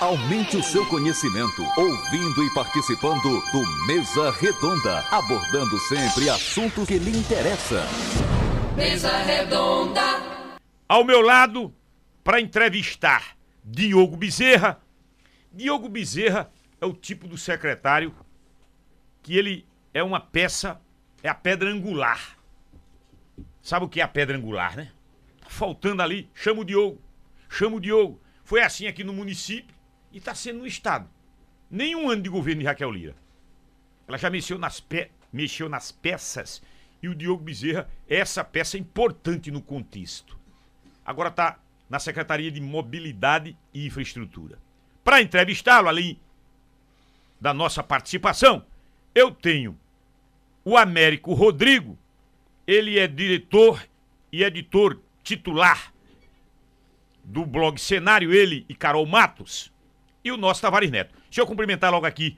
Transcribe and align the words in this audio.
Aumente 0.00 0.56
o 0.56 0.62
seu 0.62 0.86
conhecimento 0.86 1.60
ouvindo 1.76 2.44
e 2.44 2.54
participando 2.54 3.42
do 3.50 3.86
Mesa 3.88 4.30
Redonda, 4.30 5.00
abordando 5.10 5.76
sempre 5.80 6.30
assuntos 6.30 6.86
que 6.86 6.98
lhe 7.00 7.18
interessam. 7.18 7.82
Mesa 8.76 9.18
Redonda. 9.18 10.00
Ao 10.88 11.02
meu 11.02 11.20
lado, 11.20 11.74
para 12.22 12.40
entrevistar 12.40 13.36
Diogo 13.64 14.16
Bezerra. 14.16 14.80
Diogo 15.52 15.88
Bezerra 15.88 16.48
é 16.80 16.86
o 16.86 16.92
tipo 16.92 17.26
do 17.26 17.36
secretário 17.36 18.14
que 19.20 19.36
ele 19.36 19.66
é 19.92 20.00
uma 20.00 20.20
peça, 20.20 20.80
é 21.24 21.28
a 21.28 21.34
pedra 21.34 21.68
angular. 21.68 22.38
Sabe 23.60 23.84
o 23.84 23.88
que 23.88 24.00
é 24.00 24.04
a 24.04 24.08
pedra 24.08 24.36
angular, 24.36 24.76
né? 24.76 24.92
Tá 25.40 25.50
faltando 25.50 26.02
ali, 26.02 26.30
chama 26.32 26.60
o 26.60 26.64
Diogo, 26.64 27.02
chama 27.48 27.78
o 27.78 27.80
Diogo. 27.80 28.20
Foi 28.44 28.62
assim 28.62 28.86
aqui 28.86 29.02
no 29.02 29.12
município 29.12 29.76
e 30.12 30.18
está 30.18 30.34
sendo 30.34 30.60
no 30.60 30.66
Estado. 30.66 31.08
Nenhum 31.70 32.08
ano 32.08 32.22
de 32.22 32.28
governo 32.28 32.60
de 32.60 32.66
Raquel 32.66 32.90
Lira. 32.90 33.16
Ela 34.06 34.16
já 34.16 34.30
mexeu 34.30 34.58
nas, 34.58 34.80
pe... 34.80 35.10
mexeu 35.32 35.68
nas 35.68 35.92
peças 35.92 36.62
e 37.02 37.08
o 37.08 37.14
Diogo 37.14 37.42
Bezerra 37.42 37.88
é 38.08 38.16
essa 38.16 38.42
peça 38.42 38.78
importante 38.78 39.50
no 39.50 39.62
contexto. 39.62 40.38
Agora 41.04 41.28
está 41.28 41.58
na 41.88 41.98
Secretaria 41.98 42.50
de 42.50 42.60
Mobilidade 42.60 43.56
e 43.72 43.86
Infraestrutura. 43.86 44.58
Para 45.04 45.22
entrevistá-lo, 45.22 45.88
além 45.88 46.18
da 47.40 47.54
nossa 47.54 47.82
participação, 47.82 48.64
eu 49.14 49.30
tenho 49.30 49.78
o 50.64 50.76
Américo 50.76 51.32
Rodrigo, 51.32 51.98
ele 52.66 52.98
é 52.98 53.06
diretor 53.06 53.82
e 54.30 54.42
editor 54.42 55.00
titular 55.22 55.92
do 57.24 57.46
blog 57.46 57.78
Cenário, 57.80 58.32
ele 58.34 58.66
e 58.68 58.74
Carol 58.74 59.06
Matos, 59.06 59.72
e 60.28 60.32
o 60.32 60.36
nosso 60.36 60.60
Tavares 60.60 60.90
Neto. 60.90 61.14
Deixa 61.24 61.40
eu 61.40 61.46
cumprimentar 61.46 61.90
logo 61.90 62.06
aqui 62.06 62.36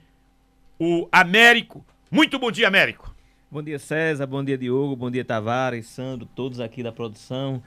o 0.79 1.09
Américo. 1.13 1.85
Muito 2.11 2.39
bom 2.39 2.51
dia, 2.51 2.69
Américo. 2.69 3.15
Bom 3.51 3.63
dia, 3.63 3.79
César. 3.79 4.27
Bom 4.27 4.45
dia, 4.45 4.57
Diogo. 4.57 4.95
Bom 4.95 5.11
dia, 5.11 5.25
Tavares, 5.25 5.87
Sandro, 5.87 6.27
todos 6.35 6.61
aqui 6.61 6.83
da 6.83 6.93
produção. 6.93 7.63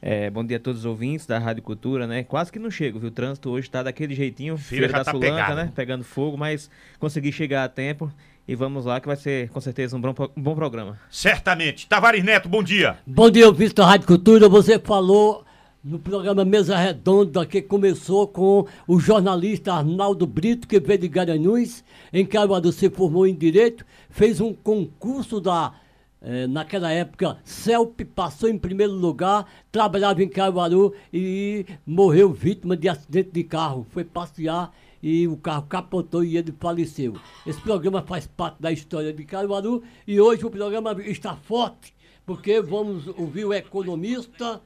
É, 0.00 0.28
bom 0.28 0.44
dia 0.44 0.58
a 0.58 0.60
todos 0.60 0.80
os 0.80 0.84
ouvintes 0.84 1.26
da 1.26 1.38
Rádio 1.38 1.62
Cultura, 1.62 2.06
né? 2.06 2.22
Quase 2.22 2.52
que 2.52 2.58
não 2.58 2.70
chego, 2.70 2.98
viu? 2.98 3.08
O 3.08 3.10
trânsito 3.10 3.48
hoje 3.50 3.68
tá 3.68 3.82
daquele 3.82 4.14
jeitinho, 4.14 4.58
Feira 4.58 4.86
feira 4.86 4.98
da 4.98 5.04
tá 5.04 5.10
Sulanca, 5.10 5.32
pegada. 5.32 5.54
né? 5.64 5.72
Pegando 5.74 6.04
fogo, 6.04 6.36
mas 6.36 6.70
consegui 6.98 7.32
chegar 7.32 7.64
a 7.64 7.68
tempo 7.68 8.12
e 8.46 8.54
vamos 8.54 8.84
lá 8.84 9.00
que 9.00 9.06
vai 9.06 9.16
ser 9.16 9.48
com 9.48 9.60
certeza 9.60 9.96
um 9.96 10.00
bom, 10.00 10.14
um 10.36 10.42
bom 10.42 10.54
programa. 10.54 11.00
Certamente. 11.10 11.88
Tavares 11.88 12.22
Neto, 12.22 12.46
bom 12.46 12.62
dia. 12.62 12.98
Bom 13.06 13.30
dia, 13.30 13.46
ouvinte 13.46 13.74
da 13.74 13.86
Rádio 13.86 14.06
Cultura. 14.06 14.50
Você 14.50 14.78
falou 14.78 15.45
no 15.86 16.00
programa 16.00 16.44
Mesa 16.44 16.76
Redonda, 16.76 17.46
que 17.46 17.62
começou 17.62 18.26
com 18.26 18.66
o 18.88 18.98
jornalista 18.98 19.72
Arnaldo 19.72 20.26
Brito, 20.26 20.66
que 20.66 20.80
veio 20.80 20.98
de 20.98 21.06
Garanhuns, 21.06 21.84
em 22.12 22.26
Caruaru 22.26 22.72
se 22.72 22.90
formou 22.90 23.24
em 23.24 23.32
Direito, 23.32 23.86
fez 24.10 24.40
um 24.40 24.52
concurso 24.52 25.40
da, 25.40 25.74
eh, 26.20 26.48
naquela 26.48 26.90
época, 26.90 27.38
CELP, 27.44 28.04
passou 28.04 28.48
em 28.48 28.58
primeiro 28.58 28.94
lugar, 28.94 29.46
trabalhava 29.70 30.24
em 30.24 30.28
Caruaru 30.28 30.92
e 31.12 31.64
morreu 31.86 32.32
vítima 32.32 32.76
de 32.76 32.88
acidente 32.88 33.30
de 33.30 33.44
carro. 33.44 33.86
Foi 33.90 34.02
passear 34.02 34.74
e 35.00 35.28
o 35.28 35.36
carro 35.36 35.66
capotou 35.68 36.24
e 36.24 36.36
ele 36.36 36.52
faleceu. 36.58 37.14
Esse 37.46 37.60
programa 37.60 38.02
faz 38.02 38.26
parte 38.26 38.60
da 38.60 38.72
história 38.72 39.12
de 39.12 39.24
Caruaru 39.24 39.84
e 40.04 40.20
hoje 40.20 40.44
o 40.44 40.50
programa 40.50 41.00
está 41.04 41.36
forte, 41.36 41.94
porque 42.26 42.60
vamos 42.60 43.06
ouvir 43.06 43.44
o 43.44 43.54
economista 43.54 44.60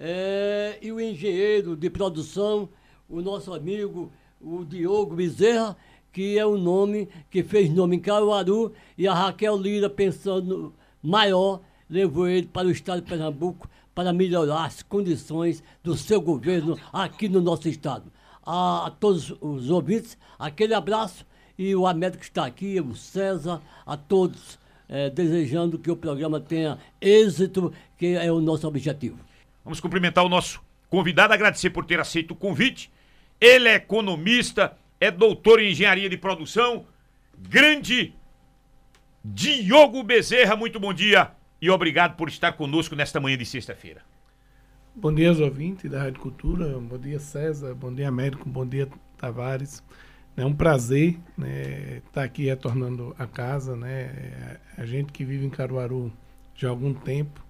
eh, 0.00 0.78
e 0.80 0.90
o 0.90 0.98
engenheiro 0.98 1.76
de 1.76 1.90
produção, 1.90 2.70
o 3.08 3.20
nosso 3.20 3.52
amigo, 3.52 4.10
o 4.40 4.64
Diogo 4.64 5.14
Bezerra, 5.14 5.76
que 6.10 6.38
é 6.38 6.46
o 6.46 6.56
nome 6.56 7.06
que 7.30 7.42
fez 7.44 7.70
nome 7.70 7.96
em 7.96 8.00
Caruaru, 8.00 8.72
e 8.96 9.06
a 9.06 9.12
Raquel 9.12 9.58
Lira, 9.58 9.90
pensando 9.90 10.72
maior, 11.02 11.60
levou 11.88 12.26
ele 12.26 12.46
para 12.46 12.66
o 12.66 12.70
estado 12.70 13.02
de 13.02 13.08
Pernambuco 13.08 13.68
para 13.94 14.12
melhorar 14.12 14.64
as 14.64 14.82
condições 14.82 15.62
do 15.84 15.94
seu 15.94 16.20
governo 16.20 16.78
aqui 16.90 17.28
no 17.28 17.40
nosso 17.40 17.68
estado. 17.68 18.10
A, 18.42 18.90
todos 18.98 19.34
os 19.40 19.68
ouvintes, 19.68 20.16
aquele 20.38 20.72
abraço 20.72 21.26
e 21.58 21.76
o 21.76 21.86
Américo 21.86 22.22
está 22.22 22.46
aqui, 22.46 22.80
o 22.80 22.96
César, 22.96 23.60
a 23.84 23.96
todos, 23.98 24.58
eh, 24.88 25.10
desejando 25.10 25.78
que 25.78 25.90
o 25.90 25.96
programa 25.96 26.40
tenha 26.40 26.78
êxito, 26.98 27.70
que 27.98 28.14
é 28.14 28.32
o 28.32 28.40
nosso 28.40 28.66
objetivo. 28.66 29.29
Vamos 29.64 29.80
cumprimentar 29.80 30.24
o 30.24 30.28
nosso 30.28 30.62
convidado, 30.88 31.32
agradecer 31.32 31.70
por 31.70 31.84
ter 31.84 32.00
aceito 32.00 32.32
o 32.32 32.36
convite. 32.36 32.90
Ele 33.40 33.68
é 33.68 33.74
economista, 33.74 34.76
é 35.00 35.10
doutor 35.10 35.60
em 35.60 35.70
engenharia 35.70 36.08
de 36.08 36.16
produção, 36.16 36.86
grande 37.38 38.14
Diogo 39.24 40.02
Bezerra, 40.02 40.56
muito 40.56 40.80
bom 40.80 40.92
dia 40.92 41.32
e 41.60 41.70
obrigado 41.70 42.16
por 42.16 42.28
estar 42.28 42.52
conosco 42.52 42.96
nesta 42.96 43.20
manhã 43.20 43.36
de 43.36 43.44
sexta-feira. 43.44 44.02
Bom 44.94 45.14
dia 45.14 45.28
aos 45.28 45.38
ouvintes 45.40 45.90
da 45.90 46.02
Rádio 46.02 46.20
Cultura, 46.20 46.78
bom 46.78 46.98
dia 46.98 47.18
César, 47.18 47.74
bom 47.74 47.94
dia 47.94 48.08
Américo, 48.08 48.48
bom 48.48 48.66
dia 48.66 48.88
Tavares. 49.18 49.82
É 50.36 50.44
um 50.44 50.54
prazer 50.54 51.18
né, 51.36 51.98
estar 52.06 52.22
aqui 52.22 52.46
retornando 52.46 53.14
a 53.18 53.26
casa, 53.26 53.76
né? 53.76 54.58
A 54.76 54.86
gente 54.86 55.12
que 55.12 55.24
vive 55.24 55.44
em 55.44 55.50
Caruaru 55.50 56.10
já 56.54 56.68
há 56.68 56.70
algum 56.70 56.94
tempo 56.94 57.44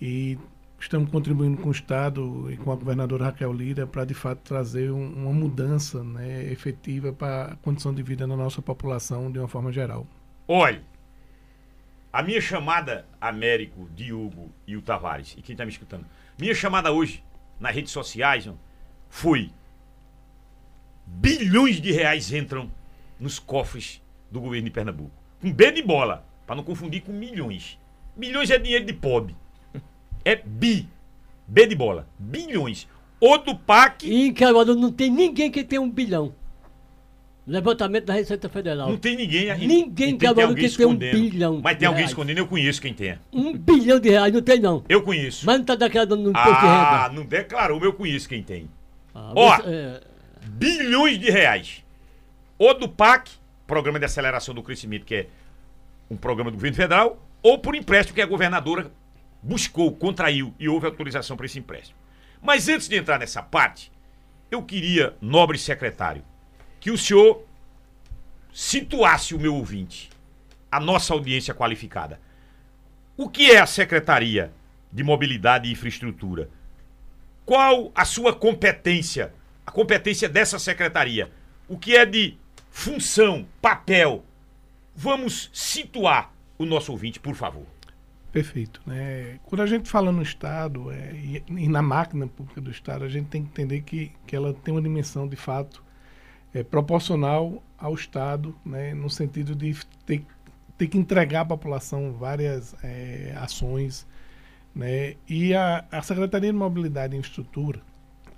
e 0.00 0.38
estamos 0.78 1.10
contribuindo 1.10 1.60
com 1.60 1.68
o 1.68 1.72
Estado 1.72 2.50
e 2.50 2.56
com 2.56 2.70
a 2.70 2.76
governadora 2.76 3.24
Raquel 3.26 3.52
Lira 3.52 3.86
para 3.86 4.04
de 4.04 4.14
fato 4.14 4.40
trazer 4.40 4.90
um- 4.90 5.12
uma 5.24 5.32
mudança 5.32 6.02
né, 6.04 6.44
efetiva 6.52 7.12
para 7.12 7.52
a 7.52 7.56
condição 7.56 7.92
de 7.94 8.02
vida 8.02 8.26
da 8.26 8.36
nossa 8.36 8.60
população 8.62 9.30
de 9.30 9.38
uma 9.38 9.48
forma 9.48 9.72
geral. 9.72 10.06
Olha, 10.46 10.82
a 12.12 12.22
minha 12.22 12.40
chamada, 12.40 13.06
Américo, 13.20 13.88
Diogo 13.94 14.50
e 14.66 14.76
o 14.76 14.82
Tavares, 14.82 15.34
e 15.36 15.42
quem 15.42 15.54
está 15.54 15.64
me 15.64 15.72
escutando, 15.72 16.04
minha 16.38 16.54
chamada 16.54 16.92
hoje 16.92 17.22
nas 17.58 17.74
redes 17.74 17.90
sociais 17.92 18.48
foi 19.08 19.50
bilhões 21.06 21.80
de 21.80 21.92
reais 21.92 22.32
entram 22.32 22.70
nos 23.18 23.38
cofres 23.38 24.02
do 24.30 24.40
governo 24.40 24.66
de 24.66 24.70
Pernambuco. 24.70 25.10
Com 25.40 25.52
B 25.52 25.72
de 25.72 25.82
bola, 25.82 26.26
para 26.46 26.56
não 26.56 26.64
confundir 26.64 27.02
com 27.02 27.12
milhões. 27.12 27.78
Milhões 28.16 28.50
é 28.50 28.58
dinheiro 28.58 28.84
de 28.84 28.92
pobre. 28.92 29.36
É 30.26 30.34
bi. 30.44 30.88
B 31.46 31.66
de 31.68 31.76
bola. 31.76 32.08
Bilhões. 32.18 32.88
O 33.20 33.38
do 33.38 33.54
PAC 33.56 34.04
E 34.06 34.26
em 34.26 34.32
Caruaru 34.34 34.74
não 34.74 34.90
tem 34.90 35.08
ninguém 35.08 35.50
que 35.52 35.62
tenha 35.62 35.80
um 35.80 35.88
bilhão. 35.88 36.34
Levantamento 37.46 38.06
da 38.06 38.12
Receita 38.14 38.48
Federal. 38.48 38.88
não 38.90 38.96
tem 38.96 39.14
ninguém. 39.16 39.48
e- 39.50 39.66
Ninguém 39.68 40.08
e 40.08 40.12
em 40.14 40.18
Caruaru 40.18 40.52
que 40.56 40.68
tem 40.68 40.84
um 40.84 40.96
bilhão 40.96 41.60
Mas 41.62 41.78
tem 41.78 41.86
alguém 41.86 42.00
reais. 42.00 42.10
escondendo, 42.10 42.38
eu 42.38 42.46
conheço 42.48 42.82
quem 42.82 42.92
tem. 42.92 43.16
Um 43.32 43.56
bilhão 43.56 44.00
de 44.00 44.10
reais, 44.10 44.32
não 44.32 44.42
tem 44.42 44.58
não. 44.58 44.82
Eu 44.88 45.00
conheço. 45.02 45.46
Mas 45.46 45.54
não 45.54 45.62
está 45.62 45.76
declarando 45.76 46.16
no 46.16 46.30
imposto 46.30 46.48
de 46.50 46.56
Ah, 46.66 47.02
renda. 47.04 47.14
não 47.14 47.24
declarou, 47.24 47.76
mas 47.78 47.86
eu 47.86 47.92
conheço 47.92 48.28
quem 48.28 48.42
tem. 48.42 48.68
Ah, 49.14 49.32
Ó. 49.36 49.56
você- 49.56 49.62
é, 49.68 50.00
Bilhões 50.48 51.18
de 51.20 51.30
reais. 51.30 51.84
Ou 52.58 52.76
do 52.76 52.88
PAC, 52.88 53.30
Programa 53.66 53.98
de 54.00 54.04
Aceleração 54.06 54.52
do 54.54 54.62
Crescimento, 54.62 55.04
que 55.04 55.14
é 55.14 55.26
um 56.10 56.16
programa 56.16 56.50
do 56.50 56.54
governo 56.54 56.76
federal, 56.76 57.22
ou 57.42 57.58
por 57.58 57.76
empréstimo 57.76 58.14
que 58.16 58.22
a 58.22 58.26
governadora 58.26 58.90
buscou, 59.46 59.94
contraiu 59.94 60.52
e 60.58 60.68
houve 60.68 60.86
autorização 60.86 61.36
para 61.36 61.46
esse 61.46 61.58
empréstimo. 61.58 61.98
Mas 62.42 62.68
antes 62.68 62.88
de 62.88 62.96
entrar 62.96 63.18
nessa 63.18 63.42
parte, 63.42 63.92
eu 64.50 64.62
queria, 64.62 65.16
nobre 65.20 65.56
secretário, 65.56 66.24
que 66.80 66.90
o 66.90 66.98
senhor 66.98 67.46
situasse 68.52 69.34
o 69.34 69.38
meu 69.38 69.54
ouvinte, 69.54 70.10
a 70.70 70.80
nossa 70.80 71.14
audiência 71.14 71.54
qualificada. 71.54 72.20
O 73.16 73.28
que 73.28 73.50
é 73.50 73.60
a 73.60 73.66
Secretaria 73.66 74.52
de 74.92 75.04
Mobilidade 75.04 75.68
e 75.68 75.72
Infraestrutura? 75.72 76.50
Qual 77.44 77.92
a 77.94 78.04
sua 78.04 78.34
competência, 78.34 79.32
a 79.64 79.70
competência 79.70 80.28
dessa 80.28 80.58
secretaria? 80.58 81.30
O 81.68 81.78
que 81.78 81.96
é 81.96 82.04
de 82.04 82.36
função, 82.68 83.46
papel? 83.62 84.24
Vamos 84.94 85.50
situar 85.52 86.32
o 86.58 86.64
nosso 86.64 86.90
ouvinte, 86.90 87.20
por 87.20 87.34
favor. 87.34 87.75
Perfeito. 88.36 88.82
Né? 88.84 89.40
Quando 89.44 89.62
a 89.62 89.66
gente 89.66 89.88
fala 89.88 90.12
no 90.12 90.20
Estado 90.20 90.90
é, 90.90 91.12
e, 91.14 91.42
e 91.48 91.68
na 91.70 91.80
máquina 91.80 92.26
pública 92.26 92.60
do 92.60 92.70
Estado, 92.70 93.02
a 93.02 93.08
gente 93.08 93.28
tem 93.28 93.42
que 93.42 93.48
entender 93.48 93.80
que, 93.80 94.12
que 94.26 94.36
ela 94.36 94.52
tem 94.52 94.74
uma 94.74 94.82
dimensão, 94.82 95.26
de 95.26 95.36
fato, 95.36 95.82
é, 96.52 96.62
proporcional 96.62 97.62
ao 97.78 97.94
Estado, 97.94 98.54
né? 98.62 98.92
no 98.92 99.08
sentido 99.08 99.54
de 99.54 99.74
ter, 100.04 100.22
ter 100.76 100.86
que 100.86 100.98
entregar 100.98 101.40
à 101.40 101.44
população 101.46 102.12
várias 102.12 102.74
é, 102.84 103.34
ações. 103.38 104.06
Né? 104.74 105.14
E 105.26 105.54
a, 105.54 105.86
a 105.90 106.02
Secretaria 106.02 106.52
de 106.52 106.58
Mobilidade 106.58 107.16
e 107.16 107.18
Infraestrutura, 107.18 107.80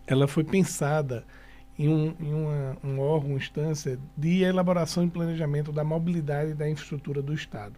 ela 0.06 0.29
foi 0.29 0.45
pensada 0.45 1.25
em, 1.77 1.89
um, 1.89 2.15
em 2.21 2.33
uma, 2.33 2.77
um 2.85 3.00
órgão, 3.00 3.37
instância 3.37 3.99
de 4.17 4.45
elaboração 4.45 5.05
e 5.05 5.11
planejamento 5.11 5.73
da 5.73 5.83
mobilidade 5.83 6.53
e 6.53 6.55
da 6.55 6.71
infraestrutura 6.71 7.21
do 7.21 7.35
Estado. 7.35 7.75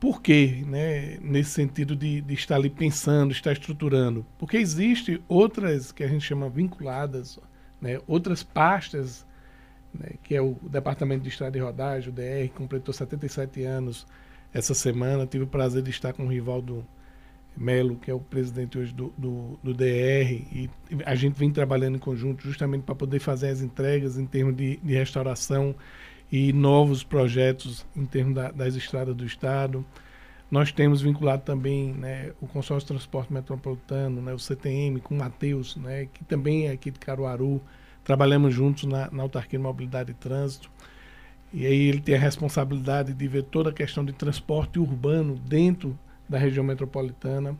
Por 0.00 0.22
quê? 0.22 0.64
Né? 0.66 1.18
Nesse 1.20 1.50
sentido 1.50 1.94
de, 1.94 2.22
de 2.22 2.34
estar 2.34 2.56
ali 2.56 2.70
pensando, 2.70 3.32
estar 3.32 3.52
estruturando. 3.52 4.24
Porque 4.38 4.56
existe 4.56 5.22
outras 5.28 5.92
que 5.92 6.02
a 6.02 6.08
gente 6.08 6.24
chama 6.24 6.48
vinculadas 6.48 7.38
Né? 7.80 8.00
Outras 8.06 8.42
pastas, 8.42 9.26
né, 9.92 10.12
que 10.22 10.34
é 10.34 10.40
o 10.40 10.56
Departamento 10.62 11.22
de 11.22 11.28
Estrada 11.28 11.56
e 11.56 11.60
Rodagem, 11.60 12.08
o 12.08 12.12
DR, 12.12 12.48
completou 12.54 12.94
77 12.94 13.62
anos 13.62 14.06
essa 14.54 14.72
semana. 14.72 15.26
Tive 15.26 15.44
o 15.44 15.46
prazer 15.46 15.82
de 15.82 15.90
estar 15.90 16.14
com 16.14 16.24
o 16.24 16.28
Rivaldo 16.28 16.84
Melo, 17.56 17.96
que 17.96 18.10
é 18.10 18.14
o 18.14 18.20
presidente 18.20 18.78
hoje 18.78 18.94
do, 18.94 19.12
do, 19.18 19.58
do, 19.62 19.74
DR, 19.74 20.30
e 20.52 20.70
a 21.04 21.14
gente 21.14 21.34
vem 21.34 21.50
trabalhando 21.50 21.96
em 21.96 21.98
conjunto 21.98 22.42
justamente 22.44 22.84
para 22.84 22.94
poder 22.94 23.18
fazer 23.18 23.48
as 23.48 23.60
entregas 23.60 24.16
em 24.16 24.24
termos 24.24 24.56
de, 24.56 24.76
de 24.76 24.94
restauração 24.94 25.74
e 26.30 26.52
novos 26.52 27.02
projetos 27.02 27.84
em 27.96 28.06
termos 28.06 28.34
da, 28.34 28.50
das 28.50 28.74
estradas 28.74 29.14
do 29.14 29.24
Estado. 29.24 29.84
Nós 30.50 30.72
temos 30.72 31.00
vinculado 31.00 31.42
também 31.42 31.92
né, 31.92 32.32
o 32.40 32.46
Consórcio 32.46 32.86
de 32.86 32.94
Transporte 32.94 33.32
Metropolitano, 33.32 34.20
né, 34.20 34.32
o 34.32 34.38
CTM, 34.38 35.00
com 35.00 35.14
o 35.14 35.18
Matheus, 35.18 35.76
né, 35.76 36.08
que 36.12 36.24
também 36.24 36.66
é 36.66 36.72
aqui 36.72 36.90
de 36.90 36.98
Caruaru. 36.98 37.60
Trabalhamos 38.02 38.54
juntos 38.54 38.84
na, 38.84 39.10
na 39.10 39.22
Autarquia 39.22 39.58
de 39.58 39.62
Mobilidade 39.62 40.10
e 40.10 40.14
Trânsito. 40.14 40.70
E 41.52 41.66
aí 41.66 41.88
ele 41.88 42.00
tem 42.00 42.14
a 42.14 42.18
responsabilidade 42.18 43.12
de 43.12 43.28
ver 43.28 43.44
toda 43.44 43.70
a 43.70 43.72
questão 43.72 44.04
de 44.04 44.12
transporte 44.12 44.78
urbano 44.78 45.36
dentro 45.36 45.98
da 46.28 46.38
região 46.38 46.64
metropolitana. 46.64 47.56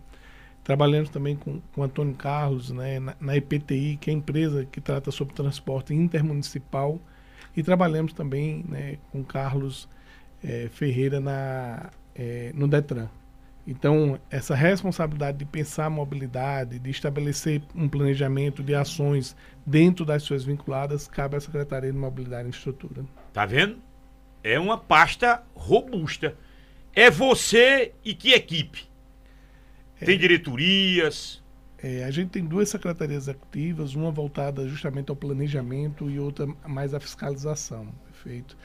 Trabalhamos 0.63 1.11
também 1.11 1.37
com, 1.37 1.61
com 1.73 1.83
Antônio 1.83 2.15
Carlos, 2.15 2.71
né, 2.71 3.01
na, 3.01 3.17
na 3.21 3.37
EPTI, 3.37 3.97
que 4.01 4.11
é 4.11 4.13
a 4.13 4.17
empresa 4.17 4.65
que 4.65 4.81
trata 4.81 5.11
sobre 5.11 5.35
transporte 5.35 5.95
intermunicipal. 5.95 7.01
E 7.57 7.63
trabalhamos 7.63 8.13
também 8.13 8.65
né, 8.69 8.99
com 9.11 9.25
Carlos 9.25 9.89
é, 10.43 10.69
Ferreira 10.73 11.21
na, 11.21 11.91
é, 12.15 12.53
no 12.55 12.69
Detran. 12.69 13.09
Então, 13.67 14.19
essa 14.31 14.55
responsabilidade 14.55 15.39
de 15.39 15.45
pensar 15.45 15.87
a 15.87 15.91
mobilidade, 15.91 16.79
de 16.79 16.91
estabelecer 16.91 17.63
um 17.75 17.89
planejamento 17.89 18.63
de 18.63 18.75
ações 18.75 19.37
dentro 19.65 20.05
das 20.05 20.23
suas 20.23 20.45
vinculadas, 20.45 21.07
cabe 21.07 21.37
à 21.37 21.41
Secretaria 21.41 21.93
de 21.93 21.97
Mobilidade 21.97 22.49
e 22.49 22.51
Estrutura. 22.51 23.05
Tá 23.33 23.45
vendo? 23.45 23.79
É 24.43 24.59
uma 24.59 24.79
pasta 24.79 25.43
robusta. 25.55 26.35
É 26.95 27.11
você 27.11 27.93
e 28.05 28.15
que 28.15 28.33
equipe? 28.33 28.89
É. 30.01 30.07
Tem 30.07 30.19
diretorias? 30.19 31.43
É, 31.83 32.05
a 32.05 32.11
gente 32.11 32.31
tem 32.31 32.45
duas 32.45 32.69
secretarias 32.69 33.25
executivas, 33.25 33.95
uma 33.95 34.11
voltada 34.11 34.69
justamente 34.69 35.09
ao 35.09 35.17
planejamento 35.17 36.11
e 36.11 36.19
outra 36.19 36.47
mais 36.67 36.93
à 36.93 37.01
fiscalização. 37.01 37.89
Perfeito. 38.07 38.57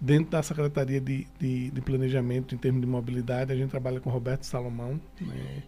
Dentro 0.00 0.32
da 0.32 0.42
Secretaria 0.42 1.00
de, 1.00 1.26
de, 1.38 1.70
de, 1.70 1.80
Planejamento 1.80 2.54
em 2.54 2.58
termos 2.58 2.82
de 2.82 2.86
mobilidade, 2.86 3.52
a 3.52 3.56
gente 3.56 3.70
trabalha 3.70 3.98
com 3.98 4.10
Roberto 4.10 4.44
Salomão. 4.44 5.00
Né? 5.20 5.62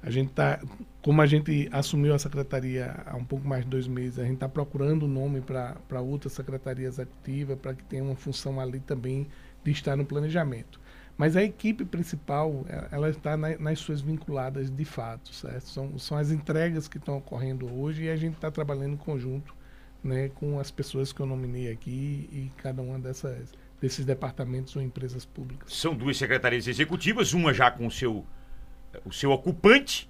A 0.00 0.10
gente 0.10 0.32
tá, 0.32 0.60
como 1.02 1.20
a 1.22 1.26
gente 1.26 1.68
assumiu 1.72 2.14
a 2.14 2.18
secretaria 2.18 3.02
há 3.06 3.16
um 3.16 3.24
pouco 3.24 3.48
mais 3.48 3.64
de 3.64 3.70
dois 3.70 3.88
meses, 3.88 4.18
a 4.18 4.22
gente 4.22 4.34
está 4.34 4.48
procurando 4.48 5.06
um 5.06 5.08
nome 5.08 5.40
para 5.40 6.00
outra 6.00 6.28
secretaria 6.28 6.86
executiva, 6.86 7.56
para 7.56 7.74
que 7.74 7.82
tenha 7.84 8.04
uma 8.04 8.14
função 8.14 8.60
ali 8.60 8.80
também 8.80 9.26
de 9.64 9.70
estar 9.72 9.96
no 9.96 10.04
planejamento. 10.04 10.78
Mas 11.16 11.36
a 11.36 11.42
equipe 11.42 11.84
principal, 11.84 12.64
é, 12.68 12.88
ela 12.90 13.08
está 13.08 13.36
na, 13.36 13.56
nas 13.58 13.78
suas 13.78 14.00
vinculadas 14.00 14.70
de 14.70 14.84
fato, 14.84 15.32
certo? 15.32 15.68
São, 15.68 15.98
são 15.98 16.18
as 16.18 16.30
entregas 16.30 16.88
que 16.88 16.98
estão 16.98 17.18
ocorrendo 17.18 17.72
hoje 17.72 18.04
e 18.04 18.10
a 18.10 18.16
gente 18.16 18.34
está 18.34 18.50
trabalhando 18.50 18.94
em 18.94 18.96
conjunto 18.96 19.54
né, 20.02 20.28
com 20.34 20.58
as 20.58 20.70
pessoas 20.70 21.12
que 21.12 21.20
eu 21.20 21.26
nominei 21.26 21.70
aqui 21.70 22.28
e 22.30 22.50
cada 22.58 22.82
uma 22.82 22.98
dessas 22.98 23.52
desses 23.80 24.04
departamentos 24.06 24.74
ou 24.76 24.82
empresas 24.82 25.26
públicas. 25.26 25.74
São 25.74 25.94
duas 25.94 26.16
secretarias 26.16 26.66
executivas, 26.66 27.34
uma 27.34 27.52
já 27.52 27.70
com 27.70 27.86
o 27.86 27.90
seu, 27.90 28.24
o 29.04 29.12
seu 29.12 29.30
ocupante. 29.30 30.08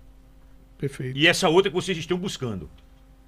Perfeito. 0.78 1.18
E 1.18 1.26
essa 1.26 1.48
outra 1.48 1.70
que 1.70 1.74
vocês 1.74 1.98
estão 1.98 2.16
buscando. 2.16 2.70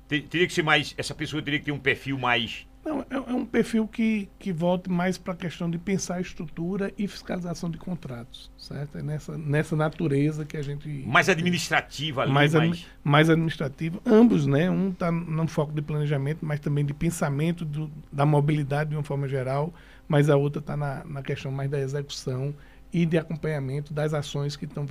Teria 0.07 0.47
que 0.47 0.53
ser 0.53 0.63
mais. 0.63 0.95
Essa 0.97 1.17
pessoa 1.17 1.43
teria 1.43 1.59
que 1.59 1.65
ter 1.65 1.73
um 1.73 1.81
perfil 1.81 2.17
mais 2.17 2.65
não, 2.87 3.01
é, 3.01 3.17
é 3.17 3.35
um 3.35 3.45
perfil 3.45 3.89
que, 3.89 4.29
que 4.39 4.53
volte 4.53 4.89
mais 4.89 5.19
para 5.19 5.33
a 5.33 5.37
questão 5.37 5.69
de 5.69 5.77
pensar 5.77 6.21
estrutura 6.21 6.93
e 6.97 7.09
fiscalização 7.09 7.69
de 7.69 7.77
contratos, 7.77 8.49
certo? 8.57 8.99
É 8.99 9.03
nessa, 9.03 9.37
nessa 9.37 9.75
natureza 9.75 10.45
que 10.45 10.57
a 10.57 10.63
gente... 10.63 10.89
Mais 11.05 11.29
administrativa 11.29 12.23
ali, 12.23 12.33
mais... 12.33 12.55
Mais, 12.55 12.87
mais 13.03 13.29
administrativa. 13.29 14.01
Ambos, 14.07 14.47
né? 14.47 14.71
Um 14.71 14.91
está 14.91 15.11
no 15.11 15.49
foco 15.49 15.73
de 15.73 15.83
planejamento, 15.83 16.47
mas 16.47 16.61
também 16.61 16.85
de 16.85 16.95
pensamento 16.95 17.65
do, 17.65 17.91
da 18.13 18.25
mobilidade 18.25 18.91
de 18.91 18.97
uma 18.97 19.03
forma 19.03 19.27
geral, 19.27 19.75
mas 20.07 20.31
a 20.31 20.37
outra 20.37 20.61
está 20.61 20.77
na, 20.77 21.05
na 21.05 21.23
questão 21.23 21.51
mais 21.51 21.69
da 21.69 21.81
execução 21.81 22.55
e 22.93 23.05
de 23.05 23.19
acompanhamento 23.19 23.93
das 23.93 24.15
ações 24.15 24.55
que 24.55 24.65
estão, 24.65 24.87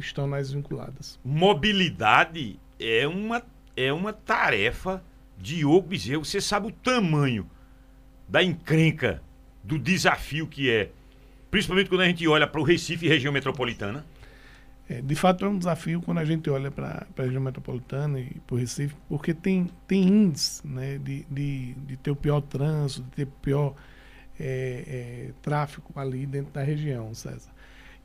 estão 0.00 0.26
nas 0.26 0.50
vinculadas. 0.50 1.18
Mobilidade 1.24 2.58
é 2.80 3.06
uma, 3.06 3.40
é 3.76 3.92
uma 3.92 4.12
tarefa 4.12 5.00
Diogo 5.38 5.88
Bezerra, 5.88 6.18
você 6.18 6.40
sabe 6.40 6.68
o 6.68 6.72
tamanho 6.72 7.48
da 8.28 8.42
encrenca, 8.42 9.22
do 9.62 9.78
desafio 9.78 10.46
que 10.46 10.70
é, 10.70 10.90
principalmente 11.50 11.88
quando 11.88 12.02
a 12.02 12.06
gente 12.06 12.26
olha 12.28 12.46
para 12.46 12.60
o 12.60 12.64
Recife 12.64 13.06
e 13.06 13.08
região 13.08 13.32
metropolitana? 13.32 14.04
É, 14.88 15.00
de 15.00 15.14
fato 15.16 15.44
é 15.44 15.48
um 15.48 15.58
desafio 15.58 16.00
quando 16.00 16.18
a 16.18 16.24
gente 16.24 16.48
olha 16.48 16.70
para 16.70 17.04
a 17.18 17.22
região 17.22 17.42
metropolitana 17.42 18.20
e 18.20 18.40
para 18.46 18.54
o 18.54 18.58
Recife, 18.58 18.94
porque 19.08 19.34
tem, 19.34 19.68
tem 19.86 20.04
índices 20.04 20.62
né, 20.62 20.98
de, 20.98 21.26
de, 21.28 21.74
de 21.74 21.96
ter 21.96 22.12
o 22.12 22.16
pior 22.16 22.40
trânsito, 22.40 23.02
de 23.02 23.10
ter 23.10 23.24
o 23.24 23.32
pior 23.42 23.74
é, 24.38 24.84
é, 24.86 25.30
tráfego 25.42 25.88
ali 25.96 26.24
dentro 26.24 26.52
da 26.52 26.62
região, 26.62 27.12
César. 27.14 27.50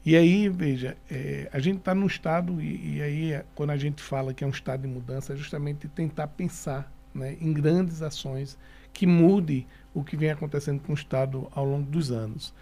E 0.03 0.15
aí, 0.15 0.49
veja, 0.49 0.97
é, 1.09 1.47
a 1.53 1.59
gente 1.59 1.77
está 1.77 1.93
num 1.93 2.07
estado, 2.07 2.59
e, 2.59 2.95
e 2.95 3.01
aí 3.03 3.43
quando 3.53 3.69
a 3.69 3.77
gente 3.77 4.01
fala 4.01 4.33
que 4.33 4.43
é 4.43 4.47
um 4.47 4.51
estado 4.51 4.81
de 4.81 4.87
mudança, 4.87 5.33
é 5.33 5.35
justamente 5.35 5.87
tentar 5.87 6.27
pensar 6.29 6.91
né, 7.13 7.37
em 7.39 7.53
grandes 7.53 8.01
ações 8.01 8.57
que 8.93 9.05
mude 9.05 9.67
o 9.93 10.03
que 10.03 10.15
vem 10.15 10.31
acontecendo 10.31 10.81
com 10.81 10.91
o 10.91 10.95
Estado 10.95 11.47
ao 11.53 11.65
longo 11.65 11.89
dos 11.89 12.11
anos. 12.11 12.53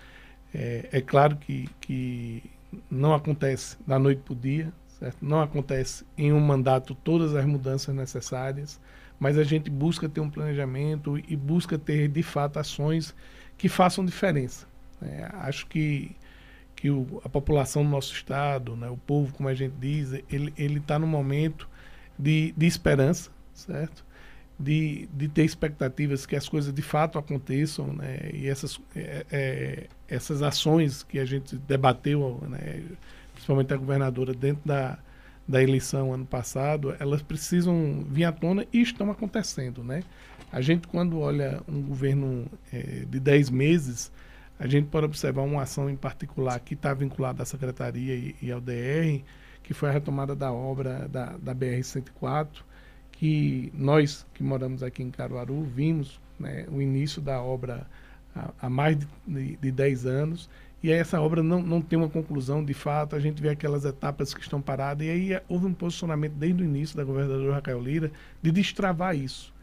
É, 0.53 0.89
é 0.91 1.01
claro 1.01 1.35
que, 1.37 1.69
que 1.79 2.43
não 2.89 3.13
acontece 3.13 3.77
da 3.85 3.99
noite 3.99 4.21
para 4.23 4.33
o 4.33 4.35
dia, 4.35 4.73
certo? 4.99 5.17
não 5.21 5.41
acontece 5.41 6.05
em 6.17 6.31
um 6.33 6.39
mandato 6.39 6.95
todas 6.95 7.35
as 7.35 7.45
mudanças 7.45 7.93
necessárias, 7.95 8.79
mas 9.19 9.37
a 9.37 9.43
gente 9.43 9.69
busca 9.69 10.07
ter 10.07 10.21
um 10.21 10.29
planejamento 10.29 11.17
e 11.27 11.35
busca 11.35 11.77
ter, 11.77 12.07
de 12.07 12.23
fato, 12.23 12.57
ações 12.57 13.13
que 13.57 13.67
façam 13.67 14.05
diferença. 14.05 14.65
Né? 15.01 15.29
Acho 15.33 15.67
que, 15.67 16.15
que 16.75 16.89
o, 16.89 17.21
a 17.23 17.29
população 17.29 17.83
do 17.83 17.89
nosso 17.89 18.13
Estado, 18.13 18.75
né, 18.75 18.89
o 18.89 18.97
povo, 18.97 19.33
como 19.33 19.49
a 19.49 19.53
gente 19.53 19.75
diz, 19.79 20.13
ele 20.31 20.79
está 20.79 20.97
no 20.97 21.05
momento 21.05 21.67
de, 22.17 22.53
de 22.55 22.65
esperança, 22.65 23.29
certo? 23.53 24.05
De, 24.59 25.07
de 25.13 25.27
ter 25.29 25.45
expectativas 25.45 26.25
que 26.25 26.35
as 26.35 26.49
coisas 26.49 26.73
de 26.73 26.81
fato 26.81 27.17
aconteçam, 27.17 27.93
né? 27.93 28.29
E 28.33 28.47
essas, 28.47 28.79
é, 28.95 29.25
é, 29.31 29.87
essas 30.07 30.41
ações 30.41 31.01
que 31.01 31.17
a 31.17 31.25
gente 31.25 31.55
debateu, 31.55 32.43
né? 32.49 32.83
principalmente 33.33 33.73
a 33.73 33.77
governadora, 33.77 34.33
dentro 34.33 34.61
da, 34.65 34.99
da 35.47 35.63
eleição 35.63 36.13
ano 36.13 36.25
passado, 36.25 36.93
elas 36.99 37.21
precisam 37.21 38.05
vir 38.09 38.25
à 38.25 38.31
tona 38.33 38.67
e 38.73 38.81
estão 38.81 39.09
acontecendo, 39.09 39.81
né? 39.81 40.03
A 40.51 40.61
gente, 40.61 40.87
quando 40.87 41.19
olha 41.19 41.61
um 41.67 41.81
governo 41.81 42.47
é, 42.73 43.05
de 43.07 43.19
10 43.19 43.49
meses, 43.51 44.11
a 44.59 44.67
gente 44.67 44.87
pode 44.87 45.05
observar 45.05 45.43
uma 45.43 45.61
ação 45.61 45.89
em 45.89 45.95
particular 45.95 46.59
que 46.59 46.73
está 46.73 46.93
vinculada 46.93 47.43
à 47.43 47.45
Secretaria 47.45 48.13
e, 48.13 48.35
e, 48.41 48.51
ao 48.51 48.59
DR, 48.59 49.23
que 49.63 49.73
foi 49.73 49.89
a 49.89 49.91
retomada 49.91 50.35
da 50.35 50.51
obra 50.51 51.07
da, 51.07 51.37
da 51.37 51.55
BR-104, 51.55 52.63
que 53.19 53.69
nós 53.75 54.25
que 54.33 54.41
moramos 54.41 54.81
aqui 54.81 55.03
em 55.03 55.11
Caruaru 55.11 55.61
vimos 55.63 56.21
né, 56.39 56.65
o 56.71 56.81
início 56.81 57.21
da 57.21 57.41
obra 57.41 57.85
há, 58.33 58.49
há 58.61 58.69
mais 58.69 58.97
de, 58.97 59.07
de, 59.27 59.57
de 59.57 59.71
10 59.71 60.05
anos 60.05 60.49
e 60.81 60.89
essa 60.89 61.19
obra 61.19 61.43
não, 61.43 61.61
não 61.61 61.81
tem 61.81 61.99
uma 61.99 62.07
conclusão 62.07 62.63
de 62.63 62.73
fato, 62.73 63.13
a 63.13 63.19
gente 63.19 63.41
vê 63.41 63.49
aquelas 63.49 63.83
etapas 63.83 64.33
que 64.33 64.39
estão 64.39 64.61
paradas, 64.61 65.05
e 65.05 65.09
aí 65.09 65.41
houve 65.49 65.65
um 65.65 65.73
posicionamento 65.73 66.31
desde 66.35 66.63
o 66.63 66.65
início 66.65 66.95
da 66.95 67.03
governadora 67.03 67.55
Raquel 67.55 67.81
Lira 67.81 68.09
de 68.41 68.51
destravar 68.51 69.13
isso. 69.13 69.53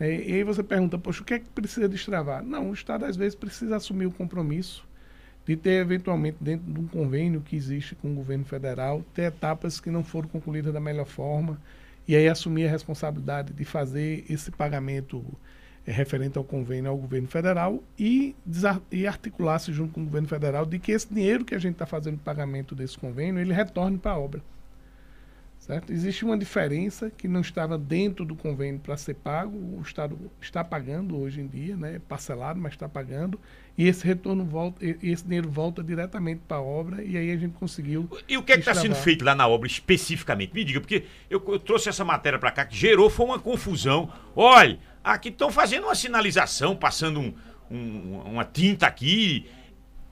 É, 0.00 0.12
e 0.12 0.32
aí 0.34 0.42
você 0.42 0.64
pergunta, 0.64 0.98
poxa, 0.98 1.22
o 1.22 1.24
que 1.24 1.34
é 1.34 1.38
que 1.38 1.48
precisa 1.50 1.88
destravar? 1.88 2.42
Não, 2.42 2.70
o 2.70 2.74
Estado 2.74 3.04
às 3.04 3.16
vezes 3.16 3.36
precisa 3.36 3.76
assumir 3.76 4.06
o 4.06 4.10
compromisso 4.10 4.84
de 5.46 5.54
ter 5.54 5.80
eventualmente 5.80 6.38
dentro 6.40 6.72
de 6.72 6.80
um 6.80 6.88
convênio 6.88 7.40
que 7.40 7.54
existe 7.54 7.94
com 7.94 8.10
o 8.10 8.14
governo 8.14 8.44
federal, 8.44 9.04
ter 9.14 9.22
etapas 9.22 9.78
que 9.78 9.90
não 9.90 10.02
foram 10.02 10.28
concluídas 10.28 10.72
da 10.72 10.80
melhor 10.80 11.06
forma, 11.06 11.60
e 12.06 12.14
aí 12.14 12.28
assumir 12.28 12.66
a 12.66 12.70
responsabilidade 12.70 13.52
de 13.52 13.64
fazer 13.64 14.24
esse 14.28 14.50
pagamento 14.50 15.24
é, 15.86 15.92
referente 15.92 16.38
ao 16.38 16.44
convênio 16.44 16.90
ao 16.90 16.96
governo 16.96 17.28
federal 17.28 17.82
e, 17.98 18.34
e 18.90 19.06
articular-se 19.06 19.72
junto 19.72 19.94
com 19.94 20.00
o 20.00 20.04
governo 20.04 20.28
federal 20.28 20.64
de 20.64 20.78
que 20.78 20.92
esse 20.92 21.12
dinheiro 21.12 21.44
que 21.44 21.54
a 21.54 21.58
gente 21.58 21.74
está 21.74 21.86
fazendo 21.86 22.18
pagamento 22.18 22.74
desse 22.74 22.98
convênio, 22.98 23.40
ele 23.40 23.52
retorne 23.52 23.98
para 23.98 24.12
a 24.12 24.18
obra. 24.18 24.42
Certo? 25.58 25.90
Existe 25.92 26.26
uma 26.26 26.36
diferença 26.36 27.10
que 27.10 27.26
não 27.26 27.40
estava 27.40 27.78
dentro 27.78 28.24
do 28.26 28.36
convênio 28.36 28.78
para 28.80 28.98
ser 28.98 29.14
pago, 29.14 29.56
o 29.56 29.80
Estado 29.80 30.30
está 30.38 30.62
pagando 30.62 31.18
hoje 31.18 31.40
em 31.40 31.46
dia, 31.46 31.74
né? 31.74 32.00
parcelado, 32.06 32.60
mas 32.60 32.74
está 32.74 32.86
pagando, 32.86 33.40
e 33.76 33.88
esse 33.88 34.06
retorno 34.06 34.44
volta, 34.44 34.78
esse 34.84 35.24
dinheiro 35.24 35.50
volta 35.50 35.82
diretamente 35.82 36.42
para 36.46 36.58
a 36.58 36.62
obra, 36.62 37.02
e 37.02 37.16
aí 37.16 37.30
a 37.32 37.36
gente 37.36 37.54
conseguiu. 37.54 38.08
E 38.28 38.36
o 38.36 38.42
que 38.42 38.52
é 38.52 38.56
está 38.56 38.72
sendo 38.72 38.94
feito 38.94 39.24
lá 39.24 39.34
na 39.34 39.48
obra 39.48 39.66
especificamente? 39.66 40.54
Me 40.54 40.62
diga, 40.62 40.80
porque 40.80 41.04
eu, 41.28 41.42
eu 41.48 41.58
trouxe 41.58 41.88
essa 41.88 42.04
matéria 42.04 42.38
para 42.38 42.52
cá 42.52 42.64
que 42.64 42.76
gerou 42.76 43.10
foi 43.10 43.26
uma 43.26 43.38
confusão. 43.38 44.12
Olha, 44.36 44.78
aqui 45.02 45.28
estão 45.28 45.50
fazendo 45.50 45.84
uma 45.84 45.94
sinalização, 45.96 46.76
passando 46.76 47.18
um, 47.18 47.34
um, 47.68 48.18
uma 48.26 48.44
tinta 48.44 48.86
aqui. 48.86 49.46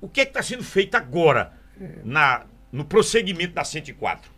O 0.01 0.09
que 0.09 0.23
é 0.23 0.25
está 0.25 0.43
sendo 0.43 0.65
feito 0.65 0.97
agora 0.97 1.53
na, 2.05 2.45
no 2.73 2.85
prosseguimento 2.85 3.55
da 3.55 3.63
104? 3.63 4.33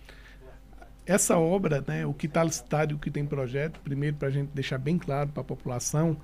essa 1.06 1.36
obra, 1.38 1.84
né, 1.86 2.06
o 2.06 2.14
que 2.14 2.26
está 2.26 2.42
licitado 2.42 2.92
e 2.92 2.94
o 2.94 2.98
que 2.98 3.10
tem 3.10 3.26
projeto, 3.26 3.78
primeiro 3.80 4.16
para 4.16 4.28
a 4.28 4.30
gente 4.30 4.48
deixar 4.54 4.78
bem 4.78 4.96
claro 4.98 5.28
para 5.28 5.42
a 5.42 5.44
população, 5.44 6.16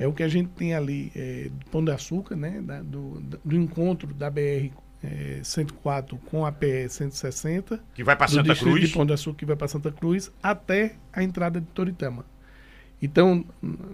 é 0.00 0.08
o 0.08 0.14
que 0.14 0.22
a 0.22 0.28
gente 0.28 0.48
tem 0.52 0.74
ali 0.74 1.12
é, 1.14 1.50
do 1.52 1.66
Pão 1.66 1.84
de 1.84 1.92
Açúcar, 1.92 2.34
né, 2.34 2.62
da, 2.62 2.80
do, 2.80 3.20
do, 3.44 3.54
encontro 3.54 4.14
da 4.14 4.30
BR 4.30 4.72
é, 5.04 5.40
104 5.42 6.16
com 6.30 6.46
a 6.46 6.50
PE 6.50 6.88
160. 6.88 7.78
Que 7.92 8.02
vai 8.02 8.16
para 8.16 8.26
Santa 8.26 8.56
Cruz. 8.56 8.80
de 8.80 8.94
Pão 8.94 9.04
de 9.04 9.12
Açúcar 9.12 9.36
que 9.36 9.44
vai 9.44 9.56
para 9.56 9.68
Santa 9.68 9.92
Cruz, 9.92 10.32
até 10.42 10.94
a 11.12 11.22
entrada 11.22 11.60
de 11.60 11.66
Toritama. 11.66 12.24
Então, 13.02 13.44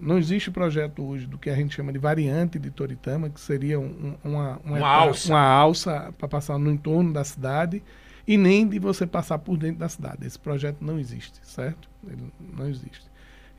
não 0.01 0.17
existe 0.17 0.49
projeto 0.49 1.03
hoje 1.03 1.27
do 1.27 1.37
que 1.37 1.49
a 1.49 1.55
gente 1.55 1.75
chama 1.75 1.91
de 1.91 1.99
variante 1.99 2.57
de 2.57 2.71
Toritama, 2.71 3.29
que 3.29 3.39
seria 3.39 3.77
um, 3.77 4.15
uma, 4.23 4.61
uma, 4.63 4.77
uma 4.77 4.87
alça, 4.87 5.29
uma 5.29 5.41
alça 5.41 6.13
para 6.17 6.27
passar 6.29 6.57
no 6.57 6.71
entorno 6.71 7.11
da 7.11 7.25
cidade 7.25 7.83
e 8.25 8.37
nem 8.37 8.65
de 8.65 8.79
você 8.79 9.05
passar 9.05 9.39
por 9.39 9.57
dentro 9.57 9.79
da 9.79 9.89
cidade. 9.89 10.25
Esse 10.25 10.39
projeto 10.39 10.77
não 10.79 10.97
existe, 10.97 11.39
certo? 11.43 11.89
Ele 12.05 12.31
não 12.57 12.69
existe. 12.69 13.05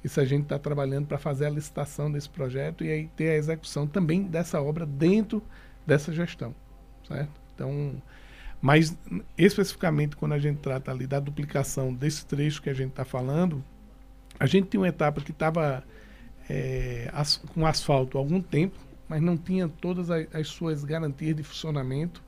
Isso 0.02 0.21
a 0.21 0.25
gente 0.25 0.45
está 0.45 0.59
trabalhando 0.59 1.07
para 1.07 1.19
fazer 1.19 1.47
a 1.47 1.50
licitação 1.50 2.11
desse 2.11 2.28
projeto 2.28 2.85
e 2.85 2.90
aí 2.90 3.11
ter 3.17 3.31
a 3.31 3.37
execução 3.37 3.87
também 3.87 4.23
dessa 4.23 4.61
obra 4.61 4.87
dentro 4.87 5.43
dessa 5.87 6.12
gestão, 6.12 6.55
certo? 7.07 7.33
Então, 7.55 8.00
mas 8.61 8.97
especificamente 9.37 10.17
quando 10.17 10.33
a 10.33 10.38
gente 10.38 10.59
trata 10.59 10.90
ali 10.90 11.07
da 11.07 11.19
duplicação 11.19 11.93
desse 11.93 12.25
trecho 12.26 12.62
que 12.62 12.71
a 12.71 12.75
gente 12.75 12.90
está 12.90 13.05
falando, 13.05 13.64
a 14.38 14.47
gente 14.47 14.69
tinha 14.69 14.81
uma 14.81 14.88
etapa 14.88 15.21
que 15.21 15.33
estava 15.33 15.83
é, 16.49 17.11
as, 17.12 17.37
com 17.37 17.67
asfalto 17.67 18.17
há 18.17 18.21
algum 18.21 18.40
tempo, 18.40 18.78
mas 19.09 19.21
não 19.21 19.37
tinha 19.37 19.69
todas 19.69 20.11
as, 20.11 20.26
as 20.35 20.49
suas 20.49 20.85
garantias 20.85 21.35
de 21.35 21.43
funcionamento 21.43 22.23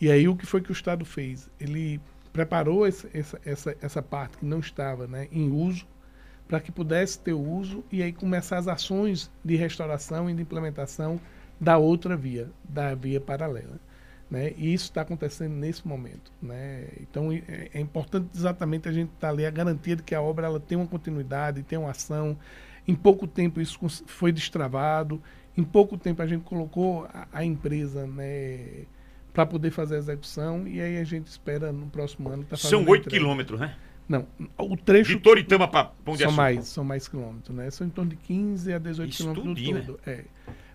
e 0.00 0.10
aí 0.10 0.28
o 0.28 0.36
que 0.36 0.44
foi 0.44 0.60
que 0.60 0.70
o 0.70 0.72
Estado 0.72 1.04
fez? 1.04 1.48
Ele 1.58 2.00
preparou 2.32 2.86
esse, 2.86 3.08
essa, 3.14 3.40
essa, 3.44 3.76
essa 3.80 4.02
parte 4.02 4.36
que 4.36 4.44
não 4.44 4.58
estava 4.58 5.06
né, 5.06 5.28
em 5.30 5.50
uso 5.50 5.86
para 6.46 6.60
que 6.60 6.70
pudesse 6.70 7.18
ter 7.18 7.32
uso 7.32 7.84
e 7.90 8.02
aí 8.02 8.12
começar 8.12 8.58
as 8.58 8.68
ações 8.68 9.30
de 9.44 9.56
restauração 9.56 10.28
e 10.28 10.34
de 10.34 10.42
implementação 10.42 11.20
da 11.60 11.78
outra 11.78 12.16
via, 12.16 12.50
da 12.68 12.94
via 12.94 13.20
paralela. 13.20 13.80
Né? 14.30 14.52
E 14.56 14.72
isso 14.72 14.86
está 14.86 15.02
acontecendo 15.02 15.54
nesse 15.54 15.86
momento. 15.86 16.32
Né? 16.42 16.88
Então 17.00 17.32
é, 17.32 17.70
é 17.72 17.80
importante 17.80 18.28
exatamente 18.34 18.88
a 18.88 18.92
gente 18.92 19.08
estar 19.08 19.28
tá 19.28 19.32
ali 19.32 19.46
a 19.46 19.50
garantia 19.50 19.96
de 19.96 20.02
que 20.02 20.14
a 20.14 20.20
obra 20.20 20.46
ela 20.46 20.60
tem 20.60 20.76
uma 20.76 20.86
continuidade, 20.86 21.62
tem 21.62 21.78
uma 21.78 21.90
ação. 21.90 22.36
Em 22.86 22.94
pouco 22.94 23.26
tempo 23.26 23.60
isso 23.60 23.78
foi 24.06 24.32
destravado, 24.32 25.22
em 25.56 25.64
pouco 25.64 25.96
tempo 25.96 26.20
a 26.20 26.26
gente 26.26 26.42
colocou 26.42 27.06
a, 27.12 27.26
a 27.32 27.44
empresa 27.44 28.06
né, 28.06 28.84
para 29.32 29.46
poder 29.46 29.70
fazer 29.70 29.96
a 29.96 29.98
execução 29.98 30.66
e 30.66 30.80
aí 30.80 30.98
a 30.98 31.04
gente 31.04 31.26
espera 31.26 31.72
no 31.72 31.86
próximo 31.86 32.28
ano 32.28 32.44
tá 32.44 32.56
São 32.56 32.84
oito 32.86 33.08
quilômetros, 33.08 33.58
né? 33.58 33.74
Não, 34.08 34.26
o 34.58 34.76
trecho... 34.76 35.14
De 35.14 35.20
Toritama 35.20 35.66
para 35.66 35.84
Pão 35.84 36.14
de 36.14 36.22
são 36.22 36.32
mais, 36.32 36.66
são 36.66 36.84
mais 36.84 37.08
quilômetros, 37.08 37.56
né? 37.56 37.70
São 37.70 37.86
em 37.86 37.90
torno 37.90 38.10
de 38.10 38.16
15 38.16 38.72
a 38.72 38.78
18 38.78 39.10
Isso 39.10 39.18
quilômetros 39.22 39.68
no 39.68 39.82
todo. 39.82 40.00
É. 40.06 40.24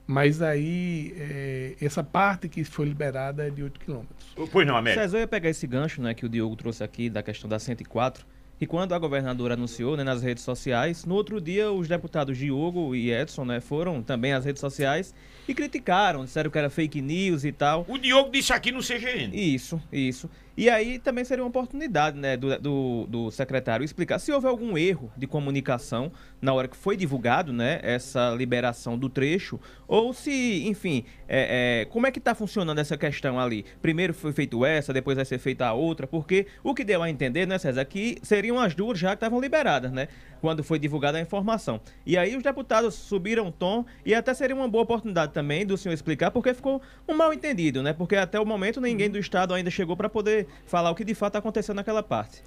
Mas 0.07 0.41
aí, 0.41 1.13
é, 1.15 1.75
essa 1.79 2.03
parte 2.03 2.49
que 2.49 2.63
foi 2.63 2.87
liberada 2.87 3.47
é 3.47 3.51
de 3.51 3.61
8 3.61 3.79
quilômetros. 3.79 4.33
Pois 4.51 4.65
não, 4.65 4.75
Américo. 4.75 5.03
César, 5.03 5.17
eu 5.17 5.21
ia 5.21 5.27
pegar 5.27 5.49
esse 5.49 5.67
gancho 5.67 6.01
né, 6.01 6.15
que 6.15 6.25
o 6.25 6.29
Diogo 6.29 6.55
trouxe 6.55 6.83
aqui 6.83 7.11
da 7.11 7.21
questão 7.21 7.47
da 7.47 7.59
104 7.59 8.25
e 8.61 8.67
quando 8.67 8.93
a 8.93 8.99
governadora 8.99 9.53
anunciou 9.53 9.95
né, 9.95 10.03
nas 10.03 10.21
redes 10.21 10.43
sociais, 10.43 11.05
no 11.05 11.15
outro 11.15 11.39
dia 11.39 11.71
os 11.71 11.87
deputados 11.87 12.37
Diogo 12.37 12.93
e 12.93 13.09
Edson 13.09 13.45
né, 13.45 13.61
foram 13.61 14.03
também 14.03 14.33
às 14.33 14.43
redes 14.43 14.59
sociais 14.59 15.13
e 15.47 15.53
criticaram, 15.53 16.25
disseram 16.25 16.51
que 16.51 16.57
era 16.57 16.69
fake 16.69 17.01
news 17.01 17.45
e 17.45 17.53
tal. 17.53 17.85
O 17.87 17.97
Diogo 17.97 18.29
disse 18.29 18.51
aqui 18.51 18.71
no 18.71 18.81
CGN. 18.81 19.31
Isso, 19.33 19.81
isso. 19.91 20.29
E 20.57 20.69
aí 20.69 20.99
também 20.99 21.23
seria 21.23 21.43
uma 21.43 21.49
oportunidade 21.49 22.17
né, 22.17 22.35
do, 22.35 22.59
do, 22.59 23.07
do, 23.07 23.31
secretário 23.31 23.83
explicar 23.83 24.19
se 24.19 24.31
houve 24.31 24.47
algum 24.47 24.77
erro 24.77 25.11
de 25.17 25.25
comunicação 25.25 26.11
na 26.41 26.53
hora 26.53 26.67
que 26.67 26.75
foi 26.75 26.97
divulgado 26.97 27.53
né, 27.53 27.79
essa 27.81 28.31
liberação 28.31 28.97
do 28.97 29.09
trecho, 29.09 29.59
ou 29.87 30.13
se, 30.13 30.67
enfim, 30.67 31.05
é, 31.27 31.81
é, 31.81 31.85
como 31.85 32.07
é 32.07 32.11
que 32.11 32.19
está 32.19 32.35
funcionando 32.35 32.79
essa 32.79 32.97
questão 32.97 33.39
ali? 33.39 33.65
Primeiro 33.81 34.13
foi 34.13 34.33
feito 34.33 34.65
essa, 34.65 34.91
depois 34.91 35.15
vai 35.15 35.25
ser 35.25 35.37
feita 35.37 35.65
a 35.65 35.73
outra, 35.73 36.05
porque 36.05 36.47
o 36.63 36.73
que 36.73 36.83
deu 36.83 37.01
a 37.01 37.09
entender, 37.09 37.45
né, 37.45 37.57
César, 37.57 37.85
que 37.85 38.17
seriam 38.21 38.59
as 38.59 38.75
duas 38.75 38.99
já 38.99 39.09
que 39.09 39.15
estavam 39.15 39.39
liberadas, 39.39 39.91
né? 39.91 40.07
Quando 40.41 40.63
foi 40.63 40.79
divulgada 40.79 41.17
a 41.17 41.21
informação. 41.21 41.79
E 42.05 42.17
aí 42.17 42.35
os 42.35 42.43
deputados 42.43 42.95
subiram 42.95 43.47
o 43.47 43.51
tom 43.51 43.85
e 44.05 44.13
até 44.13 44.33
seria 44.33 44.55
uma 44.55 44.67
boa 44.67 44.83
oportunidade 44.83 45.33
também 45.33 45.65
do 45.65 45.77
senhor 45.77 45.93
explicar, 45.93 46.31
porque 46.31 46.53
ficou 46.53 46.81
um 47.07 47.15
mal 47.15 47.33
entendido, 47.33 47.83
né? 47.83 47.93
Porque 47.93 48.15
até 48.15 48.39
o 48.39 48.45
momento 48.45 48.79
ninguém 48.79 49.09
do 49.09 49.17
Estado 49.17 49.53
ainda 49.53 49.69
chegou 49.69 49.97
para 49.97 50.09
poder 50.09 50.47
falar 50.65 50.91
o 50.91 50.95
que 50.95 51.03
de 51.03 51.13
fato 51.13 51.37
aconteceu 51.37 51.75
naquela 51.75 52.01
parte. 52.03 52.41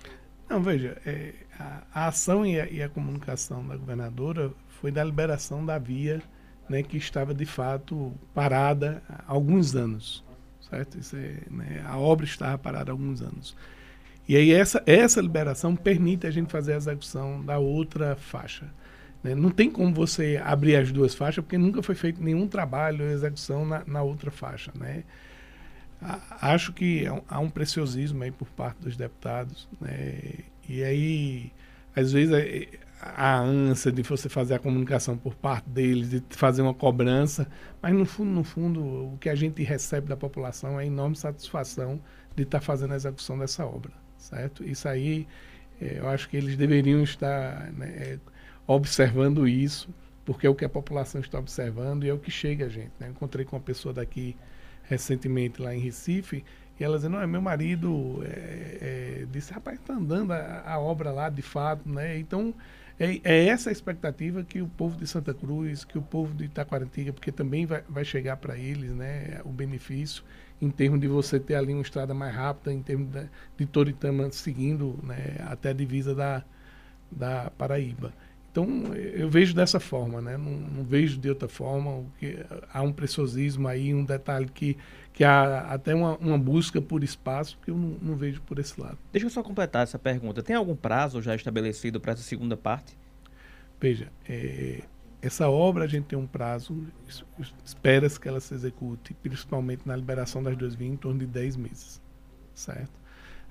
Não, 0.48 0.62
veja, 0.62 1.00
é, 1.06 1.32
a, 1.58 1.82
a, 1.94 2.08
ação 2.08 2.44
e 2.44 2.60
a, 2.60 2.66
e 2.66 2.82
a, 2.82 2.88
comunicação 2.88 3.66
da 3.66 3.76
governadora 3.76 4.52
foi 4.68 4.90
da 4.90 5.02
liberação 5.02 5.64
da 5.64 5.78
via 5.78 6.22
né, 6.68 6.82
que 6.82 6.96
estava 6.96 7.32
de 7.32 7.46
fato 7.46 8.12
parada 8.34 9.02
há 9.08 9.24
alguns 9.26 9.74
anos. 9.74 10.24
Certo? 10.68 10.98
É, 11.14 11.50
né, 11.50 11.84
a 11.86 11.98
obra 11.98 12.24
estava 12.24 12.58
parada 12.58 12.90
há 12.90 12.92
alguns 12.92 13.22
anos. 13.22 13.56
E 14.32 14.36
aí 14.36 14.50
essa, 14.50 14.82
essa 14.86 15.20
liberação 15.20 15.76
permite 15.76 16.26
a 16.26 16.30
gente 16.30 16.50
fazer 16.50 16.72
a 16.72 16.76
execução 16.76 17.44
da 17.44 17.58
outra 17.58 18.16
faixa. 18.16 18.64
Né? 19.22 19.34
Não 19.34 19.50
tem 19.50 19.70
como 19.70 19.92
você 19.92 20.40
abrir 20.42 20.74
as 20.74 20.90
duas 20.90 21.14
faixas, 21.14 21.44
porque 21.44 21.58
nunca 21.58 21.82
foi 21.82 21.94
feito 21.94 22.24
nenhum 22.24 22.48
trabalho 22.48 22.96
de 22.96 23.12
execução 23.12 23.66
na, 23.66 23.84
na 23.86 24.02
outra 24.02 24.30
faixa. 24.30 24.72
Né? 24.74 25.04
acho 26.40 26.72
que 26.72 27.04
é 27.04 27.22
há 27.28 27.40
um 27.40 27.50
preciosismo 27.50 28.22
aí 28.22 28.30
por 28.30 28.48
parte 28.48 28.78
dos 28.78 28.96
deputados, 28.96 29.68
né? 29.78 30.18
E 30.66 30.82
aí, 30.82 31.52
às 31.94 32.10
vezes, 32.10 32.32
é, 32.32 32.68
a 33.02 33.38
ânsia 33.38 33.92
de 33.92 34.00
você 34.00 34.30
fazer 34.30 34.54
a 34.54 34.58
comunicação 34.58 35.14
por 35.14 35.34
parte 35.34 35.68
deles, 35.68 36.08
de 36.08 36.24
fazer 36.30 36.62
uma 36.62 36.72
cobrança, 36.72 37.46
mas 37.82 37.92
no 37.92 38.06
fundo, 38.06 38.30
no 38.30 38.44
fundo, 38.44 38.80
o 39.12 39.18
que 39.18 39.28
a 39.28 39.34
gente 39.34 39.62
recebe 39.62 40.08
da 40.08 40.16
população 40.16 40.80
é 40.80 40.86
enorme 40.86 41.16
satisfação 41.16 42.00
de 42.34 42.44
estar 42.44 42.60
fazendo 42.60 42.92
a 42.94 42.96
execução 42.96 43.38
dessa 43.38 43.66
obra, 43.66 43.92
certo? 44.22 44.64
Isso 44.64 44.88
aí, 44.88 45.26
é, 45.80 45.98
eu 45.98 46.08
acho 46.08 46.28
que 46.28 46.36
eles 46.36 46.56
deveriam 46.56 47.02
estar 47.02 47.70
né, 47.72 48.18
observando 48.66 49.46
isso, 49.46 49.88
porque 50.24 50.46
é 50.46 50.50
o 50.50 50.54
que 50.54 50.64
a 50.64 50.68
população 50.68 51.20
está 51.20 51.38
observando 51.38 52.04
e 52.04 52.08
é 52.08 52.12
o 52.12 52.18
que 52.18 52.30
chega 52.30 52.66
a 52.66 52.68
gente. 52.68 52.92
Né? 52.98 53.08
Encontrei 53.08 53.44
com 53.44 53.56
uma 53.56 53.62
pessoa 53.62 53.92
daqui 53.92 54.36
recentemente 54.84 55.60
lá 55.60 55.74
em 55.74 55.80
Recife, 55.80 56.44
e 56.78 56.84
ela 56.84 56.96
dizendo, 56.96 57.12
não, 57.12 57.22
é 57.22 57.26
meu 57.26 57.40
marido 57.40 58.22
é, 58.24 58.78
é, 59.20 59.26
disse, 59.30 59.52
rapaz, 59.52 59.78
está 59.78 59.94
andando 59.94 60.32
a, 60.32 60.62
a, 60.66 60.78
obra 60.78 61.12
lá 61.12 61.28
de 61.28 61.42
fato, 61.42 61.88
né? 61.88 62.18
Então, 62.18 62.52
é, 62.98 63.20
é, 63.22 63.46
essa 63.46 63.70
a 63.70 63.72
expectativa 63.72 64.42
que 64.42 64.60
o 64.60 64.68
povo 64.68 64.96
de 64.96 65.06
Santa 65.06 65.32
Cruz, 65.32 65.84
que 65.84 65.96
o 65.96 66.02
povo 66.02 66.34
de 66.34 66.44
Itaquarantiga, 66.44 67.12
porque 67.12 67.30
também 67.30 67.66
vai, 67.66 67.82
vai 67.88 68.04
chegar 68.04 68.36
para 68.36 68.56
eles, 68.56 68.90
né, 68.90 69.40
o 69.44 69.50
benefício 69.50 70.24
em 70.62 70.70
termos 70.70 71.00
de 71.00 71.08
você 71.08 71.40
ter 71.40 71.56
ali 71.56 71.72
uma 71.72 71.82
estrada 71.82 72.14
mais 72.14 72.32
rápida, 72.32 72.72
em 72.72 72.80
termos 72.80 73.08
de, 73.10 73.28
de 73.58 73.66
Toritama 73.66 74.30
seguindo 74.30 74.96
né, 75.02 75.36
até 75.48 75.70
a 75.70 75.72
divisa 75.72 76.14
da, 76.14 76.44
da 77.10 77.50
Paraíba. 77.58 78.12
Então, 78.52 78.94
eu 78.94 79.28
vejo 79.30 79.54
dessa 79.54 79.80
forma, 79.80 80.20
né? 80.20 80.36
não, 80.36 80.52
não 80.52 80.84
vejo 80.84 81.18
de 81.18 81.28
outra 81.28 81.48
forma. 81.48 82.04
Há 82.72 82.82
um 82.82 82.92
preciosismo 82.92 83.66
aí, 83.66 83.94
um 83.94 84.04
detalhe 84.04 84.46
que, 84.46 84.76
que 85.12 85.24
há 85.24 85.60
até 85.70 85.94
uma, 85.94 86.16
uma 86.18 86.38
busca 86.38 86.80
por 86.80 87.02
espaço 87.02 87.58
que 87.64 87.70
eu 87.70 87.76
não, 87.76 87.96
não, 88.00 88.14
vejo 88.14 88.42
por 88.42 88.58
esse 88.58 88.78
lado. 88.78 88.98
Deixa 89.10 89.26
eu 89.26 89.30
só 89.30 89.42
completar 89.42 89.82
essa 89.82 89.98
pergunta. 89.98 90.42
Tem 90.42 90.54
algum 90.54 90.76
prazo 90.76 91.22
já 91.22 91.34
estabelecido 91.34 91.98
para 91.98 92.12
essa 92.12 92.22
segunda 92.22 92.54
parte? 92.54 92.94
Veja, 93.80 94.08
é, 94.28 94.82
essa 95.22 95.48
obra 95.48 95.84
a 95.84 95.86
gente 95.86 96.06
tem 96.06 96.18
um 96.18 96.26
prazo, 96.26 96.76
espera-se 97.64 98.18
que 98.18 98.28
ela 98.28 98.40
se 98.40 98.52
execute, 98.52 99.14
principalmente 99.14 99.82
na 99.86 99.94
liberação 99.94 100.42
das 100.42 100.56
duas 100.56 100.74
vias, 100.74 100.92
em 100.92 100.96
torno 100.96 101.20
de 101.20 101.26
10 101.26 101.56
meses, 101.56 102.02
certo? 102.54 103.00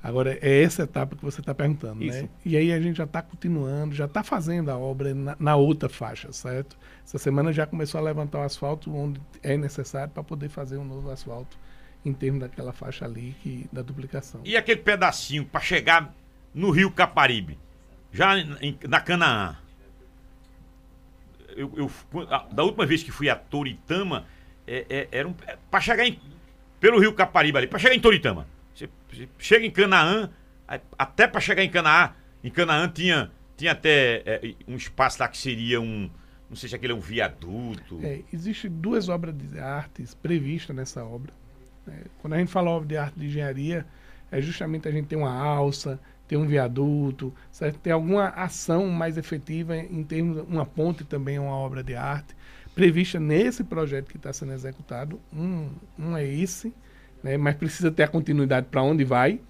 Agora, 0.04 0.38
é 0.42 0.64
essa 0.64 0.84
etapa 0.84 1.16
que 1.16 1.24
você 1.24 1.42
está 1.42 1.54
perguntando, 1.54 2.04
Isso. 2.04 2.24
né? 2.24 2.30
E 2.44 2.58
aí 2.58 2.74
a 2.74 2.82
gente 2.82 2.98
já 2.98 3.04
está 3.04 3.22
continuando, 3.22 3.94
já 3.94 4.06
está 4.06 4.24
fazendo 4.24 4.70
a 4.70 4.78
obra 4.78 5.14
na, 5.14 5.36
na, 5.40 5.56
outra 5.56 5.88
faixa, 5.88 6.34
certo? 6.34 6.76
Essa 7.06 7.20
semana 7.20 7.54
já 7.54 7.68
começou 7.68 8.00
a 8.00 8.04
levantar 8.04 8.40
o 8.40 8.42
asfalto 8.42 8.94
onde 8.94 9.22
é 9.44 9.56
necessário 9.56 10.12
para 10.12 10.24
poder 10.24 10.50
fazer 10.50 10.78
um 10.78 10.84
novo 10.84 11.10
asfalto 11.12 11.58
em 12.04 12.14
termos 12.14 12.42
daquela 12.42 12.74
faixa 12.74 13.06
ali 13.06 13.36
que, 13.44 13.70
da 13.72 13.84
duplicação. 13.84 14.42
E 14.44 14.58
aquele 14.58 14.82
pedacinho 14.82 15.46
para 15.46 15.62
chegar 15.62 16.12
no 16.52 16.72
Rio 16.72 16.90
Caparibe, 16.92 17.60
já 18.12 18.40
em- 18.40 18.78
na 18.90 19.00
Canaã. 19.00 19.56
Eu, 21.56 21.72
eu- 21.76 21.92
da 22.52 22.64
última 22.64 22.86
vez 22.86 23.04
que 23.04 23.12
fui 23.12 23.30
a 23.30 23.36
Toritama, 23.36 24.26
é, 24.68 24.86
é, 24.90 25.08
era 25.12 25.28
um, 25.28 25.34
é, 25.48 25.58
para 25.70 25.80
chegar 25.82 26.06
em, 26.06 26.20
pelo 26.80 27.00
Rio 27.00 27.14
Caparibe 27.14 27.58
ali, 27.58 27.68
para 27.68 27.80
chegar 27.80 27.96
em 27.96 28.00
Toritama. 28.00 28.48
Você, 28.74 28.90
você 29.12 29.28
chega 29.38 29.66
em 29.66 29.72
Canaã, 29.72 30.30
até 30.98 31.28
para 31.28 31.40
chegar 31.42 31.64
em 31.64 31.70
Canaã, 31.70 32.12
em 32.44 32.50
Canaã 32.50 32.88
tinha, 32.90 33.32
tinha 33.58 33.72
até 33.74 34.24
é, 34.26 34.54
um 34.68 34.76
espaço 34.76 35.20
lá 35.22 35.28
que 35.28 35.38
seria 35.38 35.80
um, 35.82 36.10
não 36.50 36.56
sei 36.56 36.70
se 36.70 36.76
aquele 36.76 36.94
é 36.94 36.96
um 36.96 37.00
viaduto. 37.00 38.00
É, 38.04 38.22
Existem 38.34 38.72
duas 38.72 39.10
obras 39.10 39.36
de 39.36 39.60
artes 39.60 40.14
previstas 40.14 40.76
nessa 40.76 41.04
obra. 41.04 41.34
né? 41.86 42.02
Quando 42.22 42.34
a 42.34 42.38
gente 42.40 42.52
fala 42.52 42.70
obra 42.70 42.88
de 42.88 42.98
arte 42.98 43.20
de 43.20 43.26
engenharia, 43.28 43.86
é 44.32 44.42
justamente 44.42 44.88
a 44.88 44.92
gente 44.92 45.08
ter 45.08 45.16
uma 45.18 45.32
alça, 45.34 46.00
ter 46.32 46.38
um 46.38 46.48
viaduto, 46.48 47.34
certo? 47.52 47.78
ter 47.80 47.92
alguma 47.92 48.30
ação 48.30 48.88
mais 48.88 49.18
efetiva 49.18 49.76
em 49.76 50.02
termos 50.02 50.38
uma 50.48 50.66
ponte 50.66 51.04
também 51.04 51.38
uma 51.38 51.52
obra 51.52 51.84
de 51.84 51.94
arte 51.94 52.34
prevista 52.74 53.20
nesse 53.20 53.66
projeto 53.66 54.08
que 54.08 54.16
está 54.16 54.32
sendo 54.32 54.54
executado. 54.54 55.20
Um, 55.34 55.68
um 56.00 56.16
é 56.16 56.26
esse, 56.26 56.74
né? 57.22 57.36
mas 57.36 57.56
precisa 57.56 57.92
ter 57.92 58.04
a 58.04 58.08
continuidade 58.08 58.68
para 58.72 58.82
onde 58.82 59.04
vai. 59.04 59.42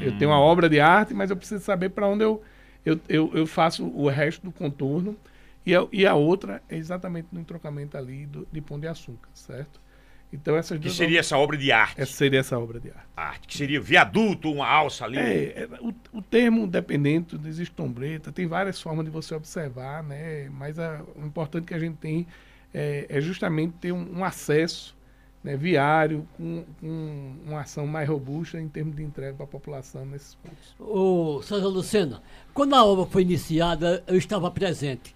Eu 0.00 0.16
tenho 0.16 0.30
uma 0.30 0.40
obra 0.40 0.66
de 0.66 0.80
arte, 0.80 1.12
mas 1.12 1.28
eu 1.28 1.36
preciso 1.36 1.62
saber 1.62 1.90
para 1.90 2.08
onde 2.08 2.24
eu, 2.24 2.42
eu, 2.86 2.98
eu, 3.06 3.30
eu 3.34 3.46
faço 3.46 3.84
o 3.86 4.08
resto 4.08 4.44
do 4.44 4.50
contorno. 4.50 5.14
E 5.66 5.76
a, 5.76 5.86
e 5.92 6.06
a 6.06 6.14
outra 6.14 6.62
é 6.70 6.76
exatamente 6.78 7.28
no 7.32 7.40
entrocamento 7.40 7.98
ali 7.98 8.24
do, 8.24 8.48
de 8.50 8.62
Pão 8.62 8.80
de 8.80 8.88
Açúcar, 8.88 9.28
certo? 9.34 9.78
Então 10.34 10.56
essas 10.56 10.78
Que 10.78 10.90
seria 10.90 11.20
essa 11.20 11.38
obra 11.38 11.56
de 11.56 11.70
arte. 11.70 11.92
obras, 11.92 12.08
essa 12.08 12.16
seria 12.18 12.40
essa 12.40 12.58
obra 12.58 12.80
de 12.80 12.88
arte. 12.90 13.06
arte. 13.16 13.46
Que 13.48 13.56
seria 13.56 13.80
viaduto, 13.80 14.50
uma 14.50 14.66
alça 14.68 15.04
ali. 15.04 15.18
É, 15.18 15.62
é, 15.62 15.68
o, 15.80 15.94
o 16.18 16.20
termo 16.22 16.66
dependente 16.66 17.36
do 17.38 17.48
estombreta 17.48 18.32
tem 18.32 18.46
várias 18.46 18.80
formas 18.80 19.04
de 19.04 19.10
você 19.10 19.34
observar, 19.34 20.02
né? 20.02 20.48
Mas 20.50 20.78
a- 20.78 21.02
o 21.16 21.24
importante 21.24 21.66
que 21.66 21.74
a 21.74 21.78
gente 21.78 21.96
tem 21.96 22.26
é, 22.72 23.06
é 23.08 23.20
justamente 23.20 23.74
ter 23.80 23.92
um, 23.92 24.18
um 24.18 24.24
acesso 24.24 24.94
né, 25.44 25.56
viário 25.56 26.26
com, 26.36 26.64
com 26.80 27.34
uma 27.46 27.60
ação 27.60 27.86
mais 27.86 28.08
robusta 28.08 28.58
em 28.58 28.66
termos 28.68 28.96
de 28.96 29.02
entrega 29.02 29.34
para 29.34 29.44
a 29.44 29.48
população 29.48 30.04
nesses 30.06 30.34
pontos. 30.36 30.74
Ô, 30.80 31.42
César 31.42 31.68
Lucena, 31.68 32.22
quando 32.54 32.74
a 32.74 32.82
obra 32.84 33.04
foi 33.04 33.22
iniciada, 33.22 34.02
eu 34.06 34.16
estava 34.16 34.50
presente. 34.50 35.14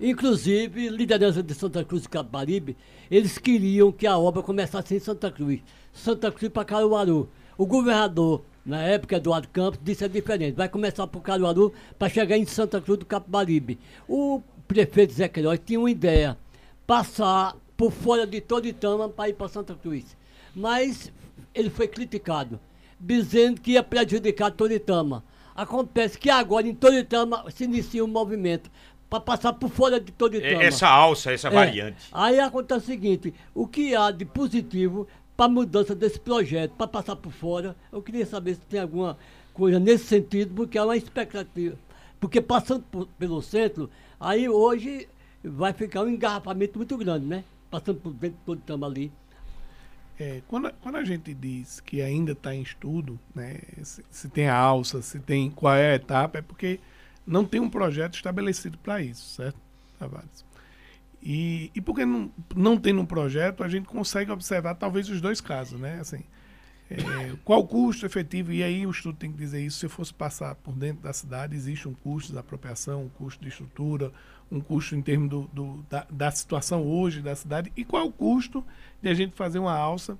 Inclusive, 0.00 0.88
liderança 0.88 1.42
de 1.42 1.54
Santa 1.54 1.84
Cruz 1.84 2.04
e 2.04 2.08
Capibaribe, 2.08 2.76
eles 3.10 3.38
queriam 3.38 3.92
que 3.92 4.06
a 4.06 4.18
obra 4.18 4.42
começasse 4.42 4.94
em 4.94 4.98
Santa 4.98 5.30
Cruz. 5.30 5.60
Santa 5.92 6.32
Cruz 6.32 6.52
para 6.52 6.64
Caruaru. 6.64 7.28
O 7.56 7.64
governador, 7.64 8.42
na 8.66 8.82
época, 8.82 9.16
Eduardo 9.16 9.48
Campos, 9.48 9.78
disse 9.82 10.04
é 10.04 10.08
diferente. 10.08 10.56
Vai 10.56 10.68
começar 10.68 11.06
por 11.06 11.20
Caruaru 11.22 11.72
para 11.98 12.08
chegar 12.08 12.36
em 12.36 12.44
Santa 12.44 12.80
Cruz 12.80 12.98
do 12.98 13.06
Capibaribe. 13.06 13.78
O 14.08 14.42
prefeito 14.66 15.12
Zé 15.12 15.28
Queiroz 15.28 15.60
tinha 15.64 15.78
uma 15.78 15.90
ideia, 15.90 16.36
passar 16.86 17.56
por 17.76 17.92
fora 17.92 18.26
de 18.26 18.40
Toritama 18.40 19.08
para 19.08 19.28
ir 19.28 19.34
para 19.34 19.48
Santa 19.48 19.74
Cruz. 19.74 20.16
Mas 20.54 21.12
ele 21.54 21.70
foi 21.70 21.86
criticado, 21.86 22.58
dizendo 22.98 23.60
que 23.60 23.72
ia 23.72 23.82
prejudicar 23.82 24.50
Toritama. 24.50 25.22
Acontece 25.54 26.18
que 26.18 26.30
agora 26.30 26.66
em 26.66 26.74
Toritama 26.74 27.44
se 27.52 27.62
inicia 27.62 28.04
um 28.04 28.08
movimento 28.08 28.68
para 29.20 29.36
passar 29.36 29.52
por 29.52 29.70
fora 29.70 30.00
de 30.00 30.10
Toritama. 30.12 30.62
É, 30.62 30.66
essa 30.66 30.88
alça, 30.88 31.32
essa 31.32 31.48
É. 31.48 31.50
variante. 31.50 32.08
Aí 32.12 32.38
acontece 32.40 32.84
o 32.84 32.86
seguinte: 32.86 33.34
o 33.54 33.66
que 33.66 33.94
há 33.94 34.10
de 34.10 34.24
positivo 34.24 35.06
para 35.36 35.46
a 35.46 35.48
mudança 35.48 35.94
desse 35.94 36.18
projeto, 36.18 36.72
para 36.72 36.86
passar 36.86 37.16
por 37.16 37.32
fora, 37.32 37.76
eu 37.92 38.00
queria 38.02 38.24
saber 38.26 38.54
se 38.54 38.60
tem 38.62 38.80
alguma 38.80 39.16
coisa 39.52 39.78
nesse 39.78 40.04
sentido, 40.04 40.52
porque 40.54 40.78
há 40.78 40.84
uma 40.84 40.96
expectativa. 40.96 41.76
Porque 42.20 42.40
passando 42.40 42.82
por- 42.90 43.06
pelo 43.18 43.42
centro, 43.42 43.90
aí 44.18 44.48
hoje 44.48 45.08
vai 45.42 45.72
ficar 45.72 46.02
um 46.02 46.08
engarrafamento 46.08 46.78
muito 46.78 46.96
grande, 46.96 47.26
né? 47.26 47.44
Passando 47.70 48.00
por 48.00 48.12
dentro 48.12 48.38
de 48.38 48.44
Toritama 48.44 48.86
ali. 48.86 49.12
É, 50.18 50.40
quando, 50.46 50.68
a- 50.68 50.72
quando 50.80 50.96
a 50.96 51.04
gente 51.04 51.34
diz 51.34 51.80
que 51.80 52.00
ainda 52.00 52.32
está 52.32 52.54
em 52.54 52.62
estudo, 52.62 53.18
né, 53.34 53.58
se, 53.82 54.04
se 54.10 54.28
tem 54.28 54.46
a 54.48 54.56
alça, 54.56 55.02
se 55.02 55.18
tem 55.18 55.50
qual 55.50 55.74
é 55.74 55.90
a 55.92 55.94
etapa, 55.96 56.38
é 56.38 56.42
porque 56.42 56.78
não 57.26 57.44
tem 57.44 57.60
um 57.60 57.70
projeto 57.70 58.14
estabelecido 58.14 58.78
para 58.78 59.02
isso, 59.02 59.34
certo, 59.34 59.58
Tavares? 59.98 60.44
E, 61.22 61.70
e 61.74 61.80
porque 61.80 62.04
não, 62.04 62.30
não 62.54 62.76
tem 62.76 62.94
um 62.98 63.06
projeto, 63.06 63.64
a 63.64 63.68
gente 63.68 63.86
consegue 63.86 64.30
observar 64.30 64.74
talvez 64.74 65.08
os 65.08 65.20
dois 65.22 65.40
casos, 65.40 65.80
né? 65.80 65.98
Assim, 66.00 66.22
é, 66.90 67.34
qual 67.44 67.60
o 67.60 67.66
custo 67.66 68.04
efetivo? 68.04 68.52
E 68.52 68.62
aí 68.62 68.86
o 68.86 68.90
estudo 68.90 69.16
tem 69.16 69.32
que 69.32 69.38
dizer 69.38 69.64
isso. 69.64 69.78
Se 69.78 69.86
eu 69.86 69.90
fosse 69.90 70.12
passar 70.12 70.54
por 70.56 70.74
dentro 70.74 71.02
da 71.02 71.14
cidade, 71.14 71.56
existe 71.56 71.88
um 71.88 71.94
custo 71.94 72.30
de 72.32 72.38
apropriação, 72.38 73.04
um 73.04 73.08
custo 73.08 73.42
de 73.42 73.48
estrutura, 73.48 74.12
um 74.52 74.60
custo 74.60 74.94
em 74.94 75.00
termos 75.00 75.30
do, 75.30 75.42
do- 75.50 75.86
da, 75.88 76.06
da 76.10 76.30
situação 76.30 76.82
hoje 76.86 77.22
da 77.22 77.34
cidade. 77.34 77.72
E 77.74 77.86
qual 77.86 78.02
é 78.02 78.06
o 78.06 78.12
custo 78.12 78.62
de 79.02 79.08
a 79.08 79.14
gente 79.14 79.34
fazer 79.34 79.58
uma 79.58 79.72
alça 79.74 80.18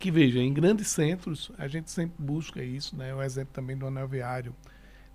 que, 0.00 0.10
veja, 0.10 0.40
em 0.40 0.52
grandes 0.52 0.88
centros, 0.88 1.52
a 1.56 1.68
gente 1.68 1.88
sempre 1.92 2.16
busca 2.18 2.60
isso, 2.60 2.96
né? 2.96 3.14
O 3.14 3.22
exemplo 3.22 3.54
também 3.54 3.76
do 3.76 3.86
anel 3.86 4.08
viário 4.08 4.52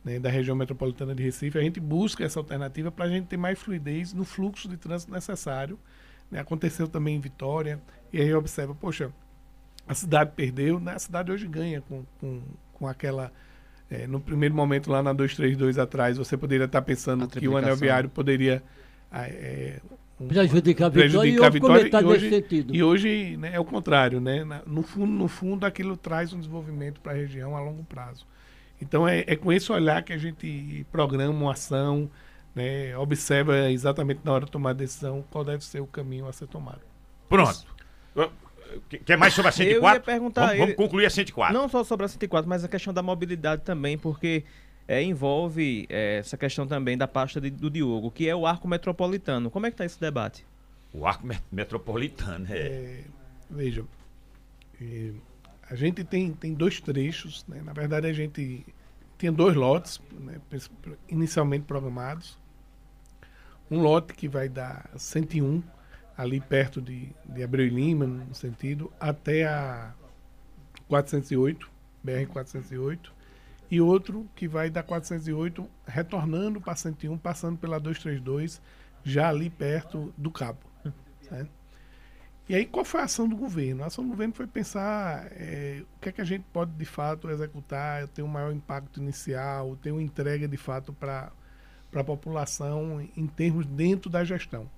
né, 0.03 0.19
da 0.19 0.29
região 0.29 0.55
metropolitana 0.55 1.13
de 1.13 1.23
Recife, 1.23 1.57
a 1.57 1.61
gente 1.61 1.79
busca 1.79 2.23
essa 2.23 2.39
alternativa 2.39 2.91
para 2.91 3.05
a 3.05 3.09
gente 3.09 3.25
ter 3.27 3.37
mais 3.37 3.59
fluidez 3.59 4.13
no 4.13 4.23
fluxo 4.23 4.67
de 4.69 4.77
trânsito 4.77 5.11
necessário. 5.11 5.77
né? 6.31 6.39
Aconteceu 6.39 6.87
também 6.87 7.15
em 7.15 7.19
Vitória, 7.19 7.79
e 8.11 8.21
aí 8.21 8.33
observa, 8.33 8.73
poxa, 8.75 9.11
a 9.87 9.93
cidade 9.93 10.31
perdeu, 10.35 10.79
né? 10.79 10.93
a 10.93 10.99
cidade 10.99 11.31
hoje 11.31 11.47
ganha 11.47 11.81
com, 11.81 12.03
com, 12.19 12.41
com 12.73 12.87
aquela. 12.87 13.31
eh, 13.89 14.05
no 14.07 14.19
primeiro 14.19 14.53
momento, 14.55 14.89
lá 14.91 15.01
na 15.03 15.13
232 15.13 15.77
atrás, 15.77 16.17
você 16.17 16.37
poderia 16.37 16.65
estar 16.65 16.81
pensando 16.81 17.27
que 17.27 17.47
o 17.47 17.57
anel 17.57 17.75
viário 17.75 18.09
poderia. 18.09 18.61
eh, 19.11 19.79
um- 20.19 20.27
Prejudicar 20.27 20.87
a 20.87 20.89
vitória 20.89 21.05
e 21.05 21.09
prejudicar 21.09 21.45
houve 21.45 21.59
vitória, 21.59 21.77
comentário 21.83 22.07
e 22.07 22.11
nesse 22.13 22.25
hoje, 22.25 22.35
sentido. 22.35 22.75
e 22.75 22.83
hoje 22.83 23.37
né, 23.37 23.51
é 23.53 23.59
o 23.59 23.65
contrário, 23.65 24.19
né? 24.19 24.43
No, 24.65 24.81
fundo, 24.81 25.11
no 25.11 25.27
fundo, 25.27 25.65
aquilo 25.65 25.95
traz 25.95 26.33
um 26.33 26.39
desenvolvimento 26.39 26.99
para 27.01 27.11
a 27.11 27.15
região 27.15 27.55
a 27.55 27.59
longo 27.61 27.83
prazo. 27.83 28.25
Então 28.81 29.07
é, 29.07 29.23
é 29.27 29.35
com 29.35 29.51
esse 29.51 29.71
olhar 29.71 30.03
que 30.03 30.13
a 30.13 30.17
gente 30.17 30.85
programa 30.91 31.33
uma 31.33 31.51
ação, 31.53 32.09
né, 32.55 32.95
observa 32.97 33.69
exatamente 33.71 34.21
na 34.23 34.31
hora 34.33 34.45
de 34.45 34.51
tomar 34.51 34.71
a 34.71 34.73
decisão 34.73 35.23
qual 35.31 35.43
deve 35.43 35.63
ser 35.63 35.79
o 35.81 35.87
caminho 35.87 36.27
a 36.27 36.33
ser 36.33 36.47
tomado. 36.47 36.81
Pronto. 37.27 37.65
Quer- 39.05 39.17
mais 39.17 39.33
sobre 39.33 39.49
a 39.49 39.53
Eu 39.57 39.65
ia 39.65 39.73
104? 39.75 40.01
perguntar 40.03 40.41
vamos, 40.47 40.57
vamos 40.59 40.75
concluir 40.75 41.05
a 41.05 41.09
104. 41.09 41.53
Não 41.57 41.69
só 41.69 41.83
sobre 41.83 42.05
a 42.05 42.09
104, 42.09 42.47
mas 42.47 42.63
a 42.63 42.67
questão 42.67 42.93
da 42.93 43.01
mobilidade 43.01 43.61
também, 43.63 43.97
porque 43.97 44.43
é, 44.87 45.01
envolve 45.01 45.85
é, 45.89 46.17
essa 46.17 46.37
questão 46.37 46.67
também 46.67 46.97
da 46.97 47.07
pasta 47.07 47.39
de- 47.41 47.49
do 47.49 47.69
Diogo, 47.69 48.11
que 48.11 48.27
é 48.27 48.35
o 48.35 48.45
arco 48.45 48.67
metropolitano. 48.67 49.49
Como 49.49 49.65
é 49.65 49.69
que 49.69 49.73
está 49.75 49.85
esse 49.85 49.99
debate? 49.99 50.45
O 50.93 51.05
arco 51.05 51.25
met- 51.25 51.41
metropolitano. 51.51 52.45
É. 52.49 52.57
É, 52.57 53.03
veja, 53.49 53.83
é, 54.81 55.11
a 55.69 55.75
gente 55.75 56.03
tem, 56.03 56.33
tem 56.33 56.53
dois 56.53 56.79
trechos, 56.79 57.45
né? 57.47 57.61
na 57.61 57.73
verdade 57.73 58.07
a 58.07 58.13
gente 58.13 58.65
tinha 59.17 59.31
dois 59.31 59.55
lotes 59.55 60.01
né, 60.11 60.39
inicialmente 61.09 61.65
programados. 61.65 62.37
Um 63.69 63.81
lote 63.81 64.13
que 64.13 64.27
vai 64.29 64.47
dar 64.47 64.89
101, 64.95 65.61
ali 66.17 66.39
perto 66.39 66.81
de, 66.81 67.09
de 67.25 67.43
Abreu 67.43 67.67
e 67.67 67.69
Lima, 67.69 68.05
no 68.05 68.33
sentido, 68.33 68.91
até 68.99 69.45
a 69.45 69.93
408, 70.87 71.69
BR-408, 72.05 73.11
e 73.69 73.81
outro 73.81 74.25
que 74.35 74.47
vai 74.47 74.69
da 74.69 74.81
408 74.81 75.69
retornando 75.85 76.61
para 76.61 76.75
101, 76.75 77.17
passando 77.17 77.57
pela 77.57 77.79
232, 77.79 78.61
já 79.03 79.29
ali 79.29 79.49
perto 79.49 80.13
do 80.17 80.31
Cabo. 80.31 80.59
certo? 81.21 81.56
E 82.49 82.55
aí, 82.55 82.65
qual 82.65 82.85
foi 82.85 83.01
a 83.01 83.03
ação 83.03 83.27
do 83.27 83.35
governo? 83.35 83.83
A 83.83 83.87
ação 83.87 84.05
do 84.05 84.09
governo 84.09 84.33
foi 84.33 84.47
pensar 84.47 85.27
eh, 85.33 85.83
o 85.97 85.99
que 85.99 86.09
é 86.09 86.11
que 86.13 86.21
a 86.21 86.23
gente 86.23 86.45
pode, 86.53 86.71
de 86.71 86.85
fato, 86.85 87.29
executar, 87.29 88.07
ter 88.07 88.21
um 88.21 88.27
maior 88.27 88.53
impacto 88.53 89.01
inicial, 89.01 89.75
ter 89.75 89.91
uma 89.91 90.01
entrega, 90.01 90.47
de 90.47 90.55
fato, 90.55 90.93
para 90.93 91.29
a 91.93 92.03
população 92.05 93.01
em 93.17 93.27
termos 93.27 93.65
dentro 93.65 94.09
da 94.09 94.23
gestão. 94.23 94.69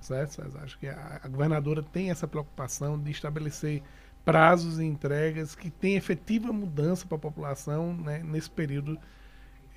Certo? 0.00 0.42
Acho 0.62 0.78
que 0.78 0.88
a, 0.88 1.20
a 1.22 1.28
governadora 1.28 1.82
tem 1.82 2.10
essa 2.10 2.26
preocupação 2.26 2.98
de 2.98 3.10
estabelecer 3.10 3.82
prazos 4.24 4.78
e 4.78 4.84
entregas 4.84 5.54
que 5.54 5.70
têm 5.70 5.96
efetiva 5.96 6.50
mudança 6.50 7.06
para 7.06 7.16
a 7.16 7.20
população 7.20 7.94
né, 7.94 8.22
nesse 8.24 8.50
período 8.50 8.98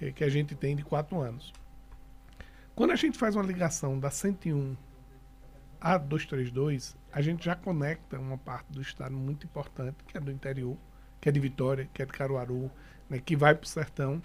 eh, 0.01 0.11
que 0.13 0.23
a 0.23 0.29
gente 0.29 0.55
tem 0.55 0.73
de 0.73 0.83
quatro 0.85 1.19
anos. 1.19 1.51
Quando 2.73 2.91
a 2.91 2.95
gente 2.95 3.17
faz 3.17 3.35
uma 3.35 3.43
ligação 3.43 3.99
da 3.99 4.09
101 4.09 4.75
a 5.81 5.97
232, 5.97 6.95
a 7.11 7.21
gente 7.21 7.43
já 7.43 7.55
conecta 7.55 8.19
uma 8.19 8.37
parte 8.37 8.71
do 8.71 8.81
estado 8.81 9.15
muito 9.15 9.47
importante, 9.47 9.97
que 10.05 10.15
é 10.15 10.21
do 10.21 10.31
interior, 10.31 10.77
que 11.19 11.27
é 11.27 11.31
de 11.31 11.39
Vitória, 11.39 11.89
que 11.91 12.03
é 12.03 12.05
de 12.05 12.11
Caruaru, 12.11 12.69
né, 13.09 13.19
que 13.19 13.35
vai 13.35 13.55
para 13.55 13.65
o 13.65 13.67
sertão 13.67 14.21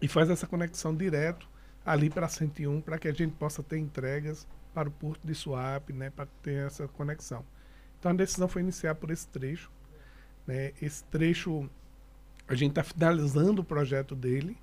e 0.00 0.08
faz 0.08 0.30
essa 0.30 0.46
conexão 0.46 0.96
direto 0.96 1.46
ali 1.84 2.08
para 2.08 2.26
101, 2.26 2.80
para 2.80 2.98
que 2.98 3.08
a 3.08 3.12
gente 3.12 3.32
possa 3.32 3.62
ter 3.62 3.78
entregas 3.78 4.48
para 4.72 4.88
o 4.88 4.92
porto 4.92 5.20
de 5.22 5.34
Suape, 5.34 5.92
né, 5.92 6.08
para 6.08 6.26
ter 6.42 6.66
essa 6.66 6.88
conexão. 6.88 7.44
Então 7.98 8.10
a 8.10 8.14
decisão 8.14 8.48
foi 8.48 8.62
iniciar 8.62 8.94
por 8.94 9.10
esse 9.10 9.28
trecho. 9.28 9.70
Né, 10.46 10.72
esse 10.80 11.04
trecho 11.04 11.68
A 12.48 12.54
gente 12.54 12.70
está 12.70 12.82
finalizando 12.82 13.60
o 13.60 13.64
projeto 13.64 14.16
dele 14.16 14.56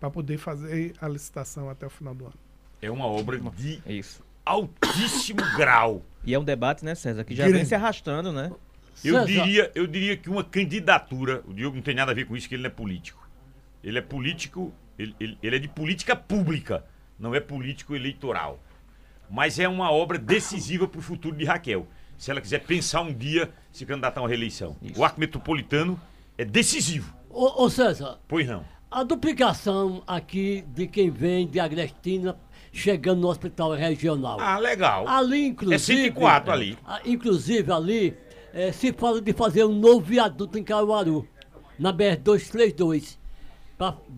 para 0.00 0.10
poder 0.10 0.36
fazer 0.36 0.94
a 1.00 1.08
licitação 1.08 1.70
até 1.70 1.86
o 1.86 1.90
final 1.90 2.14
do 2.14 2.26
ano. 2.26 2.38
É 2.82 2.90
uma 2.90 3.06
obra 3.06 3.38
de 3.38 3.80
Isso. 3.86 4.22
Altíssimo 4.44 5.40
grau. 5.56 6.02
E 6.24 6.34
é 6.34 6.38
um 6.38 6.44
debate, 6.44 6.84
né, 6.84 6.94
César, 6.94 7.24
que 7.24 7.34
já 7.34 7.44
Grande. 7.44 7.58
vem 7.58 7.66
se 7.66 7.74
arrastando, 7.74 8.32
né? 8.32 8.50
Eu 9.04 9.14
César, 9.14 9.26
diria, 9.26 9.70
eu 9.74 9.86
diria 9.86 10.16
que 10.16 10.30
uma 10.30 10.42
candidatura, 10.44 11.42
o 11.46 11.52
Diogo 11.52 11.76
não 11.76 11.82
tem 11.82 11.94
nada 11.94 12.12
a 12.12 12.14
ver 12.14 12.26
com 12.26 12.36
isso, 12.36 12.48
que 12.48 12.54
ele 12.54 12.62
não 12.62 12.68
é 12.68 12.72
político. 12.72 13.28
Ele 13.82 13.98
é 13.98 14.02
político, 14.02 14.72
ele, 14.98 15.14
ele- 15.20 15.38
ele 15.42 15.56
é 15.56 15.58
de 15.58 15.68
política 15.68 16.16
pública, 16.16 16.84
não 17.18 17.34
é 17.34 17.40
político 17.40 17.94
eleitoral. 17.94 18.58
Mas 19.30 19.58
é 19.58 19.68
uma 19.68 19.90
obra 19.90 20.18
decisiva 20.18 20.86
para 20.86 20.98
o 20.98 21.02
futuro 21.02 21.36
de 21.36 21.44
Raquel. 21.44 21.86
Se 22.16 22.30
ela 22.30 22.40
quiser 22.40 22.60
pensar 22.60 23.02
um 23.02 23.12
dia 23.12 23.50
se 23.72 23.84
candidatar 23.84 24.20
a 24.20 24.22
uma 24.22 24.28
reeleição. 24.28 24.76
O 24.96 25.04
arco 25.04 25.18
metropolitano 25.20 26.00
é 26.38 26.44
decisivo. 26.44 27.14
Ô, 27.28 27.64
ô 27.64 27.68
César, 27.70 28.18
Pois 28.28 28.46
não. 28.46 28.64
a 28.90 29.02
duplicação 29.02 30.02
aqui 30.06 30.64
de 30.68 30.86
quem 30.86 31.10
vem 31.10 31.46
de 31.46 31.58
Agrestina 31.58 32.36
chegando 32.74 33.20
no 33.20 33.28
hospital 33.28 33.72
regional. 33.72 34.38
Ah, 34.40 34.58
legal. 34.58 35.06
Ali, 35.08 35.46
inclusive. 35.46 35.74
É 35.76 35.78
104 36.12 36.52
ali. 36.52 36.78
ah, 36.84 37.00
Inclusive, 37.06 37.70
ali, 37.72 38.14
eh, 38.52 38.72
se 38.72 38.92
fala 38.92 39.20
de 39.20 39.32
fazer 39.32 39.64
um 39.64 39.72
novo 39.74 40.00
viaduto 40.00 40.58
em 40.58 40.64
Caruaru, 40.64 41.26
na 41.78 41.92
BR-232. 41.92 43.16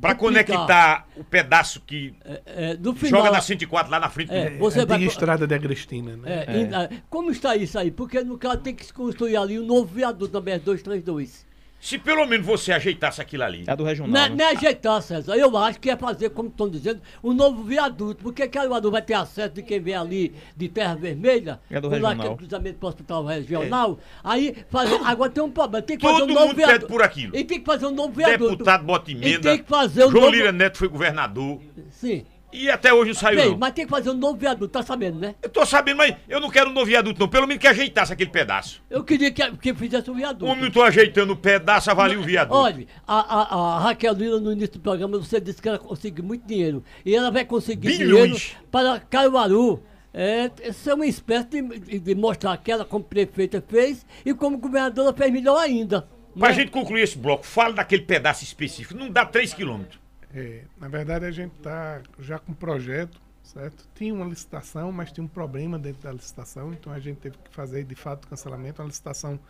Para 0.01 0.15
conectar 0.15 1.07
o 1.17 1.25
pedaço 1.25 1.81
que 1.81 2.15
eh, 2.25 2.77
no 2.79 2.95
final, 2.95 3.21
joga 3.23 3.33
na 3.33 3.41
104 3.41 3.91
lá 3.91 3.99
na 3.99 4.09
frente. 4.11 4.31
É, 4.33 4.51
do- 4.51 4.59
Você 4.59 4.81
a 4.81 4.85
vai- 4.85 5.03
estrada 5.05 5.47
de 5.47 5.55
Agrestina, 5.55 6.17
né? 6.17 6.45
É, 6.47 6.61
em- 6.61 6.75
ah, 6.75 6.91
como 7.09 7.31
está 7.31 7.57
isso 7.57 7.79
aí? 7.79 7.91
Porque 7.91 8.23
no 8.23 8.37
caso 8.39 8.59
tem 8.59 8.75
que 8.75 8.85
se 8.85 8.93
construir 8.93 9.37
ali 9.37 9.59
um 9.59 9.65
novo 9.65 9.87
viaduto 9.87 10.33
na 10.33 10.41
BR-232. 10.41 11.45
Se 11.79 11.99
pelo 11.99 12.27
menos 12.27 12.45
você 12.45 12.73
ajeitasse 12.73 13.21
aquilo 13.21 13.45
ali. 13.45 13.63
É 13.67 13.77
do 13.77 13.85
regional. 13.85 14.11
Não, 14.13 14.21
é- 14.21 14.29
né? 14.31 14.35
não 14.37 14.45
é 14.45 14.57
ajeitar, 14.57 15.01
César. 15.03 15.37
Eu 15.37 15.57
acho 15.57 15.79
que 15.79 15.89
é 15.91 15.97
fazer, 15.97 16.31
como 16.31 16.49
estão 16.49 16.69
dizendo, 16.69 17.01
um 17.23 17.33
novo 17.33 17.63
viaduto. 17.63 18.23
Porque 18.25 18.49
Caruaru 18.49 18.91
vai 18.91 19.03
ter 19.03 19.15
acesso 19.15 19.55
de 19.55 19.63
quem 19.63 19.79
vem 19.81 19.95
ali 19.95 20.35
de 20.57 20.69
Terra 20.69 20.95
Vermelha, 20.97 21.61
É 21.71 21.81
do 21.81 21.89
por 21.89 22.01
lá 22.01 22.09
regional. 22.09 22.27
aquele 22.33 22.37
cruzamento 22.39 22.79
para 22.79 22.87
o 22.87 22.89
hospital 22.89 23.25
regional. 23.27 23.99
Aí, 24.25 24.57
fazer, 24.69 24.99
agora 25.05 25.31
tem 25.31 25.45
um 25.45 25.51
problema. 25.51 25.87
Tem 25.87 25.97
que 25.97 26.03
fazer 26.03 26.21
Todo 26.21 26.31
um 26.31 26.35
novo 26.35 26.47
mundo 26.49 26.57
pede 26.57 26.69
viaduto. 26.69 26.93
por 26.93 27.03
aquilo. 27.03 27.37
E 27.37 27.45
tem 27.45 27.61
que 27.61 27.67
fazer 27.67 27.87
um 27.87 27.93
novo 27.95 28.13
viaduto. 28.13 28.51
Deputado 28.51 28.85
bota 28.85 29.11
E 29.11 29.15
emenda. 29.15 29.41
tem 29.51 29.59
que 29.59 29.69
fazer 29.69 30.07
um 30.07 30.11
João 30.11 30.25
novo... 30.25 30.35
Lira 30.35 30.51
Neto 30.53 30.79
foi 30.79 30.89
governador. 30.89 31.61
Sim. 31.91 32.25
E 32.53 32.71
até 32.71 32.95
hoje 32.95 33.11
não 33.13 33.15
saiu, 33.21 33.37
Bem, 33.39 33.51
não. 33.51 33.59
mas 33.59 33.73
tem 33.73 33.85
que 33.85 33.91
fazer 33.91 34.09
um 34.11 34.15
novo 34.15 34.39
viaduto, 34.39 34.69
tá 34.69 34.83
sabendo, 34.83 35.19
né? 35.19 35.35
Eu 35.43 35.49
tô 35.51 35.67
sabendo, 35.67 35.99
mas 35.99 36.17
eu 36.29 36.41
não 36.41 36.49
quero 36.49 36.71
um 36.71 36.73
novo 36.73 36.87
viaduto, 36.87 37.19
não. 37.21 37.29
Pelo 37.29 37.47
menos 37.47 37.61
que 37.61 37.67
ajeitasse 37.67 38.13
aquele 38.13 38.31
pedaço. 38.31 38.83
Eu 38.89 39.05
queria 39.05 39.31
que, 39.31 39.51
que 39.59 39.75
fizesse 39.75 40.11
um 40.11 40.15
viaduto. 40.15 40.47
homem 40.47 40.65
não 40.65 40.71
tô 40.71 40.83
ajeitando 40.83 41.33
o 41.33 41.37
pedaço, 41.37 41.91
avalia 41.91 42.19
o 42.19 42.23
viaduto. 42.23 42.57
Olha, 42.57 42.87
a, 43.07 43.19
a, 43.43 43.55
a 43.77 43.79
Raquel 43.81 44.15
Lira 44.15 44.41
no 44.41 44.53
início 44.53 44.75
do 44.75 44.81
programa, 44.81 45.19
você 45.19 45.41
disse 45.41 45.61
que 45.61 45.69
ela 45.69 45.79
conseguiu 45.79 46.25
muito 46.25 46.47
dinheiro. 46.47 46.83
E 47.05 47.15
ela 47.15 47.31
vai 47.31 47.45
conseguir 47.45 47.89
Bilhões. 47.99 48.31
dinheiro 48.41 48.57
para 48.71 49.01
Caruaru. 49.01 49.83
É, 50.15 50.51
isso 50.67 50.89
é 50.89 50.95
uma 50.95 51.07
espécie 51.07 51.47
de, 51.49 51.63
de- 51.79 51.99
de 51.99 52.15
mostrar 52.15 52.57
que 52.57 52.73
ela, 52.73 52.87
como 52.87 53.05
prefeita, 53.05 53.63
fez 53.69 54.07
e 54.25 54.33
como 54.33 54.57
governadora 54.57 55.13
fez 55.15 55.31
melhor 55.31 55.59
ainda. 55.59 56.09
Pra 56.39 56.49
né? 56.49 56.55
gente 56.55 56.71
concluir 56.71 57.03
esse 57.03 57.19
bloco, 57.19 57.45
fala 57.45 57.75
daquele 57.75 58.03
pedaço 58.03 58.43
específico. 58.43 58.99
Não 58.99 59.11
dá 59.11 59.27
3 59.27 59.53
quilômetros. 59.53 59.99
É, 60.39 60.65
na 60.79 60.87
verdade, 60.87 61.25
a 61.25 61.31
gente 61.31 61.55
está 61.57 62.03
já 62.19 62.39
com 62.39 62.53
um 62.53 62.55
projeto, 62.55 63.19
certo? 63.43 63.89
Tinha 63.95 64.13
uma 64.13 64.27
licitação, 64.27 64.93
mas 64.93 65.11
tinha 65.11 65.25
um 65.25 65.29
problema 65.29 65.79
dentro 65.79 66.03
da 66.03 66.13
licitação, 66.13 66.75
então 66.75 66.93
a 66.93 67.01
gente 67.01 67.17
teve 67.17 67.39
que 67.39 67.55
fazer, 67.55 67.85
de 67.85 67.95
fato, 67.95 68.27
o 68.27 68.29
cancelamento, 68.29 68.83
uma 68.83 68.89
licitação 68.89 69.41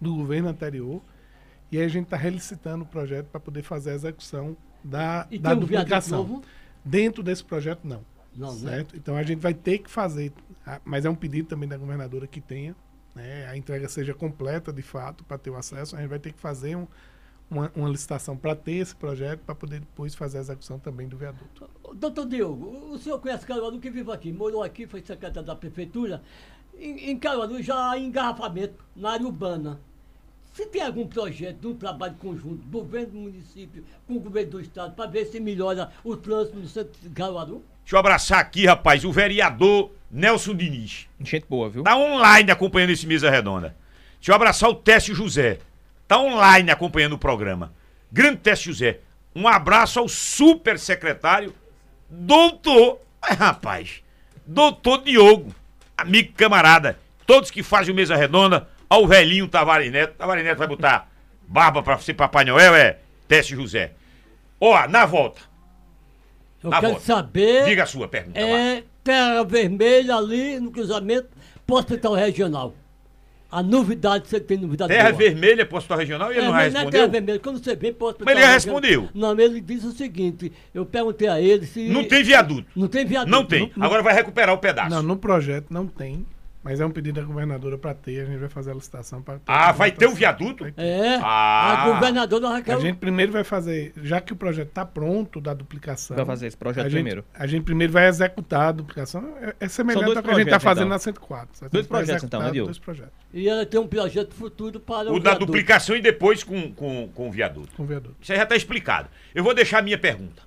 do 0.00 0.14
governo 0.14 0.48
anterior. 0.48 1.02
E 1.72 1.78
aí 1.78 1.84
a 1.84 1.88
gente 1.88 2.04
está 2.04 2.16
relicitando 2.16 2.84
o 2.84 2.86
projeto 2.86 3.26
para 3.26 3.40
poder 3.40 3.62
fazer 3.62 3.90
a 3.90 3.94
execução 3.94 4.56
da, 4.84 5.26
E 5.32 5.36
da 5.36 5.52
um 5.52 5.58
duplicação. 5.58 6.40
Dentro 6.84 7.24
desse 7.24 7.42
projeto, 7.42 7.80
não. 7.82 8.04
Não, 8.36 8.54
né? 8.60 8.70
certo? 8.70 8.96
Então 8.96 9.16
a 9.16 9.24
gente 9.24 9.40
vai 9.40 9.52
ter 9.54 9.78
que 9.78 9.90
fazer, 9.90 10.32
mas 10.84 11.04
é 11.04 11.10
um 11.10 11.14
pedido 11.16 11.48
também 11.48 11.68
da 11.68 11.76
governadora 11.76 12.26
que 12.26 12.40
tenha, 12.40 12.76
né, 13.16 13.48
a 13.48 13.56
entrega 13.56 13.88
seja 13.88 14.14
completa 14.14 14.72
de 14.72 14.82
fato 14.82 15.24
para 15.24 15.38
ter 15.38 15.50
o 15.50 15.56
acesso. 15.56 15.96
A 15.96 16.00
gente 16.00 16.10
vai 16.10 16.18
ter 16.20 16.32
que 16.32 16.38
fazer 16.38 16.76
um- 16.76 16.86
uma, 17.50 17.70
uma 17.74 17.88
licitação 17.88 18.36
para 18.36 18.54
ter 18.54 18.76
esse 18.76 18.94
projeto 18.94 19.40
para 19.40 19.54
poder 19.54 19.80
depois 19.80 20.14
fazer 20.14 20.38
a 20.38 20.40
execução 20.40 20.78
também 20.78 21.08
do 21.08 21.16
viaduto. 21.16 21.68
Doutor 21.94 22.26
Diogo, 22.26 22.92
o 22.92 22.98
senhor 22.98 23.18
conhece 23.18 23.46
Caruaru 23.46 23.78
que 23.78 23.90
vive 23.90 24.10
aqui, 24.12 24.32
morou 24.32 24.62
aqui, 24.62 24.86
foi 24.86 25.00
secretário 25.00 25.46
da 25.46 25.54
prefeitura. 25.54 26.22
Em, 26.78 27.10
em 27.10 27.18
Caruaru 27.18 27.62
já 27.62 27.90
há 27.90 27.98
engarrafamento 27.98 28.84
na 28.94 29.12
área 29.12 29.26
urbana. 29.26 29.80
Se 30.52 30.66
tem 30.66 30.82
algum 30.82 31.06
projeto 31.06 31.58
de 31.58 31.66
um 31.66 31.74
trabalho 31.74 32.14
conjunto 32.14 32.64
do 32.64 32.78
governo 32.78 33.12
do 33.12 33.18
município 33.18 33.84
com 34.06 34.14
o 34.14 34.20
governo 34.20 34.52
do 34.52 34.60
estado 34.60 34.94
para 34.94 35.10
ver 35.10 35.26
se 35.26 35.38
melhora 35.38 35.90
o 36.02 36.16
trânsito 36.16 36.58
no 36.58 36.66
centro 36.66 36.98
de 37.00 37.10
Caruaru? 37.10 37.62
Deixa 37.82 37.94
eu 37.94 38.00
abraçar 38.00 38.40
aqui, 38.40 38.66
rapaz, 38.66 39.04
o 39.04 39.12
vereador 39.12 39.92
Nelson 40.10 40.54
Diniz. 40.54 41.08
Gente 41.20 41.46
boa, 41.48 41.68
viu? 41.68 41.82
Tá 41.82 41.96
online 41.96 42.50
acompanhando 42.50 42.90
esse 42.90 43.06
Mesa 43.06 43.30
Redonda. 43.30 43.76
Deixa 44.18 44.32
eu 44.32 44.34
abraçar 44.34 44.70
o 44.70 44.74
Técio 44.74 45.14
José. 45.14 45.58
Tá 46.08 46.18
online 46.18 46.70
acompanhando 46.70 47.14
o 47.14 47.18
programa. 47.18 47.72
Grande 48.12 48.38
Técio 48.38 48.72
José. 48.72 49.00
Um 49.34 49.46
abraço 49.48 49.98
ao 49.98 50.08
super 50.08 50.78
secretário, 50.78 51.54
doutor. 52.08 53.00
Mas, 53.20 53.36
rapaz, 53.38 54.02
doutor 54.46 55.02
Diogo, 55.02 55.54
amigo 55.96 56.32
camarada. 56.34 56.98
Todos 57.26 57.50
que 57.50 57.62
fazem 57.62 57.92
o 57.92 57.96
Mesa 57.96 58.14
Redonda, 58.16 58.68
ao 58.88 59.06
velhinho 59.06 59.48
Tavares 59.48 59.90
Neto. 59.90 60.14
Tavares 60.16 60.44
Neto 60.44 60.58
vai 60.58 60.68
botar 60.68 61.10
barba 61.46 61.82
pra 61.82 61.98
ser 61.98 62.14
Papai 62.14 62.44
Noel, 62.44 62.74
é 62.74 62.98
Técio 63.28 63.56
José. 63.56 63.92
Ó, 64.60 64.86
na 64.88 65.04
volta. 65.04 65.40
Eu 66.62 66.70
Na 66.70 66.80
quero 66.80 66.92
volta. 66.92 67.06
saber. 67.06 67.64
Diga 67.64 67.82
a 67.82 67.86
sua 67.86 68.08
pergunta. 68.08 68.40
lá. 68.40 68.46
É 68.46 68.84
Terra 69.04 69.44
Vermelha 69.44 70.16
ali 70.16 70.58
no 70.60 70.70
cruzamento 70.70 71.28
hospital 71.68 72.14
regional. 72.14 72.72
A 73.56 73.62
novidade, 73.62 74.28
você 74.28 74.38
tem 74.38 74.58
novidade 74.58 74.92
Terra 74.92 75.08
boa. 75.10 75.18
Vermelha, 75.18 75.64
posto 75.64 75.94
regional, 75.94 76.30
e 76.30 76.34
ele 76.36 76.42
É, 76.42 76.44
não 76.44 76.52
mas 76.52 76.72
não 76.74 76.80
é 76.80 76.82
respondeu. 76.84 77.00
Terra 77.00 77.10
Vermelha. 77.12 77.38
Quando 77.38 77.64
você 77.64 77.74
vem 77.74 77.90
hospital 77.90 78.16
Mas 78.20 78.36
ele 78.36 78.40
já 78.44 78.52
regional- 78.52 78.80
respondeu. 78.82 79.08
Não, 79.14 79.40
ele 79.40 79.60
disse 79.62 79.86
o 79.86 79.92
seguinte, 79.92 80.52
eu 80.74 80.84
perguntei 80.84 81.26
a 81.26 81.40
ele 81.40 81.64
se... 81.64 81.88
Não 81.88 82.04
tem 82.04 82.22
viaduto. 82.22 82.66
Não 82.76 82.86
tem 82.86 83.06
viaduto. 83.06 83.30
Não 83.30 83.46
tem. 83.46 83.72
Agora 83.80 84.02
vai 84.02 84.12
recuperar 84.12 84.54
o 84.54 84.58
pedaço. 84.58 84.90
Não, 84.90 85.02
no 85.02 85.16
projeto 85.16 85.68
não 85.70 85.86
tem, 85.86 86.26
mas 86.66 86.80
é 86.80 86.84
um 86.84 86.90
pedido 86.90 87.20
da 87.20 87.24
governadora 87.24 87.78
para 87.78 87.94
ter. 87.94 88.22
A 88.22 88.24
gente 88.24 88.38
vai 88.38 88.48
fazer 88.48 88.72
a 88.72 88.74
licitação 88.74 89.22
para 89.22 89.38
Ah, 89.46 89.70
vai 89.70 89.92
ter 89.92 90.08
um 90.08 90.14
viaduto? 90.14 90.66
É, 90.76 91.14
Ah. 91.22 91.84
a 91.84 91.94
governadora 91.94 92.48
Raquel... 92.48 92.76
A 92.76 92.80
gente 92.80 92.96
primeiro 92.96 93.30
vai 93.30 93.44
fazer, 93.44 93.92
já 94.02 94.20
que 94.20 94.32
o 94.32 94.36
projeto 94.36 94.66
está 94.70 94.84
pronto 94.84 95.40
da 95.40 95.54
duplicação. 95.54 96.16
Vai 96.16 96.26
fazer 96.26 96.48
esse 96.48 96.56
projeto 96.56 96.86
a 96.86 96.88
gente, 96.88 96.94
primeiro. 96.96 97.24
A 97.32 97.46
gente 97.46 97.62
primeiro 97.62 97.92
vai 97.92 98.08
executar 98.08 98.62
a 98.70 98.72
duplicação. 98.72 99.36
É, 99.40 99.54
é 99.60 99.68
semelhante 99.68 100.16
ao 100.16 100.22
que 100.24 100.28
a 100.30 100.34
gente 100.34 100.48
está 100.48 100.58
projetos, 100.58 100.64
fazendo 100.64 100.86
então. 100.86 100.88
na 100.88 100.98
104. 100.98 101.56
certo? 101.56 101.72
Dois 101.72 101.86
projetos, 101.86 102.24
então, 102.24 102.42
né? 102.42 102.50
Dois 102.52 102.78
projetos 102.80 103.12
E 103.32 103.48
ela 103.48 103.64
tem 103.64 103.78
um 103.78 103.86
projeto 103.86 104.34
futuro 104.34 104.80
para 104.80 105.08
O 105.12 105.14
o 105.14 105.20
da 105.20 105.30
viaduto. 105.30 105.46
duplicação 105.46 105.94
e 105.94 106.00
depois 106.02 106.42
com, 106.42 106.72
com, 106.72 107.08
com 107.14 107.28
o 107.28 107.30
viaduto. 107.30 107.76
com 107.76 107.84
viaduto. 107.86 108.16
Isso 108.20 108.32
aí 108.32 108.38
já 108.38 108.42
está 108.42 108.56
explicado. 108.56 109.08
Eu 109.32 109.44
vou 109.44 109.54
deixar 109.54 109.78
a 109.78 109.82
minha 109.82 109.96
pergunta. 109.98 110.42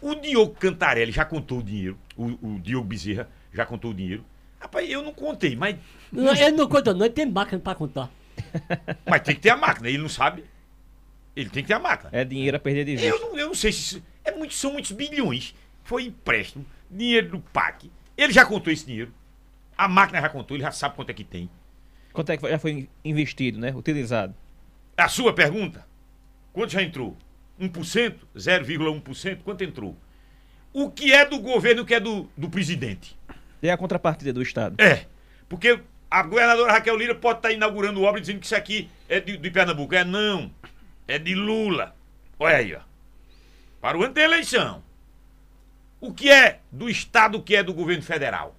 O 0.00 0.14
Diogo 0.14 0.54
Cantarelli 0.54 1.12
já 1.12 1.26
contou 1.26 1.58
o 1.58 1.62
dinheiro. 1.62 1.98
O, 2.16 2.54
o 2.54 2.58
Diogo 2.58 2.86
Bezerra 2.88 3.28
já 3.52 3.66
contou 3.66 3.90
o 3.90 3.94
dinheiro. 3.94 4.24
Rapaz, 4.66 4.90
eu 4.90 5.00
não 5.00 5.12
contei, 5.12 5.54
mas, 5.54 5.76
Não, 6.10 6.34
ele 6.34 6.50
não 6.50 6.68
conta 6.68 6.92
não, 6.92 7.06
ele 7.06 7.14
tem 7.14 7.24
máquina 7.24 7.60
para 7.60 7.76
contar. 7.76 8.10
mas 9.08 9.22
tem 9.22 9.36
que 9.36 9.40
ter 9.40 9.50
a 9.50 9.56
máquina. 9.56 9.88
Ele 9.88 9.98
não 9.98 10.08
sabe. 10.08 10.44
Ele 11.36 11.48
tem 11.48 11.62
que 11.62 11.68
ter 11.68 11.74
a 11.74 11.78
máquina. 11.78 12.10
É 12.12 12.24
dinheiro 12.24 12.56
a 12.56 12.60
perder 12.60 12.84
de 12.84 12.96
vista. 12.96 13.06
Eu 13.06 13.20
não, 13.20 13.38
eu 13.38 13.46
não 13.46 13.54
sei 13.54 13.70
se 13.70 13.78
isso, 13.78 14.02
é 14.24 14.32
muito, 14.32 14.54
são 14.54 14.72
muitos 14.72 14.90
bilhões. 14.90 15.54
Foi 15.84 16.02
empréstimo, 16.02 16.66
dinheiro 16.90 17.28
do 17.30 17.40
PAC. 17.40 17.92
Ele 18.16 18.32
já 18.32 18.44
contou 18.44 18.72
esse 18.72 18.84
dinheiro. 18.84 19.14
A 19.78 19.86
máquina 19.86 20.20
já 20.20 20.28
contou, 20.28 20.56
ele 20.56 20.64
já 20.64 20.72
sabe 20.72 20.96
quanto 20.96 21.10
é 21.10 21.14
que 21.14 21.22
tem. 21.22 21.48
Quanto 22.12 22.32
é 22.32 22.36
que 22.36 22.48
já 22.48 22.58
foi 22.58 22.88
investido, 23.04 23.60
né? 23.60 23.72
Utilizado. 23.72 24.34
A 24.96 25.06
sua 25.06 25.32
pergunta? 25.32 25.86
Quanto 26.52 26.72
já 26.72 26.82
entrou? 26.82 27.16
1%? 27.60 28.16
0,1%? 28.36 29.42
Quanto 29.44 29.62
entrou? 29.62 29.96
O 30.72 30.90
que 30.90 31.12
é 31.12 31.24
do 31.24 31.38
governo, 31.38 31.82
o 31.82 31.86
que 31.86 31.94
é 31.94 32.00
do, 32.00 32.28
do 32.36 32.50
presidente? 32.50 33.16
E 33.66 33.70
a 33.70 33.76
contrapartida 33.76 34.32
do 34.32 34.40
Estado? 34.40 34.76
É. 34.80 35.06
Porque 35.48 35.80
a 36.08 36.22
governadora 36.22 36.72
Raquel 36.72 36.96
Lira 36.96 37.14
pode 37.16 37.40
estar 37.40 37.50
inaugurando 37.50 38.02
obra 38.02 38.20
dizendo 38.20 38.38
que 38.38 38.46
isso 38.46 38.54
aqui 38.54 38.88
é 39.08 39.18
de, 39.18 39.36
de 39.36 39.50
Pernambuco. 39.50 39.92
É 39.92 40.04
não. 40.04 40.50
É 41.08 41.18
de 41.18 41.34
Lula. 41.34 41.94
Olha 42.38 42.56
aí, 42.56 42.74
ó. 42.74 42.80
Para 43.80 43.98
o 43.98 44.04
ano 44.04 44.14
da 44.14 44.22
eleição. 44.22 44.84
O 46.00 46.12
que 46.12 46.30
é 46.30 46.60
do 46.70 46.88
Estado, 46.88 47.38
o 47.38 47.42
que 47.42 47.56
é 47.56 47.62
do 47.62 47.74
governo 47.74 48.02
federal? 48.02 48.54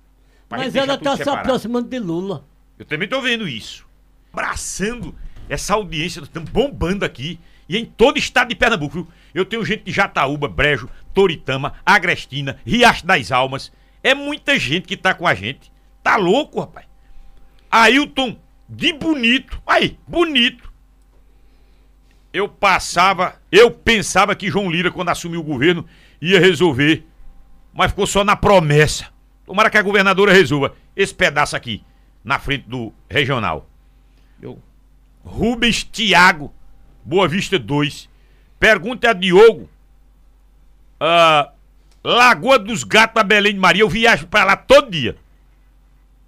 Pra 0.49 0.57
Mas 0.57 0.75
ela 0.75 0.95
está 0.95 1.15
se 1.15 1.29
aproximando 1.29 1.87
de 1.87 1.99
Lula. 1.99 2.45
Eu 2.77 2.85
também 2.85 3.05
estou 3.05 3.21
vendo 3.21 3.47
isso. 3.47 3.85
Abraçando 4.33 5.15
essa 5.47 5.73
audiência, 5.73 6.19
estamos 6.19 6.49
bombando 6.49 7.05
aqui. 7.05 7.39
E 7.69 7.77
em 7.77 7.85
todo 7.85 8.15
o 8.15 8.19
estado 8.19 8.49
de 8.49 8.55
Pernambuco, 8.55 8.93
viu? 8.93 9.07
Eu 9.33 9.45
tenho 9.45 9.63
gente 9.63 9.83
de 9.83 9.91
Jataúba, 9.91 10.47
Brejo, 10.47 10.89
Toritama, 11.13 11.75
Agrestina, 11.85 12.59
Riacho 12.65 13.05
das 13.05 13.31
Almas. 13.31 13.71
É 14.03 14.13
muita 14.13 14.57
gente 14.57 14.88
que 14.88 14.97
tá 14.97 15.13
com 15.13 15.27
a 15.27 15.33
gente. 15.33 15.71
Tá 16.03 16.15
louco, 16.15 16.60
rapaz. 16.60 16.86
Ailton, 17.69 18.38
de 18.67 18.93
bonito. 18.93 19.62
Aí, 19.65 19.99
bonito. 20.07 20.71
eu 22.33 22.47
passava, 22.47 23.41
eu 23.51 23.71
pensava 23.71 24.36
que 24.36 24.49
João 24.49 24.69
Lira, 24.69 24.91
quando 24.91 25.10
assumiu 25.10 25.39
o 25.39 25.43
governo, 25.43 25.86
ia 26.21 26.39
resolver, 26.39 27.05
mas 27.73 27.91
ficou 27.91 28.05
só 28.05 28.23
na 28.23 28.36
promessa. 28.36 29.07
Tomara 29.45 29.69
que 29.69 29.77
a 29.77 29.81
governadora 29.81 30.33
resolva 30.33 30.75
esse 30.95 31.13
pedaço 31.13 31.55
aqui, 31.55 31.83
na 32.23 32.38
frente 32.38 32.67
do 32.67 32.93
regional. 33.10 33.69
Eu. 34.41 34.62
Rubens 35.23 35.83
Tiago, 35.83 36.53
Boa 37.03 37.27
Vista 37.27 37.57
2. 37.57 38.10
Pergunta 38.60 39.10
a 39.10 39.13
Diogo. 39.13 39.69
ah, 40.99 41.51
Lagoa 42.03 42.60
dos 42.60 42.83
Gatos 42.83 43.21
a 43.21 43.23
Belém 43.23 43.53
de 43.53 43.60
Maria, 43.60 43.81
eu 43.81 43.89
viajo 43.89 44.27
pra 44.27 44.43
lá 44.43 44.55
todo 44.55 44.91
dia. 44.91 45.17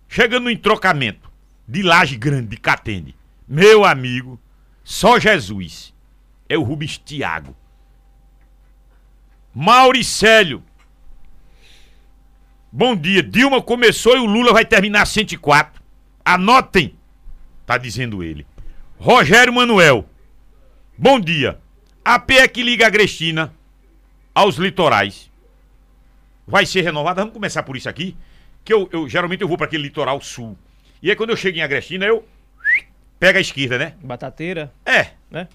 Chegando 0.08 0.45
no 0.45 0.51
entrocamento 0.51 1.32
de 1.67 1.84
Laje 1.84 2.17
Grande, 2.17 2.47
de 2.49 2.58
Catende. 2.58 3.15
Meu 3.47 3.86
amigo, 3.86 4.39
só 4.84 5.19
Jesus. 5.19 5.93
É 6.47 6.58
o 6.58 6.63
Rubens 6.63 6.97
Tiago. 6.97 7.55
Mauricélio. 9.53 10.63
Bom 12.71 12.95
dia. 12.95 13.21
Dilma 13.21 13.62
começou 13.62 14.17
e 14.17 14.19
o 14.19 14.25
Lula 14.25 14.51
vai 14.51 14.65
terminar 14.65 15.05
104. 15.05 15.82
Anotem, 16.25 16.95
tá 17.65 17.77
dizendo 17.77 18.23
ele. 18.23 18.45
Rogério 18.97 19.53
Manuel. 19.53 20.10
Bom 20.97 21.19
dia. 21.19 21.60
A 22.03 22.19
PE 22.19 22.47
que 22.49 22.63
liga 22.63 22.86
a 22.86 22.88
Agrestina 22.88 23.53
aos 24.34 24.55
litorais 24.55 25.28
vai 26.49 26.65
ser 26.65 26.81
renovada. 26.81 27.21
Vamos 27.21 27.33
começar 27.33 27.63
por 27.63 27.77
isso 27.77 27.88
aqui, 27.88 28.17
que 28.63 28.73
eu, 28.73 28.89
eu- 28.91 29.07
geralmente 29.07 29.41
eu 29.41 29.47
vou 29.47 29.57
para 29.57 29.67
aquele 29.67 29.83
litoral 29.83 30.19
sul. 30.21 30.57
E 31.01 31.09
aí 31.09 31.15
quando 31.15 31.29
eu 31.29 31.38
chego 31.38 31.57
em 31.57 31.62
Agrestina, 31.62 32.05
eu 32.05 32.27
pego 33.19 33.38
a 33.38 33.41
esquerda, 33.41 33.77
né? 33.77 33.95
Batateira, 34.03 34.73
É. 34.85 35.12
né? 35.31 35.47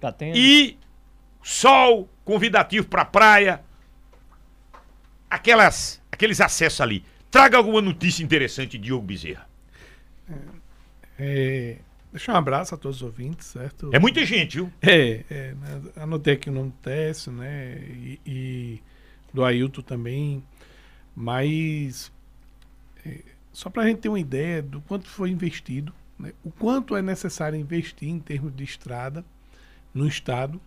Tá 0.00 0.10
tendo. 0.10 0.36
E 0.36 0.76
sol 1.42 2.08
convidativo 2.24 2.86
pra 2.88 3.04
praia. 3.04 3.60
Aquelas, 5.30 6.00
aqueles 6.10 6.40
acessos 6.40 6.80
ali. 6.80 7.04
Traga 7.30 7.56
alguma 7.56 7.80
notícia 7.80 8.22
interessante, 8.22 8.76
Diogo 8.76 9.06
Bezerra. 9.06 9.48
É, 11.18 11.78
deixar 12.10 12.34
um 12.34 12.36
abraço 12.36 12.74
a 12.74 12.78
todos 12.78 12.98
os 12.98 13.02
ouvintes, 13.02 13.46
certo? 13.46 13.90
É 13.92 13.98
muita 13.98 14.24
gente, 14.26 14.56
viu? 14.56 14.72
É, 14.82 15.24
é, 15.30 15.54
né, 15.54 15.82
anotei 15.96 16.34
aqui 16.34 16.50
o 16.50 16.52
nome 16.52 16.70
do 16.70 16.76
Técio, 16.78 17.32
né? 17.32 17.78
E, 17.88 18.20
e 18.26 18.82
do 19.32 19.44
Ailton 19.44 19.82
também. 19.82 20.42
Mas 21.14 22.10
é, 23.04 23.20
só 23.52 23.68
para 23.70 23.82
a 23.82 23.86
gente 23.86 23.98
ter 24.00 24.08
uma 24.08 24.20
ideia 24.20 24.62
do 24.62 24.80
quanto 24.82 25.06
foi 25.08 25.30
investido, 25.30 25.92
né, 26.18 26.32
o 26.44 26.50
quanto 26.50 26.96
é 26.96 27.02
necessário 27.02 27.58
investir 27.58 28.08
em 28.08 28.18
termos 28.18 28.54
de 28.54 28.64
estrada 28.64 29.24
no 29.92 30.06
estado, 30.06 30.60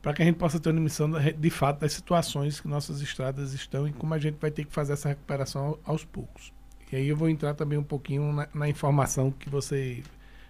para 0.00 0.14
que 0.14 0.22
a 0.22 0.24
gente 0.24 0.36
possa 0.36 0.58
ter 0.58 0.70
uma 0.70 0.80
da- 1.12 1.30
de 1.30 1.50
fato 1.50 1.80
das 1.80 1.92
situações 1.92 2.58
que 2.58 2.66
nossas 2.66 3.02
estradas 3.02 3.52
estão 3.52 3.86
e 3.86 3.92
como 3.92 4.14
a 4.14 4.18
gente 4.18 4.36
vai 4.40 4.50
ter 4.50 4.64
que 4.64 4.72
fazer 4.72 4.94
essa 4.94 5.10
recuperação 5.10 5.62
ao- 5.66 5.80
aos 5.84 6.04
poucos. 6.04 6.52
E 6.90 6.96
aí 6.96 7.06
eu 7.08 7.16
vou 7.16 7.28
entrar 7.28 7.54
também 7.54 7.78
um 7.78 7.82
pouquinho 7.84 8.32
na, 8.32 8.48
na 8.54 8.68
informação 8.68 9.30
que 9.30 9.48
você 9.50 10.02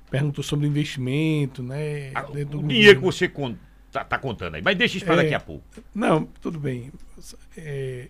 perguntou 0.09 0.43
sobre 0.45 0.67
investimento, 0.67 1.63
né? 1.63 2.13
Ah, 2.15 2.23
o 2.59 2.63
dinheiro 2.69 3.01
que 3.01 3.05
você 3.05 3.29
con- 3.29 3.57
tá, 3.91 4.05
tá 4.05 4.19
contando 4.19 4.55
aí. 4.57 4.63
Mas 4.63 4.77
deixa 4.77 4.97
isso 4.97 5.07
pra 5.07 5.15
É. 5.15 5.23
daqui 5.23 5.35
a 5.35 5.41
pouco. 5.41 5.65
Não, 5.95 6.25
tudo 6.41 6.59
bem. 6.59 6.93
É, 7.57 8.09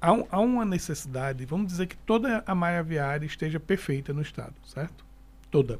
há, 0.00 0.12
um- 0.12 0.26
há 0.30 0.40
uma 0.40 0.64
necessidade, 0.64 1.44
vamos 1.46 1.66
dizer 1.68 1.86
que 1.86 1.96
toda 1.96 2.42
a 2.46 2.54
malha 2.54 2.82
viária 2.82 3.26
esteja 3.26 3.58
perfeita 3.60 4.12
no 4.12 4.22
estado, 4.22 4.54
certo? 4.64 5.04
Toda. 5.50 5.78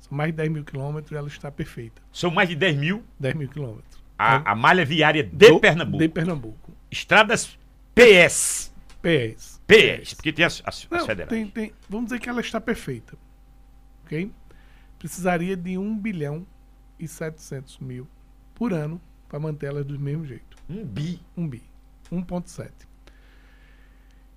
São 0.00 0.16
mais 0.16 0.30
de 0.32 0.36
10 0.38 0.50
mil 0.50 0.64
quilômetros 0.64 1.12
e 1.12 1.14
ela 1.16 1.28
está 1.28 1.50
perfeita. 1.50 2.00
São 2.12 2.30
mais 2.30 2.48
de 2.48 2.54
10 2.56 2.76
mil 2.76 3.04
10 3.18 3.34
mil 3.34 3.48
quilômetros. 3.48 4.00
a, 4.18 4.52
a 4.52 4.54
malha 4.54 4.84
viária 4.84 5.22
de 5.24 5.48
Do- 5.48 5.60
Pernambuco. 5.60 5.98
De 5.98 6.08
Pernambuco. 6.08 6.72
Estradas 6.90 7.58
PS. 7.94 8.70
PS. 9.02 9.60
PS, 9.66 10.14
porque 10.14 10.32
tem 10.32 10.44
as, 10.44 10.60
as, 10.66 10.84
as 10.84 10.88
Não, 10.90 11.06
federais. 11.06 11.28
tem, 11.30 11.46
tem, 11.48 11.72
vamos 11.88 12.06
dizer 12.06 12.18
que 12.18 12.28
ela 12.28 12.40
está 12.40 12.60
perfeita. 12.60 13.16
Ok? 14.04 14.30
Precisaria 14.98 15.56
de 15.56 15.78
1 15.78 15.98
bilhão 15.98 16.46
e 16.98 17.06
700 17.08 17.78
mil 17.78 18.06
por 18.60 18.74
ano 18.74 19.00
para 19.26 19.40
manter 19.40 19.68
elas 19.68 19.86
do 19.86 19.98
mesmo 19.98 20.26
jeito. 20.26 20.54
Um 20.68 20.84
bi. 20.84 21.18
1 21.34 21.48
bi. 21.48 21.62
1,7. 22.12 22.70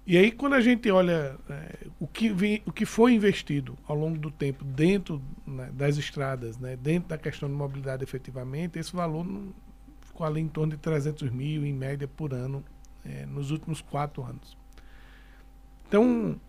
E 0.07 0.17
aí, 0.17 0.31
quando 0.31 0.53
a 0.53 0.61
gente 0.61 0.89
olha 0.89 1.35
é, 1.49 1.87
o, 1.99 2.07
que 2.07 2.29
vem, 2.29 2.63
o 2.65 2.71
que 2.71 2.85
foi 2.85 3.11
investido 3.13 3.77
ao 3.85 3.97
longo 3.97 4.17
do 4.17 4.31
tempo 4.31 4.63
dentro 4.63 5.21
né, 5.45 5.69
das 5.73 5.97
estradas, 5.97 6.57
né, 6.57 6.77
dentro 6.77 7.09
da 7.09 7.17
questão 7.17 7.49
de 7.49 7.55
mobilidade 7.55 8.01
efetivamente, 8.01 8.79
esse 8.79 8.95
valor 8.95 9.25
não- 9.25 9.53
ficou 10.05 10.25
ali 10.25 10.39
em 10.39 10.47
torno 10.47 10.71
de 10.71 10.77
300 10.77 11.29
mil, 11.29 11.65
em 11.65 11.73
média, 11.73 12.07
por 12.07 12.33
ano, 12.33 12.63
é, 13.03 13.25
nos 13.25 13.51
últimos 13.51 13.81
quatro 13.81 14.23
anos. 14.23 14.57
Então, 15.87 16.39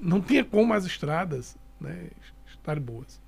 não 0.00 0.20
tinha 0.20 0.44
como 0.44 0.72
as 0.74 0.84
estradas 0.84 1.56
né, 1.80 2.10
estarem 2.48 2.82
boas. 2.82 3.20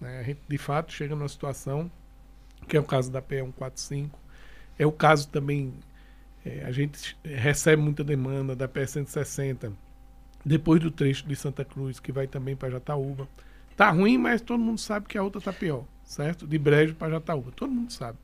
né? 0.00 0.20
A 0.20 0.22
gente, 0.22 0.40
de 0.48 0.58
fato, 0.58 0.92
chega 0.92 1.16
numa 1.16 1.28
situação, 1.28 1.90
que 2.70 2.76
é 2.76 2.80
o 2.80 2.84
caso 2.84 3.10
da 3.10 3.20
PE 3.20 3.40
145, 3.40 4.16
é 4.78 4.86
o 4.86 4.92
caso 4.92 5.28
também, 5.28 5.74
é, 6.46 6.64
a 6.64 6.70
gente 6.70 7.16
recebe 7.24 7.82
muita 7.82 8.04
demanda 8.04 8.54
da 8.54 8.68
PE 8.68 8.86
160, 8.86 9.72
depois 10.44 10.80
do 10.80 10.88
trecho 10.88 11.26
de 11.26 11.34
Santa 11.34 11.64
Cruz, 11.64 11.98
que 11.98 12.12
vai 12.12 12.28
também 12.28 12.54
para 12.54 12.70
Jataúba. 12.70 13.28
Tá 13.76 13.90
ruim, 13.90 14.16
mas 14.16 14.40
todo 14.40 14.60
mundo 14.60 14.78
sabe 14.78 15.06
que 15.06 15.18
a 15.18 15.22
outra 15.22 15.40
tá 15.40 15.52
pior, 15.52 15.84
certo? 16.04 16.46
De 16.46 16.58
Brejo 16.58 16.94
para 16.94 17.10
Jataúba, 17.10 17.50
todo 17.50 17.72
mundo 17.72 17.92
sabe. 17.92 18.16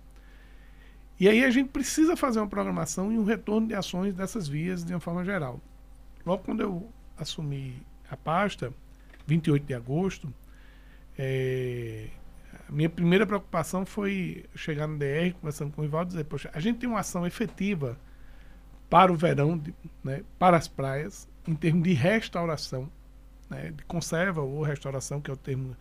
E 1.18 1.28
aí 1.28 1.44
a 1.44 1.50
gente 1.50 1.70
precisa 1.70 2.16
fazer 2.16 2.38
uma 2.38 2.46
programação 2.46 3.12
e 3.12 3.18
um 3.18 3.24
retorno 3.24 3.66
de 3.66 3.74
ações 3.74 4.14
dessas 4.14 4.46
vias 4.46 4.84
de 4.84 4.94
uma 4.94 5.00
forma 5.00 5.24
geral. 5.24 5.60
Logo 6.24 6.44
quando 6.44 6.60
eu 6.60 6.88
assumi 7.18 7.82
a 8.08 8.16
pasta, 8.16 8.72
28 9.26 9.66
de 9.66 9.74
agosto, 9.74 10.32
é, 11.18 12.06
a 12.68 12.72
minha 12.72 12.88
primeira 12.88 13.26
preocupação 13.26 13.84
foi 13.86 14.44
chegar 14.54 14.86
no 14.86 14.98
DR, 14.98 15.32
conversando 15.40 15.72
com 15.72 15.80
o 15.80 15.84
Rivaldo, 15.84 16.10
e 16.10 16.12
dizer, 16.12 16.24
poxa, 16.24 16.50
a 16.52 16.60
gente 16.60 16.78
tem 16.78 16.88
uma 16.88 17.00
ação 17.00 17.26
efetiva 17.26 17.98
para 18.88 19.12
o 19.12 19.16
verão, 19.16 19.58
de- 19.58 19.74
né, 20.02 20.22
para 20.38 20.56
as 20.56 20.68
praias, 20.68 21.28
em 21.46 21.54
termos 21.54 21.82
de 21.84 21.92
restauração, 21.92 22.90
né, 23.50 23.70
de 23.70 23.84
conserva 23.84 24.40
ou 24.42 24.62
restauração, 24.62 25.20
que 25.20 25.30
é 25.30 25.34
o 25.34 25.36
termo. 25.36 25.76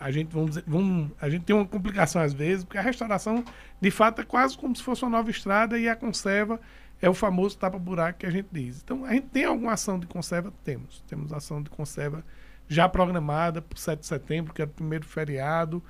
A 0.00 0.10
gente, 0.10 0.32
vamos 0.32 0.50
dizer, 0.52 0.64
vamos, 0.66 1.10
a 1.20 1.28
gente 1.28 1.44
tem 1.44 1.54
uma 1.54 1.66
complicação 1.66 2.22
às 2.22 2.32
vezes, 2.32 2.64
porque 2.64 2.78
a 2.78 2.82
restauração, 2.82 3.44
de 3.78 3.90
fato, 3.90 4.22
é 4.22 4.24
quase 4.24 4.56
como 4.56 4.74
se 4.74 4.82
fosse 4.82 5.02
uma 5.02 5.10
nova 5.10 5.30
estrada 5.30 5.78
e 5.78 5.86
a 5.86 5.94
conserva 5.94 6.58
é 7.02 7.10
o 7.10 7.14
famoso 7.14 7.58
tapa-buraco 7.58 8.20
que 8.20 8.26
a 8.26 8.30
gente 8.30 8.48
diz. 8.50 8.80
Então, 8.82 9.04
a 9.04 9.12
gente 9.12 9.26
tem 9.26 9.44
alguma 9.44 9.72
ação 9.74 9.98
de 9.98 10.06
conserva? 10.06 10.50
Temos. 10.64 11.04
Temos 11.06 11.30
ação 11.30 11.62
de 11.62 11.68
conserva 11.68 12.24
já 12.66 12.88
programada 12.88 13.60
para 13.60 13.76
o 13.76 13.78
7 13.78 14.00
de 14.00 14.06
setembro, 14.06 14.54
que 14.54 14.62
é 14.62 14.64
o 14.64 14.68
primeiro 14.68 15.04
feriado. 15.04 15.82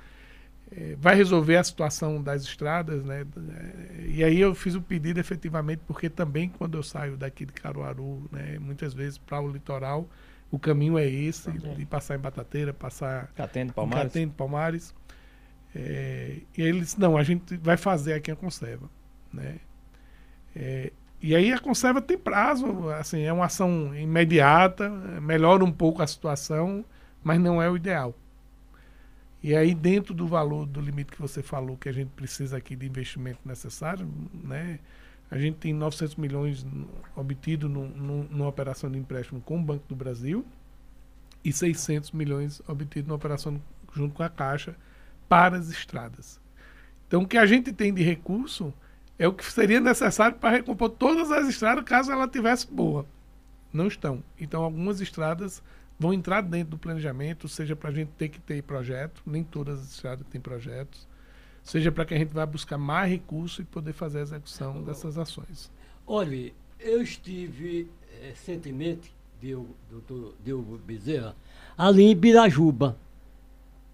Eh, 0.71 0.95
vai 0.99 1.15
resolver 1.15 1.55
a 1.57 1.63
situação 1.63 2.21
das 2.21 2.43
estradas, 2.43 3.03
né? 3.03 3.25
Eh, 3.49 4.05
E 4.17 4.23
aí 4.23 4.39
eu 4.39 4.53
fiz 4.55 4.75
o 4.75 4.81
pedido 4.81 5.19
efetivamente, 5.19 5.81
porque 5.87 6.09
também 6.09 6.49
quando 6.49 6.77
eu 6.77 6.83
saio 6.83 7.17
daqui 7.17 7.45
de 7.45 7.53
Caruaru, 7.53 8.27
né, 8.31 8.57
muitas 8.59 8.93
vezes 8.93 9.17
para 9.17 9.39
o 9.41 9.49
litoral, 9.51 10.09
o 10.51 10.57
caminho 10.59 10.97
é 10.97 11.05
esse, 11.07 11.51
de 11.51 11.85
passar 11.85 12.15
em 12.15 12.19
Batateira, 12.19 12.73
passar 12.73 13.31
Catendo, 13.35 13.73
Palmares. 13.73 14.03
Catende, 14.13 14.33
Palmares. 14.33 14.95
É, 15.75 16.37
e 16.57 16.63
aí 16.63 16.69
ele 16.69 16.79
disse, 16.81 16.99
não, 16.99 17.17
a 17.17 17.23
gente 17.23 17.57
vai 17.57 17.77
fazer 17.77 18.13
aqui 18.13 18.31
a 18.31 18.35
conserva. 18.35 18.89
Né? 19.31 19.57
É, 20.55 20.91
e 21.21 21.35
aí 21.35 21.51
a 21.51 21.59
conserva 21.59 22.01
tem 22.01 22.17
prazo, 22.17 22.89
assim, 22.91 23.21
é 23.21 23.33
uma 23.33 23.45
ação 23.45 23.95
imediata, 23.95 24.85
é, 25.15 25.19
melhora 25.19 25.63
um 25.63 25.71
pouco 25.71 26.01
a 26.01 26.07
situação, 26.07 26.83
mas 27.23 27.39
não 27.39 27.61
é 27.61 27.69
o 27.69 27.75
ideal. 27.75 28.15
E 29.41 29.55
aí, 29.55 29.73
dentro 29.75 30.13
do 30.13 30.27
valor 30.27 30.65
do 30.65 30.81
limite 30.81 31.11
que 31.11 31.21
você 31.21 31.43
falou, 31.43 31.77
que 31.77 31.87
a 31.87 31.91
gente 31.91 32.09
precisa 32.09 32.57
aqui 32.57 32.75
de 32.75 32.85
investimento 32.87 33.39
necessário, 33.45 34.07
né? 34.33 34.79
A 35.29 35.37
gente 35.37 35.57
tem 35.57 35.73
900 35.73 36.15
milhões 36.15 36.63
no- 36.63 36.87
obtido 37.15 37.67
num- 37.69 38.27
numa 38.29 38.47
operação 38.47 38.89
de 38.89 38.97
empréstimo 38.97 39.41
com 39.41 39.59
o 39.59 39.61
Banco 39.61 39.83
do 39.87 39.95
Brasil 39.95 40.45
e 41.43 41.51
600 41.53 42.11
milhões 42.11 42.61
obtidos 42.67 43.07
numa 43.07 43.17
operação 43.17 43.61
junto 43.93 44.15
com 44.15 44.23
a 44.23 44.29
Caixa 44.29 44.75
para 45.29 45.57
as 45.57 45.69
estradas. 45.69 46.39
Então, 47.07 47.23
o 47.23 47.27
que 47.27 47.37
a 47.37 47.45
gente 47.45 47.71
tem 47.73 47.93
de 47.93 48.01
recurso 48.03 48.73
é 49.19 49.27
o 49.27 49.33
que 49.33 49.43
seria 49.45 49.79
necessário 49.79 50.37
para 50.37 50.49
recompor 50.49 50.89
todas 50.89 51.31
as 51.31 51.47
estradas 51.47 51.83
caso 51.83 52.11
ela 52.11 52.27
tivesse 52.27 52.67
boa. 52.71 53.05
Não 53.71 53.87
estão. 53.87 54.23
Então, 54.39 54.63
algumas 54.63 55.01
estradas 55.01 55.61
vão 55.99 56.13
entrar 56.13 56.41
dentro 56.41 56.71
do 56.71 56.77
planejamento, 56.77 57.47
seja 57.47 57.75
para 57.75 57.89
a 57.89 57.93
gente 57.93 58.09
ter 58.17 58.29
que 58.29 58.39
ter 58.39 58.61
projeto, 58.63 59.21
nem 59.25 59.43
todas 59.43 59.79
as 59.79 59.91
estradas 59.93 60.25
têm 60.27 60.39
projetos, 60.39 61.07
seja 61.63 61.91
para 61.91 62.05
que 62.05 62.13
a 62.13 62.17
gente 62.17 62.33
vá 62.33 62.45
buscar 62.45 62.77
mais 62.77 63.09
recursos 63.11 63.59
e 63.59 63.63
poder 63.63 63.93
fazer 63.93 64.19
a 64.19 64.21
execução 64.21 64.81
dessas 64.83 65.17
ações. 65.17 65.71
Olha, 66.05 66.51
eu 66.79 67.01
estive 67.01 67.89
eh, 68.21 68.29
recentemente, 68.29 69.11
Diogo, 69.41 69.75
doutor 69.89 70.33
Diogo 70.43 70.77
Bezerra, 70.77 71.35
ali 71.77 72.03
em 72.03 72.15
Birajuba. 72.15 72.97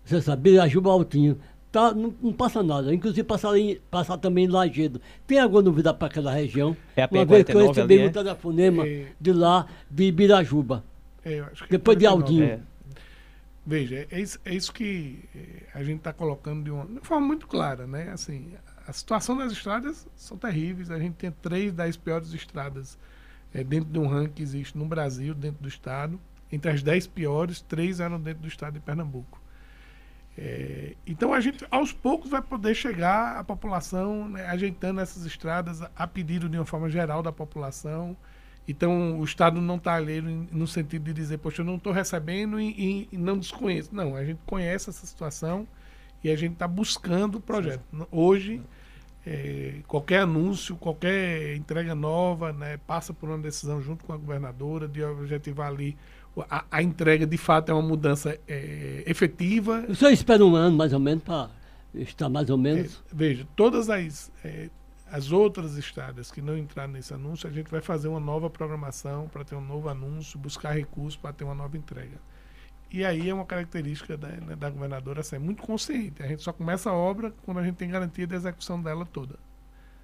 Você 0.05 0.21
sabe, 0.21 0.51
Birajuba 0.51 0.89
Altinho. 0.91 1.37
tá, 1.71 1.93
não, 1.93 2.13
não 2.21 2.31
passa 2.33 2.61
nada. 2.61 2.93
Inclusive 2.93 3.23
passar, 3.23 4.17
também 4.17 4.45
em 4.45 4.47
Lagedo. 4.47 5.01
Tem 5.25 5.39
alguma 5.39 5.61
novidade 5.61 5.97
para 5.97 6.07
aquela 6.07 6.31
região? 6.33 6.75
É 6.95 7.03
a 7.03 7.09
Uma 7.11 7.25
vez 7.25 7.43
que 7.45 7.51
eu 7.53 7.59
P49 7.61 7.67
recebi 7.67 7.97
um 7.99 8.05
é? 8.05 8.09
telefonema 8.09 8.87
É. 8.87 9.07
de 9.19 9.33
lá, 9.33 9.65
de 9.89 10.11
Birajuba. 10.11 10.83
É, 11.23 11.39
eu 11.39 11.45
acho 11.45 11.63
que 11.63 11.69
Depois 11.71 11.97
de 11.97 12.05
49. 12.05 12.07
Aldinho. 12.07 12.43
É. 12.43 12.59
Veja, 13.65 13.95
é- 13.95 14.07
é 14.11 14.21
isso, 14.21 14.39
é 14.43 14.53
isso 14.53 14.73
que 14.73 15.23
eh, 15.35 15.63
a 15.73 15.83
gente 15.83 15.99
está 15.99 16.11
colocando 16.11 16.63
de 16.63 16.71
uma, 16.71 16.85
de 16.85 16.91
uma 16.93 17.01
forma 17.01 17.25
muito 17.27 17.47
clara, 17.47 17.87
né? 17.87 18.09
Assim, 18.11 18.53
a 18.85 18.91
situação 18.91 19.37
das 19.37 19.51
estradas 19.53 20.05
são 20.15 20.37
terríveis. 20.37 20.91
A 20.91 20.99
gente 20.99 21.15
tem 21.15 21.31
três 21.31 21.71
das 21.71 21.95
piores 21.95 22.33
estradas 22.33 22.97
eh, 23.53 23.63
dentro 23.63 23.89
de 23.89 23.99
um 23.99 24.07
ranking 24.07 24.33
que 24.33 24.43
existe 24.43 24.77
no 24.77 24.85
Brasil, 24.85 25.33
dentro 25.33 25.61
do 25.61 25.67
estado. 25.69 26.19
Entre 26.51 26.69
as 26.71 26.83
dez 26.83 27.07
piores, 27.07 27.61
três 27.61 27.99
eram 28.01 28.19
dentro 28.19 28.41
do 28.41 28.47
estado 28.49 28.73
de 28.73 28.79
Pernambuco. 28.81 29.41
Eh, 30.37 30.95
então 31.05 31.33
a 31.33 31.39
gente, 31.39 31.65
aos 31.71 31.93
poucos, 31.93 32.29
vai 32.31 32.41
poder 32.41 32.75
chegar 32.75 33.37
à 33.37 33.43
população, 33.43 34.27
né, 34.29 34.45
ajeitando 34.47 34.99
essas 34.99 35.25
estradas 35.25 35.81
a 35.95 36.07
pedido 36.07 36.49
de 36.49 36.57
uma 36.57 36.65
forma 36.65 36.89
geral 36.89 37.21
da 37.23 37.31
população. 37.31 38.17
Então, 38.67 39.19
o 39.19 39.23
Estado 39.23 39.59
não 39.59 39.75
está 39.75 39.95
alheio 39.95 40.23
no 40.51 40.65
sentido 40.67 41.03
de 41.05 41.13
dizer, 41.13 41.37
poxa, 41.39 41.61
eu 41.61 41.65
não 41.65 41.75
estou 41.75 41.91
recebendo 41.91 42.59
e, 42.59 43.09
e- 43.11 43.17
não 43.17 43.37
desconheço. 43.37 43.93
Não, 43.93 44.15
a 44.15 44.23
gente 44.23 44.39
conhece 44.45 44.89
essa 44.89 45.05
situação 45.05 45.67
e 46.23 46.29
a 46.31 46.35
gente 46.35 46.53
está 46.53 46.67
buscando 46.67 47.35
o 47.35 47.41
projeto. 47.41 47.83
Hoje, 48.09 48.61
eh, 49.25 49.81
qualquer 49.87 50.21
anúncio, 50.21 50.75
qualquer 50.77 51.55
entrega 51.55 51.93
nova, 51.93 52.53
né, 52.53 52.77
passa 52.87 53.13
por 53.13 53.29
uma 53.29 53.37
decisão 53.37 53.81
junto 53.81 54.05
com 54.05 54.13
a 54.13 54.17
governadora 54.17 54.87
de 54.87 55.03
objetivar 55.03 55.67
ali 55.67 55.97
a, 56.49 56.65
a 56.71 56.81
entrega, 56.81 57.27
de 57.27 57.37
fato, 57.37 57.69
é 57.69 57.73
uma 57.73 57.83
mudança 57.83 58.39
eh, 58.47 59.03
efetiva, 59.05 59.85
O 59.87 59.93
senhor 59.95 60.11
espera 60.11 60.43
um 60.43 60.55
ano, 60.55 60.75
mais 60.75 60.91
ou 60.91 60.99
menos, 60.99 61.23
para 61.23 61.49
estar 61.93 62.27
mais 62.27 62.49
ou 62.49 62.57
é, 62.57 62.61
menos. 62.61 63.03
veja, 63.13 63.47
todas 63.55 63.89
as, 63.89 64.31
é, 64.43 64.69
as 65.13 65.31
outras 65.31 65.77
estradas 65.77 66.31
que 66.31 66.41
não 66.41 66.57
entraram 66.57 66.91
nesse 66.91 67.13
anúncio, 67.13 67.47
a 67.47 67.53
gente 67.53 67.69
vai 67.69 67.81
fazer 67.81 68.07
uma 68.07 68.19
nova 68.19 68.49
programação 68.49 69.27
para 69.27 69.45
ter 69.45 69.53
um 69.53 69.61
novo 69.61 69.87
anúncio, 69.87 70.39
buscar 70.39 70.71
recursos 70.71 71.15
para 71.15 71.31
ter 71.31 71.43
uma 71.43 71.53
nova 71.53 71.77
entrega. 71.77 72.17
E 72.89 73.05
aí 73.05 73.29
é 73.29 73.33
uma 73.33 73.45
característica 73.45 74.17
da, 74.17 74.29
né, 74.29 74.55
da 74.55 74.71
governadora 74.71 75.21
ser 75.21 75.37
muito 75.37 75.61
consciente. 75.61 76.23
A 76.23 76.27
gente 76.27 76.41
só 76.41 76.51
começa 76.51 76.89
a 76.89 76.93
obra 76.93 77.31
quando 77.45 77.59
a 77.59 77.63
gente 77.63 77.75
tem 77.75 77.91
garantia 77.91 78.25
da 78.25 78.35
execução 78.35 78.81
dela 78.81 79.05
toda. 79.05 79.37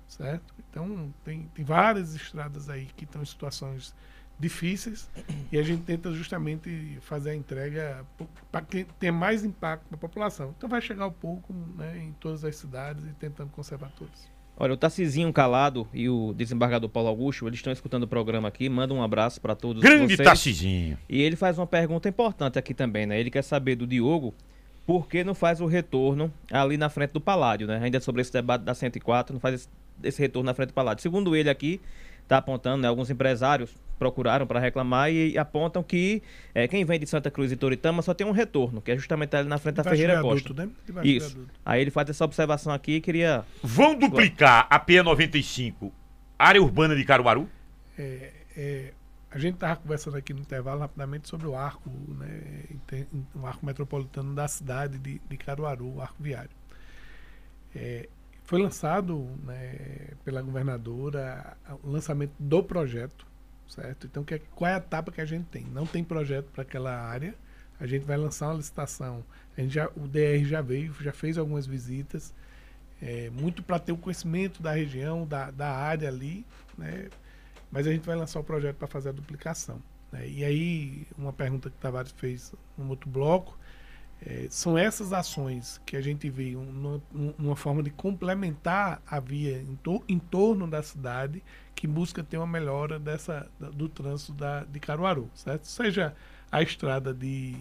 Certo? 0.07 0.53
Então, 0.69 1.11
tem, 1.25 1.49
tem 1.55 1.65
várias 1.65 2.13
estradas 2.13 2.69
aí 2.69 2.85
que 2.95 3.05
estão 3.05 3.23
em 3.23 3.25
situações 3.25 3.95
difíceis 4.39 5.09
e 5.51 5.57
a 5.57 5.63
gente 5.63 5.81
tenta 5.81 6.11
justamente 6.11 6.99
fazer 7.01 7.31
a 7.31 7.35
entrega 7.35 8.05
para 8.51 8.63
que 8.63 8.83
tenha 8.99 9.11
mais 9.11 9.43
impacto 9.43 9.87
na 9.89 9.97
população. 9.97 10.53
Então 10.55 10.69
vai 10.69 10.81
chegar 10.81 11.05
ao 11.05 11.11
pouco 11.11 11.51
né, 11.51 11.97
em 11.97 12.13
todas 12.13 12.45
as 12.45 12.55
cidades 12.55 13.03
e 13.05 13.13
tentando 13.13 13.49
conservar 13.49 13.91
todas. 13.97 14.37
Olha, 14.61 14.73
o 14.73 14.77
Tarcizinho 14.77 15.31
Calado 15.31 15.87
e 15.93 16.09
o 16.09 16.33
desembargador 16.33 16.89
Paulo 16.89 17.07
Augusto, 17.07 17.47
eles 17.47 17.59
estão 17.59 17.71
escutando 17.71 18.03
o 18.03 18.07
programa 18.07 18.49
aqui. 18.49 18.67
Manda 18.67 18.93
um 18.93 19.01
abraço 19.01 19.39
para 19.39 19.55
todos 19.55 19.81
Grande 19.81 20.17
vocês. 20.17 20.17
E 21.07 21.21
ele 21.21 21.37
faz 21.37 21.57
uma 21.57 21.65
pergunta 21.65 22.09
importante 22.09 22.59
aqui 22.59 22.73
também, 22.73 23.05
né? 23.05 23.17
Ele 23.17 23.31
quer 23.31 23.41
saber 23.41 23.77
do 23.77 23.87
Diogo 23.87 24.33
por 24.85 25.07
que 25.07 25.23
não 25.23 25.33
faz 25.33 25.61
o 25.61 25.65
retorno 25.65 26.33
ali 26.51 26.75
na 26.75 26.89
frente 26.89 27.11
do 27.11 27.21
Paládio, 27.21 27.67
né? 27.67 27.79
Ainda 27.81 28.01
sobre 28.01 28.21
esse 28.21 28.33
debate 28.33 28.63
da 28.63 28.73
104, 28.73 29.33
não 29.33 29.39
faz 29.39 29.55
esse, 29.55 29.69
esse 30.03 30.21
retorno 30.21 30.47
na 30.47 30.53
frente 30.53 30.69
do 30.69 30.73
Paládio. 30.73 31.01
Segundo 31.01 31.37
ele 31.37 31.49
aqui, 31.49 31.79
está 32.29 32.37
apontando, 32.37 32.83
né? 32.83 32.87
Alguns 32.87 33.09
empresários 33.09 33.71
procuraram 33.97 34.45
para 34.47 34.59
reclamar 34.59 35.11
e, 35.11 35.37
apontam 35.37 35.83
que 35.83 36.21
eh, 36.53 36.67
quem 36.67 36.85
vem 36.85 36.99
de 36.99 37.07
Santa 37.07 37.29
Cruz 37.29 37.51
e 37.51 37.57
Toritama 37.57 38.01
só 38.01 38.13
tem 38.13 38.25
um 38.25 38.31
retorno, 38.31 38.81
que 38.81 38.91
é 38.91 38.95
justamente 38.95 39.35
ali 39.35 39.49
na 39.49 39.57
frente 39.57 39.75
da 39.75 39.83
Ferreira 39.83 40.21
Costa. 40.21 40.53
viaduto, 40.53 40.53
né? 40.53 40.69
Debaixo 40.85 41.09
do 41.09 41.11
Isso. 41.11 41.29
viaduto. 41.35 41.53
Aí 41.65 41.81
ele 41.81 41.91
faz 41.91 42.09
essa 42.09 42.23
observação 42.23 42.71
aqui 42.71 42.93
e 42.93 43.01
queria. 43.01 43.43
Vão 43.61 43.97
duplicar 43.97 44.67
a 44.69 44.79
P95, 44.79 45.91
área 46.37 46.61
urbana 46.61 46.95
de 46.95 47.03
Caruaru? 47.03 47.49
É, 47.97 48.31
é, 48.55 48.93
a 49.31 49.37
gente 49.39 49.55
estava 49.55 49.75
conversando 49.75 50.15
aqui 50.15 50.33
no 50.33 50.39
intervalo 50.39 50.79
rapidamente 50.79 51.27
sobre 51.27 51.47
o 51.47 51.55
arco, 51.55 51.89
né, 51.89 52.63
o 53.35 53.45
arco 53.45 53.65
metropolitano 53.65 54.33
da 54.33 54.47
cidade 54.47 54.97
de, 54.97 55.19
de 55.27 55.37
Caruaru, 55.37 55.95
o 55.95 56.01
arco 56.01 56.21
viário. 56.21 56.51
É, 57.75 58.07
foi 58.49 58.59
lançado 58.59 59.29
né, 59.43 60.09
pela 60.25 60.41
governadora 60.41 61.55
o 61.83 61.91
lançamento 61.91 62.33
do 62.39 62.63
projeto, 62.63 63.27
certo? 63.67 64.07
Então, 64.07 64.23
que, 64.23 64.39
qual 64.39 64.71
é 64.71 64.73
a 64.73 64.77
etapa 64.77 65.11
que 65.11 65.21
a 65.21 65.25
gente 65.25 65.45
tem? 65.45 65.65
Não 65.65 65.85
tem 65.85 66.03
projeto 66.03 66.47
para 66.51 66.63
aquela 66.63 66.99
área. 66.99 67.35
A 67.79 67.85
gente 67.85 68.05
vai 68.05 68.17
lançar 68.17 68.47
uma 68.47 68.55
licitação. 68.55 69.23
A 69.55 69.61
gente 69.61 69.75
já, 69.75 69.87
o 69.95 70.07
DR 70.07 70.43
já 70.45 70.61
veio, 70.63 70.91
já 70.99 71.13
fez 71.13 71.37
algumas 71.37 71.67
visitas, 71.67 72.33
é, 72.99 73.29
muito 73.29 73.61
para 73.61 73.77
ter 73.77 73.91
o 73.91 73.97
conhecimento 73.97 74.63
da 74.63 74.71
região, 74.71 75.27
da, 75.27 75.51
da 75.51 75.69
área 75.69 76.09
ali, 76.09 76.43
né? 76.75 77.07
mas 77.71 77.85
a 77.85 77.91
gente 77.91 78.03
vai 78.03 78.15
lançar 78.15 78.39
o 78.39 78.43
projeto 78.43 78.77
para 78.77 78.87
fazer 78.87 79.09
a 79.09 79.11
duplicação. 79.11 79.79
né? 80.11 80.27
E 80.27 80.43
aí, 80.43 81.05
uma 81.15 81.31
pergunta 81.31 81.69
que 81.69 81.75
o 81.75 81.79
Tavares 81.79 82.11
fez 82.13 82.51
no 82.75 82.89
outro 82.89 83.07
bloco, 83.07 83.55
eh, 84.25 84.47
são 84.49 84.77
essas 84.77 85.13
ações 85.13 85.79
que 85.85 85.95
a 85.95 86.01
gente 86.01 86.29
vê 86.29 86.55
um- 86.55 86.65
numa, 86.71 87.01
um- 87.13 87.33
numa 87.37 87.55
forma 87.55 87.81
de 87.83 87.89
complementar 87.91 89.01
a 89.07 89.19
via 89.19 89.61
em, 89.61 89.75
tor- 89.77 90.03
em 90.07 90.19
torno 90.19 90.67
da 90.67 90.83
cidade 90.83 91.43
que 91.75 91.87
busca 91.87 92.23
ter 92.23 92.37
uma 92.37 92.47
melhora 92.47 92.99
dessa, 92.99 93.49
do 93.59 93.87
trânsito 93.89 94.33
da, 94.33 94.63
de 94.65 94.79
Caruaru, 94.79 95.29
certo? 95.33 95.65
Seja 95.67 96.15
a 96.51 96.61
estrada 96.61 97.13
de, 97.13 97.55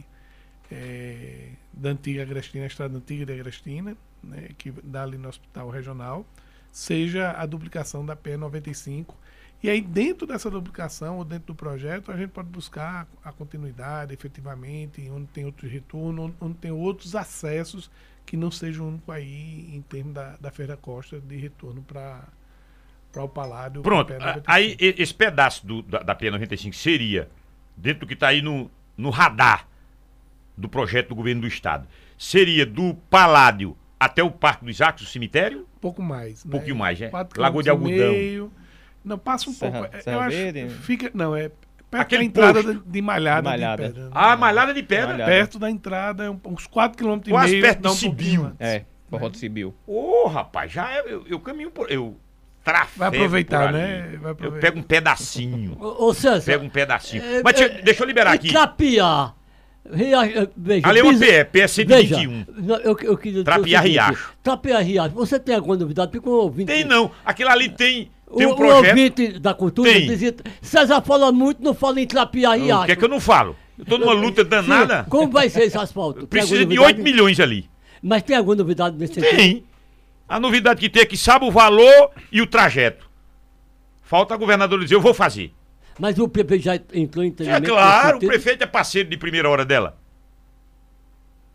eh, 0.71 1.53
da 1.73 1.91
antiga 1.91 2.23
Agrestina, 2.23 2.65
a 2.65 2.67
estrada 2.67 2.97
antiga 2.97 3.25
de 3.27 3.33
Agrestina, 3.33 3.97
né, 4.23 4.49
que 4.59 4.71
dá 4.83 5.03
ali 5.03 5.19
no 5.19 5.29
hospital 5.29 5.71
regional, 5.71 6.27
seja 6.73 7.33
a 7.33 7.47
duplicação 7.47 8.05
da 8.05 8.17
P95. 8.17 9.17
E 9.63 9.69
aí, 9.69 9.81
dentro 9.81 10.25
dessa 10.27 10.49
duplicação 10.49 11.19
ou 11.19 11.25
dentro 11.25 11.49
do 11.49 11.55
projeto, 11.55 12.13
a 12.13 12.17
gente 12.17 12.31
pode 12.31 12.49
buscar 12.49 13.09
a 13.25 13.33
continuidade 13.33 14.15
efetivamente, 14.15 15.09
onde 15.11 15.27
tem 15.27 15.45
outro 15.45 15.69
retorno, 15.69 16.33
onde- 16.41 16.55
tem 16.59 16.71
outros 16.71 17.17
acessos 17.17 17.91
que 18.25 18.37
não 18.37 18.51
sejam 18.53 18.85
o 18.85 18.89
único 18.91 19.11
aí 19.11 19.69
em 19.75 19.83
termos 19.83 20.15
da, 20.15 20.37
da 20.41 20.51
Feira 20.53 20.77
Costa 20.77 21.19
de 21.19 21.37
retorno 21.37 21.83
para 21.83 22.23
o 23.17 23.29
Paládio. 23.29 23.83
Pronto, 23.83 24.15
pra 24.15 24.31
a- 24.31 24.35
P95. 24.37 24.43
aí 24.47 24.77
esse 24.79 25.15
pedaço 25.15 25.67
do- 25.67 25.83
da, 25.83 25.99
da 26.01 26.15
P95 26.15 26.73
seria, 26.75 27.29
dentro 27.77 28.01
do 28.01 28.07
que 28.07 28.15
está 28.15 28.29
aí 28.29 28.41
no, 28.41 28.71
no 28.97 29.11
radar 29.11 29.67
do 30.57 30.69
projeto 30.69 31.09
do 31.09 31.15
governo 31.17 31.41
do 31.41 31.47
estado, 31.49 31.89
seria 32.17 32.65
do 32.65 32.95
Paládio 33.11 33.77
até 33.99 34.23
o 34.23 34.31
Parque 34.31 34.65
dos 34.65 34.81
Arcos, 34.81 35.03
o 35.03 35.07
cemitério? 35.07 35.67
Pouco 35.81 36.01
mais. 36.01 36.45
Um 36.47 36.51
pouquinho 36.51 36.77
mais, 36.77 37.01
é? 37.01 37.09
Quatro 37.09 37.41
Lagoa 37.43 37.63
de 37.63 37.71
Algodão. 37.71 38.13
meio. 38.13 38.53
Não, 39.09 39.19
passa 39.19 39.49
um 39.51 39.53
Serra- 39.53 39.81
pouco. 39.81 39.97
é- 39.97 40.01
Serra 40.01 40.17
eu 40.17 40.21
acho, 40.21 40.37
Verde? 40.37 40.69
fica, 40.83 41.11
não, 41.15 41.35
é 41.35 41.51
perto 41.91 42.03
Aquele 42.03 42.23
da 42.23 42.27
entrada 42.27 42.63
posto. 42.63 42.75
de, 42.81 42.91
de 42.91 43.03
Malhada. 43.03 43.41
de 43.43 43.49
Malhada. 43.49 43.83
Pedra, 43.85 44.05
né? 44.05 44.11
Ah, 44.13 44.37
malhada 44.37 44.75
de 44.75 44.83
pedra. 44.83 45.09
Malhada. 45.09 45.31
Perto 45.31 45.59
da 45.59 45.71
entrada, 45.71 46.25
é 46.25 46.31
uns 46.49 46.67
4 46.67 46.97
km 46.99 47.21
e 47.27 47.31
Quase 47.31 47.51
meio. 47.53 47.63
perto 47.63 47.81
de 47.83 47.89
um 47.89 47.93
Sibiu. 47.93 48.53
É, 48.61 48.83
Forró 49.11 49.29
do 49.31 49.37
Sibiu. 49.39 49.75
Ô, 49.87 50.27
rapaz, 50.29 50.71
já 50.71 50.91
é- 50.93 51.05
eu, 51.07 51.25
eu 51.27 51.41
caminho 51.41 51.71
por. 51.71 51.91
Eu 51.91 52.15
trafego 52.63 52.99
Vai 52.99 53.09
aproveitar, 53.09 53.59
por 53.61 53.69
ali. 53.69 53.79
né? 53.79 54.03
Vai 54.21 54.25
Eu 54.25 54.33
aproveitar. 54.33 54.67
pego 54.67 54.79
um 54.79 54.83
pedacinho. 54.83 55.77
Ô, 55.81 56.07
ô 56.09 56.13
César, 56.15 56.45
pego 56.45 56.65
um 56.67 56.69
pedacinho. 56.69 57.23
É, 57.23 57.43
Mas 57.43 57.55
deixa, 57.57 57.73
é, 57.73 57.83
deixa 57.83 58.03
eu 58.03 58.07
liberar 58.07 58.33
aqui. 58.33 58.49
Trapiá. 58.53 59.33
Ria- 59.91 60.27
eh, 60.43 60.49
veja, 60.55 60.87
Ali 60.87 60.99
é 60.99 61.03
uma 61.03 61.19
PE, 61.19 61.45
PE 61.47 61.61
Veja, 61.61 61.69
121. 61.69 62.45
não, 62.59 62.77
eu, 62.77 62.99
eu 63.01 63.17
queria 63.17 63.43
seguinte, 63.43 63.77
Riacho. 63.79 64.35
Trapiá 64.43 64.81
Riacho. 64.81 65.15
Você 65.15 65.41
tem 65.41 65.55
alguma 65.55 65.77
novidade? 65.79 66.13
Porque 66.13 66.29
o 66.29 66.33
ouvinte, 66.33 66.67
Tem 66.71 66.85
não. 66.85 67.11
Aquilo 67.25 67.49
ali 67.49 67.71
tem, 67.71 68.11
tem 68.37 68.47
o, 68.47 68.51
um 68.51 68.53
o 68.53 68.57
projeto. 68.57 68.89
ouvinte 68.91 69.39
da 69.39 69.55
cultura 69.55 69.91
Tem. 69.93 70.07
dizia, 70.07 70.35
César 70.61 71.01
fala 71.03 71.33
muito, 71.33 71.63
não 71.63 71.73
fala 71.75 72.01
em 72.01 72.07
Trapiá 72.07 72.55
Riacho. 72.55 72.83
O 72.83 72.87
que 72.87 72.93
é 72.93 72.97
que 72.97 73.05
eu 73.05 73.09
não 73.09 73.21
falo? 73.21 73.57
Eu 73.79 73.85
tô 73.85 73.97
numa 73.99 74.13
luta 74.13 74.45
danada. 74.45 75.05
Sim, 75.05 75.11
Como 75.11 75.31
vai 75.31 75.49
ser 75.49 75.63
esse 75.63 75.79
asfalto? 75.79 76.21
Tem 76.21 76.29
Precisa 76.29 76.59
de 76.67 76.77
novidade? 76.77 77.01
8 77.01 77.03
milhões 77.03 77.41
ali. 77.41 77.71
Mas 78.03 78.23
tem 78.23 78.37
alguma 78.37 78.57
novidade 78.57 78.97
nesse 78.97 79.15
sentido? 79.15 79.37
Tem. 79.37 79.65
A 80.29 80.39
novidade 80.39 80.81
que 80.81 80.89
tem 80.89 81.03
é 81.03 81.07
que 81.07 81.17
sabe 81.17 81.45
o 81.47 81.51
valor 81.51 82.11
e 82.31 82.43
o 82.43 82.47
trajeto. 82.47 83.09
Falta 84.03 84.35
a 84.35 84.37
governadora 84.37 84.83
dizer, 84.83 84.95
eu 84.97 85.01
vou 85.01 85.15
fazer. 85.15 85.53
Mas 85.99 86.19
o 86.19 86.29
prefeito 86.29 86.65
já 86.65 86.77
entrou 86.93 87.25
em 87.25 87.29
É 87.29 87.31
entendimento 87.31 87.61
nesse 87.63 87.73
claro, 87.73 88.17
o 88.19 88.21
prefeito 88.21 88.63
é 88.63 88.67
parceiro 88.67 89.09
de 89.09 89.17
primeira 89.17 89.49
hora 89.49 89.65
dela. 89.65 89.97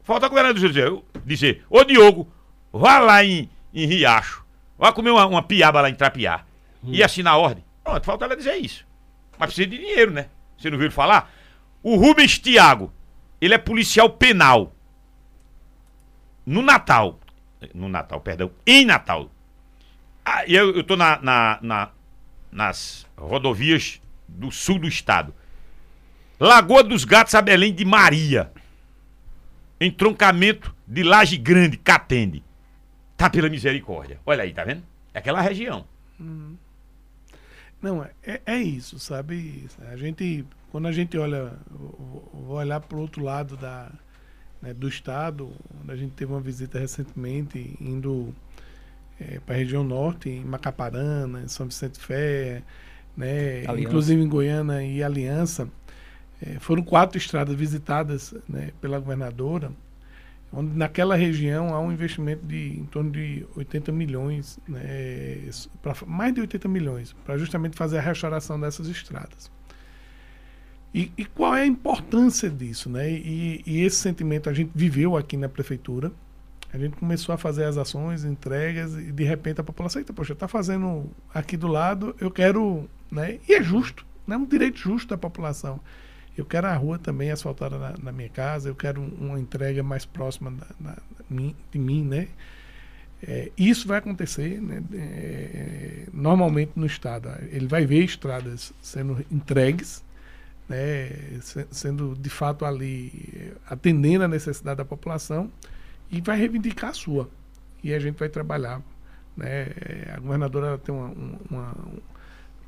Falta 0.03 0.25
a 0.25 0.29
governadora 0.29 0.67
dizer, 0.67 0.87
eu- 0.87 1.03
dizer 1.25 1.63
ô 1.69 1.83
Diogo, 1.83 2.27
vá 2.71 2.99
lá 2.99 3.23
em, 3.23 3.49
em 3.73 3.85
Riacho, 3.85 4.43
vá 4.77 4.91
comer 4.91 5.11
uma, 5.11 5.25
uma 5.25 5.41
piaba 5.43 5.79
lá 5.81 5.89
em 5.89 5.95
Trapiá 5.95 6.43
e 6.85 7.03
assinar 7.03 7.33
a 7.33 7.37
ordem. 7.37 7.63
Pronto, 7.83 8.03
falta 8.05 8.25
ela 8.25 8.35
dizer 8.35 8.55
isso. 8.55 8.85
Mas 9.37 9.47
precisa 9.47 9.67
de 9.67 9.77
dinheiro, 9.77 10.11
né? 10.11 10.27
Você 10.57 10.69
não 10.69 10.77
viu 10.77 10.85
ele 10.87 10.93
falar? 10.93 11.31
O 11.81 11.95
Rubens 11.97 12.37
Tiago, 12.39 12.93
ele 13.41 13.53
é 13.53 13.57
policial 13.57 14.09
penal. 14.09 14.73
No 16.45 16.61
Natal. 16.61 17.19
No 17.73 17.87
Natal, 17.89 18.19
perdão. 18.21 18.51
Em 18.65 18.85
Natal. 18.85 19.29
Ah, 20.25 20.45
eu, 20.47 20.75
eu 20.75 20.83
tô 20.83 20.95
na, 20.95 21.19
na- 21.21 21.59
na- 21.61 21.89
nas 22.51 23.05
rodovias 23.17 24.01
do 24.27 24.51
sul 24.51 24.79
do 24.79 24.87
estado. 24.87 25.33
Lagoa 26.39 26.83
dos 26.83 27.03
Gatos 27.05 27.35
a 27.35 27.41
Belém 27.41 27.73
de 27.73 27.83
Maria. 27.85 28.51
Entroncamento 29.79 30.73
de 30.87 31.03
Laje 31.03 31.37
Grande, 31.37 31.77
Catende, 31.77 32.43
tá 33.17 33.29
pela 33.29 33.49
misericórdia. 33.49 34.19
Olha 34.25 34.43
aí, 34.43 34.53
tá 34.53 34.63
vendo? 34.63 34.83
É 35.13 35.19
aquela 35.19 35.41
região. 35.41 35.85
Não, 37.83 38.01
é, 38.01 38.41
é 38.45 38.57
isso, 38.57 38.97
sabe? 38.97 39.67
A 39.91 39.97
gente, 39.97 40.45
quando 40.71 40.87
a 40.87 40.91
gente 40.93 41.17
olha, 41.17 41.51
vou 41.69 42.55
olhar 42.55 42.79
para 42.79 42.97
o 42.97 43.01
outro 43.01 43.21
lado 43.21 43.57
da, 43.57 43.91
né, 44.61 44.73
do 44.73 44.87
estado, 44.87 45.51
onde 45.81 45.91
a 45.91 45.95
gente 45.97 46.13
teve 46.13 46.31
uma 46.31 46.39
visita 46.39 46.79
recentemente, 46.79 47.75
indo 47.81 48.33
é, 49.19 49.41
para 49.45 49.55
a 49.55 49.57
região 49.57 49.83
norte, 49.83 50.29
em 50.29 50.45
Macaparana, 50.45 51.41
em 51.41 51.49
São 51.49 51.67
Vicente 51.67 51.99
Fé, 51.99 52.63
né, 53.17 53.65
Aliança. 53.67 53.79
inclusive 53.81 54.21
em 54.21 54.29
Goiânia 54.29 54.81
e 54.81 55.03
Aliança, 55.03 55.67
é, 56.41 56.59
foram 56.59 56.83
quatro 56.83 57.17
estradas 57.17 57.53
visitadas 57.53 58.33
né, 58.47 58.71
pela 58.79 58.97
governadora, 58.97 59.73
onde 60.53 60.77
naquela 60.77 61.15
região 61.15 61.73
há 61.73 61.79
um 61.79 61.91
investimento 61.91 62.45
de 62.45 62.79
em 62.79 62.85
torno 62.85 63.11
de 63.11 63.45
80 63.55 63.91
milhões, 63.91 64.59
né, 64.67 65.49
pra, 65.81 65.95
mais 66.05 66.33
de 66.33 66.41
80 66.41 66.67
milhões, 66.67 67.13
para 67.25 67.37
justamente 67.37 67.75
fazer 67.75 67.97
a 67.97 68.01
restauração 68.01 68.59
dessas 68.59 68.87
estradas. 68.87 69.51
E, 70.93 71.11
e 71.17 71.25
qual 71.25 71.55
é 71.55 71.63
a 71.63 71.65
importância 71.65 72.49
disso? 72.49 72.87
Né? 72.87 73.09
E, 73.11 73.63
e 73.65 73.81
esse 73.81 73.95
sentimento 73.95 74.47
a 74.47 74.53
gente 74.53 74.71
viveu 74.75 75.17
aqui 75.17 75.35
na 75.35 75.49
prefeitura. 75.49 76.11
A 76.71 76.77
gente 76.77 76.95
começou 76.97 77.33
a 77.33 77.37
fazer 77.37 77.65
as 77.65 77.77
ações, 77.77 78.23
entregas, 78.23 78.95
e 78.95 79.11
de 79.11 79.23
repente 79.23 79.59
a 79.59 79.63
população, 79.63 79.99
eita, 79.99 80.13
poxa, 80.13 80.33
está 80.33 80.47
fazendo 80.47 81.09
aqui 81.33 81.57
do 81.57 81.67
lado, 81.67 82.15
eu 82.19 82.29
quero. 82.29 82.87
Né? 83.11 83.39
E 83.47 83.53
é 83.53 83.63
justo, 83.63 84.05
né? 84.25 84.35
é 84.35 84.37
um 84.37 84.45
direito 84.45 84.77
justo 84.77 85.09
da 85.09 85.17
população. 85.17 85.79
Eu 86.37 86.45
quero 86.45 86.67
a 86.67 86.75
rua 86.75 86.97
também 86.99 87.31
asfaltada 87.31 87.77
na, 87.77 87.93
na 88.01 88.11
minha 88.11 88.29
casa, 88.29 88.69
eu 88.69 88.75
quero 88.75 89.01
um- 89.01 89.29
uma 89.29 89.39
entrega 89.39 89.83
mais 89.83 90.05
próxima 90.05 90.51
da, 90.79 90.97
de 91.71 91.79
mim, 91.79 92.03
né? 92.03 92.27
É, 93.25 93.51
isso 93.57 93.87
vai 93.87 93.99
acontecer 93.99 94.61
né, 94.61 94.83
é, 94.93 96.07
normalmente 96.13 96.71
no 96.75 96.85
estado. 96.85 97.29
Ele 97.51 97.67
vai 97.67 97.85
ver 97.85 98.03
estradas 98.03 98.73
sendo 98.81 99.25
entregues, 99.31 100.03
né, 100.67 101.09
se- 101.41 101.67
sendo 101.71 102.15
de 102.19 102.29
fato 102.29 102.65
ali 102.65 103.11
eh, 103.35 103.51
atendendo 103.69 104.25
a 104.25 104.27
necessidade 104.27 104.77
da 104.77 104.85
população 104.85 105.49
e 106.11 106.19
vai 106.21 106.37
reivindicar 106.37 106.89
a 106.91 106.93
sua. 106.93 107.29
E 107.83 107.93
a 107.93 107.99
gente 107.99 108.17
vai 108.19 108.29
trabalhar. 108.29 108.81
Né? 109.37 109.67
A 110.15 110.19
governadora 110.19 110.77
tem 110.77 110.93
uma, 110.93 111.07
um- 111.09 111.39
uma- 111.49 111.71
um 111.87 111.99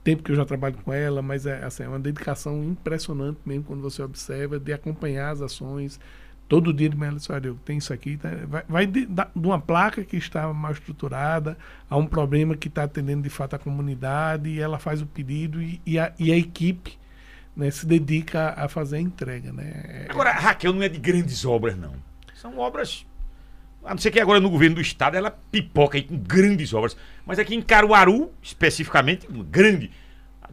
tempo 0.05 0.21
que 0.21 0.31
eu 0.31 0.35
já 0.35 0.45
trabalho 0.45 0.77
com 0.83 0.93
ela, 0.93 1.19
mas 1.19 1.47
é, 1.47 1.65
assim, 1.65 1.83
é 1.83 1.87
uma 1.87 1.99
dedicação 1.99 2.63
impressionante 2.63 3.39
mesmo 3.43 3.63
quando 3.63 3.81
você 3.81 4.03
observa 4.03 4.59
de 4.59 4.71
acompanhar 4.71 5.31
as 5.31 5.41
ações. 5.41 5.99
Todo 6.47 6.71
dia 6.71 6.87
de 6.87 6.95
manhã 6.95 7.09
ela 7.09 7.19
olha, 7.35 7.47
eu 7.47 7.55
tenho 7.65 7.79
isso 7.79 7.91
aqui. 7.91 8.15
tá? 8.15 8.29
Vai, 8.47 8.63
vai 8.69 8.85
de, 8.85 9.07
de 9.07 9.47
uma 9.47 9.59
placa 9.59 10.03
que 10.03 10.15
está 10.15 10.53
mal 10.53 10.71
estruturada 10.71 11.57
a 11.89 11.97
um 11.97 12.05
problema 12.05 12.55
que 12.55 12.67
está 12.67 12.83
atendendo 12.83 13.23
de 13.23 13.31
fato 13.31 13.55
a 13.55 13.59
comunidade 13.59 14.47
e 14.47 14.59
ela 14.59 14.77
faz 14.77 15.01
o 15.01 15.07
pedido 15.07 15.59
e, 15.59 15.81
e 15.83 15.97
a, 15.97 16.13
e 16.19 16.31
a 16.31 16.37
equipe 16.37 16.99
né, 17.55 17.71
se 17.71 17.87
dedica 17.87 18.53
a 18.55 18.69
fazer 18.69 18.97
a 18.97 19.01
entrega. 19.01 19.51
Né? 19.51 20.05
Agora, 20.07 20.29
a 20.29 20.39
Raquel 20.39 20.71
não 20.71 20.83
é 20.83 20.87
de 20.87 20.99
grandes 20.99 21.43
obras, 21.45 21.75
não. 21.75 21.93
São 22.35 22.59
obras. 22.59 23.07
A 23.85 23.91
não 23.91 23.97
ser 23.97 24.11
que 24.11 24.19
agora 24.19 24.39
no 24.39 24.49
governo 24.49 24.75
do 24.75 24.81
estado 24.81 25.15
ela 25.15 25.31
pipoca 25.51 25.97
aí 25.97 26.03
com 26.03 26.17
grandes 26.17 26.73
obras. 26.73 26.97
Mas 27.25 27.37
aqui 27.39 27.55
em 27.55 27.61
Caruaru, 27.61 28.31
especificamente, 28.41 29.27
uma 29.27 29.43
grande. 29.43 29.91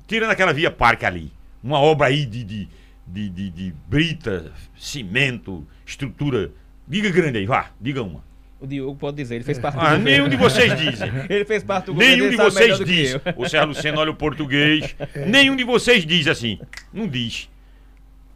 Tirando 0.07 0.31
aquela 0.31 0.53
via 0.53 0.71
parque 0.71 1.07
ali. 1.07 1.33
Uma 1.63 1.79
obra 1.79 2.09
aí 2.09 2.27
de, 2.27 2.45
de, 2.45 2.69
de, 3.07 3.29
de, 3.31 3.51
de 3.51 3.75
brita, 3.89 4.53
cimento, 4.77 5.67
estrutura. 5.87 6.51
Diga 6.87 7.11
grande 7.11 7.39
aí, 7.39 7.47
vá, 7.47 7.71
diga 7.81 8.03
uma. 8.03 8.23
O 8.61 8.67
Diogo 8.67 8.97
pode 8.97 9.17
dizer, 9.17 9.37
ele 9.37 9.45
fez 9.45 9.59
parte 9.59 9.75
do 9.75 9.81
Ah, 9.81 9.97
governo. 9.97 10.05
nenhum 10.05 10.29
de 10.29 10.37
vocês 10.37 10.79
dizem. 10.79 11.11
Ele 11.29 11.45
fez 11.45 11.65
parte 11.65 11.87
do 11.87 11.95
governo. 11.95 12.17
Nenhum 12.17 12.31
de 12.31 12.37
vocês 12.37 12.79
do 12.79 12.85
diz. 12.85 13.17
O 13.37 13.49
Sérgio 13.49 13.67
Luceno 13.71 13.99
olha 13.99 14.13
o 14.13 14.15
português. 14.15 14.95
Nenhum 15.27 15.57
de 15.57 15.65
vocês 15.65 16.07
diz 16.07 16.29
assim. 16.29 16.61
Não 16.93 17.09
diz. 17.09 17.51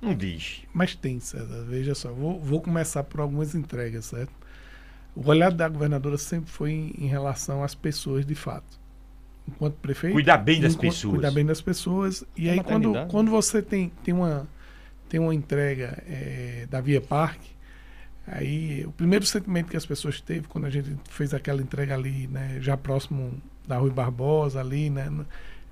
Não 0.03 0.13
diz. 0.17 0.63
Mas 0.75 0.97
tem, 0.97 1.21
César. 1.21 1.65
Veja 1.69 1.95
só, 1.95 2.13
vou, 2.13 2.41
vou 2.41 2.61
começar 2.61 3.05
por 3.05 3.21
algumas 3.21 3.55
entregas, 3.55 4.07
certo? 4.07 4.33
O 5.17 5.29
olhar 5.31 5.51
da 5.51 5.67
governadora 5.69 6.19
sempre 6.19 6.51
foi 6.51 6.71
em, 6.73 6.95
em 6.99 7.07
relação 7.07 7.65
às 7.65 7.75
pessoas 7.75 8.25
de 8.27 8.35
fato. 8.35 8.79
Enquanto 9.49 9.75
prefeito. 9.77 10.13
Cuidar 10.13 10.37
bem 10.37 10.61
das 10.61 10.75
enquanto- 10.75 10.93
pessoas. 10.93 11.13
Cuidar 11.15 11.31
bem 11.31 11.47
das 11.47 11.61
pessoas. 11.61 12.25
E 12.37 12.49
A 12.49 12.53
aí, 12.53 12.63
quando, 12.63 12.93
quando 13.09 13.31
você 13.31 13.63
tem, 13.63 13.91
tem, 14.05 14.13
uma, 14.13 14.47
tem 15.09 15.19
uma 15.19 15.35
entrega 15.35 16.03
eh, 16.07 16.67
da 16.69 16.81
Via 16.81 17.01
Parque, 17.01 17.49
aí 18.27 18.85
o 18.85 18.93
primeiro 18.93 19.25
sentimento 19.25 19.69
que 19.71 19.77
as 19.77 19.87
pessoas 19.87 20.21
teve 20.21 20.49
quando 20.49 20.67
a 20.67 20.71
gente 20.71 20.95
fez 21.09 21.33
aquela 21.33 21.63
entrega 21.63 21.95
ali, 21.95 22.27
né, 22.27 22.59
já 22.61 22.77
próximo 22.77 23.33
da 23.67 23.79
Rui 23.79 23.91
Barbosa, 23.91 24.61
ali, 24.61 24.91
né, 24.91 25.09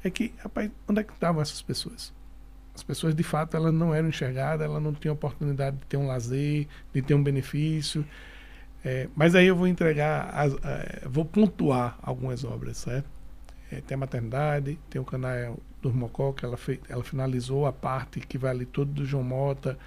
é 0.02 0.08
que, 0.10 0.32
rapaz, 0.38 0.70
onde 0.88 1.00
é 1.00 1.04
que 1.04 1.12
estavam 1.12 1.42
essas 1.42 1.60
pessoas? 1.60 2.12
As 2.74 2.82
pessoas, 2.82 3.14
de 3.14 3.22
fato, 3.22 3.56
elas 3.56 3.72
não 3.74 3.94
eram 3.94 4.08
enxergadas, 4.08 4.64
elas 4.66 4.82
não 4.82 4.92
tinham 4.92 5.14
oportunidade 5.14 5.76
de 5.76 5.84
ter 5.86 5.96
um 5.96 6.06
lazer, 6.06 6.66
de 6.92 7.02
ter 7.02 7.14
um 7.14 7.22
benefício. 7.22 8.04
É, 8.84 9.08
mas 9.16 9.34
aí 9.34 9.46
eu 9.46 9.56
vou 9.56 9.66
entregar, 9.66 10.28
as, 10.34 10.52
eh, 10.62 11.02
vou 11.08 11.24
pontuar 11.24 11.98
algumas 12.02 12.44
obras, 12.44 12.76
certo? 12.76 13.08
É, 13.72 13.80
tem 13.80 13.94
a 13.94 13.98
maternidade, 13.98 14.78
tem 14.90 15.00
o 15.00 15.04
canal 15.04 15.58
do 15.80 15.92
Mocó, 15.92 16.32
que 16.32 16.44
ela, 16.44 16.56
fez, 16.56 16.78
ela 16.88 17.02
finalizou 17.02 17.66
a 17.66 17.72
parte 17.72 18.20
que 18.20 18.36
vai 18.36 18.50
ali 18.50 18.66
todo 18.66 18.92
do 18.92 19.06
João 19.06 19.24
Mota, 19.24 19.78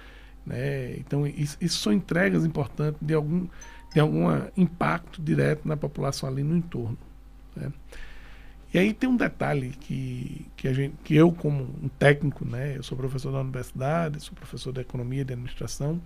né? 0.44 0.96
Então, 0.96 1.26
isso, 1.26 1.56
isso 1.60 1.78
são 1.78 1.92
entregas 1.92 2.44
importantes 2.44 2.98
de 3.00 3.14
algum, 3.14 3.46
de 3.94 4.00
algum 4.00 4.26
impacto 4.56 5.22
direto 5.22 5.66
na 5.68 5.76
população 5.76 6.28
ali 6.28 6.42
no 6.42 6.56
entorno. 6.56 6.98
né? 7.54 7.72
E 8.72 8.78
aí 8.78 8.92
tem 8.92 9.08
um 9.08 9.16
detalhe 9.16 9.70
que, 9.70 10.46
que, 10.56 10.68
a 10.68 10.72
gente, 10.72 10.94
que 11.02 11.14
eu, 11.14 11.32
como 11.32 11.62
um 11.82 11.88
técnico, 11.88 12.44
né, 12.44 12.76
eu 12.76 12.82
sou 12.82 12.98
professor 12.98 13.32
da 13.32 13.40
universidade, 13.40 14.20
sou 14.20 14.34
professor 14.34 14.72
de 14.72 14.80
economia 14.80 15.22
e 15.22 15.24
de 15.24 15.32
administração, 15.32 16.00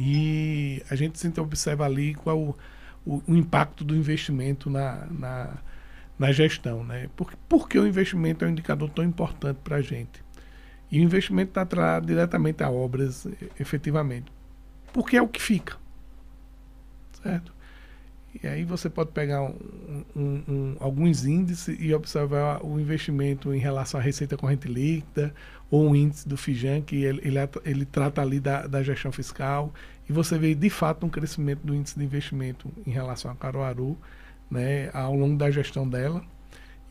e 0.00 0.80
a 0.88 0.94
gente 0.94 1.18
sempre 1.18 1.40
observa 1.40 1.84
ali 1.84 2.14
qual 2.14 2.38
o, 2.38 2.56
o, 3.04 3.20
o 3.26 3.36
impacto 3.36 3.82
do 3.82 3.96
investimento 3.96 4.70
na, 4.70 5.06
na, 5.10 5.58
na 6.16 6.30
gestão. 6.30 6.84
Né? 6.84 7.10
Por, 7.16 7.34
por 7.48 7.68
que 7.68 7.76
o 7.76 7.84
investimento 7.84 8.44
é 8.44 8.48
um 8.48 8.52
indicador 8.52 8.88
tão 8.90 9.04
importante 9.04 9.58
para 9.64 9.76
a 9.76 9.82
gente? 9.82 10.22
E 10.88 11.00
o 11.00 11.02
investimento 11.02 11.50
está 11.50 11.62
atrelado 11.62 12.06
diretamente 12.06 12.62
a 12.62 12.70
obras, 12.70 13.26
efetivamente. 13.58 14.30
Porque 14.92 15.16
é 15.16 15.22
o 15.22 15.26
que 15.26 15.42
fica. 15.42 15.76
Certo? 17.20 17.52
E 18.42 18.46
aí 18.46 18.64
você 18.64 18.88
pode 18.88 19.10
pegar 19.10 19.42
um- 19.42 20.04
um- 20.14 20.42
um- 20.48 20.76
alguns 20.78 21.24
índices 21.26 21.76
e 21.80 21.92
observar 21.92 22.64
o 22.64 22.78
investimento 22.78 23.52
em 23.52 23.58
relação 23.58 23.98
à 23.98 24.02
receita 24.02 24.36
corrente 24.36 24.68
líquida 24.68 25.34
ou 25.70 25.90
o 25.90 25.96
índice 25.96 26.28
do 26.28 26.36
FIJAN, 26.36 26.80
que 26.82 27.02
ele, 27.04 27.20
ele, 27.24 27.36
ele 27.64 27.84
trata 27.84 28.22
ali 28.22 28.38
da, 28.40 28.66
da 28.66 28.82
gestão 28.82 29.10
fiscal, 29.12 29.72
e 30.08 30.12
você 30.12 30.38
vê 30.38 30.54
de 30.54 30.70
fato 30.70 31.04
um 31.04 31.10
crescimento 31.10 31.60
do 31.66 31.74
índice 31.74 31.98
de 31.98 32.04
investimento 32.04 32.70
em 32.86 32.90
relação 32.90 33.30
a 33.30 33.34
Caruaru 33.34 33.98
né, 34.50 34.88
ao 34.94 35.14
longo 35.14 35.36
da 35.36 35.50
gestão 35.50 35.86
dela, 35.88 36.22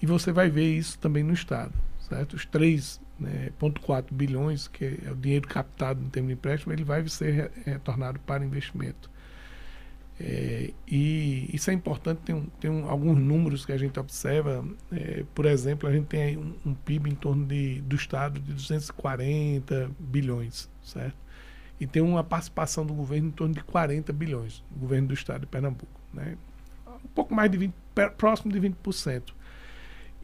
e 0.02 0.06
você 0.06 0.32
vai 0.32 0.50
ver 0.50 0.76
isso 0.78 1.00
também 1.00 1.24
no 1.24 1.34
Estado. 1.34 1.74
Certo? 2.08 2.36
Os 2.36 2.46
3,4 2.46 4.14
bilhões, 4.14 4.68
que 4.68 5.00
é 5.06 5.12
o 5.12 5.16
dinheiro 5.16 5.48
captado 5.48 6.04
em 6.04 6.10
termos 6.10 6.30
de 6.30 6.34
empréstimo, 6.36 6.72
ele 6.74 6.84
vai 6.84 7.08
ser 7.08 7.32
re- 7.32 7.50
retornado 7.72 8.20
para 8.20 8.46
investimento. 8.46 9.10
É, 10.20 10.72
e 10.88 11.48
isso 11.54 11.70
é 11.70 11.74
importante, 11.74 12.20
tem, 12.26 12.42
tem 12.60 12.72
um- 12.72 12.90
alguns 12.90 13.20
números 13.20 13.66
que 13.66 13.72
a 13.72 13.78
gente 13.78 14.00
observa. 14.00 14.66
é, 14.92 15.24
por 15.36 15.46
exemplo, 15.46 15.88
a 15.88 15.92
gente 15.94 16.06
tem 16.08 16.38
um, 16.38 16.54
um 16.66 16.74
PIB 16.74 17.12
em 17.12 17.16
torno 17.16 17.46
de, 17.46 17.82
do 17.82 17.96
Estado 17.96 18.40
de 18.40 18.52
240 18.54 19.92
bilhões, 20.00 20.70
certo? 20.84 21.16
E 21.80 21.86
tem 21.86 22.02
uma 22.02 22.24
participação 22.24 22.84
do 22.86 22.94
governo 22.96 23.28
em 23.28 23.32
torno 23.32 23.54
de 23.54 23.62
40 23.64 24.12
bilhões, 24.12 24.64
o 24.76 24.80
governo 24.80 25.10
do 25.10 25.14
Estado 25.14 25.42
de 25.42 25.46
Pernambuco. 25.48 26.00
Né? 26.12 26.36
Um 27.06 27.08
pouco 27.14 27.36
mais 27.36 27.52
de 27.52 27.58
20, 27.58 27.74
per- 27.94 28.12
próximo 28.14 28.52
de 28.52 28.60
20%. 28.60 29.36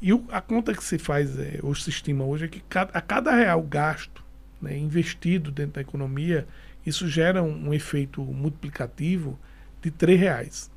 E 0.01 0.11
o- 0.11 0.25
a 0.31 0.41
conta 0.41 0.73
que 0.73 0.83
se 0.83 0.97
faz, 0.97 1.37
é, 1.37 1.59
ou 1.61 1.73
se 1.75 1.89
estima 1.91 2.23
hoje, 2.25 2.45
é 2.45 2.47
que 2.47 2.61
cada, 2.61 2.97
a 2.97 3.01
cada 3.01 3.31
real 3.35 3.61
gasto, 3.61 4.23
né, 4.61 4.75
investido 4.77 5.51
dentro 5.51 5.73
da 5.73 5.81
economia, 5.81 6.47
isso 6.85 7.07
gera 7.07 7.43
um, 7.43 7.69
um 7.69 7.73
efeito 7.73 8.21
multiplicativo 8.23 9.37
de 9.89 10.05
R$ 10.05 10.15
reais 10.15 10.71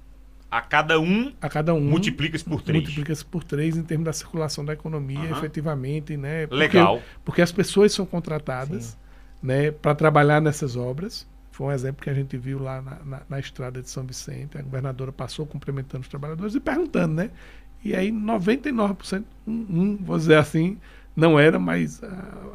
A 0.50 0.60
cada 0.60 0.98
um, 1.00 1.32
a 1.40 1.48
cada 1.48 1.74
um. 1.74 1.80
multiplica-se 1.80 2.44
por 2.44 2.62
três. 2.62 2.82
Multiplica-se 2.82 3.24
por 3.24 3.42
três 3.44 3.76
em 3.76 3.82
termos 3.82 4.04
da 4.06 4.12
circulação 4.12 4.64
da 4.64 4.72
economia, 4.72 5.18
Aham. 5.18 5.38
efetivamente, 5.38 6.16
né? 6.16 6.46
Porque- 6.46 6.56
Legal. 6.78 7.02
Porque 7.24 7.42
as 7.42 7.50
pessoas 7.52 7.92
são 7.92 8.06
contratadas, 8.06 8.96
né, 9.42 9.70
para 9.70 9.94
trabalhar 9.94 10.40
nessas 10.40 10.76
obras. 10.76 11.26
Foi 11.50 11.66
um 11.68 11.72
exemplo 11.72 12.02
que 12.02 12.10
a 12.10 12.14
gente 12.14 12.36
viu 12.36 12.58
lá 12.58 12.82
na, 12.82 12.96
na- 13.04 13.22
na 13.28 13.38
estrada 13.40 13.80
de 13.82 13.88
São 13.90 14.04
Vicente. 14.04 14.58
A 14.58 14.62
governadora 14.62 15.10
passou 15.12 15.46
cumprimentando 15.46 16.02
os 16.02 16.08
trabalhadores 16.08 16.54
e 16.54 16.60
perguntando, 16.60 17.14
né? 17.14 17.30
E 17.84 17.94
aí 17.94 18.10
99%, 18.12 19.24
um, 19.46 19.52
um, 19.52 19.96
vou 19.96 20.16
dizer 20.18 20.36
assim, 20.36 20.76
não 21.14 21.38
era, 21.38 21.58
mas 21.58 22.00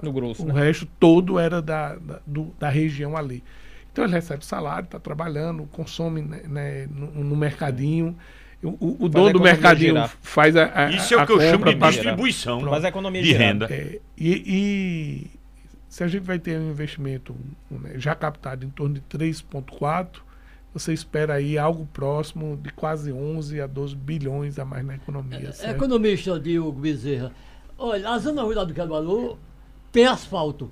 No 0.04 0.12
grosso, 0.14 0.44
o 0.44 0.48
né? 0.48 0.54
resto 0.66 0.86
todo 1.00 1.40
era 1.40 1.62
da, 1.62 1.96
da, 1.96 2.20
do- 2.28 2.54
da 2.60 2.70
região 2.70 3.16
ali. 3.18 3.44
Então 3.92 4.06
ele 4.06 4.14
recebe 4.14 4.46
salário, 4.46 4.86
está 4.86 5.00
trabalhando, 5.00 5.68
consome 5.72 6.22
né, 6.22 6.42
né, 6.48 6.88
no, 6.90 7.24
no 7.24 7.36
mercadinho. 7.36 8.18
O, 8.64 9.06
o 9.06 9.10
dono 9.10 9.34
do 9.34 9.42
mercadinho 9.42 9.96
girar. 9.96 10.16
faz 10.22 10.56
a, 10.56 10.86
a 10.86 10.92
Isso 10.92 11.16
é 11.16 11.18
o 11.18 11.26
que 11.26 11.32
eu 11.32 11.42
chamo 11.42 11.66
de 11.66 11.74
distribuição 11.74 12.62
faz 12.62 12.86
a 12.86 12.90
economia 12.90 13.22
de 13.22 13.34
renda. 13.34 13.68
É, 13.70 14.00
e, 14.16 14.44
e, 14.46 15.32
se 15.90 16.04
a 16.04 16.08
gente 16.08 16.24
vai 16.24 16.38
ter 16.38 16.60
um 16.60 16.70
investimento 16.70 17.36
né, 17.70 17.94
já 17.96 18.14
captado 18.14 18.64
em 18.64 18.70
torno 18.70 18.96
de 18.96 19.02
3,4, 19.02 20.22
você 20.74 20.94
espera 20.94 21.34
aí 21.34 21.58
algo 21.58 21.88
próximo 21.92 22.56
de 22.56 22.72
quase 22.72 23.12
11 23.12 23.60
a 23.60 23.68
12 23.68 23.96
bilhões 23.96 24.58
a 24.58 24.64
mais 24.64 24.86
na 24.86 24.96
economia. 24.96 25.52
É, 25.60 25.72
economista 25.72 26.40
Diogo 26.40 26.80
Bezerra, 26.80 27.32
olha, 27.78 28.10
a 28.10 28.18
zona 28.20 28.44
rural 28.44 28.66
do 28.66 28.74
Caruaru 28.74 29.38
tem 29.92 30.06
asfalto 30.06 30.72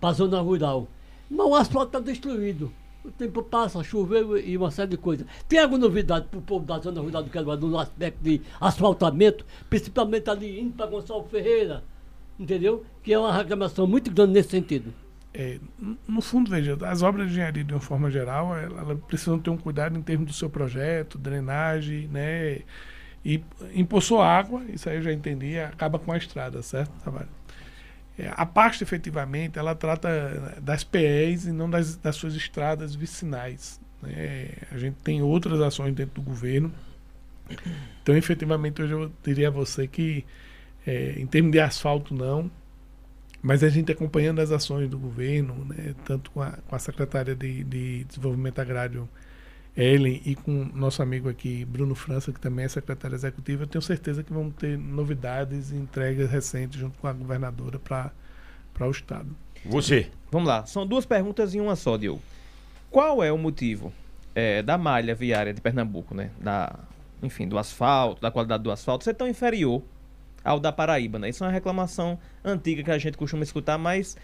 para 0.00 0.08
a 0.08 0.12
zona 0.12 0.40
rural, 0.40 0.88
mas 1.30 1.46
o 1.46 1.54
asfalto 1.54 1.86
está 1.88 2.00
destruído. 2.00 2.72
O 3.04 3.10
tempo 3.10 3.40
passa, 3.42 3.84
choveu 3.84 4.36
e 4.36 4.56
uma 4.56 4.70
série 4.70 4.90
de 4.90 4.96
coisas. 4.96 5.26
Tem 5.48 5.60
alguma 5.60 5.78
novidade 5.78 6.26
para 6.28 6.38
o 6.40 6.42
povo 6.42 6.66
da 6.66 6.78
zona 6.78 7.00
rural 7.00 7.22
do 7.22 7.30
Caruaru 7.30 7.68
no 7.68 7.78
aspecto 7.78 8.18
de 8.20 8.42
asfaltamento, 8.60 9.46
principalmente 9.70 10.28
ali 10.28 10.60
indo 10.60 10.72
para 10.72 10.86
Gonçalo 10.86 11.24
Ferreira, 11.30 11.84
entendeu? 12.38 12.84
Que 13.04 13.12
é 13.12 13.18
uma 13.18 13.32
reclamação 13.32 13.86
muito 13.86 14.10
grande 14.10 14.32
nesse 14.32 14.50
sentido. 14.50 14.92
É, 15.32 15.60
no 16.08 16.20
fundo, 16.22 16.50
veja, 16.50 16.78
as 16.80 17.02
obras 17.02 17.26
de 17.26 17.34
engenharia, 17.34 17.62
de 17.62 17.72
uma 17.72 17.80
forma 17.80 18.10
geral, 18.10 18.56
elas 18.56 18.78
ela 18.78 18.96
precisam 18.96 19.38
ter 19.38 19.50
um 19.50 19.56
cuidado 19.56 19.96
em 19.96 20.02
termos 20.02 20.26
do 20.26 20.32
seu 20.32 20.48
projeto, 20.48 21.18
drenagem, 21.18 22.08
né? 22.08 22.62
E 23.24 23.42
impulsou 23.74 24.22
água, 24.22 24.62
isso 24.72 24.88
aí 24.88 24.96
eu 24.96 25.02
já 25.02 25.12
entendi, 25.12 25.58
acaba 25.58 25.98
com 25.98 26.10
a 26.10 26.16
estrada, 26.16 26.62
certo, 26.62 26.90
Tavares? 27.04 27.28
É, 28.18 28.30
a 28.34 28.46
pasta, 28.46 28.82
efetivamente, 28.82 29.58
ela 29.58 29.74
trata 29.74 30.54
das 30.60 30.82
PEs 30.82 31.46
e 31.46 31.52
não 31.52 31.68
das, 31.68 31.96
das 31.96 32.16
suas 32.16 32.34
estradas 32.34 32.94
vicinais. 32.94 33.80
Né? 34.02 34.48
A 34.70 34.78
gente 34.78 34.96
tem 35.02 35.22
outras 35.22 35.60
ações 35.60 35.94
dentro 35.94 36.14
do 36.14 36.22
governo. 36.22 36.72
Então, 38.02 38.16
efetivamente, 38.16 38.82
hoje 38.82 38.92
eu 38.92 39.12
diria 39.22 39.48
a 39.48 39.50
você 39.50 39.86
que, 39.86 40.24
é, 40.86 41.14
em 41.18 41.26
termos 41.26 41.52
de 41.52 41.60
asfalto, 41.60 42.14
não, 42.14 42.50
mas 43.42 43.62
a 43.62 43.68
gente 43.68 43.92
acompanhando 43.92 44.40
as 44.40 44.50
ações 44.50 44.88
do 44.88 44.98
governo, 44.98 45.64
né, 45.66 45.94
tanto 46.04 46.30
com 46.32 46.42
a, 46.42 46.52
com 46.52 46.74
a 46.74 46.78
secretária 46.78 47.34
de, 47.34 47.62
de, 47.62 48.04
Desenvolvimento 48.04 48.58
Agrário, 48.58 49.08
Ellen, 49.76 50.22
e 50.24 50.34
com 50.34 50.70
nosso 50.74 51.02
amigo 51.02 51.28
aqui, 51.28 51.64
Bruno 51.66 51.94
França, 51.94 52.32
que 52.32 52.40
também 52.40 52.64
é 52.64 52.68
secretário 52.68 53.14
executivo, 53.14 53.64
eu 53.64 53.66
tenho 53.66 53.82
certeza 53.82 54.22
que 54.22 54.32
vamos 54.32 54.54
ter 54.54 54.78
novidades 54.78 55.70
e 55.70 55.76
entregas 55.76 56.30
recentes 56.30 56.80
junto 56.80 56.98
com 56.98 57.06
a 57.06 57.12
governadora 57.12 57.78
para 57.78 58.12
o 58.80 58.90
Estado. 58.90 59.36
Você. 59.64 60.10
Vamos 60.30 60.48
lá, 60.48 60.64
são 60.64 60.86
duas 60.86 61.04
perguntas 61.04 61.54
em 61.54 61.60
uma 61.60 61.76
só, 61.76 61.96
Diogo. 61.96 62.22
Qual 62.90 63.22
é 63.22 63.30
o 63.30 63.36
motivo 63.36 63.92
é, 64.34 64.62
da 64.62 64.78
malha 64.78 65.14
viária 65.14 65.52
de 65.52 65.60
Pernambuco, 65.60 66.14
né? 66.14 66.30
Da, 66.40 66.78
enfim, 67.22 67.46
do 67.46 67.58
asfalto, 67.58 68.22
da 68.22 68.30
qualidade 68.30 68.62
do 68.62 68.70
asfalto, 68.70 69.04
ser 69.04 69.14
tão 69.14 69.28
inferior 69.28 69.82
ao 70.42 70.58
da 70.58 70.72
Paraíba, 70.72 71.18
né? 71.18 71.28
Isso 71.28 71.44
é 71.44 71.46
uma 71.46 71.52
reclamação 71.52 72.18
antiga 72.42 72.82
que 72.82 72.90
a 72.90 72.98
gente 72.98 73.18
costuma 73.18 73.42
escutar, 73.42 73.76
mas 73.76 74.16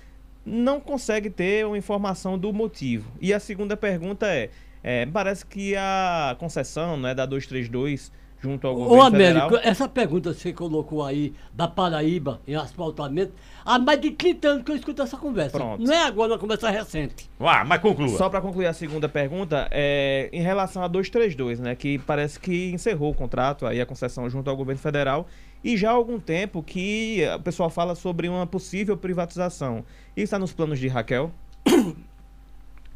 não 0.47 0.81
consegue 0.81 1.29
ter 1.29 1.67
uma 1.67 1.77
informação 1.77 2.39
do 2.39 2.53
motivo. 2.53 3.11
E 3.21 3.35
a 3.35 3.41
segunda 3.41 3.77
pergunta 3.77 4.27
é, 4.27 4.51
é 4.83 5.07
parece 5.07 5.45
que 5.47 5.77
a 5.77 6.37
concessão 6.39 6.97
né, 6.97 7.15
da 7.15 7.27
232 7.27 8.13
junto 8.43 8.67
ao 8.67 8.75
governo 8.75 8.97
Ô, 8.97 9.03
Américo, 9.03 9.51
federal... 9.51 9.71
essa 9.71 9.89
pergunta 9.89 10.35
que 10.35 10.41
você 10.41 10.53
colocou 10.53 11.05
aí 11.05 11.33
da 11.55 11.69
Paraíba 11.69 12.41
em 12.47 12.57
asfaltamento, 12.57 13.33
há 13.65 13.79
mais 13.79 14.01
de 14.01 14.11
30 14.11 14.49
anos 14.49 14.65
que 14.65 14.73
eu 14.73 14.77
escuto 14.77 15.01
essa 15.01 15.17
conversa. 15.17 15.57
Pronto. 15.57 15.83
Não 15.83 15.93
é 15.93 16.05
agora 16.05 16.33
uma 16.33 16.39
conversa 16.39 16.69
recente. 16.69 17.31
Ah, 17.39 17.65
mas 17.65 17.81
conclua. 17.81 18.09
Só 18.19 18.29
para 18.29 18.41
concluir 18.41 18.67
a 18.67 18.73
segunda 18.73 19.09
pergunta, 19.09 19.69
é, 19.71 20.29
em 20.33 20.43
relação 20.43 20.83
a 20.83 20.89
232, 20.89 21.61
né, 21.61 21.77
que 21.77 21.99
parece 22.01 22.41
que 22.41 22.73
encerrou 22.73 23.13
o 23.13 23.15
contrato, 23.15 23.65
aí 23.65 23.81
a 23.81 23.87
concessão 23.87 24.29
junto 24.29 24.51
ao 24.51 24.57
governo 24.57 24.81
federal, 24.81 25.29
e 25.63 25.77
já 25.77 25.91
há 25.91 25.95
algum 25.95 26.19
tempo 26.19 26.63
que 26.63 27.23
o 27.37 27.41
pessoal 27.41 27.71
fala 27.71 27.95
sobre 27.95 28.29
uma 28.29 28.47
possível 28.47 28.97
privatização. 28.97 29.85
Isso 30.17 30.25
está 30.25 30.39
nos 30.39 30.53
planos 30.53 30.81
de 30.81 30.89
Raquel? 30.89 31.31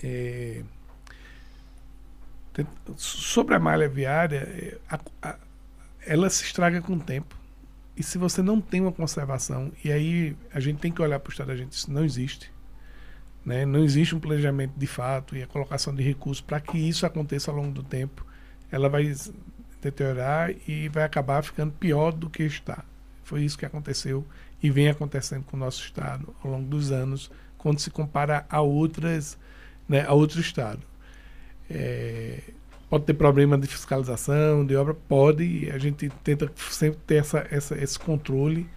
É, 0.05 0.61
sobre 2.97 3.55
a 3.55 3.59
malha 3.59 3.89
viária, 3.89 4.39
é, 4.39 4.79
a, 4.89 5.01
a, 5.23 5.37
ela 6.07 6.31
se 6.31 6.45
estraga 6.45 6.81
com 6.81 6.95
o 6.95 7.01
tempo. 7.01 7.37
E 7.97 8.03
se 8.03 8.19
você 8.19 8.43
não 8.43 8.61
tem 8.61 8.81
uma 8.81 8.93
conservação, 8.93 9.73
e 9.83 9.91
aí 9.91 10.37
a 10.53 10.61
gente 10.61 10.79
tem 10.79 10.93
que 10.93 11.01
olhar 11.01 11.19
para 11.19 11.31
o 11.31 11.33
Estado 11.33 11.49
da 11.49 11.57
gente, 11.57 11.73
isso 11.73 11.91
não 11.91 12.05
existe. 12.05 12.53
Né? 13.45 13.65
Não 13.65 13.83
existe 13.83 14.15
um 14.15 14.21
planejamento 14.21 14.75
de 14.77 14.87
fato 14.87 15.37
e 15.37 15.43
a 15.43 15.47
colocação 15.47 15.95
de 15.95 16.03
recursos 16.03 16.41
para 16.41 16.61
que 16.61 16.77
isso 16.77 17.07
aconteça 17.07 17.51
ao 17.51 17.57
longo 17.57 17.73
do 17.73 17.83
tempo. 17.83 18.27
Ela 18.71 18.89
vai 18.89 19.15
deteriorar 19.81 20.51
e 20.69 20.89
vai 20.89 21.05
acabar 21.05 21.43
ficando 21.43 21.73
pior 21.73 22.13
do 22.13 22.29
que 22.29 22.43
está. 22.43 22.85
Foi 23.23 23.43
isso 23.43 23.57
que 23.57 23.65
aconteceu 23.65 24.27
e 24.63 24.71
vem 24.71 24.89
acontecendo 24.89 25.45
com 25.45 25.57
o 25.57 25.61
nosso 25.61 25.83
estado 25.83 26.35
ao 26.43 26.51
longo 26.51 26.69
dos 26.69 26.91
anos, 26.91 27.31
quando 27.57 27.79
se 27.79 27.91
compara 27.91 28.45
a 28.49 28.61
outras, 28.61 29.39
né, 29.89 30.05
a 30.07 30.13
outro 30.13 30.41
estado. 30.41 30.81
É, 31.71 32.39
pode 32.89 33.05
ter 33.05 33.14
problema 33.14 33.59
de 33.59 33.67
fiscalização, 33.67 34.64
de 34.64 34.77
obra, 34.77 34.95
pode. 34.95 35.71
A 35.71 35.79
gente 35.79 36.09
tenta 36.23 36.51
sempre 36.71 37.01
ter 37.07 37.17
essa, 37.17 37.47
essa 37.51 37.77
esse 37.77 37.99
controle. 37.99 38.69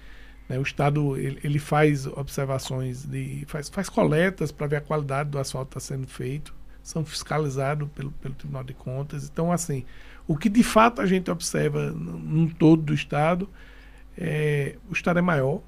Né? 0.48 0.58
O 0.58 0.64
estado 0.64 1.16
ele, 1.18 1.40
ele, 1.44 1.60
faz 1.60 2.08
observações 2.08 3.06
de 3.06 3.46
faz, 3.48 3.70
faz 3.70 3.88
coletas 3.88 4.52
para 4.52 4.68
ver 4.68 4.76
a 4.78 4.82
qualidade 4.82 5.30
do 5.30 5.38
asfalto 5.38 5.72
que 5.72 5.78
está 5.78 5.94
sendo 5.96 6.08
feito, 6.08 6.54
são 6.82 7.06
fiscalizados 7.06 7.88
pelo, 7.96 8.12
pelo 8.14 8.34
Tribunal 8.34 8.64
de 8.64 8.74
Contas. 8.74 9.30
Então, 9.32 9.52
assim, 9.52 9.86
o 10.28 10.36
que 10.36 10.50
de 10.50 10.64
fato 10.64 11.02
a 11.02 11.06
gente 11.06 11.30
observa 11.30 11.92
num 11.92 12.48
todo 12.48 12.82
do 12.82 12.94
estado, 12.94 13.48
é, 14.18 14.76
o 14.90 14.94
estado 14.94 15.20
é 15.20 15.22
maior 15.22 15.62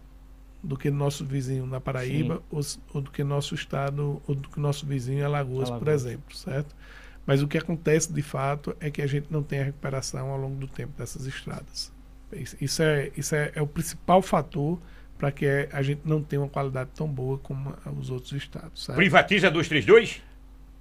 do 0.63 0.78
que 0.78 0.91
nosso 0.91 1.26
vizinho 1.26 1.65
na 1.65 1.80
Paraíba, 1.80 2.41
ou, 2.51 2.61
ou, 2.93 3.01
do 3.01 3.09
que 3.09 3.24
nosso 3.24 3.55
estado, 3.55 4.22
ou 4.28 4.36
do 4.36 4.49
que 4.49 4.59
nosso 4.59 4.86
vizinho 4.86 5.19
em 5.19 5.24
Alagoas, 5.24 5.69
Alagoas, 5.69 5.80
por 5.80 5.88
exemplo, 5.88 6.36
certo? 6.36 6.76
Mas 7.26 7.41
o 7.41 7.47
que 7.47 7.57
acontece 7.57 8.11
de 8.11 8.22
fato 8.22 8.76
é 8.80 8.89
que 8.89 9.01
a 9.01 9.07
gente 9.07 9.28
não 9.30 9.43
tem 9.43 9.59
a 9.59 9.63
recuperação 9.63 10.30
ao 10.30 10.38
longo 10.38 10.55
do 10.55 10.67
tempo 10.67 10.93
dessas 10.97 11.26
estradas. 11.26 11.91
Isso 12.59 12.82
é, 12.82 13.11
isso 13.15 13.36
é, 13.36 13.51
é 13.55 13.61
o 13.61 13.67
principal 13.67 14.22
fator 14.22 14.80
para 15.17 15.32
que 15.32 15.45
a 15.72 15.82
gente 15.84 16.01
não 16.03 16.24
tenha 16.24 16.41
uma 16.41 16.49
qualidade 16.49 16.89
tão 16.95 17.07
boa 17.07 17.38
como 17.38 17.76
os 17.99 18.09
outros 18.09 18.32
estados. 18.34 18.86
Certo? 18.86 18.97
Privatiza 18.97 19.51
232? 19.51 20.22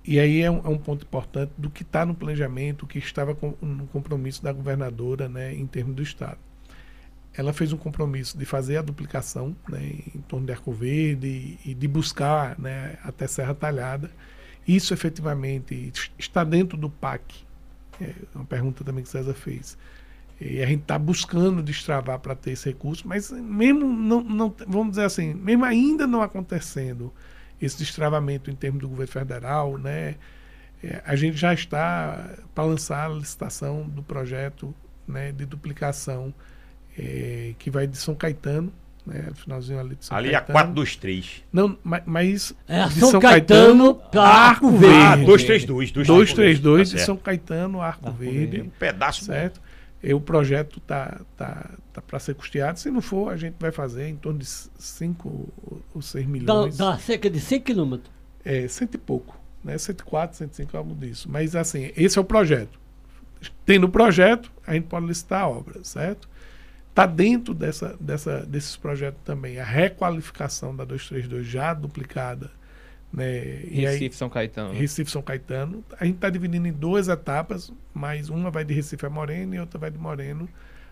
E 0.05 0.18
aí 0.18 0.41
é 0.41 0.51
um, 0.51 0.59
é 0.64 0.68
um, 0.68 0.78
ponto 0.78 1.05
importante 1.05 1.53
do 1.59 1.68
que 1.68 1.82
está 1.82 2.07
no 2.07 2.14
planejamento, 2.14 2.86
que 2.86 2.99
estava 2.99 3.34
com, 3.34 3.55
no 3.61 3.86
compromisso 3.88 4.43
da 4.43 4.51
governadora 4.51 5.28
né, 5.28 5.55
em 5.55 5.66
termos 5.66 5.95
do 5.95 6.03
Estado. 6.03 6.38
Ela 7.34 7.53
fez 7.53 7.72
um 7.72 7.76
compromisso 7.76 8.38
de 8.38 8.45
fazer 8.47 8.78
a 8.78 8.82
duplicação 8.82 9.55
né, 9.68 9.93
em 10.14 10.20
torno 10.22 10.47
de 10.47 10.53
Arco 10.53 10.72
Verde 10.72 11.59
e, 11.64 11.70
e 11.70 11.74
de 11.74 11.86
buscar 11.86 12.59
né, 12.59 12.99
até 13.05 13.26
Serra 13.26 13.55
Talhada. 13.55 14.11
Isso 14.77 14.95
efetivamente 14.95 15.93
está 16.18 16.45
dentro 16.45 16.79
do 16.79 16.89
PAC. 16.89 17.45
É 18.01 18.14
uma 18.35 18.45
pergunta 18.45 18.85
também 18.85 19.03
que 19.03 19.11
César 19.11 19.35
fez. 19.35 19.77
E 20.41 20.62
a 20.62 20.66
gente 20.66 20.83
está 20.83 20.99
buscando 20.99 21.62
destravar 21.62 22.18
para 22.18 22.35
ter 22.35 22.53
esse 22.53 22.68
recurso, 22.68 23.07
mas 23.07 23.31
mesmo 23.31 23.93
não, 23.93 24.23
não, 24.23 24.55
vamos 24.66 24.91
dizer 24.91 25.05
assim, 25.05 25.35
mesmo 25.35 25.64
ainda 25.64 26.07
não 26.07 26.23
acontecendo 26.23 27.12
esse 27.61 27.77
destravamento 27.77 28.51
em 28.51 28.55
termos 28.55 28.81
do 28.81 28.89
governo 28.89 29.12
federal, 29.12 29.77
né? 29.77 30.14
É, 30.83 31.03
a 31.05 31.14
gente 31.16 31.37
já 31.37 31.53
está 31.53 32.37
para 32.55 32.64
lançar 32.64 33.07
a 33.07 33.09
licitação 33.12 33.87
do 33.87 34.03
projeto 34.03 34.75
né, 35.07 35.33
de 35.33 35.45
duplicação 35.45 36.33
é, 36.97 37.55
que 37.59 37.71
vai 37.71 37.87
de 37.87 37.99
São 37.99 38.14
Caetano, 38.14 38.73
né, 39.07 39.28
finalzinho 39.34 39.78
ali 39.78 39.94
de 39.94 40.05
São 40.05 40.16
ali 40.16 40.30
Caetano. 40.30 40.59
a 40.59 40.62
423. 40.62 41.44
Não, 41.53 41.78
mas, 41.82 42.03
mas 42.07 42.55
é 42.68 42.86
de 42.86 43.01
São, 43.01 43.11
São 43.11 43.20
Caetano, 43.20 43.94
Caetano 43.94 44.26
Arco 44.26 44.70
Verde. 44.70 44.96
Ah, 44.96 45.16
232. 45.16 45.92
232 45.92 46.90
de 46.90 47.01
São 47.01 47.16
Caetano, 47.16 47.80
Arco, 47.80 48.07
Arco 48.07 48.18
Verde. 48.18 48.38
Verde. 48.38 48.62
Um 48.62 48.70
pedaço. 48.70 49.24
Certo? 49.24 49.61
E 50.03 50.14
o 50.14 50.20
projeto 50.20 50.78
está 50.78 51.20
tá, 51.36 51.70
tá 51.92 52.01
para 52.01 52.18
ser 52.18 52.34
custeado. 52.34 52.78
Se 52.78 52.90
não 52.90 53.03
for, 53.03 53.30
a 53.32 53.36
gente 53.36 53.57
vai 53.61 53.70
fazer 53.70 54.09
em 54.09 54.16
torno 54.16 54.38
de 54.38 54.46
5 54.46 55.82
ou 55.94 56.01
6 56.01 56.26
milhões. 56.26 56.76
Dá, 56.76 56.92
dá 56.92 56.98
cerca 56.98 57.28
de 57.28 57.38
100 57.38 57.61
quilômetros. 57.61 58.11
É, 58.42 58.66
cento 58.66 58.94
e 58.94 58.98
pouco. 58.98 59.38
Né? 59.62 59.76
104, 59.76 60.38
105, 60.38 60.74
algo 60.74 60.94
disso. 60.94 61.28
Mas, 61.30 61.55
assim, 61.55 61.92
esse 61.94 62.16
é 62.18 62.20
o 62.20 62.24
projeto. 62.24 62.80
Tendo 63.66 63.84
o 63.84 63.88
projeto, 63.90 64.51
a 64.66 64.72
gente 64.72 64.84
pode 64.84 65.07
licitar 65.07 65.42
a 65.42 65.48
obra, 65.48 65.84
certo? 65.84 66.30
Está 66.91 67.07
dentro 67.07 67.55
dessa, 67.55 67.97
dessa, 67.99 68.45
desses 68.45 68.76
projetos 68.76 69.20
também 69.24 69.59
a 69.59 69.64
requalificação 69.64 70.74
da 70.74 70.84
232 70.84 71.47
já 71.47 71.72
duplicada 71.72 72.51
né? 73.12 73.41
Recife, 73.68 74.05
aí, 74.05 74.12
São 74.12 74.28
Caetano. 74.28 74.72
Recife, 74.72 75.11
São 75.11 75.22
Caetano. 75.22 75.84
A 75.99 76.05
gente 76.05 76.16
está 76.16 76.30
dividindo 76.30 76.66
em 76.66 76.72
duas 76.72 77.09
etapas, 77.09 77.72
mas 77.93 78.28
uma 78.28 78.51
vai 78.51 78.64
de 78.64 78.72
Recife 78.72 79.05
a 79.05 79.11
Moreno 79.11 79.55
e 79.55 79.59
outra 79.59 79.78
vai 79.78 79.91
de 79.91 79.99
Moreno 79.99 80.49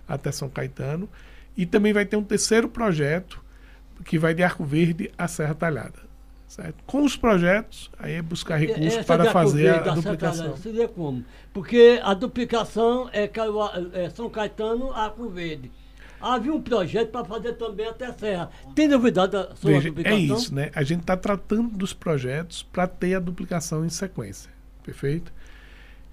até 0.07 0.33
São 0.33 0.49
Caetano. 0.49 1.09
E 1.57 1.65
também 1.65 1.93
vai 1.93 2.05
ter 2.05 2.17
um 2.17 2.25
terceiro 2.25 2.69
projeto 2.69 3.43
que 4.05 4.19
vai 4.19 4.35
de 4.35 4.43
Arco 4.43 4.65
Verde 4.65 5.11
a 5.17 5.29
Serra 5.29 5.55
Talhada. 5.55 6.09
Certo? 6.47 6.83
Com 6.87 7.03
os 7.05 7.15
projetos, 7.15 7.91
aí 7.99 8.15
é 8.15 8.23
buscar 8.23 8.57
recursos 8.57 8.95
Essa 8.95 9.05
para 9.05 9.31
fazer 9.31 9.69
a, 9.69 9.73
Covid, 9.75 9.89
a 9.89 9.93
da 9.93 10.01
duplicação. 10.01 10.37
sacanagem, 10.37 10.63
Seria 10.63 10.89
como? 10.89 11.25
Porque 11.53 12.01
a 12.03 12.15
duplicação 12.15 13.11
é, 13.13 13.31
é 13.93 14.11
São 14.11 14.31
Caetano 14.31 14.91
a 14.93 15.05
Arco 15.05 15.29
Verde. 15.29 15.71
Havia 16.21 16.53
um 16.53 16.61
projeto 16.61 17.11
para 17.11 17.25
fazer 17.25 17.53
também 17.55 17.87
até 17.87 18.13
Serra. 18.13 18.51
Tem 18.75 18.89
novidade 18.89 19.33
da- 19.33 19.55
sobre 19.55 19.75
Veja, 19.75 19.89
a 19.89 19.91
é 19.91 19.91
duplicação? 19.91 20.37
isso, 20.37 20.55
né? 20.55 20.71
A 20.75 20.83
gente 20.83 21.01
está 21.01 21.17
tratando 21.17 21.69
dos 21.77 21.93
projetos 21.93 22.63
para 22.63 22.87
ter 22.87 23.15
a 23.15 23.21
duplicação 23.21 23.85
em 23.85 23.89
sequência. 23.89 24.51
Perfeito? 24.85 25.33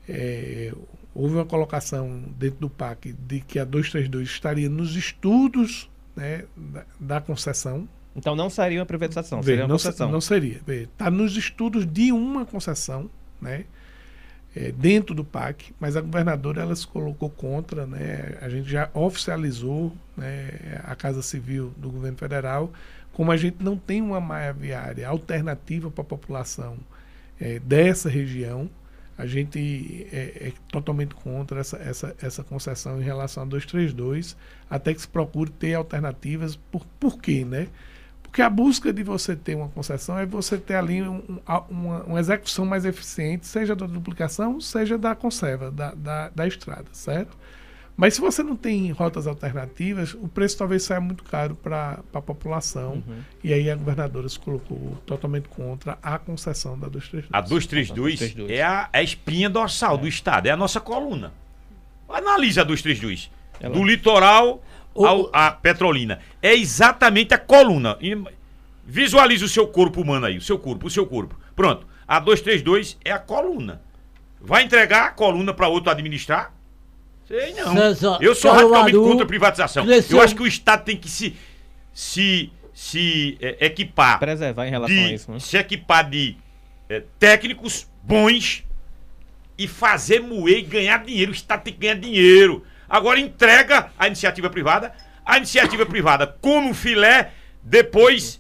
É, 0.08 0.74
houve 1.14 1.36
uma 1.36 1.46
colocação 1.46 2.24
dentro 2.38 2.60
do 2.60 2.70
PAC 2.70 3.14
de 3.14 3.40
que 3.40 3.58
a 3.58 3.66
232 3.66 4.28
estaria 4.30 4.70
nos 4.70 4.96
estudos 4.96 5.90
né, 6.16 6.44
da, 6.56 6.86
da 7.00 7.22
concessão. 7.22 7.88
Então 8.16 8.36
não 8.36 8.50
seria 8.50 8.80
uma 8.80 8.86
privatização, 8.86 9.42
seria 9.44 9.64
uma 9.64 9.68
não, 9.68 9.76
concessão. 9.76 10.12
não 10.12 10.22
seria. 10.22 10.62
Está 10.68 11.10
nos 11.12 11.36
estudos 11.36 11.86
de 11.86 12.12
uma 12.12 12.46
concessão, 12.46 13.10
né? 13.42 13.66
É, 14.56 14.72
dentro 14.72 15.14
do 15.14 15.24
PAC, 15.24 15.74
mas 15.80 15.98
a 15.98 16.02
governadora 16.02 16.62
ela 16.62 16.76
se 16.76 16.88
colocou 16.88 17.30
contra, 17.30 17.86
né? 17.86 18.38
A 18.42 18.48
gente 18.48 18.70
já 18.70 18.90
oficializou, 18.94 19.92
né, 20.16 20.82
a 20.86 20.96
Casa 20.96 21.22
Civil 21.22 21.74
do 21.76 21.90
governo 21.90 22.18
federal, 22.18 22.72
como 23.12 23.32
a 23.32 23.38
gente 23.38 23.62
não 23.62 23.78
tem 23.78 24.02
uma 24.02 24.22
malha 24.22 24.54
viária 24.54 25.08
alternativa 25.08 25.92
para 25.92 26.02
a 26.02 26.06
população 26.06 26.78
é, 27.40 27.60
dessa 27.60 28.10
região, 28.10 28.70
a 29.18 29.26
gente 29.26 30.08
é, 30.12 30.50
é 30.50 30.54
totalmente 30.70 31.16
contra 31.16 31.62
essa, 31.62 31.78
essa, 31.78 32.16
essa 32.22 32.44
concessão 32.44 33.02
em 33.02 33.04
relação 33.04 33.44
a 33.44 33.46
232, 33.46 34.36
até 34.70 34.94
que 34.94 35.02
se 35.02 35.08
procure 35.08 35.50
ter 35.50 35.74
alternativas. 35.74 36.58
Por, 36.58 36.86
por 37.00 37.20
quê, 37.20 37.46
né? 37.46 37.68
Porque 38.36 38.42
a 38.42 38.50
busca 38.50 38.92
de 38.92 39.02
você 39.02 39.34
ter 39.34 39.56
uma 39.56 39.70
concessão 39.70 40.20
é 40.20 40.26
você 40.26 40.58
ter 40.58 40.76
ali 40.76 41.02
um- 41.02 41.24
um- 41.30 41.40
uma, 41.70 42.04
uma 42.04 42.20
execução 42.20 42.66
mais 42.66 42.84
eficiente, 42.84 43.48
seja 43.48 43.74
da 43.74 43.86
duplicação, 43.88 44.60
seja 44.60 44.98
da 44.98 45.16
conserva, 45.16 45.72
da, 45.72 45.94
da, 45.96 46.28
da 46.36 46.46
estrada, 46.46 46.84
certo? 46.92 47.38
Mas 47.96 48.16
se 48.16 48.20
você 48.20 48.44
não 48.44 48.58
tem 48.58 48.92
rotas 48.92 49.26
alternativas, 49.26 50.14
o 50.16 50.28
preço 50.28 50.58
talvez 50.58 50.84
saia 50.84 51.00
muito 51.00 51.24
caro 51.24 51.56
para 51.56 52.02
a 52.14 52.22
população. 52.22 53.02
E 53.42 53.54
aí 53.54 53.72
a 53.72 53.76
governadora 53.78 54.28
se 54.28 54.38
colocou 54.38 54.98
totalmente 55.06 55.48
contra 55.48 55.98
a 56.04 56.20
concessão 56.20 56.78
da 56.78 56.90
232. 56.90 57.30
A 57.32 57.40
232 57.40 58.20
232. 58.20 58.52
é 58.60 58.62
a, 58.64 58.90
a 58.92 59.02
espinha 59.02 59.50
dorsal 59.50 59.98
do 59.98 60.10
Estado, 60.10 60.48
é 60.48 60.52
a 60.52 60.58
nossa 60.58 60.82
coluna. 60.82 61.32
Analise 62.10 62.60
a 62.60 62.66
232. 62.66 63.32
Ela- 63.60 63.74
Do 63.74 63.84
litoral 63.84 64.64
O- 64.94 65.06
ao, 65.06 65.30
à 65.34 65.52
Petrolina. 65.52 66.20
É 66.42 66.54
exatamente 66.56 67.34
a 67.34 67.38
coluna. 67.38 67.98
Visualize 68.86 69.44
o 69.44 69.50
seu 69.50 69.68
corpo 69.68 70.02
humano 70.02 70.26
aí, 70.28 70.38
o 70.38 70.42
seu 70.42 70.60
corpo, 70.60 70.88
o 70.88 70.90
seu 70.90 71.06
corpo. 71.06 71.36
Pronto. 71.56 71.88
A 72.08 72.20
232 72.20 72.98
é 73.04 73.12
a 73.12 73.18
coluna. 73.20 73.82
Vai 74.40 74.64
entregar 74.64 75.06
a 75.08 75.12
coluna 75.12 75.54
para 75.54 75.68
outro 75.68 75.90
administrar? 75.90 76.54
Sei 77.28 77.54
não. 77.56 77.74
César, 77.74 78.20
Eu 78.22 78.36
sou 78.36 78.52
Caruaru 78.52 78.74
radicalmente 78.76 79.10
contra 79.10 79.24
a 79.26 79.28
privatização. 79.28 79.84
cresceu- 79.86 80.18
Eu 80.18 80.24
acho 80.24 80.36
que 80.36 80.44
o 80.44 80.48
Estado 80.48 80.84
tem 80.84 80.96
que 80.96 81.10
se, 81.10 81.36
se, 81.92 82.52
se 82.72 83.36
é, 83.42 83.66
equipar 83.66 84.20
Preservar 84.20 84.68
em 84.68 84.70
relação 84.70 84.96
a 84.96 85.00
de 85.08 85.14
isso, 85.16 85.32
né? 85.32 85.40
se 85.40 85.58
equipar 85.58 86.08
de 86.08 86.38
eh, 86.88 87.02
técnicos 87.18 87.88
bons 88.04 88.64
e 89.58 89.68
fazer 89.68 90.20
moer 90.20 90.60
e 90.60 90.62
ganhar 90.62 91.04
dinheiro. 91.04 91.32
O 91.32 91.36
Estado 91.36 91.64
tem 91.64 91.74
que 91.74 91.80
ganhar 91.80 91.96
dinheiro. 91.96 92.64
Agora 92.90 93.20
entrega 93.20 93.90
a 93.98 94.08
iniciativa 94.08 94.50
privada. 94.50 94.94
A 95.26 95.38
iniciativa 95.38 95.86
privada 95.86 96.28
come 96.40 96.70
um 96.70 96.74
filé, 96.74 97.32
depois 97.64 98.40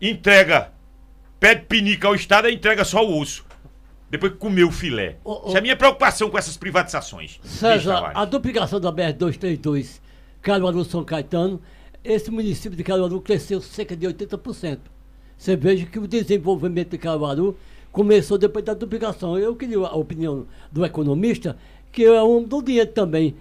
entrega, 0.00 0.72
pede 1.40 1.66
pinica 1.66 2.06
ao 2.06 2.14
Estado 2.14 2.48
e 2.48 2.54
entrega 2.54 2.84
só 2.84 3.04
o 3.04 3.18
osso. 3.18 3.44
Depois 4.10 4.32
que 4.32 4.38
comeu 4.38 4.68
o 4.68 4.72
filé. 4.72 5.16
Essa 5.46 5.56
é 5.56 5.58
a 5.58 5.62
minha 5.62 5.76
preocupação 5.76 6.30
com 6.30 6.38
essas 6.38 6.56
privatizações. 6.56 7.38
César, 7.44 8.12
a 8.14 8.24
duplicação 8.24 8.80
da 8.80 8.90
BR-232 8.90 10.00
Caruaru-São 10.40 11.04
Caetano, 11.04 11.60
esse 12.02 12.30
município 12.30 12.76
de 12.76 12.84
Caruaru 12.84 13.20
cresceu 13.20 13.60
cerca 13.60 13.96
de 13.96 14.06
80%. 14.06 14.78
Você 15.36 15.56
veja 15.56 15.84
que 15.84 15.98
o 15.98 16.08
desenvolvimento 16.08 16.90
de 16.90 16.98
Caruaru 16.98 17.56
começou 17.92 18.38
depois 18.38 18.64
da 18.64 18.74
duplicação. 18.74 19.38
Eu 19.38 19.54
queria 19.54 19.78
a 19.78 19.96
opinião 19.96 20.46
do 20.70 20.84
economista, 20.84 21.56
que 21.92 22.04
é 22.04 22.22
um 22.22 22.42
do 22.42 22.62
dinheiro 22.62 22.90
também. 22.92 23.36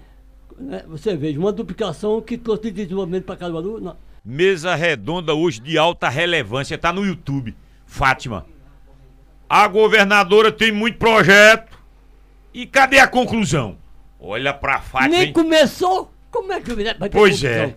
Né? 0.58 0.84
Você 0.88 1.16
veja, 1.16 1.40
uma 1.40 1.52
duplicação 1.52 2.22
que 2.22 2.38
trouxe 2.38 2.72
desenvolvimento 2.72 3.26
para 3.26 3.38
Caruaru. 3.38 3.80
não. 3.80 3.98
Mesa 4.24 4.76
redonda 4.76 5.34
hoje 5.34 5.62
de 5.62 5.78
alta 5.78 6.10
relevância, 6.10 6.78
tá 6.78 6.92
no 6.92 7.06
YouTube. 7.06 7.56
Fátima. 7.86 8.46
A 9.50 9.66
governadora 9.68 10.52
tem 10.52 10.72
muito 10.72 10.98
projeto. 10.98 11.78
E 12.54 12.66
cadê 12.66 13.00
a 13.00 13.08
conclusão? 13.08 13.78
Olha 14.20 14.54
pra 14.54 14.82
Fátima. 14.82 15.16
Nem 15.16 15.28
hein? 15.28 15.34
começou? 15.34 16.12
Como 16.30 16.52
é 16.52 16.60
que 16.60 16.74
vai 16.74 16.96
ter 16.96 17.10
Pois 17.10 17.42
é. 17.44 17.74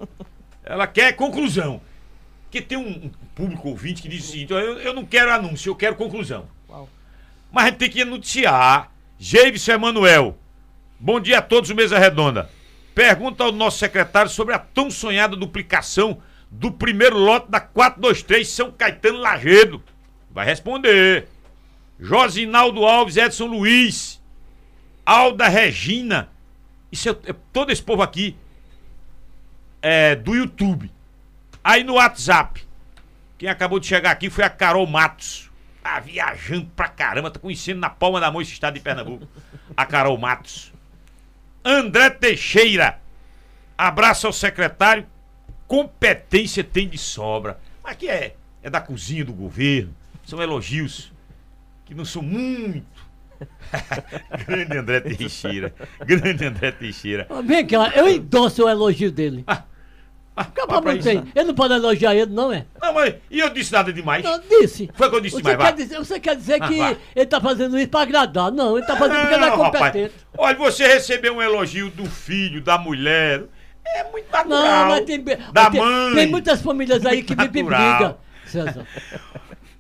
Ela 0.64 0.86
quer 0.86 1.12
conclusão. 1.12 1.80
Porque 2.44 2.60
tem 2.60 2.76
um 2.76 3.10
um 3.10 3.10
público 3.34 3.68
ouvinte 3.68 4.02
que 4.02 4.08
diz 4.08 4.24
o 4.24 4.32
seguinte: 4.32 4.52
eu, 4.52 4.58
eu 4.58 4.94
não 4.94 5.04
quero 5.04 5.32
anúncio, 5.32 5.70
eu 5.70 5.76
quero 5.76 5.96
conclusão. 5.96 6.46
Mas 7.52 7.64
a 7.64 7.66
gente 7.68 7.78
tem 7.78 7.90
que 7.90 8.04
noticiar. 8.04 8.92
Geibson 9.18 9.72
Emanuel. 9.72 10.36
Bom 10.98 11.20
dia 11.20 11.38
a 11.38 11.42
todos 11.42 11.68
do 11.68 11.74
Mesa 11.76 11.98
Redonda. 11.98 12.48
Pergunta 13.00 13.44
ao 13.44 13.50
nosso 13.50 13.78
secretário 13.78 14.30
sobre 14.30 14.54
a 14.54 14.58
tão 14.58 14.90
sonhada 14.90 15.34
duplicação 15.34 16.20
do 16.50 16.70
primeiro 16.70 17.16
lote 17.16 17.50
da 17.50 17.58
423 17.58 18.46
São 18.46 18.70
Caetano 18.70 19.20
Lagedo. 19.20 19.82
Vai 20.30 20.44
responder. 20.44 21.26
Josinaldo 21.98 22.84
Alves, 22.84 23.16
Edson 23.16 23.46
Luiz, 23.46 24.20
Alda 25.06 25.48
Regina. 25.48 26.28
Isso 26.92 27.08
é, 27.08 27.30
é 27.30 27.34
todo 27.54 27.72
esse 27.72 27.82
povo 27.82 28.02
aqui 28.02 28.36
é, 29.80 30.14
do 30.14 30.34
YouTube. 30.34 30.92
Aí 31.64 31.82
no 31.82 31.94
WhatsApp, 31.94 32.62
quem 33.38 33.48
acabou 33.48 33.80
de 33.80 33.86
chegar 33.86 34.10
aqui 34.10 34.28
foi 34.28 34.44
a 34.44 34.50
Carol 34.50 34.86
Matos. 34.86 35.50
Tá 35.82 36.00
viajando 36.00 36.66
pra 36.76 36.86
caramba, 36.86 37.30
tá 37.30 37.40
conhecendo 37.40 37.80
na 37.80 37.88
palma 37.88 38.20
da 38.20 38.30
mão 38.30 38.42
esse 38.42 38.52
estado 38.52 38.74
de 38.74 38.80
Pernambuco. 38.80 39.26
A 39.74 39.86
Carol 39.86 40.18
Matos. 40.18 40.70
André 41.64 42.10
Teixeira. 42.10 42.98
Abraço 43.76 44.26
ao 44.26 44.32
secretário. 44.32 45.06
Competência 45.66 46.64
tem 46.64 46.88
de 46.88 46.98
sobra. 46.98 47.58
Mas 47.82 47.92
aqui 47.92 48.08
é, 48.08 48.34
é 48.62 48.70
da 48.70 48.80
cozinha 48.80 49.24
do 49.24 49.32
governo. 49.32 49.94
São 50.26 50.40
elogios 50.42 51.12
que 51.84 51.94
não 51.94 52.04
são 52.04 52.22
muito. 52.22 52.86
Grande 54.46 54.76
André 54.76 55.00
Teixeira. 55.00 55.74
Grande 56.00 56.44
André 56.44 56.72
Teixeira. 56.72 57.26
Vem 57.44 57.66
cá, 57.66 57.92
eu 57.94 58.08
endosso 58.08 58.64
o 58.64 58.68
elogio 58.68 59.10
dele. 59.10 59.44
Ah, 59.46 59.64
Acabou 60.36 60.78
ó 60.78 60.80
pra 60.80 60.94
não 60.94 61.00
tem. 61.02 61.22
Ele 61.34 61.44
não 61.44 61.54
pode 61.54 61.74
elogiar 61.74 62.14
ele, 62.14 62.32
não 62.32 62.52
é? 62.52 62.64
Não, 62.80 62.94
mas 62.94 63.14
e 63.30 63.40
eu 63.40 63.50
disse 63.50 63.72
nada 63.72 63.92
demais? 63.92 64.24
Não, 64.24 64.38
disse. 64.40 64.88
Foi 64.94 65.06
o 65.08 65.10
que 65.10 65.16
eu 65.16 65.20
disse 65.20 65.36
Você 65.36 65.42
demais, 65.42 65.56
quer, 65.58 65.62
vai. 65.64 65.72
dizer, 65.74 65.98
você 65.98 66.20
quer 66.20 66.36
dizer 66.36 66.62
Ah, 66.62 66.68
que 66.68 66.76
vai. 66.78 66.96
ele 67.14 67.26
tá 67.26 67.40
fazendo 67.40 67.78
isso 67.78 67.88
pra 67.88 68.00
agradar? 68.02 68.50
Não, 68.50 68.78
ele 68.78 68.86
tá 68.86 68.96
fazendo 68.96 69.20
porque 69.20 69.34
ele 69.34 69.44
é 69.44 69.50
Não, 69.50 69.56
competente. 69.56 70.14
Olha, 70.38 70.56
você 70.56 70.86
recebeu 70.86 71.34
um 71.36 71.42
elogio 71.42 71.90
do 71.90 72.06
filho, 72.06 72.62
da 72.62 72.78
mulher. 72.78 73.44
É 73.84 74.04
muito 74.10 74.30
natural. 74.30 74.62
Não, 74.62 74.88
mas 74.88 75.04
tem, 75.04 75.22
da 75.52 75.70
tem, 75.70 75.80
mãe. 75.80 76.14
tem 76.14 76.26
muitas 76.28 76.62
famílias 76.62 77.04
aí 77.04 77.22
que 77.22 77.34
me 77.34 77.42
Muito 77.42 77.64
brigam. 77.64 78.16
César. 78.46 78.86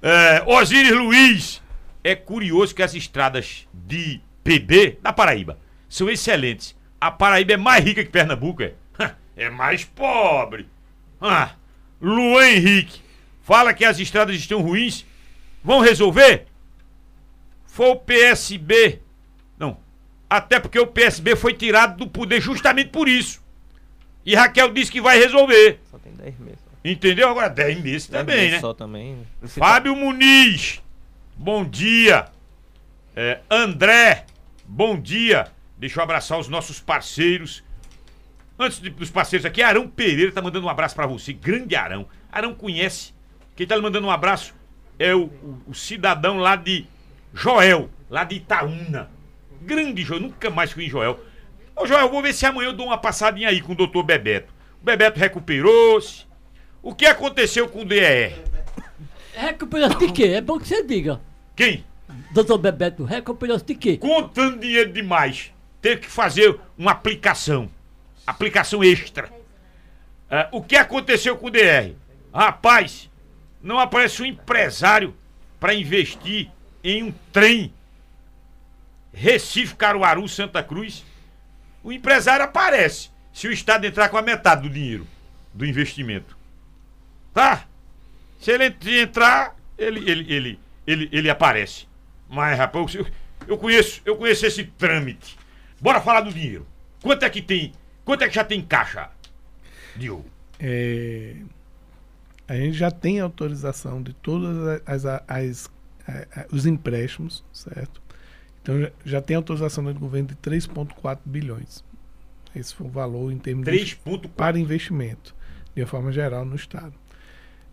É, 0.02 0.42
Osíris 0.46 0.92
Luiz. 0.92 1.62
É 2.02 2.14
curioso 2.14 2.74
que 2.74 2.82
as 2.82 2.94
estradas 2.94 3.68
de 3.74 4.18
PB 4.42 4.98
da 5.02 5.12
Paraíba 5.12 5.58
são 5.88 6.08
excelentes. 6.08 6.74
A 6.98 7.10
Paraíba 7.10 7.52
é 7.52 7.56
mais 7.58 7.84
rica 7.84 8.02
que 8.02 8.08
Pernambuco, 8.10 8.62
é? 8.62 8.72
É 9.40 9.48
mais 9.48 9.84
pobre. 9.84 10.68
Ah, 11.18 11.52
Luan 11.98 12.46
Henrique. 12.46 13.00
Fala 13.40 13.72
que 13.72 13.86
as 13.86 13.98
estradas 13.98 14.36
estão 14.36 14.60
ruins. 14.60 15.06
Vão 15.64 15.80
resolver? 15.80 16.46
Foi 17.64 17.86
o 17.86 17.96
PSB. 17.96 19.00
Não. 19.58 19.78
Até 20.28 20.60
porque 20.60 20.78
o 20.78 20.86
PSB 20.86 21.36
foi 21.36 21.54
tirado 21.54 21.96
do 21.96 22.06
poder 22.06 22.38
justamente 22.42 22.90
por 22.90 23.08
isso. 23.08 23.42
E 24.26 24.34
Raquel 24.34 24.74
disse 24.74 24.92
que 24.92 25.00
vai 25.00 25.18
resolver. 25.18 25.80
Só 25.90 25.96
tem 25.96 26.12
10 26.12 26.38
meses. 26.38 26.58
Entendeu? 26.84 27.30
Agora 27.30 27.48
10 27.48 27.80
meses 27.80 28.08
10 28.08 28.20
também, 28.20 28.36
meses 28.36 28.52
né? 28.52 28.60
Só 28.60 28.74
também. 28.74 29.26
Fábio 29.46 29.96
Muniz, 29.96 30.82
bom 31.34 31.64
dia. 31.64 32.26
É, 33.16 33.40
André, 33.50 34.26
bom 34.66 35.00
dia. 35.00 35.48
Deixa 35.78 35.98
eu 35.98 36.04
abraçar 36.04 36.38
os 36.38 36.46
nossos 36.46 36.78
parceiros. 36.78 37.62
Antes 38.62 38.78
de- 38.80 38.90
dos 38.90 39.10
parceiros 39.10 39.46
aqui, 39.46 39.62
Arão 39.62 39.88
Pereira 39.88 40.30
tá 40.32 40.42
mandando 40.42 40.66
um 40.66 40.70
abraço 40.70 40.94
pra 40.94 41.06
você. 41.06 41.32
Grande 41.32 41.74
Arão. 41.74 42.06
Arão 42.30 42.54
conhece. 42.54 43.14
Quem 43.56 43.66
tá 43.66 43.74
lhe 43.74 43.80
mandando 43.82 44.06
um 44.06 44.10
abraço 44.10 44.54
é 44.98 45.14
o, 45.14 45.22
o- 45.24 45.62
o 45.68 45.74
cidadão 45.74 46.36
lá 46.36 46.56
de 46.56 46.84
Joel, 47.32 47.88
lá 48.10 48.22
de 48.24 48.36
Itaúna. 48.36 49.10
Grande 49.62 50.02
Joel, 50.02 50.20
nunca 50.20 50.50
mais 50.50 50.72
fui 50.72 50.84
em 50.84 50.90
Joel. 50.90 51.18
Ô 51.74 51.86
Joel, 51.86 52.10
vou 52.10 52.20
ver 52.22 52.34
se 52.34 52.44
amanhã 52.44 52.68
eu 52.68 52.72
dou 52.74 52.86
uma 52.86 52.98
passadinha 52.98 53.48
aí 53.48 53.60
com 53.62 53.72
o 53.72 53.76
doutor 53.76 54.02
Bebeto. 54.02 54.52
O 54.80 54.84
Bebeto 54.84 55.18
recuperou-se. 55.18 56.26
O 56.82 56.94
que 56.94 57.06
aconteceu 57.06 57.66
com 57.68 57.80
o 57.82 57.84
DER? 57.84 58.38
Recompensa 59.34 59.94
de 59.96 60.12
quê? 60.12 60.24
É 60.24 60.40
bom 60.40 60.58
que 60.58 60.68
você 60.68 60.82
diga. 60.82 61.20
Quem? 61.56 61.84
Doutor 62.32 62.58
Bebeto, 62.58 63.04
recompensa 63.04 63.64
de 63.64 63.74
quê? 63.74 63.96
Contando 63.96 64.58
dinheiro 64.60 64.92
demais. 64.92 65.52
Ter 65.80 65.98
que 66.00 66.06
fazer 66.10 66.58
uma 66.76 66.90
aplicação. 66.92 67.70
Aplicação 68.30 68.84
extra. 68.84 69.28
É, 70.30 70.48
o 70.52 70.62
que 70.62 70.76
aconteceu 70.76 71.36
com 71.36 71.48
o 71.48 71.50
DR? 71.50 71.94
Rapaz, 72.32 73.10
não 73.60 73.80
aparece 73.80 74.22
um 74.22 74.26
empresário 74.26 75.16
para 75.58 75.74
investir 75.74 76.48
em 76.82 77.02
um 77.02 77.12
trem 77.32 77.74
Recife, 79.12 79.74
Caruaru, 79.74 80.28
Santa 80.28 80.62
Cruz. 80.62 81.04
O 81.82 81.90
empresário 81.90 82.44
aparece 82.44 83.10
se 83.32 83.48
o 83.48 83.52
Estado 83.52 83.84
entrar 83.84 84.08
com 84.08 84.16
a 84.16 84.22
metade 84.22 84.62
do 84.62 84.70
dinheiro 84.72 85.06
do 85.52 85.66
investimento. 85.66 86.38
Tá? 87.34 87.64
Se 88.38 88.52
ele 88.52 88.72
entrar, 89.00 89.56
ele, 89.76 90.08
ele, 90.08 90.32
ele, 90.32 90.60
ele, 90.86 91.08
ele 91.10 91.28
aparece. 91.28 91.88
Mas, 92.28 92.56
rapaz, 92.56 92.94
eu, 92.94 93.04
eu 93.48 93.58
conheço, 93.58 94.00
eu 94.04 94.16
conheço 94.16 94.46
esse 94.46 94.62
trâmite. 94.62 95.36
Bora 95.80 96.00
falar 96.00 96.20
do 96.20 96.32
dinheiro. 96.32 96.64
Quanto 97.02 97.24
é 97.24 97.30
que 97.30 97.42
tem? 97.42 97.72
Quanto 98.04 98.24
é 98.24 98.28
que 98.28 98.34
já 98.34 98.44
tem 98.44 98.62
caixa, 98.62 99.10
Diogo? 99.96 100.24
É, 100.58 101.36
a 102.48 102.54
gente 102.54 102.72
já 102.76 102.90
tem 102.90 103.20
autorização 103.20 104.02
de 104.02 104.12
todos 104.12 104.56
as, 104.86 105.04
as, 105.04 105.24
as, 105.28 105.70
os 106.50 106.66
empréstimos, 106.66 107.44
certo? 107.52 108.02
Então 108.62 108.80
já, 108.80 108.92
já 109.04 109.22
tem 109.22 109.36
autorização 109.36 109.84
do 109.84 109.94
governo 109.94 110.28
de 110.28 110.34
3,4 110.36 111.20
bilhões. 111.24 111.84
Esse 112.54 112.74
foi 112.74 112.86
o 112.86 112.90
valor 112.90 113.30
em 113.32 113.38
termos 113.38 113.64
3. 113.64 113.88
de 113.88 114.28
para 114.36 114.58
investimento, 114.58 115.34
de 115.74 115.82
uma 115.82 115.86
forma 115.86 116.10
geral, 116.10 116.44
no 116.44 116.56
Estado. 116.56 116.94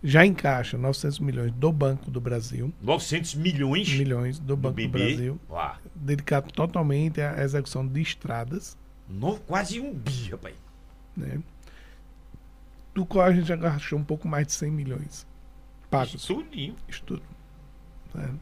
Já 0.03 0.25
encaixa 0.25 0.78
900 0.78 1.19
milhões 1.19 1.51
do 1.53 1.71
Banco 1.71 2.11
do 2.11 2.21
Brasil. 2.21 2.71
900 2.82 3.34
milhões? 3.36 3.89
Milhões 3.89 4.39
do 4.39 4.55
Banco 4.55 4.75
do, 4.75 4.84
do 4.84 4.89
Brasil. 4.89 5.39
Uá. 5.49 5.80
Dedicado 5.95 6.51
totalmente 6.53 7.19
à 7.19 7.43
execução 7.43 7.86
de 7.86 7.99
estradas. 8.01 8.78
No, 9.09 9.39
quase 9.39 9.79
um 9.79 9.93
bi, 9.93 10.29
rapaz. 10.31 10.55
Né? 11.15 11.39
Do 12.93 13.05
qual 13.05 13.25
a 13.25 13.31
gente 13.31 13.47
já 13.47 13.55
gastou 13.55 13.99
um 13.99 14.03
pouco 14.03 14.27
mais 14.27 14.47
de 14.47 14.53
100 14.53 14.71
milhões. 14.71 15.27
Pagos. 15.89 16.15
Estudinho. 16.15 16.75
Estudo. 16.87 17.23
Né? 18.13 18.33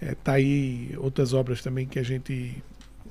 É, 0.00 0.14
tá 0.14 0.32
aí 0.32 0.94
outras 0.98 1.32
obras 1.32 1.62
também 1.62 1.86
que 1.86 1.98
a 1.98 2.02
gente 2.02 2.62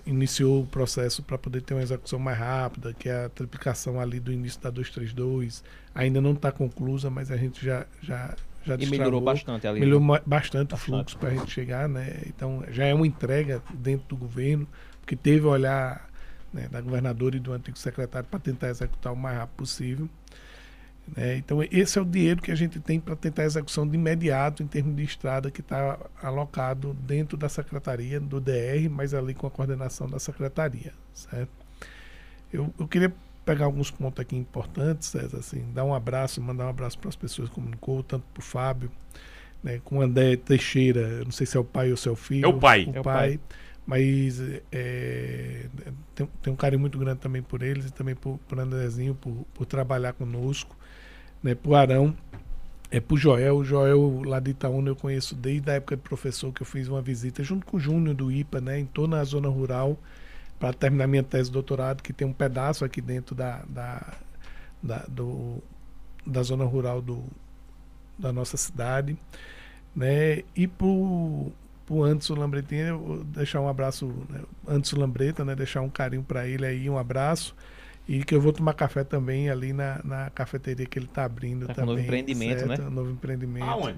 iniciou 0.05 0.61
o 0.61 0.67
processo 0.67 1.23
para 1.23 1.37
poder 1.37 1.61
ter 1.61 1.73
uma 1.73 1.81
execução 1.81 2.19
mais 2.19 2.37
rápida, 2.37 2.93
que 2.93 3.09
é 3.09 3.25
a 3.25 3.29
triplicação 3.29 3.99
ali 3.99 4.19
do 4.19 4.31
início 4.31 4.61
da 4.61 4.69
232. 4.69 5.63
Ainda 5.93 6.21
não 6.21 6.33
está 6.33 6.51
conclusa, 6.51 7.09
mas 7.09 7.31
a 7.31 7.37
gente 7.37 7.65
já 7.65 7.85
já 8.01 8.35
já 8.63 8.75
e 8.75 8.85
melhorou 8.87 9.21
bastante 9.21 9.67
ali. 9.67 9.79
Melhorou 9.79 10.15
né? 10.15 10.21
bastante, 10.25 10.73
o 10.73 10.77
fluxo 10.77 11.17
para 11.17 11.29
a 11.29 11.33
gente 11.33 11.51
chegar, 11.51 11.87
né? 11.87 12.21
Então 12.25 12.63
já 12.69 12.85
é 12.85 12.93
uma 12.93 13.05
entrega 13.05 13.61
dentro 13.73 14.07
do 14.07 14.17
governo, 14.17 14.67
porque 15.01 15.15
teve 15.15 15.45
olhar 15.45 16.04
né, 16.55 16.69
da 16.71 16.79
governadora 16.79 17.35
e 17.35 17.39
do 17.39 17.51
antigo 17.51 17.77
secretário 17.77 18.27
para 18.29 18.39
tentar 18.39 18.69
executar 18.69 19.11
o 19.11 19.15
mais 19.15 19.37
rápido 19.37 19.57
possível. 19.57 20.09
Né? 21.15 21.35
Então, 21.35 21.61
esse 21.69 21.99
é 21.99 22.01
o 22.01 22.05
dinheiro 22.05 22.41
que 22.41 22.49
a 22.49 22.55
gente 22.55 22.79
tem 22.79 22.97
para 22.99 23.15
tentar 23.15 23.43
a 23.43 23.45
execução 23.45 23.85
de 23.85 23.95
imediato 23.95 24.63
em 24.63 24.67
termos 24.67 24.95
de 24.95 25.03
estrada 25.03 25.51
que 25.51 25.59
está 25.59 25.99
alocado 26.23 26.93
dentro 26.93 27.37
da 27.37 27.49
secretaria, 27.49 28.21
do 28.21 28.39
DR, 28.39 28.89
mas 28.89 29.13
ali 29.13 29.33
com 29.33 29.45
a 29.45 29.51
coordenação 29.51 30.07
da 30.07 30.17
secretaria. 30.17 30.93
Certo? 31.13 31.51
Eu, 32.51 32.73
eu 32.79 32.87
queria 32.87 33.13
pegar 33.43 33.65
alguns 33.65 33.91
pontos 33.91 34.21
aqui 34.21 34.37
importantes, 34.37 35.09
César, 35.09 35.37
assim, 35.37 35.63
dar 35.73 35.83
um 35.83 35.93
abraço, 35.93 36.41
mandar 36.41 36.65
um 36.65 36.69
abraço 36.69 36.97
para 36.97 37.09
as 37.09 37.15
pessoas 37.15 37.49
que 37.49 37.55
comunicou, 37.55 38.01
tanto 38.01 38.23
para 38.33 38.39
o 38.39 38.43
Fábio, 38.43 38.89
né, 39.61 39.81
com 39.83 39.97
o 39.97 40.01
André 40.01 40.37
Teixeira, 40.37 41.23
não 41.23 41.31
sei 41.31 41.45
se 41.45 41.55
é 41.57 41.59
o 41.59 41.63
pai 41.63 41.91
ou 41.91 41.97
se 41.97 42.07
é 42.07 42.11
o 42.11 42.15
filho. 42.15 42.45
É 42.45 42.47
o 42.47 42.57
pai. 42.57 42.85
O 42.85 42.89
é 42.89 42.93
pai. 42.93 43.01
O 43.01 43.03
pai 43.03 43.39
mas 43.86 44.41
é, 44.71 45.67
tem, 46.15 46.27
tem, 46.41 46.53
um 46.53 46.55
carinho 46.55 46.79
muito 46.79 46.97
grande 46.97 47.19
também 47.19 47.41
por 47.41 47.61
eles 47.61 47.88
e 47.88 47.93
também 47.93 48.15
por, 48.15 48.39
por 48.47 48.59
Andrezinho, 48.59 49.13
por, 49.13 49.45
por 49.53 49.65
trabalhar 49.65 50.13
conosco 50.13 50.75
né, 51.43 51.53
pro 51.53 51.75
Arão, 51.75 52.15
é 52.89 52.99
pro 52.99 53.15
Joel. 53.15 53.57
O 53.57 53.63
Joel 53.63 54.23
lá 54.25 54.39
de 54.39 54.51
Itaúna 54.51 54.89
eu 54.89 54.95
conheço 54.95 55.36
desde 55.36 55.69
a 55.69 55.75
época 55.75 55.95
de 55.95 56.01
professor 56.01 56.51
que 56.51 56.63
eu 56.63 56.65
fiz 56.65 56.88
uma 56.88 57.01
visita 57.01 57.43
junto 57.43 57.65
com 57.65 57.77
o 57.77 57.79
Júnior 57.79 58.15
do 58.15 58.31
IPA, 58.31 58.61
né, 58.61 58.79
em 58.79 58.86
toda 58.86 59.19
a 59.19 59.23
zona 59.23 59.49
rural, 59.49 59.97
para 60.59 60.73
terminar 60.73 61.05
minha 61.05 61.23
tese 61.23 61.49
de 61.49 61.53
doutorado, 61.53 62.01
que 62.01 62.11
tem 62.11 62.27
um 62.27 62.33
pedaço 62.33 62.83
aqui 62.83 63.01
dentro 63.01 63.36
da, 63.36 63.63
da, 63.69 64.13
da, 64.81 65.05
do, 65.07 65.61
da 66.25 66.41
zona 66.41 66.65
rural 66.65 67.01
do, 67.01 67.23
da 68.17 68.33
nossa 68.33 68.57
cidade. 68.57 69.15
Né, 69.95 70.43
e 70.55 70.67
pro, 70.67 71.51
pro 71.86 72.03
Anderson 72.03 72.36
Lambretinha, 72.36 72.97
deixar 73.25 73.61
um 73.61 73.67
abraço, 73.67 74.07
né, 74.29 74.41
Anderson 74.67 74.99
Lambreta, 74.99 75.45
né, 75.45 75.55
deixar 75.55 75.81
um 75.81 75.89
carinho 75.89 76.23
para 76.23 76.47
ele 76.47 76.65
aí, 76.65 76.89
um 76.89 76.97
abraço. 76.97 77.55
E 78.07 78.23
que 78.23 78.36
eu 78.36 78.41
vou 78.41 78.53
tomar 78.53 78.73
café 78.73 79.03
também 79.03 79.49
ali 79.49 79.73
na, 79.73 79.99
na 80.03 80.29
cafeteria 80.29 80.86
que 80.86 80.99
ele 80.99 81.07
está 81.07 81.25
abrindo 81.25 81.65
tá 81.65 81.73
também. 81.73 81.89
Um 81.89 81.93
novo 81.93 82.05
empreendimento, 82.05 82.59
certo? 82.59 82.81
né? 82.81 82.88
Um 82.88 82.91
novo 82.91 83.11
empreendimento. 83.11 83.65
Aonde? 83.65 83.97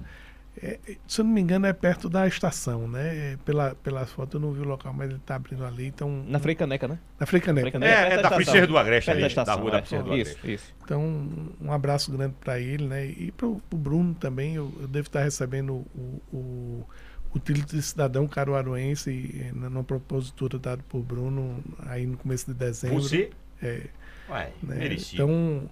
É, 0.62 0.78
se 1.06 1.20
eu 1.20 1.24
não 1.24 1.32
me 1.32 1.40
engano, 1.40 1.66
é 1.66 1.72
perto 1.72 2.08
da 2.08 2.26
estação, 2.26 2.88
né? 2.88 3.38
Pela, 3.44 3.74
pelas 3.76 4.10
fotos 4.10 4.34
eu 4.34 4.40
não 4.40 4.52
vi 4.52 4.60
o 4.60 4.64
local, 4.64 4.92
mas 4.92 5.08
ele 5.08 5.18
está 5.18 5.36
abrindo 5.36 5.64
ali. 5.64 5.86
Então, 5.86 6.24
na 6.26 6.38
Freicaneca, 6.38 6.88
né? 6.88 6.98
Na 7.18 7.26
Freicaneca. 7.26 7.78
É, 7.84 8.14
é 8.14 8.22
da 8.22 8.30
Princesa 8.30 8.66
do 8.66 8.76
Agreste 8.76 9.10
ali, 9.10 9.20
da, 9.20 9.26
estação, 9.28 9.54
da 9.54 9.60
rua 9.60 9.70
da 9.70 9.78
é. 9.78 9.80
Princesa 9.80 10.02
do 10.02 10.16
Isso, 10.16 10.36
Agreste. 10.38 10.52
isso. 10.52 10.74
Então, 10.82 11.28
um 11.60 11.72
abraço 11.72 12.10
grande 12.10 12.34
para 12.40 12.58
ele, 12.58 12.86
né? 12.86 13.06
E 13.06 13.30
para 13.30 13.46
o 13.46 13.60
Bruno 13.72 14.14
também. 14.14 14.54
Eu, 14.56 14.72
eu, 14.80 14.88
devo 14.88 15.06
estar 15.06 15.22
recebendo 15.22 15.86
o, 15.94 16.22
o, 16.32 16.86
o 17.32 17.38
título 17.38 17.66
de 17.66 17.82
cidadão 17.82 18.26
caruaruense 18.26 19.50
numa 19.54 19.84
propositura 19.84 20.58
dada 20.58 20.82
por 20.88 21.02
Bruno 21.02 21.62
aí 21.86 22.06
no 22.06 22.16
começo 22.16 22.46
de 22.46 22.54
dezembro. 22.54 23.02
Você? 23.02 23.30
É. 23.62 23.82
Ué, 24.30 24.52
né? 24.62 24.96
Então, 25.12 25.68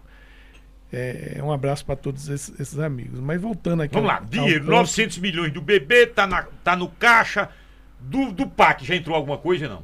é, 0.93 1.41
um 1.43 1.53
abraço 1.53 1.85
para 1.85 1.97
todos 1.97 2.29
esses, 2.29 2.59
esses, 2.59 2.79
amigos. 2.79 3.21
Mas 3.21 3.41
voltando 3.41 3.83
aqui. 3.83 3.95
Vamos 3.95 4.09
lá, 4.09 4.21
dinheiro, 4.21 4.65
900 4.65 5.19
milhões 5.19 5.53
do 5.53 5.61
bebê, 5.61 6.07
tá, 6.07 6.27
na, 6.27 6.45
tá 6.63 6.77
no 6.77 6.89
caixa. 6.89 7.51
Do, 7.99 8.31
do 8.31 8.47
PAC 8.47 8.85
já 8.85 8.95
entrou 8.95 9.17
alguma 9.17 9.39
coisa, 9.39 9.69
não? 9.69 9.83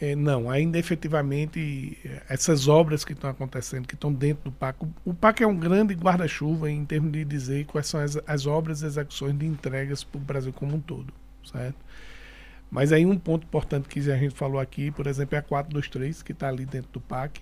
É, 0.00 0.14
não, 0.14 0.48
ainda 0.48 0.78
efetivamente 0.78 1.98
essas 2.28 2.68
obras 2.68 3.04
que 3.04 3.12
estão 3.12 3.28
acontecendo, 3.28 3.86
que 3.86 3.94
estão 3.94 4.12
dentro 4.12 4.44
do 4.44 4.52
PAC, 4.52 4.86
o, 5.04 5.12
PAC 5.12 5.42
é 5.42 5.46
um 5.46 5.56
grande 5.56 5.92
guarda-chuva 5.94 6.70
em 6.70 6.84
termos 6.84 7.10
de 7.10 7.24
dizer 7.24 7.66
quais 7.66 7.88
são 7.88 7.98
as, 7.98 8.16
as 8.24 8.46
obras 8.46 8.82
e 8.82 8.86
execuções 8.86 9.36
de 9.36 9.44
entregas 9.44 10.04
para 10.04 10.18
o 10.18 10.20
Brasil 10.20 10.52
como 10.52 10.76
um 10.76 10.80
todo, 10.80 11.12
certo? 11.44 11.78
Mas 12.70 12.92
aí 12.92 13.04
um 13.04 13.18
ponto 13.18 13.44
importante 13.44 13.88
que 13.88 13.98
a 14.10 14.16
gente 14.16 14.34
falou 14.34 14.60
aqui, 14.60 14.90
por 14.90 15.06
exemplo, 15.06 15.34
é 15.34 15.38
a 15.38 15.42
423, 15.42 16.22
que 16.22 16.32
está 16.32 16.48
ali 16.48 16.64
dentro 16.64 16.90
do 16.92 17.00
PAC. 17.00 17.40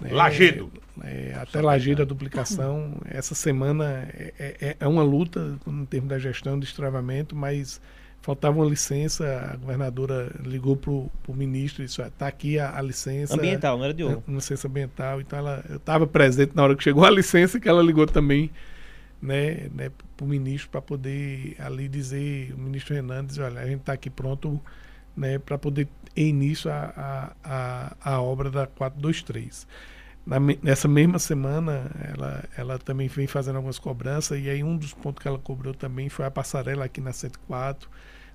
Né? 0.00 0.12
Lagedo. 0.12 0.70
É, 1.02 1.34
até 1.40 1.60
Lagedo 1.60 2.02
a 2.02 2.04
duplicação. 2.04 2.96
Essa 3.06 3.34
semana 3.34 4.08
é, 4.12 4.32
é, 4.38 4.76
é, 4.78 4.86
uma 4.86 5.02
luta 5.02 5.58
em 5.66 5.84
termos 5.86 6.10
da 6.10 6.18
gestão 6.18 6.58
de 6.58 6.66
estravamento, 6.66 7.34
mas 7.34 7.80
faltava 8.22 8.56
uma 8.56 8.64
licença, 8.64 9.50
a 9.52 9.56
governadora 9.56 10.32
ligou 10.44 10.76
para 10.76 10.90
o 10.92 11.10
ministro 11.34 11.82
e 11.82 11.86
disse, 11.86 12.00
está 12.00 12.28
aqui 12.28 12.58
a, 12.58 12.78
a, 12.78 12.80
licença. 12.80 13.34
Ambiental, 13.34 13.76
não 13.76 13.84
era 13.84 13.92
de 13.92 14.04
ouro. 14.04 14.22
Licença 14.28 14.68
ambiental. 14.68 15.20
Então 15.20 15.38
ela, 15.38 15.64
eu 15.68 15.76
estava 15.76 16.06
presente 16.06 16.52
na 16.54 16.62
hora 16.62 16.76
que 16.76 16.82
chegou 16.82 17.04
a 17.04 17.10
licença 17.10 17.58
que 17.58 17.68
ela 17.68 17.82
ligou 17.82 18.06
também 18.06 18.50
né, 19.22 19.68
né, 19.72 19.90
para 20.16 20.24
o 20.24 20.28
ministro 20.28 20.68
para 20.70 20.82
poder 20.82 21.56
ali 21.58 21.88
dizer, 21.88 22.52
o 22.54 22.58
ministro 22.58 22.94
Renan 22.94 23.24
diz, 23.24 23.38
olha, 23.38 23.60
a 23.60 23.66
gente 23.66 23.80
está 23.80 23.92
aqui 23.92 24.10
pronto 24.10 24.60
né, 25.16 25.38
para 25.38 25.56
poder 25.56 25.88
início 26.16 26.70
a, 26.70 26.92
a, 26.96 27.32
a, 28.02 28.14
a 28.14 28.20
obra 28.20 28.50
da 28.50 28.66
423. 28.66 29.66
Na, 30.26 30.38
nessa 30.62 30.86
mesma 30.86 31.18
semana, 31.18 31.90
ela, 32.12 32.44
ela 32.56 32.78
também 32.78 33.08
vem 33.08 33.26
fazendo 33.26 33.56
algumas 33.56 33.78
cobranças, 33.78 34.38
e 34.40 34.48
aí 34.48 34.62
um 34.62 34.76
dos 34.76 34.92
pontos 34.92 35.22
que 35.22 35.28
ela 35.28 35.38
cobrou 35.38 35.74
também 35.74 36.08
foi 36.08 36.24
a 36.24 36.30
passarela 36.30 36.84
aqui 36.84 37.00
na 37.00 37.12
104. 37.12 37.88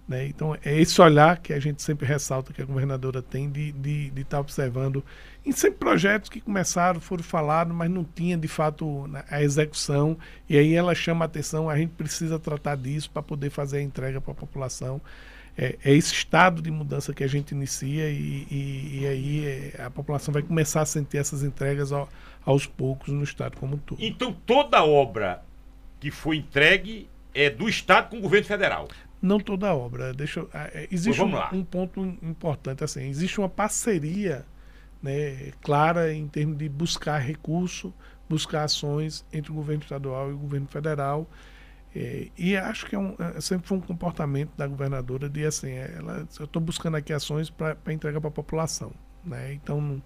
Né? 0.07 0.25
Então, 0.27 0.55
é 0.63 0.79
esse 0.79 1.01
olhar 1.01 1.37
que 1.39 1.51
a 1.51 1.59
gente 1.59 1.81
sempre 1.81 2.05
ressalta 2.05 2.53
que 2.53 2.61
a 2.61 2.65
governadora 2.65 3.21
tem 3.21 3.49
de 3.49 3.69
estar 3.69 3.81
de, 3.81 4.09
de 4.11 4.23
tá 4.23 4.39
observando 4.39 5.03
em 5.45 5.51
sempre 5.51 5.79
projetos 5.79 6.29
que 6.29 6.39
começaram, 6.39 7.01
foram 7.01 7.23
falados, 7.23 7.75
mas 7.75 7.89
não 7.89 8.03
tinha 8.03 8.37
de 8.37 8.47
fato 8.47 9.09
a 9.29 9.41
execução. 9.41 10.17
E 10.47 10.57
aí 10.57 10.73
ela 10.73 10.95
chama 10.95 11.25
a 11.25 11.27
atenção, 11.27 11.69
a 11.69 11.77
gente 11.77 11.91
precisa 11.91 12.39
tratar 12.39 12.75
disso 12.75 13.09
para 13.09 13.21
poder 13.21 13.49
fazer 13.49 13.77
a 13.77 13.81
entrega 13.81 14.21
para 14.21 14.31
a 14.31 14.35
população 14.35 15.01
é, 15.57 15.75
é, 15.83 15.93
esse 15.93 16.13
estado 16.13 16.61
de 16.61 16.69
mudança 16.69 17.13
que 17.13 17.23
a 17.23 17.27
gente 17.27 17.51
inicia 17.51 18.09
e, 18.09 18.47
e, 18.51 18.99
e 18.99 19.07
aí 19.07 19.45
é, 19.45 19.81
a 19.81 19.89
população 19.89 20.31
vai 20.31 20.43
começar 20.43 20.81
a 20.81 20.85
sentir 20.85 21.17
essas 21.17 21.43
entregas 21.43 21.91
ao, 21.91 22.07
aos 22.45 22.67
poucos 22.67 23.11
no 23.11 23.23
estado 23.23 23.57
como 23.57 23.75
um 23.75 23.79
todo. 23.79 23.97
Então 23.99 24.31
toda 24.45 24.83
obra 24.83 25.43
que 25.99 26.11
foi 26.11 26.37
entregue 26.37 27.09
é 27.33 27.49
do 27.49 27.67
estado 27.67 28.09
com 28.09 28.19
o 28.19 28.21
governo 28.21 28.45
federal? 28.45 28.87
Não 29.21 29.39
toda 29.39 29.73
obra. 29.73 30.13
Deixa, 30.13 30.45
é, 30.53 30.87
existe 30.91 31.21
um, 31.21 31.57
um, 31.57 31.63
ponto 31.63 32.01
importante 32.21 32.83
assim. 32.83 33.07
Existe 33.09 33.39
uma 33.39 33.49
parceria 33.49 34.45
né, 35.01 35.51
clara 35.61 36.13
em 36.13 36.27
termos 36.27 36.57
de 36.57 36.69
buscar 36.69 37.17
recurso, 37.17 37.93
buscar 38.29 38.63
ações 38.63 39.25
entre 39.31 39.51
o 39.51 39.55
governo 39.55 39.83
estadual 39.83 40.29
e 40.29 40.33
o 40.33 40.37
governo 40.37 40.67
federal 40.67 41.27
É, 41.95 42.27
e 42.37 42.55
acho 42.55 42.85
que 42.85 42.95
é 42.95 42.99
um, 42.99 43.15
é, 43.17 43.41
sempre 43.41 43.67
foi 43.67 43.77
um 43.77 43.81
comportamento 43.81 44.51
da 44.55 44.67
governadora 44.67 45.27
de 45.29 45.45
assim, 45.45 45.71
é, 45.71 45.95
ela, 45.97 46.27
eu 46.39 46.45
estou 46.45 46.61
buscando 46.61 46.95
aqui 46.95 47.11
ações 47.11 47.49
para 47.49 47.75
entregar 47.91 48.19
para 48.19 48.29
a 48.29 48.31
população. 48.31 48.91
Né? 49.23 49.53
Então, 49.53 50.01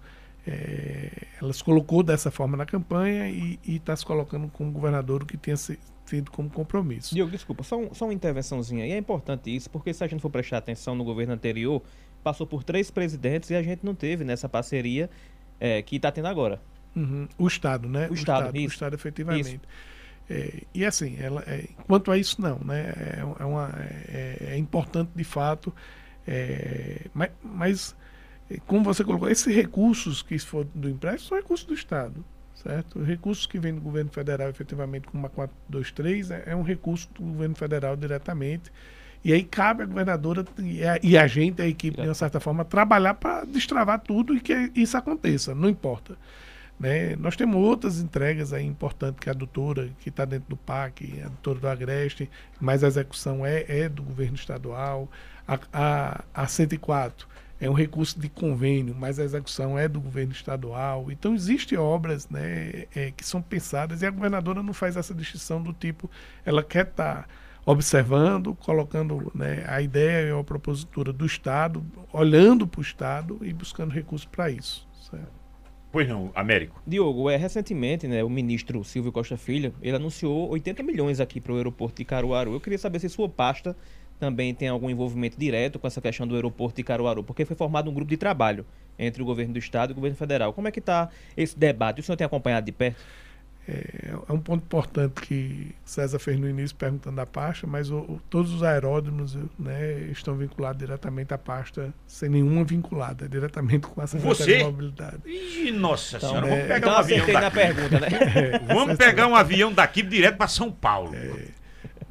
é, 0.46 1.10
ela 1.40 1.52
se 1.52 1.62
colocou 1.62 2.02
dessa 2.02 2.30
forma 2.30 2.56
na 2.56 2.66
campanha 2.66 3.28
e 3.28 3.58
está 3.64 3.94
se 3.94 4.04
colocando 4.04 4.48
como 4.48 4.70
governador, 4.72 5.22
o 5.22 5.26
que 5.26 5.36
tinha 5.36 5.56
se, 5.56 5.78
tido 6.06 6.30
como 6.30 6.50
compromisso. 6.50 7.14
Diogo, 7.14 7.30
desculpa, 7.30 7.62
só, 7.62 7.78
um, 7.78 7.94
só 7.94 8.06
uma 8.06 8.14
intervençãozinha. 8.14 8.86
E 8.86 8.92
é 8.92 8.98
importante 8.98 9.54
isso, 9.54 9.70
porque 9.70 9.94
se 9.94 10.02
a 10.04 10.06
gente 10.06 10.20
for 10.20 10.30
prestar 10.30 10.58
atenção 10.58 10.94
no 10.94 11.04
governo 11.04 11.32
anterior, 11.32 11.82
passou 12.22 12.46
por 12.46 12.62
três 12.62 12.90
presidentes 12.90 13.50
e 13.50 13.54
a 13.54 13.62
gente 13.62 13.84
não 13.84 13.94
teve 13.94 14.24
nessa 14.24 14.48
parceria 14.48 15.08
é, 15.58 15.80
que 15.82 15.96
está 15.96 16.10
tendo 16.10 16.28
agora. 16.28 16.60
Uhum. 16.94 17.28
O 17.38 17.46
Estado, 17.46 17.88
né? 17.88 18.08
O, 18.08 18.10
o 18.10 18.14
Estado, 18.14 18.46
Estado, 18.46 18.56
o 18.56 18.66
Estado 18.66 18.94
efetivamente. 18.94 19.60
É, 20.28 20.62
e 20.74 20.84
assim, 20.84 21.16
ela, 21.20 21.42
é, 21.46 21.68
quanto 21.86 22.10
a 22.10 22.18
isso 22.18 22.40
não, 22.40 22.58
né? 22.58 22.92
É, 22.96 23.20
é 23.20 23.44
uma, 23.44 23.70
é, 24.08 24.36
é 24.50 24.58
importante 24.58 25.10
de 25.14 25.24
fato, 25.24 25.74
é, 26.26 27.06
mas, 27.12 27.30
mas, 27.42 27.96
como 28.66 28.84
você 28.84 29.04
colocou, 29.04 29.28
esses 29.28 29.54
recursos 29.54 30.22
que 30.22 30.38
for 30.38 30.66
do 30.74 30.88
empréstimo 30.88 31.28
são 31.28 31.38
recursos 31.38 31.66
do 31.66 31.74
Estado, 31.74 32.24
certo? 32.54 33.00
Os 33.00 33.06
recursos 33.06 33.46
que 33.46 33.58
vêm 33.58 33.74
do 33.74 33.80
governo 33.80 34.10
federal 34.10 34.48
efetivamente 34.48 35.06
como 35.06 35.26
a 35.26 35.30
423 35.30 36.30
é, 36.30 36.42
é 36.46 36.56
um 36.56 36.62
recurso 36.62 37.08
do 37.14 37.22
governo 37.22 37.54
federal 37.54 37.96
diretamente. 37.96 38.72
E 39.24 39.32
aí 39.32 39.44
cabe 39.44 39.84
à 39.84 39.86
governadora 39.86 40.44
e 40.58 40.84
a, 40.84 40.98
e 41.02 41.16
a 41.16 41.26
gente, 41.28 41.62
a 41.62 41.66
equipe, 41.66 42.00
de 42.00 42.08
uma 42.08 42.14
certa 42.14 42.40
forma, 42.40 42.64
trabalhar 42.64 43.14
para 43.14 43.44
destravar 43.44 44.00
tudo 44.00 44.36
e 44.36 44.40
que 44.40 44.72
isso 44.74 44.96
aconteça, 44.96 45.54
não 45.54 45.68
importa. 45.68 46.16
Né? 46.78 47.14
Nós 47.14 47.36
temos 47.36 47.54
outras 47.56 48.00
entregas 48.00 48.52
aí 48.52 48.66
importantes, 48.66 49.20
que 49.20 49.30
a 49.30 49.32
doutora, 49.32 49.88
que 50.00 50.08
está 50.08 50.24
dentro 50.24 50.48
do 50.48 50.56
PAC, 50.56 51.20
a 51.24 51.28
doutora 51.28 51.60
do 51.60 51.68
Agreste, 51.68 52.28
mas 52.60 52.82
a 52.82 52.88
execução 52.88 53.46
é, 53.46 53.64
é 53.68 53.88
do 53.88 54.02
governo 54.02 54.34
estadual. 54.34 55.08
A, 55.46 55.58
a, 55.72 56.24
a 56.34 56.46
104 56.48 57.28
é 57.62 57.70
um 57.70 57.74
recurso 57.74 58.18
de 58.18 58.28
convênio, 58.28 58.92
mas 58.92 59.20
a 59.20 59.22
execução 59.22 59.78
é 59.78 59.86
do 59.86 60.00
governo 60.00 60.32
estadual. 60.32 61.12
Então, 61.12 61.32
existem 61.32 61.78
obras 61.78 62.28
né, 62.28 62.86
é, 62.94 63.12
que 63.16 63.24
são 63.24 63.40
pensadas 63.40 64.02
e 64.02 64.06
a 64.06 64.10
governadora 64.10 64.64
não 64.64 64.74
faz 64.74 64.96
essa 64.96 65.14
distinção 65.14 65.62
do 65.62 65.72
tipo, 65.72 66.10
ela 66.44 66.62
quer 66.62 66.88
estar. 66.88 67.22
Tá 67.22 67.28
observando, 67.64 68.56
colocando 68.56 69.30
né, 69.32 69.64
a 69.68 69.80
ideia 69.80 70.28
e 70.28 70.36
a 70.36 70.42
propositura 70.42 71.12
do 71.12 71.24
Estado, 71.24 71.80
olhando 72.12 72.66
para 72.66 72.80
o 72.80 72.82
Estado 72.82 73.38
e 73.40 73.52
buscando 73.52 73.92
recursos 73.92 74.26
para 74.26 74.50
isso. 74.50 74.84
Certo? 75.08 75.30
Pois 75.92 76.08
não, 76.08 76.32
Américo. 76.34 76.82
Diogo, 76.84 77.30
é, 77.30 77.36
recentemente, 77.36 78.08
né, 78.08 78.24
o 78.24 78.28
ministro 78.28 78.82
Silvio 78.82 79.12
Costa 79.12 79.36
Filho, 79.36 79.72
ele 79.80 79.94
anunciou 79.94 80.50
80 80.50 80.82
milhões 80.82 81.20
aqui 81.20 81.40
para 81.40 81.52
o 81.52 81.56
aeroporto 81.56 81.98
de 81.98 82.04
Caruaru. 82.04 82.52
Eu 82.52 82.60
queria 82.60 82.78
saber 82.78 82.98
se 82.98 83.08
sua 83.08 83.28
pasta 83.28 83.76
também 84.18 84.54
tem 84.54 84.68
algum 84.68 84.88
envolvimento 84.88 85.38
direto 85.38 85.78
com 85.78 85.86
essa 85.86 86.00
questão 86.00 86.26
do 86.26 86.34
aeroporto 86.34 86.76
de 86.76 86.82
Caruaru, 86.82 87.22
porque 87.24 87.44
foi 87.44 87.56
formado 87.56 87.90
um 87.90 87.94
grupo 87.94 88.10
de 88.10 88.16
trabalho 88.16 88.64
entre 88.98 89.22
o 89.22 89.24
governo 89.24 89.52
do 89.52 89.58
estado 89.58 89.90
e 89.90 89.92
o 89.92 89.94
governo 89.94 90.16
federal. 90.16 90.52
Como 90.52 90.68
é 90.68 90.70
que 90.70 90.78
está 90.78 91.08
esse 91.36 91.58
debate? 91.58 92.00
O 92.00 92.02
senhor 92.04 92.16
tem 92.16 92.24
acompanhado 92.24 92.66
de 92.66 92.72
perto? 92.72 93.02
É, 93.68 94.10
é, 94.28 94.32
um 94.32 94.40
ponto 94.40 94.64
importante 94.64 95.20
que 95.20 95.72
César 95.84 96.18
fez 96.18 96.38
no 96.38 96.48
início 96.48 96.74
perguntando 96.74 97.14
da 97.14 97.26
pasta, 97.26 97.64
mas 97.64 97.90
o, 97.90 97.98
o, 97.98 98.20
todos 98.28 98.52
os 98.52 98.62
aeródromos 98.62 99.38
né, 99.56 100.08
estão 100.10 100.34
vinculados 100.34 100.78
diretamente 100.78 101.32
à 101.32 101.38
pasta, 101.38 101.94
sem 102.04 102.28
nenhuma 102.28 102.64
vinculada, 102.64 103.28
diretamente 103.28 103.86
com 103.86 104.00
a 104.00 104.06
Secretaria 104.06 104.44
Você? 104.44 104.58
de 104.58 104.64
Mobilidade. 104.64 105.16
Ih, 105.24 105.70
nossa 105.70 106.16
então, 106.16 106.30
senhora, 106.30 106.48
é, 106.48 106.50
vamos 106.50 106.66
pegar 106.66 106.78
então 106.78 106.92
um 106.92 106.96
avião 106.96 107.26
daqui. 107.26 107.40
na 107.40 107.50
pergunta, 107.50 108.00
né? 108.00 108.08
É, 108.32 108.58
vamos 108.58 108.96
pegar 108.96 109.26
um 109.28 109.36
avião 109.36 109.72
daqui 109.72 110.02
direto 110.02 110.36
para 110.36 110.48
São 110.48 110.72
Paulo. 110.72 111.14
É, 111.14 111.46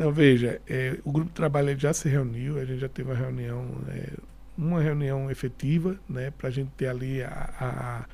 não, 0.02 0.12
veja, 0.12 0.60
é, 0.68 0.98
o 1.04 1.12
grupo 1.12 1.30
de 1.30 1.36
trabalho 1.36 1.78
já 1.80 1.94
se 1.94 2.10
reuniu, 2.10 2.60
a 2.60 2.66
gente 2.66 2.80
já 2.80 2.90
teve 2.90 3.10
uma 3.10 3.18
reunião, 3.18 3.68
uma 4.58 4.82
reunião 4.82 5.30
efetiva, 5.30 5.96
né, 6.10 6.32
para 6.32 6.48
a 6.48 6.52
gente 6.52 6.72
ter 6.76 6.88
ali 6.88 7.22
a, 7.24 7.50
a 7.60 8.06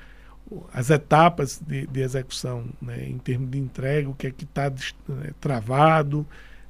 as 0.73 0.89
etapas 0.89 1.61
de, 1.65 1.85
de 1.87 2.01
execução, 2.01 2.65
né, 2.81 3.05
em 3.05 3.17
termos 3.17 3.49
de 3.51 3.57
entrega, 3.57 4.09
o 4.09 4.13
que 4.13 4.27
é 4.27 4.31
que 4.31 4.45
está 4.45 4.69
né, 4.69 5.31
travado. 5.39 6.25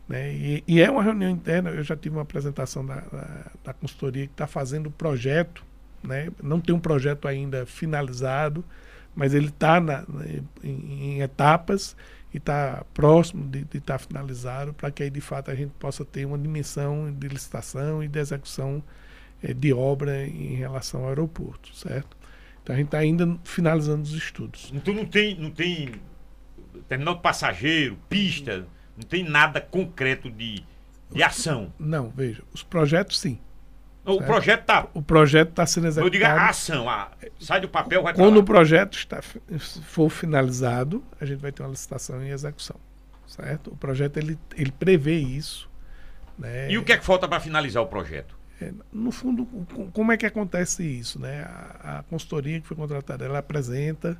Né, 0.07 0.34
e, 0.34 0.63
e, 0.68 0.82
é 0.82 0.89
uma 0.89 1.03
reunião 1.03 1.30
interna, 1.30 1.70
eu 1.70 1.84
já 1.84 1.95
tive 1.95 2.15
uma 2.15 2.22
apresentação 2.22 2.86
da, 2.86 2.95
da, 2.95 3.51
da 3.63 3.74
consultoria 3.74 4.26
que 4.26 4.34
está 4.34 4.47
fazendo 4.47 4.88
o 4.88 4.91
projeto, 4.91 5.63
né, 6.03 6.30
não 6.41 6.59
tem 6.59 6.74
um 6.74 6.80
projeto 6.80 7.28
ainda 7.28 7.65
finalizado, 7.65 8.63
mas 9.15 9.34
ele 9.34 9.47
está 9.47 9.84
em, 10.63 10.70
em, 10.70 11.22
etapas 11.22 11.95
e 12.38 12.39
está 12.39 12.85
próximo 12.93 13.47
de 13.49 13.61
estar 13.77 13.97
tá 13.97 13.97
finalizado, 13.97 14.71
para 14.71 14.91
que 14.91 15.01
aí 15.01 15.09
de 15.09 15.19
fato 15.19 15.49
a 15.49 15.55
gente 15.55 15.71
possa 15.79 16.05
ter 16.05 16.23
uma 16.23 16.38
dimensão 16.38 17.11
de 17.11 17.27
licitação 17.27 18.03
e 18.03 18.07
de 18.07 18.19
execução 18.19 18.83
eh, 19.41 19.53
de 19.53 19.73
obra 19.73 20.25
em 20.25 20.55
relação 20.55 21.01
ao 21.01 21.09
aeroporto, 21.09 21.75
certo? 21.75 22.15
Então 22.61 22.75
a 22.75 22.77
gente 22.77 22.88
está 22.88 22.99
ainda 22.99 23.38
finalizando 23.43 24.03
os 24.03 24.13
estudos. 24.13 24.71
Então 24.71 24.93
não 24.93 25.05
tem, 25.05 25.35
não 25.39 25.49
tem 25.49 25.93
terminal 26.88 27.15
de 27.15 27.21
passageiro, 27.21 27.97
pista, 28.07 28.67
não 28.95 29.03
tem 29.03 29.23
nada 29.23 29.59
concreto 29.59 30.29
de, 30.29 30.63
de 31.11 31.23
ação. 31.23 31.73
Não, 31.79 32.09
veja, 32.11 32.43
os 32.53 32.61
projetos 32.61 33.19
sim. 33.19 33.39
O 34.08 34.18
certo? 34.18 34.26
projeto 34.26 34.62
está. 34.62 34.88
O 34.93 35.01
projeto 35.01 35.49
está 35.49 35.66
sendo 35.66 35.88
executado. 35.88 36.08
Eu 36.08 36.10
digo 36.10 36.26
a 36.26 36.49
ação, 36.49 36.89
a, 36.89 37.10
sai 37.39 37.60
do 37.60 37.68
papel, 37.68 38.01
vai 38.01 38.14
Quando 38.14 38.38
o 38.38 38.43
projeto 38.43 38.97
está, 38.97 39.22
for 39.22 40.10
finalizado, 40.10 41.03
a 41.20 41.26
gente 41.26 41.39
vai 41.39 41.51
ter 41.51 41.62
uma 41.62 41.70
licitação 41.70 42.24
em 42.24 42.30
execução. 42.30 42.78
Certo? 43.28 43.72
O 43.72 43.76
projeto 43.76 44.18
ele, 44.18 44.39
ele 44.55 44.72
prevê 44.72 45.18
isso. 45.18 45.70
Né? 46.39 46.72
E 46.72 46.78
o 46.78 46.84
que 46.84 46.93
é 46.93 46.97
que 46.97 47.03
falta 47.03 47.28
para 47.28 47.39
finalizar 47.39 47.84
o 47.84 47.88
projeto? 47.88 48.38
É, 48.62 48.72
no 48.91 49.12
fundo, 49.12 49.45
como 49.93 50.12
é 50.12 50.18
que 50.18 50.26
acontece 50.26 50.84
isso? 50.84 51.20
Né? 51.20 51.43
A, 51.43 51.99
a, 51.99 52.03
consultoria 52.03 52.60
que 52.62 52.68
foi 52.68 52.78
contratada, 52.78 53.26
ela 53.26 53.39
apresenta, 53.39 54.18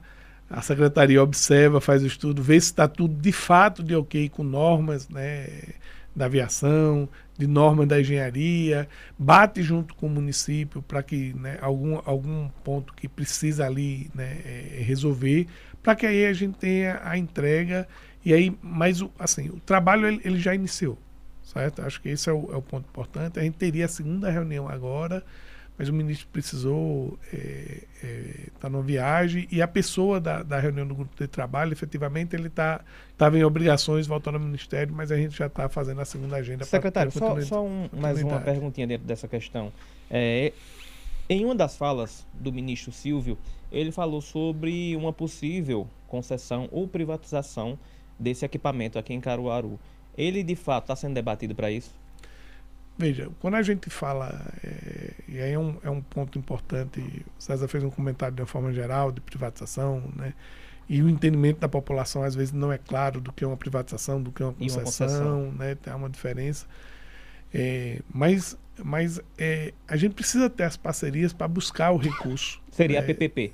a 0.50 0.62
secretaria 0.62 1.22
observa, 1.24 1.82
faz 1.82 2.04
o 2.04 2.08
estudo, 2.08 2.44
vê 2.44 2.60
se 2.60 2.68
está 2.68 2.88
tudo 2.88 3.16
de 3.16 3.32
fato 3.32 3.82
de 3.82 3.96
ok 3.96 4.30
com 4.30 4.44
normas 4.44 5.10
né, 5.10 5.48
da 6.16 6.26
aviação, 6.26 7.10
de 7.38 7.46
normas 7.46 7.88
da 7.88 8.00
engenharia, 8.00 8.88
bate 9.18 9.62
junto 9.62 9.94
com 9.96 10.08
o 10.08 10.10
município 10.10 10.82
para 10.82 11.04
que 11.04 11.34
né, 11.34 11.58
algum, 11.62 12.00
algum 12.04 12.50
ponto 12.64 12.94
que 12.94 13.08
precisa 13.08 13.66
ali 13.66 14.10
né, 14.14 14.42
é, 14.44 14.82
resolver, 14.82 15.48
para 15.84 15.96
que 15.96 16.06
aí 16.06 16.26
a 16.26 16.34
gente 16.34 16.58
tenha 16.58 17.00
a 17.04 17.18
entrega. 17.18 17.88
E 18.26 18.34
aí, 18.34 18.58
mas 18.62 19.04
assim, 19.20 19.50
o 19.50 19.60
trabalho 19.60 20.08
ele, 20.08 20.22
ele 20.26 20.40
já 20.40 20.56
iniciou 20.56 20.98
certo? 21.48 21.82
Acho 21.82 22.02
que 22.02 22.10
esse 22.10 22.30
é 22.30 22.34
o, 22.34 22.50
é 22.52 22.58
o, 22.58 22.62
ponto 22.62 22.88
importante. 22.90 23.40
A 23.40 23.44
gente 23.44 23.58
teria 23.58 23.86
a 23.86 23.88
segunda 23.88 24.30
reunião 24.30 24.68
agora, 24.68 25.24
mas 25.78 25.90
o 25.90 25.94
ministro 25.94 26.28
precisou 26.32 27.18
estar 27.32 27.38
é, 27.38 27.84
é, 28.04 28.50
tá 28.60 28.70
numa 28.70 28.84
viagem 28.84 29.48
e 29.52 29.62
a 29.62 29.68
pessoa 29.68 30.20
da, 30.20 30.42
da 30.44 30.60
reunião 30.60 30.88
do 30.88 30.96
grupo 30.96 31.16
de 31.16 31.28
trabalho, 31.28 31.72
efetivamente, 31.72 32.36
ele 32.36 32.48
estava 32.48 32.84
tá, 33.18 33.30
em 33.38 33.44
obrigações 33.44 34.08
voltando 34.08 34.36
ao 34.36 34.42
ministério, 34.42 34.94
mas 34.94 35.12
a 35.12 35.18
gente 35.18 35.38
já 35.38 35.48
está 35.48 35.70
fazendo 35.70 36.02
a 36.02 36.06
segunda 36.06 36.36
agenda. 36.36 36.66
Secretário, 36.66 37.12
só, 37.12 37.40
só 37.42 37.66
um, 37.66 37.90
mais 37.94 38.22
uma 38.22 38.40
perguntinha 38.40 38.88
dentro 38.88 39.06
dessa 39.06 39.28
questão. 39.28 39.72
É, 40.10 40.54
em 41.30 41.46
uma 41.46 41.56
das 41.56 41.78
falas 41.78 42.26
do 42.34 42.52
ministro 42.52 42.92
Silvio, 42.92 43.38
ele 43.72 43.92
falou 43.92 44.22
sobre 44.22 44.96
uma 44.96 45.14
possível 45.14 45.88
concessão 46.08 46.70
ou 46.72 46.88
privatização 46.88 47.78
desse 48.18 48.46
equipamento 48.46 48.98
aqui 48.98 49.14
em 49.14 49.22
Caruaru 49.22 49.80
ele 50.18 50.42
de 50.42 50.56
fato 50.56 50.86
está 50.86 50.96
sendo 50.96 51.14
debatido 51.14 51.54
para 51.54 51.70
isso? 51.70 51.92
Veja, 52.98 53.30
quando 53.40 53.56
a 53.56 53.62
gente 53.62 53.90
fala, 53.90 54.52
é, 54.64 55.14
e 55.28 55.40
aí 55.40 55.52
é 55.52 55.60
um, 55.60 55.78
é 55.84 55.90
um 55.90 56.02
ponto 56.02 56.38
importante, 56.40 57.00
o 57.00 57.42
César 57.42 57.68
fez 57.68 57.84
um 57.84 57.92
comentário 57.92 58.36
de 58.36 58.42
uma 58.42 58.48
forma 58.48 58.74
geral 58.74 59.12
de 59.12 59.22
privatização, 59.22 60.04
né? 60.16 60.34
E 60.90 61.02
o 61.04 61.10
entendimento 61.10 61.60
da 61.60 61.68
população 61.68 62.24
às 62.24 62.34
vezes 62.34 62.54
não 62.54 62.72
é 62.72 62.78
claro 62.78 63.20
do 63.20 63.32
que 63.32 63.44
é 63.44 63.48
uma 63.48 63.58
privatização, 63.58 64.22
do 64.22 64.32
que 64.32 64.42
é 64.42 64.46
uma 64.46 64.54
concessão, 64.54 64.78
uma 64.78 64.86
concessão. 64.86 65.52
né? 65.52 65.76
Tem 65.76 65.94
uma 65.94 66.10
diferença. 66.10 66.66
É, 67.54 68.02
mas 68.14 68.58
mas 68.84 69.20
é, 69.38 69.74
a 69.88 69.96
gente 69.98 70.14
precisa 70.14 70.50
ter 70.50 70.64
as 70.64 70.78
parcerias 70.78 71.34
para 71.34 71.48
buscar 71.48 71.92
o 71.92 71.98
recurso. 71.98 72.62
Seria 72.72 73.00
a 73.00 73.04
PPP? 73.04 73.54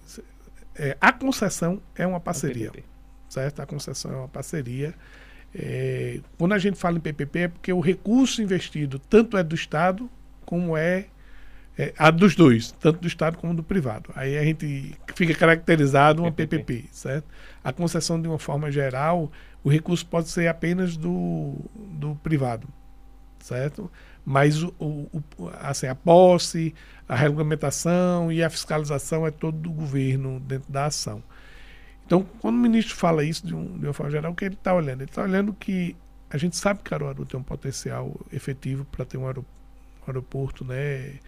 É, 0.75 0.97
a 0.99 1.13
concessão 1.13 1.81
é 1.95 2.05
uma 2.05 2.19
parceria, 2.19 2.71
certo? 3.29 3.61
A 3.61 3.65
concessão 3.65 4.11
é 4.11 4.15
uma 4.17 4.27
parceria. 4.27 4.93
É, 5.55 6.19
quando 6.37 6.53
a 6.53 6.57
gente 6.57 6.77
fala 6.77 6.97
em 6.97 7.01
PPP 7.01 7.39
é 7.39 7.47
porque 7.47 7.71
o 7.71 7.79
recurso 7.79 8.41
investido 8.41 8.97
tanto 8.97 9.37
é 9.37 9.43
do 9.43 9.53
Estado 9.53 10.09
como 10.45 10.75
é, 10.75 11.05
é, 11.77 11.93
a 11.97 12.09
dos 12.09 12.35
dois, 12.35 12.71
tanto 12.71 12.99
do 12.99 13.07
Estado 13.07 13.37
como 13.37 13.53
do 13.53 13.63
privado. 13.63 14.09
Aí 14.15 14.37
a 14.37 14.43
gente 14.43 14.95
fica 15.15 15.33
caracterizado 15.35 16.23
uma 16.23 16.31
PPP. 16.31 16.63
PPP, 16.63 16.89
certo? 16.91 17.25
A 17.63 17.71
concessão 17.71 18.19
de 18.19 18.27
uma 18.27 18.39
forma 18.39 18.71
geral, 18.71 19.31
o 19.63 19.69
recurso 19.69 20.05
pode 20.05 20.29
ser 20.29 20.47
apenas 20.47 20.97
do, 20.97 21.55
do 21.75 22.15
privado, 22.15 22.67
certo? 23.39 23.91
Mas 24.25 24.63
o, 24.63 24.73
o, 24.79 25.21
assim, 25.61 25.87
a 25.87 25.95
posse, 25.95 26.73
a 27.07 27.15
regulamentação 27.15 28.31
e 28.31 28.41
a 28.41 28.49
fiscalização 28.49 29.27
é 29.27 29.31
todo 29.31 29.57
do 29.57 29.71
governo 29.71 30.39
dentro 30.39 30.71
da 30.71 30.85
ação. 30.85 31.21
Então, 32.05 32.25
quando 32.39 32.55
o 32.55 32.59
ministro 32.59 32.95
fala 32.95 33.23
isso 33.23 33.45
de, 33.45 33.55
um, 33.55 33.77
de 33.77 33.85
uma 33.85 33.93
forma 33.93 34.11
geral, 34.11 34.31
o 34.31 34.35
que 34.35 34.45
ele 34.45 34.55
está 34.55 34.73
olhando? 34.73 35.01
Ele 35.01 35.09
está 35.09 35.23
olhando 35.23 35.53
que 35.53 35.95
a 36.29 36.37
gente 36.37 36.57
sabe 36.57 36.79
que 36.79 36.89
Caruaru 36.89 37.25
tem 37.25 37.39
um 37.39 37.43
potencial 37.43 38.13
efetivo 38.31 38.85
para 38.85 39.05
ter 39.05 39.17
um 39.17 39.25
aeroporto, 40.07 40.65
né? 40.65 41.19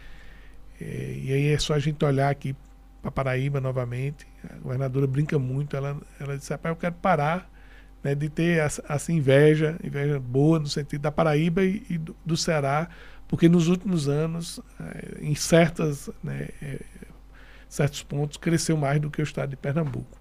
É, 0.82 1.20
e 1.24 1.32
aí 1.32 1.48
é 1.48 1.58
só 1.60 1.74
a 1.74 1.80
gente 1.80 2.04
olhar 2.04 2.30
aqui 2.30 2.56
para 3.02 3.12
Paraíba 3.12 3.62
novamente. 3.62 4.26
A 4.50 4.58
governadora 4.58 5.08
brinca 5.08 5.38
muito, 5.38 5.78
ela, 5.78 5.96
ela 6.20 6.38
disse, 6.38 6.52
rapaz, 6.52 6.74
eu 6.74 6.80
quero 6.80 6.96
parar 6.96 7.50
né, 8.04 8.14
de 8.14 8.30
ter 8.30 8.60
essa, 8.60 8.84
essa, 8.90 9.12
inveja, 9.12 9.78
inveja 9.84 10.20
boa 10.20 10.60
no 10.60 10.68
sentido 10.68 11.02
da 11.02 11.12
Paraíba 11.12 11.64
e, 11.64 11.86
e 11.90 11.98
do, 11.98 12.16
do, 12.26 12.36
Ceará, 12.36 12.90
porque 13.28 13.48
nos 13.48 13.68
últimos 13.68 14.08
anos, 14.08 14.60
é, 14.80 15.20
em 15.22 15.36
certas, 15.36 16.10
né, 16.24 16.50
é, 16.62 16.80
certos 17.70 18.04
pontos, 18.04 18.38
cresceu 18.38 18.76
mais 18.76 19.00
do 19.00 19.10
que 19.10 19.22
o 19.22 19.24
estado 19.24 19.50
de 19.50 19.56
Pernambuco. 19.56 20.20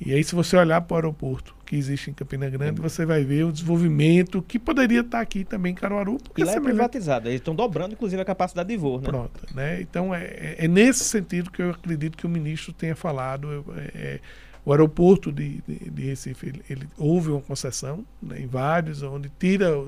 E 0.00 0.14
aí, 0.14 0.22
se 0.22 0.34
você 0.34 0.56
olhar 0.56 0.80
para 0.82 0.94
o 0.94 0.96
aeroporto 0.96 1.54
que 1.66 1.76
existe 1.76 2.10
em 2.10 2.14
Campina 2.14 2.48
Grande, 2.48 2.80
você 2.80 3.04
vai 3.04 3.24
ver 3.24 3.44
o 3.44 3.52
desenvolvimento 3.52 4.40
que 4.40 4.58
poderia 4.58 5.00
estar 5.00 5.20
aqui 5.20 5.44
também 5.44 5.72
em 5.72 5.74
Caruaru. 5.74 6.18
Porque 6.18 6.42
e 6.42 6.44
lá 6.44 6.52
é 6.52 6.60
privatizado, 6.60 7.28
eles 7.28 7.40
estão 7.40 7.54
dobrando, 7.54 7.94
inclusive, 7.94 8.22
a 8.22 8.24
capacidade 8.24 8.68
de 8.68 8.76
voo. 8.76 8.98
Né? 8.98 9.04
Pronto. 9.04 9.54
Né? 9.54 9.80
Então, 9.80 10.14
é, 10.14 10.24
é, 10.24 10.56
é, 10.60 10.68
nesse 10.68 11.04
sentido 11.04 11.50
que 11.50 11.60
eu 11.60 11.70
acredito 11.70 12.16
que 12.16 12.26
o 12.26 12.28
ministro 12.28 12.72
tenha 12.72 12.94
falado. 12.94 13.64
É, 13.76 13.80
é, 13.94 14.20
o 14.64 14.72
aeroporto 14.72 15.32
de, 15.32 15.62
de, 15.66 15.90
de 15.90 16.02
Recife, 16.02 16.46
ele, 16.46 16.62
ele, 16.68 16.88
houve 16.98 17.30
uma 17.30 17.40
concessão 17.40 18.04
né, 18.22 18.38
em 18.38 18.46
vários, 18.46 19.02
onde 19.02 19.30
tira 19.38 19.82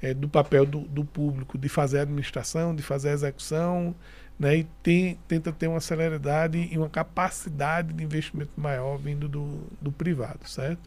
é, 0.00 0.14
do 0.14 0.28
papel 0.28 0.64
do, 0.64 0.80
do 0.80 1.04
público 1.04 1.58
de 1.58 1.68
fazer 1.68 1.98
a 1.98 2.02
administração, 2.02 2.72
de 2.72 2.82
fazer 2.82 3.08
a 3.08 3.12
execução, 3.14 3.94
né, 4.42 4.56
e 4.56 4.64
tem, 4.82 5.16
tenta 5.28 5.52
ter 5.52 5.68
uma 5.68 5.78
celeridade 5.78 6.58
e 6.58 6.76
uma 6.76 6.90
capacidade 6.90 7.92
de 7.92 8.02
investimento 8.02 8.50
maior 8.56 8.96
vindo 8.96 9.28
do, 9.28 9.68
do 9.80 9.92
privado, 9.92 10.48
certo? 10.48 10.80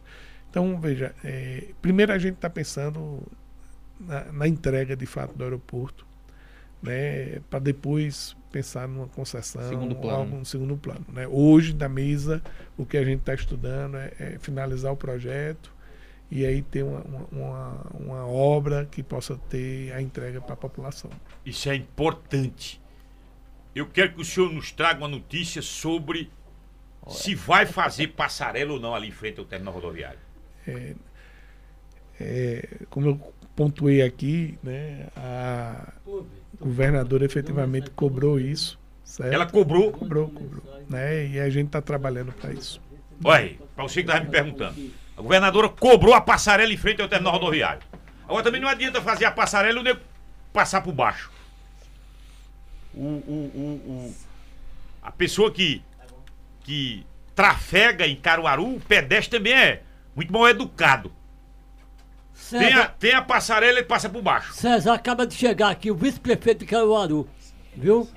Então, 0.50 0.78
veja, 0.78 1.14
é, 1.24 1.68
primeiro 1.80 2.12
a 2.12 2.18
gente 2.18 2.34
está 2.34 2.50
pensando 2.50 3.22
na, 3.98 4.30
na, 4.30 4.46
entrega 4.46 4.94
de 4.94 5.06
fato 5.06 5.32
do 5.34 5.42
aeroporto, 5.42 6.06
né, 6.82 7.40
para 7.48 7.58
depois 7.58 8.36
pensar 8.52 8.86
numa 8.86 9.08
concessão 9.08 9.66
segundo 9.70 9.96
plano. 9.96 10.16
algo 10.18 10.36
no 10.36 10.44
segundo 10.44 10.76
plano. 10.76 11.06
Né? 11.10 11.26
Hoje, 11.26 11.74
na 11.74 11.88
mesa, 11.88 12.42
o 12.76 12.84
que 12.84 12.98
a 12.98 13.04
gente 13.06 13.20
está 13.20 13.32
estudando 13.32 13.96
é, 13.96 14.12
é, 14.20 14.38
finalizar 14.38 14.92
o 14.92 14.96
projeto 14.98 15.72
e 16.30 16.44
aí 16.44 16.60
ter 16.60 16.82
uma, 16.82 17.02
uma, 17.32 17.86
uma 17.98 18.26
obra 18.26 18.86
que 18.90 19.02
possa 19.02 19.34
ter 19.48 19.92
a 19.92 20.02
entrega 20.02 20.42
para 20.42 20.52
a 20.52 20.58
população. 20.58 21.10
Isso 21.42 21.70
é 21.70 21.74
importante 21.74 22.84
eu 23.76 23.86
quero 23.86 24.12
que 24.14 24.22
o 24.22 24.24
senhor 24.24 24.50
nos 24.50 24.72
traga 24.72 25.00
uma 25.00 25.08
notícia 25.08 25.60
sobre 25.60 26.30
Olha. 27.02 27.14
se 27.14 27.34
vai 27.34 27.66
fazer 27.66 28.08
passarela 28.08 28.72
ou 28.72 28.80
não 28.80 28.94
ali 28.94 29.08
em 29.08 29.12
frente 29.12 29.38
ao 29.38 29.44
terminal 29.44 29.74
rodoviário. 29.74 30.18
É, 30.66 30.94
é, 32.18 32.68
como 32.88 33.06
eu 33.06 33.34
pontuei 33.54 34.00
aqui, 34.00 34.58
né, 34.62 35.08
a 35.14 35.92
governadora 36.58 37.26
efetivamente 37.26 37.90
cobrou 37.90 38.40
isso. 38.40 38.78
Certo? 39.04 39.32
Ela 39.32 39.46
cobrou? 39.46 39.92
Cobrou, 39.92 40.30
cobrou. 40.30 40.64
Né, 40.88 41.26
e 41.26 41.38
a 41.38 41.50
gente 41.50 41.66
está 41.66 41.82
trabalhando 41.82 42.32
para 42.32 42.54
isso. 42.54 42.80
Olha, 43.22 43.56
para 43.74 43.84
você 43.84 44.02
que 44.02 44.08
estava 44.08 44.24
me 44.24 44.30
perguntando. 44.30 44.90
A 45.16 45.20
governadora 45.20 45.68
cobrou 45.68 46.14
a 46.14 46.20
passarela 46.22 46.72
em 46.72 46.76
frente 46.78 47.02
ao 47.02 47.08
terminal 47.08 47.34
rodoviário. 47.34 47.82
Agora 48.24 48.42
também 48.42 48.60
não 48.60 48.68
adianta 48.68 49.02
fazer 49.02 49.26
a 49.26 49.30
passarela 49.30 49.76
e 49.78 49.80
o 49.80 49.84
nego 49.84 50.00
passar 50.52 50.80
por 50.80 50.92
baixo 50.92 51.35
o, 52.96 53.00
o, 53.00 54.10
o, 54.10 54.14
a 55.02 55.12
pessoa 55.12 55.50
que, 55.52 55.82
que 56.64 57.04
trafega 57.34 58.06
em 58.06 58.16
Caruaru, 58.16 58.76
o 58.76 58.80
pedestre 58.80 59.38
também 59.38 59.52
é 59.52 59.82
muito 60.14 60.32
mal 60.32 60.48
educado. 60.48 61.12
César, 62.32 62.64
tem, 62.64 62.74
a, 62.74 62.86
tem 62.86 63.12
a 63.14 63.22
passarela 63.22 63.78
e 63.78 63.82
passa 63.82 64.08
por 64.08 64.22
baixo. 64.22 64.54
César 64.54 64.94
acaba 64.94 65.26
de 65.26 65.34
chegar 65.34 65.70
aqui, 65.70 65.90
o 65.90 65.94
vice-prefeito 65.94 66.60
de 66.60 66.66
Caruaru, 66.66 67.28
viu? 67.74 68.08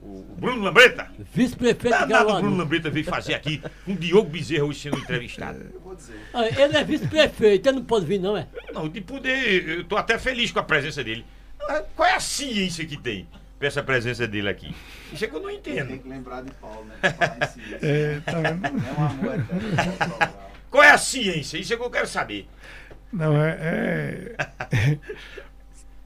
O 0.00 0.22
Bruno 0.38 0.62
Lambreta? 0.62 1.10
Vice-prefeito 1.34 1.98
de 1.98 2.12
Caruaru. 2.12 2.38
o 2.38 2.40
Bruno 2.40 2.56
Lambreta 2.56 2.90
veio 2.90 3.04
fazer 3.04 3.34
aqui 3.34 3.60
com 3.84 3.92
um 3.92 3.96
Diogo 3.96 4.30
Bezerra 4.30 4.64
hoje 4.64 4.80
sendo 4.80 4.98
entrevistado. 4.98 5.60
Eu 5.72 5.80
vou 5.80 5.94
dizer. 5.94 6.20
Ah, 6.32 6.46
ele 6.46 6.76
é 6.76 6.84
vice-prefeito, 6.84 7.68
ele 7.68 7.78
não 7.78 7.84
pode 7.84 8.06
vir 8.06 8.18
não, 8.18 8.36
é? 8.36 8.46
Não, 8.72 8.88
de 8.88 9.00
poder, 9.00 9.68
eu 9.68 9.84
tô 9.84 9.96
até 9.96 10.18
feliz 10.18 10.50
com 10.50 10.60
a 10.60 10.62
presença 10.62 11.02
dele. 11.02 11.24
Ah, 11.68 11.82
qual 11.94 12.08
é 12.08 12.14
a 12.14 12.20
ciência 12.20 12.84
que 12.86 12.96
tem? 12.96 13.26
Essa 13.66 13.82
presença 13.82 14.26
dele 14.26 14.48
aqui. 14.48 14.74
Isso 15.12 15.24
é 15.24 15.28
que 15.28 15.34
eu 15.34 15.40
não 15.40 15.50
entendo. 15.50 15.88
Tem 15.88 15.98
que 15.98 16.08
lembrar 16.08 16.42
de 16.42 16.50
Paulo, 16.52 16.84
né? 16.84 16.96
é, 17.82 18.20
tá 18.20 18.40
vendo? 18.40 18.66
É 18.66 19.00
um 19.00 19.04
amor 19.04 19.34
eterno. 19.34 20.38
Qual 20.70 20.82
é 20.82 20.90
a 20.90 20.98
ciência? 20.98 21.58
Isso 21.58 21.72
é 21.72 21.76
que 21.76 21.82
eu 21.82 21.90
quero 21.90 22.06
saber. 22.06 22.48
Não, 23.12 23.36
é. 23.42 23.58
é... 23.60 24.36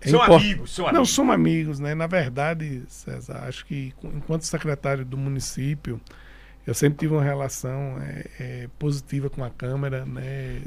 é 0.01 0.09
são 0.09 0.23
import... 0.23 0.43
amigos, 0.43 0.75
são 0.75 0.87
amigos. 0.87 0.99
Não, 0.99 1.05
somos 1.05 1.35
amigos, 1.35 1.81
né? 1.81 1.95
Na 1.95 2.07
verdade, 2.07 2.85
César, 2.89 3.45
acho 3.47 3.67
que 3.67 3.93
enquanto 4.03 4.43
secretário 4.43 5.05
do 5.05 5.17
município, 5.17 6.01
eu 6.67 6.75
sempre 6.75 7.01
tive 7.01 7.15
uma 7.15 7.25
relação 7.25 8.01
é, 8.01 8.25
é, 8.39 8.69
positiva 8.79 9.29
com 9.29 9.43
a 9.43 9.51
Câmara, 9.51 10.05
né? 10.07 10.63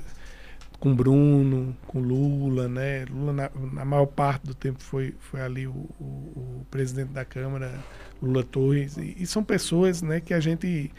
Com 0.85 0.93
Bruno, 0.93 1.75
com 1.87 1.99
Lula, 1.99 2.67
né? 2.67 3.05
Lula 3.05 3.33
na, 3.33 3.49
na, 3.73 3.83
maior 3.83 4.05
parte 4.05 4.45
do 4.45 4.53
tempo 4.53 4.79
foi, 4.83 5.15
foi 5.19 5.41
ali 5.41 5.65
o, 5.65 5.71
o, 5.99 6.03
o 6.03 6.67
presidente 6.69 7.09
da 7.09 7.25
Câmara, 7.25 7.73
Lula 8.21 8.43
Torres, 8.43 8.95
e, 8.95 9.15
e, 9.17 9.25
são 9.25 9.43
pessoas, 9.43 10.03
né, 10.03 10.19
que 10.19 10.31
a 10.31 10.39
gente 10.39 10.91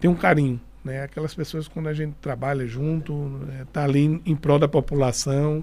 tem 0.00 0.10
um 0.10 0.14
carinho, 0.14 0.58
né? 0.82 1.02
Aquelas 1.02 1.34
pessoas 1.34 1.68
quando 1.68 1.90
a 1.90 1.92
gente 1.92 2.14
trabalha 2.22 2.66
junto, 2.66 3.12
né, 3.12 3.66
tá 3.70 3.84
ali 3.84 4.18
em 4.24 4.34
prol 4.34 4.58
da 4.58 4.66
população, 4.66 5.62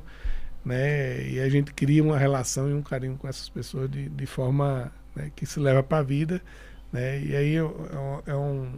né? 0.64 1.28
E 1.28 1.40
a 1.40 1.50
gente 1.50 1.74
cria 1.74 2.04
uma 2.04 2.20
relação 2.20 2.70
e 2.70 2.76
um 2.76 2.84
carinho 2.84 3.18
com 3.18 3.28
essas 3.28 3.50
pessoas 3.50 3.90
de, 3.90 4.10
de 4.10 4.26
forma 4.28 4.92
né, 5.16 5.32
que 5.36 5.44
se 5.44 5.60
leva 5.60 5.82
para 5.82 5.98
a 5.98 6.04
vida, 6.04 6.40
né? 6.94 7.20
E 7.20 7.36
aí 7.36 7.56
é, 7.56 7.62
é 8.28 8.36
um 8.36 8.70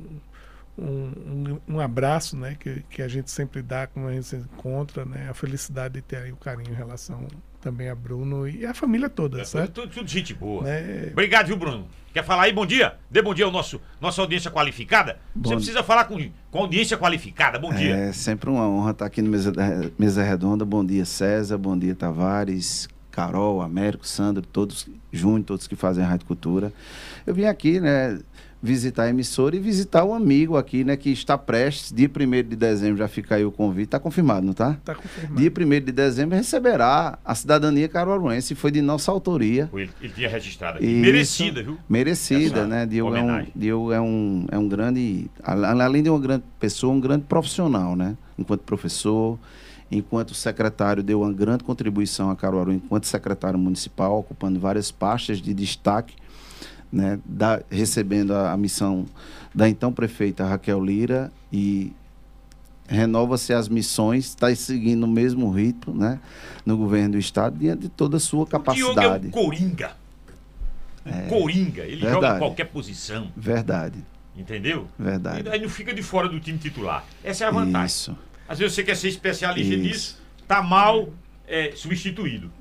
um, 0.77 0.83
um, 0.85 1.75
um, 1.75 1.79
abraço 1.79 2.35
né, 2.35 2.55
que, 2.59 2.83
que 2.89 3.01
a 3.01 3.07
gente 3.07 3.29
sempre 3.29 3.61
dá 3.61 3.85
quando 3.87 4.07
a 4.07 4.13
gente 4.13 4.25
se 4.25 4.35
encontra, 4.35 5.05
né, 5.05 5.27
a 5.29 5.33
felicidade 5.33 5.95
de 5.95 6.01
ter 6.01 6.17
aí 6.17 6.31
o 6.31 6.35
carinho 6.35 6.71
em 6.71 6.75
relação 6.75 7.27
também 7.61 7.89
a 7.89 7.95
Bruno 7.95 8.47
e 8.47 8.65
a 8.65 8.73
família 8.73 9.09
toda, 9.09 9.41
é, 9.41 9.45
certo? 9.45 9.81
Tudo, 9.81 9.93
tudo, 9.93 10.07
gente 10.09 10.33
boa. 10.33 10.63
Né? 10.63 11.09
Obrigado, 11.11 11.47
viu, 11.47 11.55
Bruno? 11.55 11.87
Quer 12.13 12.23
falar 12.23 12.43
aí? 12.43 12.53
Bom 12.53 12.65
dia. 12.65 12.95
Dê 13.09 13.21
bom 13.21 13.33
dia 13.33 13.45
ao 13.45 13.51
nosso 13.51 13.81
nossa 13.99 14.21
audiência 14.21 14.51
qualificada. 14.51 15.17
Bom 15.33 15.49
Você 15.49 15.55
precisa 15.55 15.81
falar 15.81 16.05
com, 16.05 16.29
com 16.51 16.59
audiência 16.59 16.97
qualificada. 16.97 17.57
Bom 17.57 17.73
dia. 17.73 17.95
É 17.95 18.11
sempre 18.11 18.49
uma 18.49 18.67
honra 18.67 18.91
estar 18.91 19.05
aqui 19.05 19.21
no 19.21 19.31
Mesa, 19.31 19.51
Mesa 19.97 20.21
Redonda. 20.21 20.63
Bom 20.63 20.85
dia, 20.85 21.05
César. 21.05 21.57
Bom 21.57 21.75
dia, 21.75 21.95
Tavares, 21.95 22.87
Carol, 23.09 23.61
Américo, 23.61 24.05
Sandro, 24.05 24.43
todos 24.43 24.87
juntos, 25.11 25.45
todos 25.45 25.67
que 25.67 25.75
fazem 25.75 26.03
a 26.03 26.07
Rádio 26.07 26.27
Cultura. 26.27 26.73
Eu 27.25 27.33
vim 27.33 27.45
aqui, 27.45 27.79
né, 27.79 28.19
visitar 28.63 29.03
a 29.03 29.09
emissora 29.09 29.57
e 29.57 29.59
visitar 29.59 30.05
o 30.05 30.13
amigo 30.13 30.55
aqui, 30.55 30.85
né, 30.85 30.95
que 30.95 31.09
está 31.09 31.37
prestes, 31.37 31.91
dia 31.91 32.09
1 32.09 32.47
de 32.47 32.55
dezembro, 32.55 32.97
já 32.97 33.09
fica 33.09 33.35
aí 33.35 33.43
o 33.43 33.51
convite, 33.51 33.87
está 33.87 33.99
confirmado, 33.99 34.45
não 34.45 34.53
está? 34.53 34.71
Está 34.71 34.95
confirmado. 34.95 35.35
Dia 35.35 35.51
1 35.51 35.69
de 35.85 35.91
dezembro 35.91 36.37
receberá 36.37 37.19
a 37.25 37.35
cidadania 37.35 37.89
caruaruense, 37.89 38.55
foi 38.55 38.71
de 38.71 38.81
nossa 38.81 39.11
autoria. 39.11 39.69
Ele, 39.73 39.89
ele 40.01 40.13
tinha 40.13 40.29
registrado 40.29 40.77
aqui. 40.77 40.87
Merecida, 40.87 41.61
viu? 41.61 41.77
Merecida, 41.89 42.59
Essa 42.59 42.67
né? 42.67 42.85
Diogo, 42.85 43.13
é 43.13 43.21
um, 43.21 43.47
Diogo 43.53 43.91
é, 43.91 43.99
um, 43.99 44.45
é 44.49 44.57
um 44.57 44.69
grande, 44.69 45.29
além 45.43 46.01
de 46.01 46.09
uma 46.09 46.19
grande 46.19 46.45
pessoa, 46.57 46.93
um 46.93 47.01
grande 47.01 47.25
profissional, 47.25 47.97
né? 47.97 48.15
Enquanto 48.39 48.61
professor, 48.61 49.37
enquanto 49.91 50.33
secretário, 50.33 51.03
deu 51.03 51.19
uma 51.19 51.33
grande 51.33 51.65
contribuição 51.65 52.29
a 52.29 52.35
Caruaru, 52.35 52.71
enquanto 52.71 53.07
secretário 53.07 53.59
municipal, 53.59 54.19
ocupando 54.19 54.57
várias 54.57 54.89
pastas 54.89 55.41
de 55.41 55.53
destaque 55.53 56.15
né, 56.93 57.19
da, 57.25 57.61
recebendo 57.71 58.33
a, 58.33 58.51
a, 58.51 58.57
missão 58.57 59.05
da 59.53 59.67
então 59.67 59.91
prefeita 59.91 60.45
Raquel 60.45 60.83
Lira 60.83 61.31
e 61.51 61.91
renova-se 62.87 63.51
as 63.51 63.67
missões, 63.67 64.25
está 64.25 64.53
seguindo 64.55 65.03
o 65.03 65.07
mesmo 65.07 65.49
ritmo 65.49 65.93
né, 65.95 66.19
no 66.63 66.77
governo 66.77 67.13
do 67.13 67.17
estado, 67.17 67.57
diante 67.57 67.81
de 67.81 67.89
toda 67.89 68.17
a 68.17 68.19
sua 68.19 68.45
capacidade. 68.45 68.91
O 68.91 69.01
Diogo 69.01 69.25
é 69.25 69.27
um 69.27 69.31
coringa. 69.31 69.91
Um 71.05 71.09
é, 71.09 71.21
coringa, 71.27 71.81
ele 71.83 72.01
verdade. 72.01 72.13
joga 72.13 72.35
em 72.35 72.39
qualquer 72.39 72.65
posição. 72.65 73.31
Verdade. 73.35 73.97
Entendeu? 74.35 74.87
Verdade. 74.97 75.49
Aí 75.49 75.59
não 75.59 75.69
fica 75.69 75.93
de 75.93 76.03
fora 76.03 76.29
do 76.29 76.39
time 76.39 76.57
titular. 76.57 77.03
Essa 77.23 77.45
é 77.45 77.47
a 77.47 77.51
vantagem. 77.51 77.87
Isso. 77.87 78.17
Às 78.47 78.59
vezes 78.59 78.75
você 78.75 78.83
quer 78.83 78.95
ser 78.95 79.07
especialista 79.07 79.73
Isso. 79.73 79.83
nisso, 79.83 80.21
tá 80.47 80.61
mal 80.61 81.09
é, 81.47 81.71
substituído. 81.75 82.51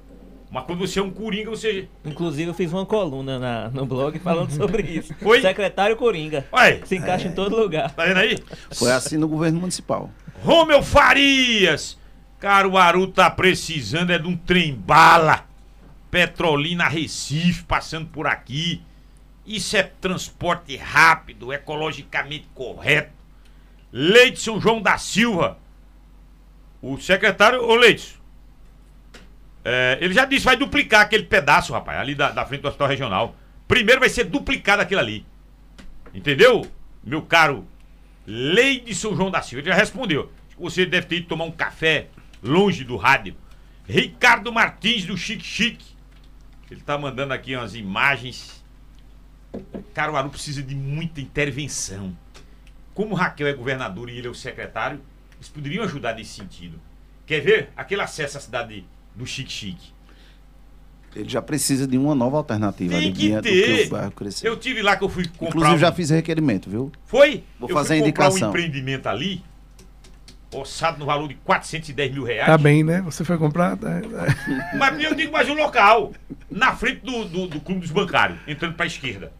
Mas 0.53 0.65
quando 0.65 0.81
você 0.81 0.99
é 0.99 1.03
um 1.03 1.11
coringa, 1.11 1.49
você. 1.49 1.89
Inclusive, 2.05 2.51
eu 2.51 2.55
fiz 2.55 2.71
uma 2.75 2.85
coluna 2.85 3.39
na, 3.39 3.71
no 3.71 3.87
blog 3.87 4.19
falando 4.19 4.51
sobre 4.53 4.83
isso. 4.83 5.15
Foi? 5.15 5.41
Secretário 5.41 5.97
Coringa. 5.97 6.47
Oi. 6.53 6.83
Se 6.85 6.95
encaixa 6.95 7.27
é. 7.27 7.31
em 7.31 7.35
todo 7.35 7.57
lugar. 7.57 7.91
Tá 7.95 8.05
vendo 8.05 8.19
aí? 8.19 8.39
Foi 8.71 8.93
assim 8.93 9.17
no 9.17 9.27
governo 9.27 9.59
municipal. 9.59 10.11
Romeu 10.43 10.83
Farias! 10.83 11.99
Caruaru 12.39 13.07
tá 13.07 13.31
precisando 13.31 14.11
é 14.11 14.19
de 14.19 14.29
um 14.29 14.37
trem-bala. 14.37 15.47
Petrolina 16.11 16.87
Recife 16.87 17.65
passando 17.65 18.09
por 18.09 18.27
aqui. 18.27 18.83
Isso 19.47 19.75
é 19.75 19.83
transporte 19.83 20.77
rápido, 20.77 21.51
ecologicamente 21.51 22.47
correto. 22.55 23.13
Leite 23.91 24.41
São 24.41 24.61
João 24.61 24.83
da 24.83 24.99
Silva. 24.99 25.57
O 26.83 26.99
secretário, 26.99 27.63
ô 27.63 27.75
Leite, 27.75 28.21
É, 29.65 29.99
ele 30.01 30.13
já 30.13 30.25
disse 30.25 30.45
vai 30.45 30.57
duplicar 30.57 31.03
aquele 31.03 31.25
pedaço, 31.25 31.73
rapaz, 31.73 31.99
ali 31.99 32.15
da, 32.15 32.31
da 32.31 32.45
frente 32.45 32.63
do 32.63 32.69
hospital 32.69 32.89
regional. 32.89 33.37
Primeiro 33.69 34.01
vai 34.01 34.09
ser 34.09 34.25
duplicado 34.25 34.83
aquilo 34.83 35.01
ali. 35.01 35.25
Entendeu? 36.13 36.67
Meu 37.03 37.23
caro 37.23 37.67
Lei 38.27 38.81
de 38.81 38.95
São 38.95 39.17
João 39.17 39.31
da 39.31 39.43
Silva. 39.43 39.61
Ele 39.61 39.71
já 39.71 39.75
respondeu. 39.75 40.31
Você 40.59 40.87
deve 40.87 41.07
ter 41.07 41.17
ido 41.17 41.27
tomar 41.27 41.45
um 41.45 41.51
café 41.51 42.09
longe 42.43 42.85
do 42.85 42.97
rádio. 42.97 43.35
Ricardo 43.89 44.53
Martins 44.53 45.05
do 45.05 45.17
Chique 45.17 45.45
Chique. 45.45 45.93
Ele 46.71 46.81
tá 46.81 46.97
mandando 46.97 47.35
aqui 47.35 47.57
umas 47.57 47.75
imagens. 47.75 48.63
Caruaru 49.93 50.31
precisa 50.31 50.63
de 50.63 50.75
muita 50.75 51.21
intervenção. 51.21 52.17
Como 52.95 53.15
Raquel 53.15 53.49
é 53.49 53.53
governador 53.53 54.09
e 54.09 54.19
ele 54.19 54.27
é 54.27 54.31
o 54.31 54.35
secretário, 54.35 55.01
eles 55.37 55.49
poderiam 55.49 55.85
ajudar 55.85 56.15
nesse 56.15 56.35
sentido. 56.35 56.81
Quer 57.27 57.41
ver? 57.41 57.71
Aquele 57.77 58.03
acesso 58.03 58.39
à 58.39 58.41
cidade 58.41 58.85
do 59.15 59.27
Chique 59.27 59.53
Chique. 59.53 59.93
Ele 61.15 61.29
já 61.29 61.43
precisa 61.43 61.87
de 61.87 61.99
uma 61.99 62.15
nova 62.15 62.39
alternativa. 62.39 62.95
Tem 62.95 63.13
que 63.13 63.41
ter. 63.43 63.89
Que 63.89 64.49
eu 64.49 64.57
tive 64.57 64.81
lá 64.81 64.97
que 64.97 65.05
eu 65.05 65.09
fui 65.09 65.27
comprar. 65.27 65.49
Inclusive, 65.49 65.77
um... 65.77 65.79
já 65.79 65.93
fiz 65.93 66.11
requerimento, 66.11 66.71
viu? 66.71 66.91
Foi? 67.05 67.45
Vou 67.61 67.69
eu 67.69 67.75
fazer 67.75 67.95
a 67.95 67.97
indicação. 67.99 68.49
um 68.49 68.51
empreendimento 68.51 69.07
ali, 69.09 69.43
orçado 70.51 70.99
no 70.99 71.05
valor 71.05 71.29
de 71.29 71.35
410 71.35 72.13
mil 72.13 72.25
reais. 72.25 72.47
Tá 72.47 72.57
bem, 72.57 72.83
né? 72.83 73.03
Você 73.03 73.25
foi 73.25 73.37
comprar. 73.37 73.77
Tá... 73.77 73.89
Mas 74.79 75.03
eu 75.03 75.15
digo 75.15 75.33
mais 75.33 75.49
um 75.51 75.55
local. 75.55 76.13
Na 76.51 76.75
frente 76.75 77.01
do, 77.05 77.27
do, 77.27 77.47
do 77.47 77.61
Clube 77.61 77.83
dos 77.83 77.91
Bancários, 77.91 78.39
entrando 78.47 78.75
para 78.75 78.85
a 78.85 78.89
esquerda. 78.89 79.33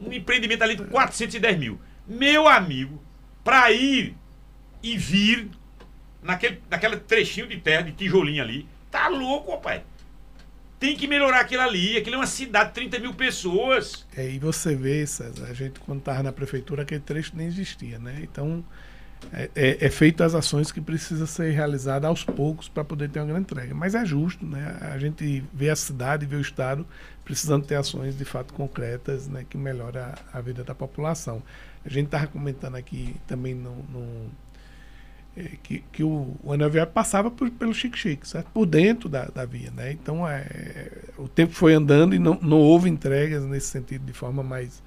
Um 0.00 0.12
empreendimento 0.12 0.62
ali 0.62 0.76
de 0.76 0.84
410 0.84 1.58
mil. 1.58 1.80
Meu 2.06 2.46
amigo, 2.46 3.02
para 3.42 3.70
ir 3.72 4.14
e 4.80 4.96
vir 4.96 5.50
naquele, 6.22 6.60
naquele 6.70 6.96
trechinho 6.98 7.48
de 7.48 7.58
terra, 7.58 7.82
de 7.82 7.92
tijolinho 7.92 8.42
ali, 8.42 8.66
tá 8.90 9.08
louco, 9.08 9.56
pai. 9.58 9.82
Tem 10.78 10.96
que 10.96 11.06
melhorar 11.06 11.40
aquilo 11.40 11.62
ali. 11.62 11.98
Aquilo 11.98 12.16
é 12.16 12.18
uma 12.18 12.26
cidade 12.26 12.68
de 12.70 12.74
30 12.74 12.98
mil 13.00 13.14
pessoas. 13.14 14.06
É, 14.16 14.28
e 14.28 14.38
você 14.38 14.74
vê, 14.74 15.06
César, 15.06 15.46
a 15.46 15.52
gente 15.52 15.78
quando 15.80 15.98
estava 15.98 16.22
na 16.22 16.32
prefeitura, 16.32 16.82
aquele 16.82 17.00
trecho 17.00 17.32
nem 17.34 17.46
existia, 17.46 17.98
né? 17.98 18.18
Então, 18.22 18.64
é, 19.32 19.50
é, 19.54 19.86
é 19.86 19.90
feito 19.90 20.22
as 20.22 20.34
ações 20.34 20.72
que 20.72 20.80
precisa 20.80 21.26
ser 21.26 21.50
realizadas 21.50 22.08
aos 22.08 22.24
poucos 22.24 22.68
para 22.68 22.82
poder 22.82 23.10
ter 23.10 23.20
uma 23.20 23.26
grande 23.26 23.42
entrega. 23.42 23.74
Mas 23.74 23.94
é 23.94 24.04
justo, 24.04 24.46
né? 24.46 24.78
A 24.80 24.98
gente 24.98 25.44
vê 25.52 25.68
a 25.68 25.76
cidade, 25.76 26.24
vê 26.24 26.36
o 26.36 26.40
Estado 26.40 26.86
precisando 27.24 27.66
ter 27.66 27.74
ações 27.74 28.16
de 28.16 28.24
fato 28.24 28.54
concretas, 28.54 29.28
né? 29.28 29.44
Que 29.48 29.58
melhoram 29.58 30.00
a, 30.00 30.38
a 30.38 30.40
vida 30.40 30.64
da 30.64 30.74
população. 30.74 31.42
A 31.84 31.88
gente 31.88 32.06
estava 32.06 32.26
comentando 32.26 32.76
aqui 32.76 33.14
também 33.26 33.54
no, 33.54 33.76
no 33.84 34.30
que, 35.62 35.84
que 35.92 36.02
o, 36.02 36.36
o 36.42 36.52
anel 36.52 36.70
viário 36.70 36.92
passava 36.92 37.30
por, 37.30 37.50
pelo 37.50 37.72
Chique-Chique, 37.72 38.26
certo? 38.26 38.48
Por 38.52 38.66
dentro 38.66 39.08
da, 39.08 39.26
da 39.26 39.44
via, 39.44 39.70
né? 39.70 39.92
Então, 39.92 40.26
é, 40.26 40.90
o 41.16 41.28
tempo 41.28 41.52
foi 41.52 41.74
andando 41.74 42.14
e 42.14 42.18
não, 42.18 42.38
não 42.42 42.58
houve 42.58 42.88
entregas 42.88 43.44
nesse 43.44 43.68
sentido 43.68 44.04
de 44.04 44.12
forma 44.12 44.42
mais... 44.42 44.82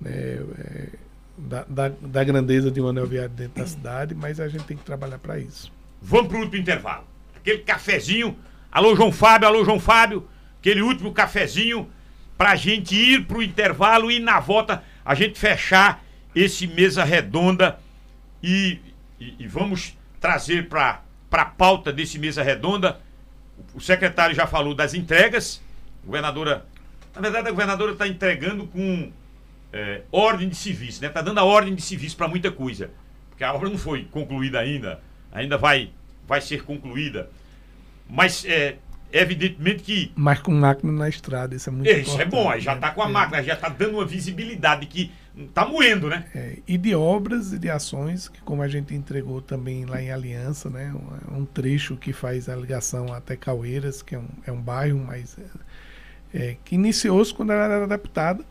Né, 0.00 0.10
é, 0.10 0.88
da, 1.36 1.64
da, 1.64 1.88
da, 1.88 2.24
grandeza 2.24 2.70
de 2.70 2.80
um 2.80 2.88
anel 2.88 3.06
viário 3.06 3.30
dentro 3.30 3.62
da 3.62 3.66
cidade, 3.66 4.14
mas 4.14 4.38
a 4.38 4.48
gente 4.48 4.64
tem 4.64 4.76
que 4.76 4.84
trabalhar 4.84 5.18
para 5.18 5.38
isso. 5.38 5.72
Vamos 6.00 6.28
para 6.28 6.36
o 6.36 6.40
último 6.40 6.60
intervalo. 6.60 7.04
Aquele 7.34 7.58
cafezinho. 7.58 8.36
Alô, 8.70 8.94
João 8.94 9.10
Fábio, 9.10 9.48
alô, 9.48 9.64
João 9.64 9.80
Fábio. 9.80 10.28
Aquele 10.60 10.82
último 10.82 11.12
cafezinho 11.12 11.88
para 12.36 12.50
a 12.50 12.56
gente 12.56 12.94
ir 12.94 13.24
para 13.24 13.38
o 13.38 13.42
intervalo 13.42 14.10
e 14.10 14.18
na 14.18 14.38
volta 14.40 14.82
a 15.04 15.14
gente 15.14 15.38
fechar 15.38 16.04
esse 16.34 16.66
mesa 16.66 17.02
redonda 17.02 17.78
e 18.42 18.78
e, 19.22 19.44
e 19.44 19.46
vamos 19.46 19.96
trazer 20.20 20.68
para 20.68 21.02
a 21.30 21.44
pauta 21.44 21.92
desse 21.92 22.18
mesa 22.18 22.42
redonda. 22.42 23.00
O, 23.74 23.78
o 23.78 23.80
secretário 23.80 24.34
já 24.34 24.46
falou 24.46 24.74
das 24.74 24.94
entregas. 24.94 25.62
A 26.02 26.06
governadora. 26.06 26.66
Na 27.14 27.20
verdade, 27.20 27.48
a 27.48 27.50
governadora 27.50 27.92
está 27.92 28.08
entregando 28.08 28.66
com 28.66 29.12
é, 29.72 30.02
ordem 30.10 30.48
de 30.48 30.56
serviço, 30.56 31.00
né? 31.00 31.08
Está 31.08 31.22
dando 31.22 31.38
a 31.38 31.44
ordem 31.44 31.74
de 31.74 31.82
serviço 31.82 32.16
para 32.16 32.26
muita 32.26 32.50
coisa. 32.50 32.90
Porque 33.28 33.44
a 33.44 33.52
obra 33.52 33.68
não 33.68 33.78
foi 33.78 34.04
concluída 34.04 34.58
ainda. 34.58 35.00
Ainda 35.30 35.56
vai, 35.56 35.90
vai 36.26 36.40
ser 36.40 36.64
concluída. 36.64 37.30
Mas 38.08 38.44
é, 38.44 38.76
evidentemente 39.12 39.82
que. 39.82 40.12
Mas 40.16 40.40
com 40.40 40.52
máquina 40.52 40.92
na 40.92 41.08
estrada, 41.08 41.54
isso 41.54 41.68
é 41.68 41.72
muito 41.72 41.90
Isso 41.90 42.20
é 42.20 42.24
bom, 42.24 42.50
aí 42.50 42.60
já 42.60 42.74
está 42.74 42.90
com 42.90 43.02
a 43.02 43.08
é. 43.08 43.12
máquina, 43.12 43.42
já 43.42 43.54
está 43.54 43.68
dando 43.68 43.94
uma 43.94 44.04
visibilidade 44.04 44.86
que 44.86 45.12
Tá 45.54 45.66
moendo, 45.66 46.08
né? 46.08 46.26
É, 46.34 46.58
e 46.68 46.76
de 46.76 46.94
obras 46.94 47.54
e 47.54 47.58
de 47.58 47.70
ações, 47.70 48.28
que 48.28 48.40
como 48.42 48.60
a 48.60 48.68
gente 48.68 48.94
entregou 48.94 49.40
também 49.40 49.86
lá 49.86 50.00
em 50.00 50.10
Aliança, 50.10 50.68
né? 50.68 50.92
Um, 50.92 51.38
um 51.38 51.44
trecho 51.46 51.96
que 51.96 52.12
faz 52.12 52.50
a 52.50 52.56
ligação 52.56 53.12
até 53.12 53.34
Caueiras, 53.34 54.02
que 54.02 54.14
é 54.14 54.18
um, 54.18 54.28
é 54.46 54.52
um 54.52 54.60
bairro, 54.60 54.98
mas 54.98 55.38
é, 56.34 56.38
é 56.38 56.56
que 56.62 56.74
iniciou-se 56.74 57.32
quando 57.32 57.52
ela 57.52 57.64
era 57.64 57.86
deputada. 57.86 58.44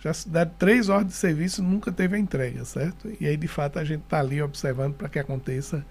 Já 0.00 0.12
se 0.12 0.28
dá 0.28 0.44
três 0.44 0.88
horas 0.88 1.06
de 1.06 1.12
serviço 1.12 1.62
nunca 1.62 1.90
teve 1.92 2.16
a 2.16 2.18
entrega, 2.18 2.64
certo? 2.64 3.10
E 3.20 3.26
aí, 3.26 3.36
de 3.36 3.48
fato, 3.48 3.78
a 3.78 3.84
gente 3.84 4.02
está 4.02 4.18
ali 4.18 4.42
observando 4.42 4.94
para 4.94 5.08
que 5.08 5.18
aconteça 5.18 5.86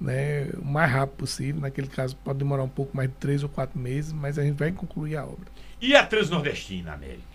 né, 0.00 0.48
o 0.58 0.64
mais 0.64 0.90
rápido 0.90 1.18
possível. 1.18 1.60
Naquele 1.60 1.86
caso, 1.86 2.16
pode 2.16 2.38
demorar 2.38 2.64
um 2.64 2.68
pouco 2.68 2.96
mais 2.96 3.08
de 3.08 3.14
três 3.16 3.42
ou 3.42 3.48
quatro 3.48 3.78
meses, 3.78 4.12
mas 4.12 4.38
a 4.38 4.42
gente 4.42 4.56
vai 4.56 4.72
concluir 4.72 5.16
a 5.16 5.24
obra. 5.24 5.46
E 5.80 5.94
a 5.94 6.04
Transnordestina, 6.04 6.94
América? 6.94 7.31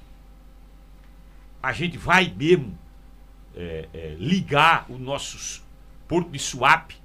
A 1.62 1.72
gente 1.72 1.97
vai 1.97 2.34
mesmo 2.36 2.78
é, 3.55 3.88
é, 3.93 4.16
ligar 4.20 4.86
o 4.89 4.97
nosso 4.97 5.66
Porto 6.08 6.30
de 6.30 6.39
Suape 6.39 6.95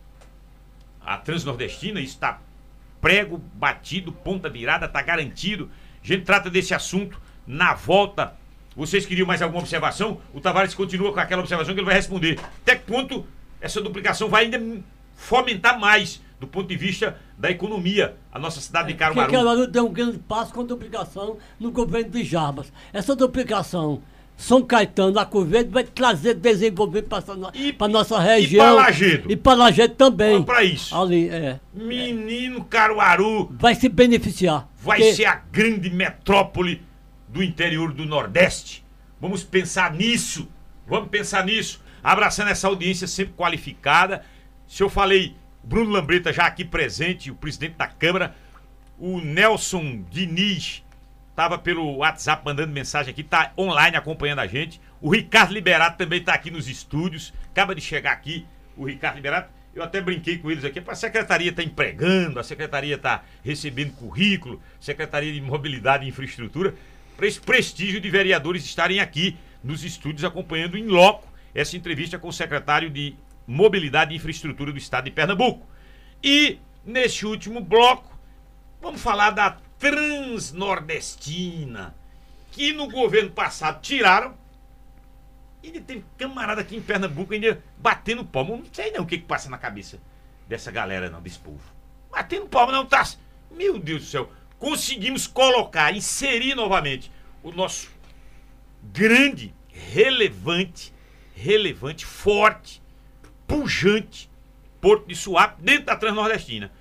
à 1.01 1.17
Transnordestina, 1.17 2.01
isso 2.01 2.15
está 2.15 2.41
prego, 3.01 3.39
batido, 3.55 4.13
ponta 4.13 4.49
virada, 4.49 4.87
está 4.87 5.03
garantido. 5.03 5.69
A 6.03 6.07
gente 6.07 6.25
trata 6.25 6.49
desse 6.49 6.73
assunto 6.73 7.21
na 7.47 7.75
volta. 7.75 8.35
Vocês 8.77 9.05
queriam 9.05 9.27
mais 9.27 9.43
alguma 9.43 9.61
observação? 9.61 10.21
O 10.33 10.41
Tavares 10.41 10.75
continua 10.75 11.13
com 11.13 11.19
aquela 11.19 11.41
observação 11.41 11.75
que 11.75 11.81
ele 11.81 11.87
vai 11.87 11.97
responder. 11.97 12.39
Até 12.63 12.77
que 12.77 12.85
ponto 12.85 13.27
essa 13.61 13.81
duplicação 13.81 14.29
vai 14.29 14.45
ainda 14.45 14.83
fomentar 15.15 15.79
mais 15.79 16.23
do 16.39 16.47
ponto 16.47 16.69
de 16.69 16.77
vista 16.77 17.21
da 17.39 17.51
economia, 17.51 18.17
a 18.33 18.39
nossa 18.39 18.61
cidade 18.61 18.89
de 18.89 18.95
Caruaru. 18.95 19.21
Porque 19.21 19.37
Caruaru 19.37 19.67
deu 19.69 19.87
um 19.87 19.93
grande 19.93 20.19
passo 20.19 20.53
com 20.53 20.63
a 20.63 20.65
duplicação 20.65 21.39
no 21.59 21.71
governo 21.71 22.11
de 22.11 22.25
Jarbas. 22.25 22.73
Essa 22.93 23.15
duplicação 23.15 24.03
são 24.37 24.63
Caetano, 24.63 25.19
a 25.19 25.25
Verde 25.45 25.71
vai 25.71 25.85
trazer 25.85 26.35
desenvolvimento 26.35 27.09
para 27.79 27.89
nossa 27.89 28.19
região. 28.19 28.65
E 28.65 28.69
para 28.69 28.73
Lajedo. 28.73 29.33
E 29.33 29.37
para 29.37 29.55
Lajedo 29.55 29.95
também. 29.95 30.43
Para 30.43 30.65
isso. 30.65 30.97
Ali, 30.97 31.29
é. 31.29 31.61
Menino 31.73 32.65
Caruaru. 32.65 33.55
Vai 33.59 33.75
se 33.75 33.89
beneficiar. 33.89 34.69
Vai 34.77 34.99
porque... 34.99 35.15
ser 35.15 35.27
a 35.27 35.37
grande 35.37 35.91
metrópole 35.91 36.83
do 37.29 37.43
interior 37.43 37.93
do 37.93 38.05
Nordeste. 38.05 38.85
Vamos 39.21 39.45
pensar 39.45 39.95
nisso. 39.95 40.49
Vamos 40.89 41.09
pensar 41.09 41.45
nisso. 41.45 41.81
Abraçando 42.03 42.49
essa 42.49 42.67
audiência 42.67 43.07
sempre 43.07 43.35
qualificada. 43.35 44.25
Se 44.67 44.83
eu 44.83 44.91
falei, 44.91 45.37
Bruno 45.63 45.91
Lambreta 45.91 46.33
já 46.33 46.47
aqui 46.47 46.65
presente, 46.65 47.31
o 47.31 47.35
presidente 47.37 47.77
da 47.77 47.87
Câmara, 47.87 48.35
o 48.99 49.21
Nelson 49.21 50.03
Diniz 50.11 50.83
Tava 51.43 51.59
pelo 51.59 51.97
WhatsApp 51.97 52.41
mandando 52.45 52.73
mensagem 52.73 53.11
aqui, 53.11 53.25
tá 53.25 53.53
online 53.59 53.97
acompanhando 53.97 54.39
a 54.39 54.47
gente. 54.47 54.81
O 55.01 55.11
Ricardo 55.11 55.53
Liberato 55.53 55.99
também 55.99 56.23
tá 56.23 56.33
aqui 56.33 56.53
nos 56.53 56.69
estúdios. 56.69 57.35
Acaba 57.51 57.75
de 57.75 57.81
chegar 57.81 58.13
aqui 58.13 58.47
o 58.77 58.85
Ricardo 58.85 59.17
Liberato. 59.17 59.51
Eu 59.75 59.83
até 59.83 60.01
brinquei 60.01 60.39
com 60.39 60.53
eles 60.53 60.65
aqui, 60.65 60.81
a 60.87 60.95
secretaria 60.95 61.53
tá 61.53 61.61
empregando, 61.61 62.39
a 62.39 62.45
secretaria 62.45 62.97
tá 62.97 63.25
recebendo 63.45 63.91
currículo, 63.95 64.63
Secretaria 64.79 65.33
de 65.33 65.41
Mobilidade 65.41 66.05
e 66.05 66.11
Infraestrutura, 66.11 66.77
para 67.17 67.27
esse 67.27 67.41
prestígio 67.41 68.01
de 68.01 68.09
vereadores 68.09 68.65
estarem 68.65 69.01
aqui 69.01 69.37
nos 69.65 69.83
estúdios 69.83 70.23
acompanhando 70.23 70.79
em 70.79 70.87
loco 70.87 71.27
essa 71.53 71.77
entrevista 71.77 72.21
com 72.21 72.29
o 72.29 72.33
secretário 72.33 72.89
de 72.89 73.17
Mobilidade 73.49 74.13
e 74.13 74.17
Infraestrutura 74.17 74.71
do 74.71 74.79
Estado 74.79 75.07
de 75.07 75.11
Pernambuco. 75.11 75.67
E 76.23 76.61
nesse 76.87 77.27
último 77.27 77.61
bloco, 77.61 78.17
vamos 78.81 79.03
falar 79.03 79.31
da 79.31 79.57
transnordestina, 79.83 81.95
que 82.53 82.73
no 82.73 82.89
governo 82.89 83.31
passado 83.31 83.83
tiraram. 83.83 84.41
Ainda 85.65 85.81
tem 85.81 86.05
camarada 86.17 86.61
aqui 86.61 86.77
em 86.77 86.81
Pernambuco 86.81 87.35
ainda 87.35 87.61
batendo 87.77 88.25
palma. 88.25 88.57
Não 88.57 88.65
sei 88.73 88.93
não 88.93 89.03
o 89.03 89.07
que, 89.07 89.19
que 89.19 89.27
passa 89.27 89.51
na 89.51 89.59
cabeça 89.59 90.01
dessa 90.49 90.71
galera, 90.71 91.11
não, 91.11 91.21
desse 91.21 91.41
povo. 91.41 91.61
Batendo 92.11 92.47
palma, 92.47 92.73
não 92.73 92.87
tá. 92.87 93.07
Meu 93.51 93.79
Deus 93.79 94.03
do 94.03 94.09
céu. 94.09 94.33
Conseguimos 94.59 95.27
colocar, 95.27 95.95
inserir 95.95 96.55
novamente 96.55 97.11
o 97.43 97.51
nosso 97.51 97.91
grande, 98.93 99.53
relevante, 99.69 100.93
relevante, 101.35 102.07
forte, 102.07 102.81
pujante 103.49 104.31
Porto 104.81 105.07
de 105.07 105.15
Suape 105.15 105.63
dentro 105.63 105.87
da 105.87 105.97
Transnordestina. 105.97 106.73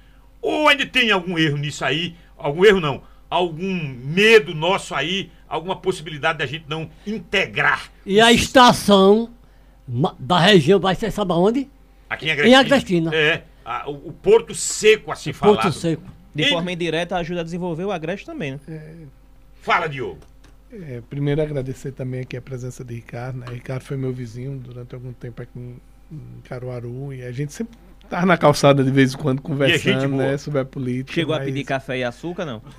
Ou 0.41 0.67
ainda 0.67 0.85
tem 0.87 1.11
algum 1.11 1.37
erro 1.37 1.57
nisso 1.57 1.85
aí, 1.85 2.15
algum 2.41 2.65
erro 2.65 2.79
não, 2.79 3.03
algum 3.29 3.73
medo 3.73 4.53
nosso 4.53 4.93
aí, 4.93 5.31
alguma 5.47 5.75
possibilidade 5.75 6.39
da 6.39 6.45
gente 6.45 6.65
não 6.67 6.89
integrar. 7.07 7.89
E 8.05 8.19
a 8.19 8.31
estação 8.31 9.31
da 10.19 10.39
região 10.39 10.79
vai 10.79 10.95
ser, 10.95 11.11
sabe 11.11 11.31
aonde? 11.31 11.69
Aqui 12.09 12.25
em 12.25 12.31
Agrestina. 12.31 12.49
Em 12.49 12.59
Agrestina. 12.59 13.15
É, 13.15 13.43
a, 13.63 13.89
o, 13.89 14.09
o, 14.09 14.13
Porto 14.13 14.53
Seco, 14.53 15.11
assim 15.11 15.31
o 15.31 15.33
falado. 15.33 15.61
Porto 15.61 15.73
Seco. 15.73 16.03
De 16.33 16.49
forma 16.49 16.71
indireta, 16.71 17.15
ajuda 17.17 17.41
a 17.41 17.43
desenvolver 17.43 17.85
o 17.85 17.91
Agreste 17.91 18.25
também, 18.25 18.51
né? 18.53 18.59
É... 18.67 18.93
Fala, 19.61 19.87
Diogo. 19.87 20.19
É, 20.71 21.01
primeiro 21.09 21.41
agradecer 21.41 21.91
também 21.91 22.21
aqui 22.21 22.37
a 22.37 22.41
presença 22.41 22.83
de 22.83 22.95
Ricardo. 22.95 23.39
Né? 23.39 23.45
Ricardo 23.49 23.83
foi 23.83 23.97
meu 23.97 24.13
vizinho 24.13 24.57
durante 24.57 24.95
algum 24.95 25.11
tempo 25.11 25.41
aqui 25.41 25.59
em, 25.59 25.75
em 26.11 26.41
Caruaru 26.45 27.13
e 27.13 27.23
a 27.23 27.31
gente 27.31 27.51
sempre 27.51 27.77
tá 28.11 28.25
na 28.25 28.37
calçada 28.37 28.83
de 28.83 28.91
vez 28.91 29.13
em 29.13 29.17
quando 29.17 29.41
conversando, 29.41 30.17
né, 30.17 30.37
sobre 30.37 30.59
a 30.59 30.65
política. 30.65 31.13
Chegou 31.13 31.33
mas... 31.33 31.43
a 31.43 31.45
pedir 31.45 31.63
café 31.63 31.99
e 31.99 32.03
açúcar, 32.03 32.45
não? 32.45 32.61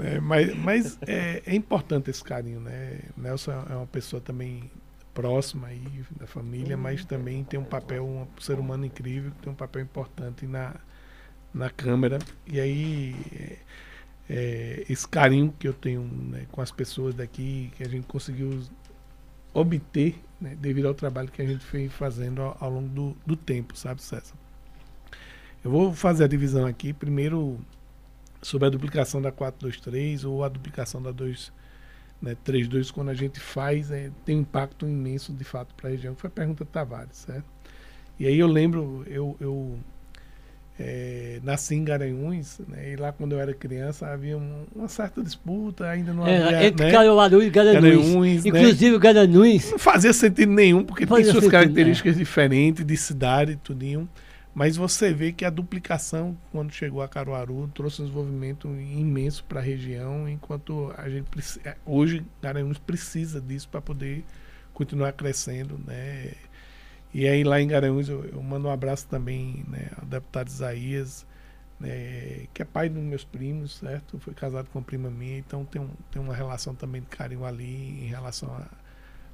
é, 0.00 0.18
mas 0.20 0.56
mas 0.56 0.98
é, 1.06 1.42
é, 1.46 1.54
importante 1.54 2.10
esse 2.10 2.24
carinho, 2.24 2.58
né? 2.58 2.98
Nelson 3.16 3.52
é 3.70 3.76
uma 3.76 3.86
pessoa 3.86 4.20
também 4.20 4.68
próxima 5.14 5.68
aí 5.68 6.02
da 6.18 6.26
família, 6.26 6.76
mas 6.76 7.04
também 7.04 7.44
tem 7.44 7.60
um 7.60 7.64
papel, 7.64 8.04
um 8.04 8.26
ser 8.40 8.58
humano 8.58 8.84
incrível, 8.84 9.30
tem 9.40 9.52
um 9.52 9.56
papel 9.56 9.82
importante 9.82 10.44
na, 10.44 10.74
na 11.54 11.70
Câmara. 11.70 12.18
E 12.48 12.58
aí 12.58 13.14
é, 14.28 14.84
esse 14.88 15.06
carinho 15.06 15.54
que 15.56 15.68
eu 15.68 15.72
tenho 15.72 16.02
né, 16.02 16.46
com 16.50 16.60
as 16.60 16.72
pessoas 16.72 17.14
daqui, 17.14 17.70
que 17.76 17.84
a 17.84 17.88
gente 17.88 18.08
conseguiu 18.08 18.60
obter 19.52 20.20
né, 20.44 20.54
devido 20.60 20.86
ao 20.86 20.94
trabalho 20.94 21.30
que 21.30 21.40
a 21.40 21.46
gente 21.46 21.64
vem 21.72 21.88
fazendo 21.88 22.42
ao, 22.42 22.56
ao 22.60 22.70
longo 22.70 22.88
do, 22.88 23.16
do, 23.24 23.34
tempo, 23.34 23.74
sabe, 23.74 24.02
César? 24.02 24.34
Eu 25.64 25.70
vou 25.70 25.94
fazer 25.94 26.24
a 26.24 26.28
divisão 26.28 26.66
aqui, 26.66 26.92
primeiro 26.92 27.58
sobre 28.42 28.68
a 28.68 28.70
duplicação 28.70 29.22
da 29.22 29.32
423 29.32 30.22
ou 30.26 30.44
a 30.44 30.48
duplicação 30.50 31.00
da 31.00 31.10
2, 31.10 31.50
né, 32.20 32.36
32, 32.44 32.90
quando 32.90 33.08
a 33.08 33.14
gente 33.14 33.40
faz, 33.40 33.90
é, 33.90 34.10
tem 34.26 34.36
um 34.36 34.40
impacto 34.42 34.86
imenso 34.86 35.32
de 35.32 35.44
fato 35.44 35.74
para 35.74 35.88
a 35.88 35.92
região, 35.92 36.14
que 36.14 36.20
foi 36.20 36.28
a 36.28 36.30
pergunta 36.30 36.62
de 36.62 36.70
Tavares, 36.70 37.16
certo? 37.16 37.46
E 38.18 38.26
aí 38.26 38.38
eu 38.38 38.46
lembro, 38.46 39.02
eu, 39.06 39.34
eu 39.40 39.78
é, 40.78 41.38
nasci 41.42 41.76
em 41.76 41.84
Garanhuns, 41.84 42.60
né, 42.66 42.92
e 42.92 42.96
lá 42.96 43.12
quando 43.12 43.32
eu 43.32 43.40
era 43.40 43.54
criança 43.54 44.08
havia 44.08 44.36
um, 44.36 44.64
uma 44.74 44.88
certa 44.88 45.22
disputa, 45.22 45.88
ainda 45.88 46.12
não 46.12 46.26
é, 46.26 46.42
havia. 46.42 46.66
Entre 46.66 46.86
né, 46.86 46.92
Caruaru 46.92 47.42
e 47.42 47.50
Garanhuns. 47.50 47.82
Garanhuns 47.82 48.44
né. 48.44 48.50
Inclusive 48.50 48.92
né, 48.92 48.98
Garanhuns. 48.98 49.70
Não 49.70 49.78
fazia 49.78 50.12
sentido 50.12 50.52
nenhum, 50.52 50.84
porque 50.84 51.06
tem 51.06 51.24
suas 51.24 51.46
características 51.46 52.16
é. 52.16 52.18
diferentes 52.18 52.84
de 52.84 52.96
cidade 52.96 53.52
e 53.52 53.56
tudinho. 53.56 54.08
Mas 54.54 54.76
você 54.76 55.12
vê 55.12 55.32
que 55.32 55.44
a 55.44 55.50
duplicação, 55.50 56.36
quando 56.52 56.72
chegou 56.72 57.02
a 57.02 57.08
Caruaru, 57.08 57.68
trouxe 57.74 58.00
um 58.00 58.04
desenvolvimento 58.04 58.68
imenso 58.68 59.44
para 59.48 59.58
a 59.58 59.62
região, 59.62 60.28
enquanto 60.28 60.94
a 60.96 61.08
gente 61.08 61.26
é, 61.64 61.74
hoje 61.84 62.24
Garanhuns 62.40 62.78
precisa 62.78 63.40
disso 63.40 63.68
para 63.68 63.80
poder 63.80 64.24
continuar 64.72 65.12
crescendo, 65.12 65.78
né? 65.84 66.32
E 67.14 67.28
aí 67.28 67.44
lá 67.44 67.60
em 67.60 67.68
Garanhuns 67.68 68.08
eu, 68.08 68.24
eu 68.24 68.42
mando 68.42 68.66
um 68.66 68.70
abraço 68.72 69.06
também 69.06 69.64
né, 69.68 69.88
ao 69.96 70.04
deputado 70.04 70.48
Isaías, 70.48 71.24
né, 71.78 72.48
que 72.52 72.60
é 72.60 72.64
pai 72.64 72.88
dos 72.88 73.02
meus 73.02 73.22
primos, 73.22 73.76
certo? 73.76 74.18
Foi 74.18 74.34
casado 74.34 74.68
com 74.70 74.80
uma 74.80 74.84
prima 74.84 75.08
minha, 75.08 75.38
então 75.38 75.64
tem, 75.64 75.80
um, 75.80 75.90
tem 76.10 76.20
uma 76.20 76.34
relação 76.34 76.74
também 76.74 77.00
de 77.00 77.06
carinho 77.06 77.44
ali 77.44 78.04
em 78.04 78.08
relação 78.08 78.50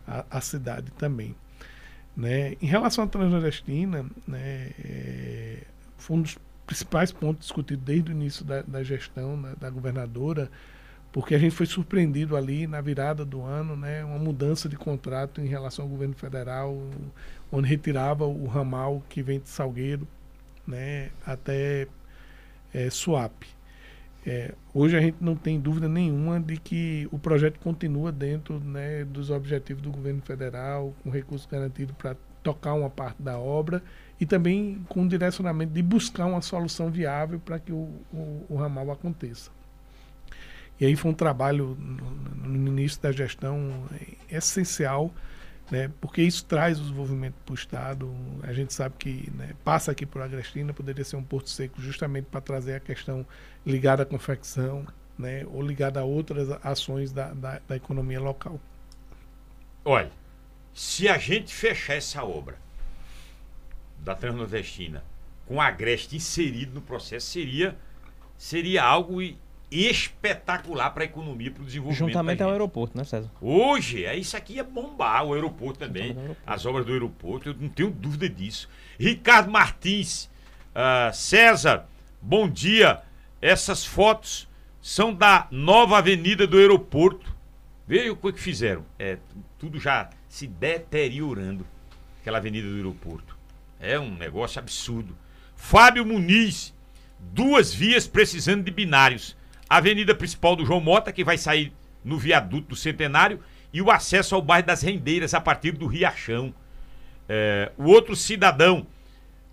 à 0.06 0.40
cidade 0.42 0.90
também. 0.92 1.34
Né? 2.14 2.54
Em 2.60 2.66
relação 2.66 3.04
à 3.04 3.06
Transnordestina, 3.06 4.04
né, 4.28 4.72
é, 4.84 5.62
foi 5.96 6.18
um 6.18 6.22
dos 6.22 6.36
principais 6.66 7.10
pontos 7.10 7.46
discutidos 7.46 7.82
desde 7.82 8.10
o 8.10 8.12
início 8.12 8.44
da, 8.44 8.60
da 8.60 8.82
gestão 8.82 9.40
da, 9.40 9.54
da 9.54 9.70
governadora, 9.70 10.50
porque 11.12 11.34
a 11.34 11.38
gente 11.38 11.54
foi 11.54 11.66
surpreendido 11.66 12.36
ali 12.36 12.66
na 12.66 12.80
virada 12.80 13.24
do 13.24 13.42
ano, 13.42 13.76
né, 13.76 14.04
uma 14.04 14.18
mudança 14.18 14.68
de 14.68 14.76
contrato 14.76 15.40
em 15.40 15.46
relação 15.46 15.84
ao 15.84 15.90
governo 15.90 16.14
federal, 16.14 16.76
onde 17.50 17.68
retirava 17.68 18.24
o 18.24 18.46
ramal 18.46 19.02
que 19.08 19.22
vem 19.22 19.40
de 19.40 19.48
Salgueiro 19.48 20.06
né, 20.66 21.10
até 21.26 21.88
é, 22.72 22.88
Suape. 22.90 23.48
É, 24.24 24.54
hoje 24.74 24.96
a 24.96 25.00
gente 25.00 25.16
não 25.20 25.34
tem 25.34 25.58
dúvida 25.58 25.88
nenhuma 25.88 26.38
de 26.38 26.58
que 26.58 27.08
o 27.10 27.18
projeto 27.18 27.58
continua 27.58 28.12
dentro 28.12 28.60
né, 28.60 29.04
dos 29.04 29.30
objetivos 29.30 29.82
do 29.82 29.90
governo 29.90 30.20
federal, 30.20 30.94
com 31.02 31.10
recursos 31.10 31.46
garantidos 31.46 31.94
para 31.96 32.14
tocar 32.42 32.74
uma 32.74 32.90
parte 32.90 33.22
da 33.22 33.38
obra 33.38 33.82
e 34.20 34.26
também 34.26 34.84
com 34.88 35.02
o 35.02 35.08
direcionamento 35.08 35.72
de 35.72 35.82
buscar 35.82 36.26
uma 36.26 36.42
solução 36.42 36.90
viável 36.90 37.40
para 37.40 37.58
que 37.58 37.72
o, 37.72 37.88
o, 38.12 38.46
o 38.48 38.56
ramal 38.56 38.90
aconteça. 38.90 39.50
E 40.80 40.86
aí 40.86 40.96
foi 40.96 41.10
um 41.10 41.14
trabalho 41.14 41.76
no, 41.78 42.68
início 42.68 43.00
da 43.02 43.12
gestão 43.12 43.84
essencial, 44.30 45.12
né, 45.70 45.90
porque 46.00 46.22
isso 46.22 46.44
traz 46.46 46.78
o 46.78 46.82
desenvolvimento 46.82 47.34
para 47.44 47.52
o 47.52 47.54
Estado. 47.54 48.10
A 48.42 48.52
gente 48.52 48.72
sabe 48.72 48.94
que 48.98 49.30
né, 49.36 49.54
passa 49.62 49.92
aqui 49.92 50.06
por 50.06 50.22
Agrestina, 50.22 50.72
poderia 50.72 51.04
ser 51.04 51.16
um 51.16 51.22
porto 51.22 51.50
seco 51.50 51.80
justamente 51.80 52.24
para 52.24 52.40
trazer 52.40 52.74
a 52.76 52.80
questão 52.80 53.26
ligada 53.64 54.02
à 54.02 54.06
confecção, 54.06 54.86
né, 55.18 55.44
ou 55.52 55.62
ligada 55.62 56.00
a 56.00 56.04
outras 56.04 56.48
ações 56.64 57.12
da, 57.12 57.34
da, 57.34 57.60
da 57.68 57.76
economia 57.76 58.20
local. 58.20 58.58
Olha, 59.84 60.10
se 60.72 61.08
a 61.08 61.18
gente 61.18 61.54
fechar 61.54 61.94
essa 61.94 62.24
obra 62.24 62.56
da 63.98 64.14
Transnordestina 64.14 65.04
com 65.46 65.60
Agreste 65.60 66.16
inserido 66.16 66.74
no 66.74 66.80
processo, 66.80 67.26
seria, 67.26 67.76
seria 68.38 68.82
algo 68.82 69.20
espetacular 69.70 70.90
para 70.90 71.04
a 71.04 71.06
economia, 71.06 71.50
para 71.50 71.62
o 71.62 71.66
desenvolvimento. 71.66 72.08
Juntamente 72.08 72.42
ao 72.42 72.50
aeroporto, 72.50 72.98
né, 72.98 73.04
César? 73.04 73.30
Hoje, 73.40 74.04
é, 74.04 74.16
isso 74.16 74.36
aqui 74.36 74.58
é 74.58 74.64
bombar 74.64 75.24
o 75.24 75.34
aeroporto 75.34 75.78
também. 75.78 76.10
Aeroporto. 76.10 76.42
As 76.46 76.66
obras 76.66 76.84
do 76.84 76.92
aeroporto, 76.92 77.48
eu 77.50 77.54
não 77.54 77.68
tenho 77.68 77.90
dúvida 77.90 78.28
disso. 78.28 78.68
Ricardo 78.98 79.50
Martins, 79.50 80.24
uh, 80.74 81.14
César, 81.14 81.86
bom 82.20 82.48
dia. 82.48 83.00
Essas 83.40 83.84
fotos 83.86 84.48
são 84.82 85.14
da 85.14 85.46
nova 85.50 85.98
avenida 85.98 86.46
do 86.46 86.56
aeroporto. 86.56 87.34
Veja 87.86 88.12
o 88.12 88.16
que 88.16 88.32
fizeram. 88.32 88.84
É, 88.98 89.18
tudo 89.58 89.78
já 89.78 90.10
se 90.28 90.46
deteriorando, 90.46 91.66
aquela 92.20 92.38
avenida 92.38 92.68
do 92.68 92.76
aeroporto. 92.76 93.36
É 93.78 93.98
um 93.98 94.14
negócio 94.16 94.58
absurdo. 94.58 95.16
Fábio 95.54 96.04
Muniz, 96.04 96.74
duas 97.18 97.72
vias 97.72 98.06
precisando 98.06 98.64
de 98.64 98.70
binários 98.70 99.36
a 99.70 99.76
avenida 99.76 100.12
principal 100.16 100.56
do 100.56 100.66
João 100.66 100.80
Mota, 100.80 101.12
que 101.12 101.22
vai 101.22 101.38
sair 101.38 101.72
no 102.04 102.18
viaduto 102.18 102.70
do 102.70 102.76
Centenário, 102.76 103.38
e 103.72 103.80
o 103.80 103.88
acesso 103.88 104.34
ao 104.34 104.42
bairro 104.42 104.66
das 104.66 104.82
Rendeiras 104.82 105.32
a 105.32 105.40
partir 105.40 105.70
do 105.70 105.86
Riachão. 105.86 106.52
É, 107.28 107.70
o 107.78 107.84
outro 107.84 108.16
cidadão, 108.16 108.84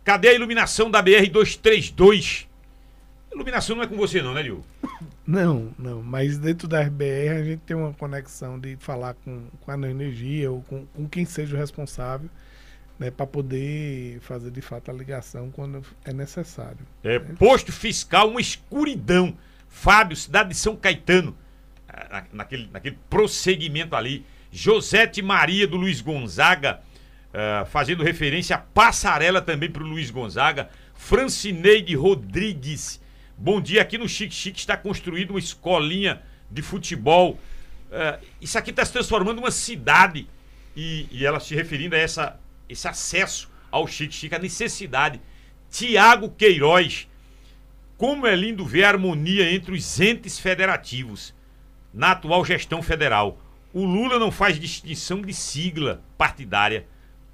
cadê 0.03 0.29
a 0.29 0.33
iluminação 0.33 0.89
da 0.89 1.03
BR-232? 1.03 2.47
Iluminação 3.31 3.75
não 3.75 3.83
é 3.83 3.87
com 3.87 3.95
você 3.95 4.19
não, 4.19 4.33
né, 4.33 4.41
Lio? 4.41 4.65
Não, 5.27 5.73
não, 5.77 6.01
mas 6.01 6.37
dentro 6.37 6.69
da 6.69 6.81
RBR 6.81 7.29
a 7.37 7.43
gente 7.43 7.59
tem 7.59 7.75
uma 7.75 7.91
conexão 7.91 8.57
de 8.57 8.77
falar 8.77 9.13
com, 9.13 9.43
com 9.59 9.71
a 9.71 9.89
energia 9.89 10.49
ou 10.49 10.61
com, 10.61 10.85
com 10.85 11.05
quem 11.05 11.25
seja 11.25 11.53
o 11.53 11.59
responsável 11.59 12.29
né, 12.97 13.11
para 13.11 13.27
poder 13.27 14.19
fazer 14.21 14.51
de 14.51 14.61
fato 14.61 14.89
a 14.89 14.93
ligação 14.93 15.51
quando 15.51 15.83
é 16.05 16.13
necessário. 16.13 16.79
É, 17.03 17.19
né? 17.19 17.35
Posto 17.37 17.73
fiscal, 17.73 18.29
uma 18.29 18.39
escuridão. 18.39 19.35
Fábio, 19.77 20.17
cidade 20.17 20.49
de 20.49 20.55
São 20.55 20.75
Caetano, 20.75 21.37
ah, 21.87 22.23
naquele, 22.33 22.67
naquele 22.71 22.97
prosseguimento 23.09 23.95
ali. 23.95 24.25
Josete 24.51 25.21
Maria 25.21 25.67
do 25.67 25.77
Luiz 25.77 26.01
Gonzaga, 26.01 26.81
uh, 27.29 27.65
fazendo 27.67 28.03
referência 28.03 28.55
à 28.55 28.59
passarela 28.59 29.39
também 29.39 29.69
para 29.69 29.83
o 29.83 29.87
Luiz 29.87 30.09
Gonzaga. 30.09 30.69
Francineide 30.95 31.95
Rodrigues, 31.95 32.99
bom 33.37 33.61
dia. 33.61 33.83
Aqui 33.83 33.99
no 33.99 34.09
Chique 34.09 34.33
Chique 34.33 34.59
está 34.59 34.75
construída 34.75 35.31
uma 35.31 35.39
escolinha 35.39 36.23
de 36.49 36.63
futebol. 36.63 37.33
Uh, 37.91 38.25
isso 38.41 38.57
aqui 38.57 38.71
está 38.71 38.83
se 38.83 38.91
transformando 38.91 39.37
uma 39.37 39.51
cidade. 39.51 40.27
E, 40.75 41.07
e 41.11 41.23
ela 41.23 41.39
se 41.39 41.53
referindo 41.53 41.95
a 41.95 41.99
essa, 41.99 42.39
esse 42.67 42.87
acesso 42.87 43.47
ao 43.69 43.85
Chique 43.85 44.15
Chique, 44.15 44.33
a 44.33 44.39
necessidade. 44.39 45.21
Tiago 45.69 46.31
Queiroz, 46.31 47.07
como 47.97 48.27
é 48.27 48.35
lindo 48.35 48.65
ver 48.65 48.83
a 48.83 48.89
harmonia 48.89 49.51
entre 49.51 49.73
os 49.73 49.99
entes 49.99 50.37
federativos 50.39 51.33
na 51.93 52.11
atual 52.11 52.45
gestão 52.45 52.81
federal. 52.81 53.41
O 53.73 53.83
Lula 53.83 54.19
não 54.19 54.31
faz 54.31 54.59
distinção 54.59 55.21
de 55.21 55.33
sigla 55.33 56.01
partidária. 56.17 56.85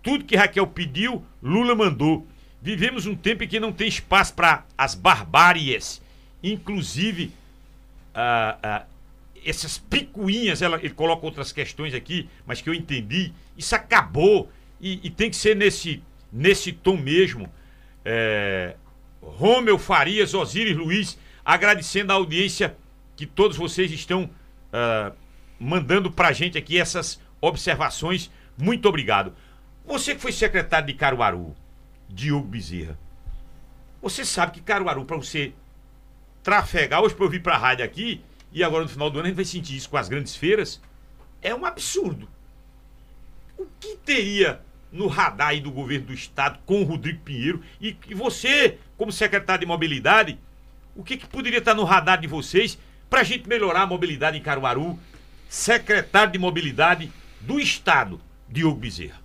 Tudo 0.02 0.26
que 0.26 0.35
Raquel 0.35 0.65
pediu, 0.68 1.23
Lula 1.41 1.76
mandou. 1.76 2.26
Vivemos 2.61 3.06
um 3.06 3.15
tempo 3.15 3.44
em 3.44 3.48
que 3.48 3.60
não 3.60 3.73
tem 3.73 3.88
espaço 3.88 4.34
para 4.34 4.65
as 4.77 4.95
barbáries, 4.95 6.02
inclusive 6.41 7.31
ah, 8.15 8.57
ah, 8.64 8.84
essas 9.45 9.77
picuinhas. 9.77 10.61
Ela, 10.61 10.77
ele 10.77 10.94
coloca 10.94 11.26
outras 11.26 11.52
questões 11.52 11.94
aqui, 11.94 12.30
mas 12.45 12.61
que 12.61 12.69
eu 12.69 12.73
entendi. 12.73 13.34
Isso 13.57 13.76
acabou 13.76 14.49
e, 14.80 14.99
e 15.03 15.10
tem 15.10 15.30
que 15.30 15.35
ser 15.35 15.56
nesse, 15.56 16.02
nesse 16.31 16.72
tom 16.72 16.95
mesmo. 16.95 17.52
É, 18.06 18.76
Rômeu 19.26 19.78
Farias, 19.78 20.34
Osíris 20.34 20.76
Luiz, 20.76 21.18
agradecendo 21.44 22.12
a 22.12 22.16
audiência 22.16 22.76
que 23.16 23.26
todos 23.26 23.58
vocês 23.58 23.91
estão 23.91 24.24
uh, 24.26 25.16
mandando 25.60 26.12
pra 26.12 26.32
gente 26.32 26.58
aqui 26.58 26.80
essas 26.80 27.20
observações. 27.41 28.32
Muito 28.58 28.88
obrigado. 28.88 29.34
Você 29.86 30.16
que 30.16 30.22
foi 30.22 30.32
secretário 30.32 30.88
de 30.88 30.94
Caruaru, 30.94 31.56
Diogo 32.10 32.48
Bezerra, 32.48 32.98
Você 34.02 34.24
sabe 34.26 34.54
que 34.54 34.62
Caruaru, 34.62 35.06
para 35.06 35.18
você 35.18 35.54
trafegar, 36.41 37.02
hoje 37.02 37.16
para 37.16 37.26
eu 37.26 37.30
vir 37.30 37.41
para 37.41 37.56
a 37.56 37.58
rádio 37.58 37.86
aqui, 37.86 38.22
e 38.52 38.64
agora 38.64 38.84
no 38.84 38.90
final 38.90 39.10
do 39.10 39.18
ano 39.18 39.26
a 39.26 39.30
gente 39.30 39.36
vai 39.36 39.45
sentir 39.45 39.76
isso 39.76 39.90
com 39.90 39.98
as 39.98 40.10
grandes 40.10 40.36
feiras, 40.36 40.82
é 41.41 41.56
um 41.56 41.66
absurdo. 41.66 42.28
O 43.58 43.66
que 43.80 43.95
teria 43.98 44.62
no 44.94 45.07
radar 45.07 45.49
aí 45.49 45.60
do 45.60 45.72
governo 45.72 46.06
do 46.06 46.14
estado 46.14 46.60
com 46.65 46.82
o 46.82 46.86
Rodrigo 46.86 47.20
Pinheiro 47.22 47.61
e, 47.82 47.98
e 48.07 48.14
você, 48.14 48.78
como 48.95 49.11
secretário 49.11 49.61
de 49.61 49.65
mobilidade, 49.65 50.40
o 50.95 51.03
que, 51.03 51.18
que 51.18 51.28
poderia 51.28 51.57
estar 51.57 51.74
no 51.74 51.84
radar 51.84 52.22
de 52.22 52.28
vocês 52.28 52.78
para 53.10 53.22
a 53.22 53.24
gente 53.24 53.49
melhorar 53.49 53.82
a 53.82 53.88
mobilidade 53.88 54.38
em 54.38 54.41
Caruaru? 54.41 54.98
Secretário 55.49 56.32
de 56.32 56.40
mobilidade 56.40 57.11
do 57.41 57.60
estado, 57.60 58.22
Diogo 58.48 58.80
Bezerra. 58.80 59.20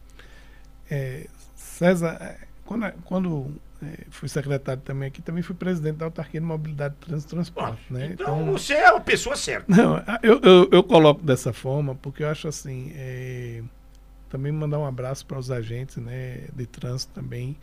É, 0.90 1.27
César, 1.55 2.16
é, 2.20 2.39
quando, 2.65 2.93
quando 3.05 3.61
é, 3.82 4.07
fui 4.11 4.28
secretário 4.28 4.82
também 4.82 5.09
aqui, 5.09 5.23
também 5.23 5.43
fui 5.43 5.55
presidente 5.55 5.97
da 5.97 6.07
autarquia 6.07 6.40
de 6.40 6.47
mobilidade, 6.47 6.95
e 7.07 7.23
transporte. 7.23 7.81
Né? 7.90 8.11
então, 8.12 8.40
então, 8.40 8.53
você 8.53 8.74
é 8.74 8.89
a 8.89 9.01
pessoa 9.01 9.36
certa. 9.36 9.74
Não, 9.74 9.99
eu, 10.23 10.40
eu, 10.40 10.69
eu, 10.73 10.82
coloco 10.82 11.23
dessa 11.23 11.53
forma 11.53 11.95
porque 11.95 12.23
eu 12.23 12.28
acho 12.28 12.49
assim. 12.49 12.93
É, 12.95 13.62
também 14.29 14.53
mandar 14.53 14.79
um 14.79 14.87
abraço 14.87 15.25
para 15.27 15.39
os 15.39 15.51
agentes 15.51 15.97
né, 15.97 16.49
de 16.55 16.67
trânsito 16.67 17.13
também 17.15 17.57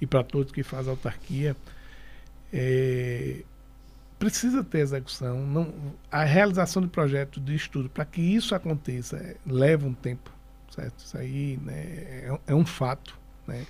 e 0.00 0.06
para 0.06 0.22
todos 0.24 0.52
que 0.52 0.62
fazem 0.62 0.90
autarquia. 0.90 1.56
É, 2.52 3.42
precisa 4.18 4.62
ter 4.62 4.78
execução. 4.80 5.46
Não, 5.46 5.72
a 6.10 6.24
realização 6.24 6.82
de 6.82 6.88
projeto 6.88 7.40
de 7.40 7.54
estudo, 7.54 7.88
para 7.88 8.04
que 8.04 8.20
isso 8.20 8.54
aconteça, 8.54 9.16
é, 9.16 9.36
leva 9.46 9.86
um 9.86 9.94
tempo. 9.94 10.30
Certo? 10.70 10.98
Isso 10.98 11.18
aí 11.18 11.58
né, 11.62 11.72
é, 11.74 12.38
é, 12.46 12.54
um 12.54 12.64
fato. 12.64 13.18
Né? 13.46 13.66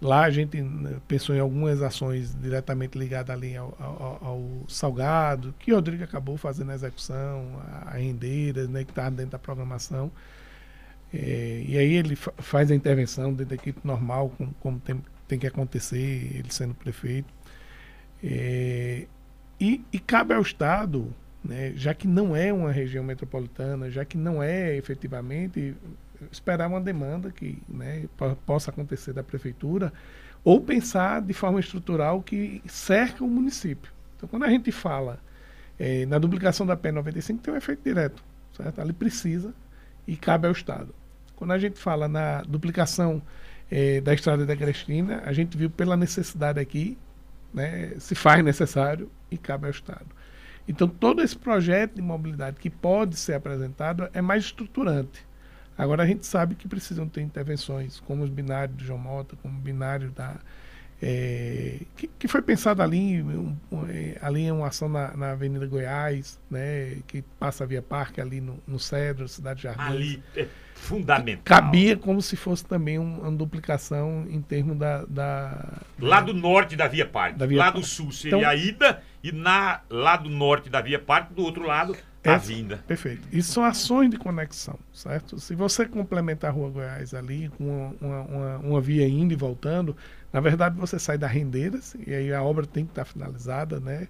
Lá 0.00 0.24
a 0.24 0.30
gente 0.30 0.60
né, 0.60 0.96
pensou 1.06 1.34
em 1.34 1.38
algumas 1.38 1.80
ações 1.82 2.34
diretamente 2.40 2.98
ligadas 2.98 3.34
ali 3.34 3.56
ao, 3.56 3.74
ao, 3.78 4.18
ao 4.22 4.50
Salgado, 4.68 5.54
que 5.58 5.72
o 5.72 5.76
Rodrigo 5.76 6.02
acabou 6.02 6.36
fazendo 6.36 6.72
a 6.72 6.74
execução, 6.74 7.62
a, 7.86 7.94
a 7.94 7.98
né, 7.98 8.84
que 8.84 8.90
está 8.90 9.08
dentro 9.10 9.32
da 9.32 9.38
programação. 9.38 10.10
É, 11.14 11.62
e 11.64 11.78
aí 11.78 11.92
ele 11.92 12.16
fa 12.16 12.32
faz 12.38 12.72
a 12.72 12.74
intervenção 12.74 13.32
dentro 13.32 13.50
da 13.50 13.54
equipe 13.54 13.78
normal, 13.84 14.30
como, 14.36 14.54
como 14.54 14.80
tem, 14.80 15.00
tem, 15.28 15.38
que 15.38 15.46
acontecer, 15.46 15.96
ele 16.34 16.52
sendo 16.52 16.74
prefeito. 16.74 17.32
É, 18.22 19.06
e, 19.60 19.84
e, 19.92 19.98
cabe 20.00 20.34
ao 20.34 20.42
Estado, 20.42 21.14
né, 21.44 21.72
já 21.76 21.94
que 21.94 22.08
não 22.08 22.34
é 22.34 22.52
uma 22.52 22.72
região 22.72 23.04
metropolitana, 23.04 23.88
já 23.90 24.04
que 24.04 24.18
não 24.18 24.42
é 24.42 24.76
efetivamente, 24.76 25.76
esperar 26.32 26.68
uma 26.68 26.80
demanda 26.80 27.30
que 27.30 27.62
né, 27.68 28.06
possa 28.44 28.72
acontecer 28.72 29.12
da 29.12 29.22
prefeitura, 29.22 29.92
ou 30.42 30.60
pensar 30.60 31.22
de 31.22 31.32
forma 31.32 31.60
estrutural 31.60 32.22
que 32.22 32.60
cerca 32.66 33.22
o 33.22 33.28
município. 33.28 33.92
Então, 34.16 34.28
quando 34.28 34.44
a 34.44 34.50
gente 34.50 34.72
fala 34.72 35.20
é, 35.78 36.04
na 36.06 36.18
duplicação 36.18 36.66
da 36.66 36.76
P95, 36.76 37.40
tem 37.40 37.54
um 37.54 37.56
efeito 37.56 37.82
direto. 37.84 38.22
Certo? 38.52 38.80
Ali 38.80 38.92
precisa 38.92 39.54
e 40.06 40.16
cabe 40.16 40.46
ao 40.46 40.52
Estado. 40.52 40.94
Quando 41.36 41.52
a 41.52 41.58
gente 41.58 41.78
fala 41.78 42.08
na 42.08 42.42
duplicação 42.42 43.22
eh, 43.70 44.00
da 44.00 44.14
estrada 44.14 44.46
da 44.46 44.56
Cristina, 44.56 45.22
a 45.24 45.32
gente 45.32 45.56
viu 45.56 45.70
pela 45.70 45.96
necessidade 45.96 46.60
aqui, 46.60 46.96
né, 47.52 47.94
se 47.98 48.14
faz 48.14 48.42
necessário 48.44 49.10
e 49.30 49.38
cabe 49.38 49.66
ao 49.66 49.70
Estado. 49.70 50.06
Então, 50.66 50.88
todo 50.88 51.22
esse 51.22 51.36
projeto 51.36 51.94
de 51.94 52.02
mobilidade 52.02 52.58
que 52.58 52.70
pode 52.70 53.16
ser 53.16 53.34
apresentado 53.34 54.08
é 54.12 54.22
mais 54.22 54.44
estruturante. 54.44 55.24
Agora, 55.76 56.04
a 56.04 56.06
gente 56.06 56.24
sabe 56.24 56.54
que 56.54 56.68
precisam 56.68 57.08
ter 57.08 57.20
intervenções, 57.20 58.00
como 58.00 58.22
os 58.22 58.30
binários 58.30 58.76
do 58.76 58.84
João 58.84 58.98
Mota, 58.98 59.36
como 59.42 59.58
o 59.58 59.60
binário 59.60 60.10
da. 60.10 60.36
É, 61.02 61.80
que, 61.96 62.06
que, 62.06 62.28
foi 62.28 62.40
pensado 62.40 62.80
ali, 62.80 63.20
um, 63.20 63.54
um, 63.70 63.86
é, 63.86 64.16
ali 64.22 64.46
é 64.46 64.52
uma 64.52 64.68
ação 64.68 64.88
na, 64.88 65.14
na, 65.14 65.32
Avenida 65.32 65.66
Goiás, 65.66 66.40
né, 66.48 66.98
que 67.06 67.20
passa 67.38 67.66
via 67.66 67.82
parque 67.82 68.20
ali 68.20 68.40
no, 68.40 68.58
no 68.66 68.78
Cedro, 68.78 69.28
Cidade 69.28 69.64
Jardim. 69.64 69.82
Ali, 69.82 70.22
é 70.36 70.46
fundamental. 70.74 71.42
Cabia 71.44 71.96
como 71.96 72.20
se 72.20 72.36
fosse 72.36 72.64
também 72.64 72.98
uma 72.98 73.30
duplicação 73.30 74.26
em 74.28 74.42
termos 74.42 74.76
da, 74.76 75.04
da. 75.06 75.78
Lá 75.98 76.20
do 76.20 76.34
norte 76.34 76.76
da 76.76 76.86
Via 76.86 77.06
Parque. 77.06 77.38
Da 77.38 77.46
via 77.46 77.58
lá 77.58 77.70
do 77.70 77.82
sul 77.82 78.12
seria 78.12 78.38
então, 78.38 78.50
a 78.50 78.54
ida 78.54 79.02
e 79.22 79.32
na, 79.32 79.80
lá 79.88 80.16
do 80.16 80.28
norte 80.28 80.68
da 80.68 80.80
Via 80.80 80.98
Parque, 80.98 81.32
do 81.32 81.42
outro 81.42 81.64
lado, 81.64 81.96
a 82.24 82.36
vinda. 82.36 82.78
Perfeito. 82.86 83.26
Isso 83.32 83.52
são 83.52 83.64
ações 83.64 84.10
de 84.10 84.16
conexão, 84.16 84.78
certo? 84.92 85.38
Se 85.38 85.54
você 85.54 85.86
complementar 85.86 86.50
a 86.50 86.52
Rua 86.52 86.70
Goiás 86.70 87.14
ali 87.14 87.50
com 87.50 87.94
uma, 88.00 88.20
uma, 88.22 88.56
uma, 88.58 88.80
via 88.80 89.06
indo 89.06 89.32
e 89.32 89.36
voltando, 89.36 89.96
na 90.32 90.40
verdade 90.40 90.76
você 90.76 90.98
sai 90.98 91.18
da 91.18 91.26
Rendeiras, 91.26 91.94
e 92.06 92.14
aí 92.14 92.32
a 92.32 92.42
obra 92.42 92.66
tem 92.66 92.84
que 92.84 92.92
estar 92.92 93.04
finalizada, 93.04 93.78
né? 93.78 94.08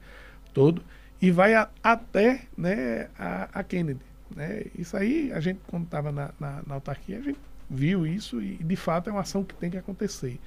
Todo, 0.52 0.82
e 1.20 1.30
vai 1.30 1.54
a, 1.54 1.68
até 1.82 2.42
né, 2.56 3.08
a, 3.18 3.48
a 3.52 3.62
Kennedy. 3.64 4.00
Né? 4.34 4.66
Isso 4.78 4.96
aí, 4.96 5.32
a 5.32 5.40
gente, 5.40 5.60
quando 5.66 5.84
estava 5.84 6.12
na, 6.12 6.30
na, 6.38 6.62
na, 6.66 6.74
autarquia, 6.74 7.18
a 7.18 7.22
gente 7.22 7.38
viu 7.68 8.06
isso 8.06 8.40
e, 8.40 8.56
de 8.56 8.76
fato, 8.76 9.08
é 9.08 9.12
uma 9.12 9.22
ação 9.22 9.44
que 9.44 9.54
tem 9.54 9.70
que 9.70 9.76
acontecer. 9.76 10.40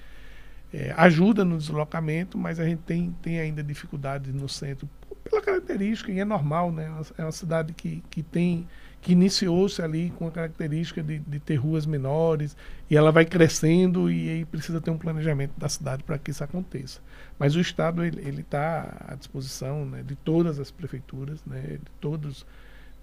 É, 0.74 0.94
ajuda 0.98 1.46
no 1.46 1.58
deslocamento, 1.58 2.38
mas 2.38 2.60
a 2.60 2.66
gente 2.66 2.82
tem, 2.84 3.16
tem 3.22 3.40
ainda 3.40 3.64
dificuldades 3.64 4.34
no 4.34 4.50
centro, 4.50 4.90
pela 5.24 5.42
característica, 5.42 6.12
e 6.12 6.20
é 6.20 6.26
normal, 6.26 6.72
né? 6.72 6.92
É 7.18 7.24
uma 7.24 7.32
cidade 7.32 7.74
que, 7.74 8.04
que 8.10 8.24
tem 8.24 8.68
que 9.02 9.12
iniciou-se 9.14 9.82
ali 9.82 10.12
com 10.18 10.28
a 10.28 10.32
característica 10.32 11.02
de, 11.02 11.20
de, 11.20 11.40
ter 11.40 11.56
ruas 11.56 11.86
menores 11.86 12.58
e 12.90 12.98
ela 12.98 13.12
vai 13.12 13.26
crescendo 13.26 14.12
e 14.12 14.30
aí 14.30 14.46
precisa 14.46 14.82
ter 14.82 14.92
um 14.92 14.98
planejamento 14.98 15.54
da 15.58 15.70
cidade 15.70 16.04
para 16.04 16.18
que 16.18 16.32
isso 16.32 16.44
aconteça. 16.44 17.00
Mas 17.38 17.56
o 17.56 17.62
Estado 17.62 18.04
ele 18.04 18.42
está 18.42 19.06
à 19.08 19.16
disposição 19.16 19.86
né, 19.86 20.04
de 20.04 20.16
todas 20.16 20.60
as 20.60 20.72
prefeituras, 20.72 21.40
né, 21.46 21.78
de 21.78 21.92
todos 22.02 22.46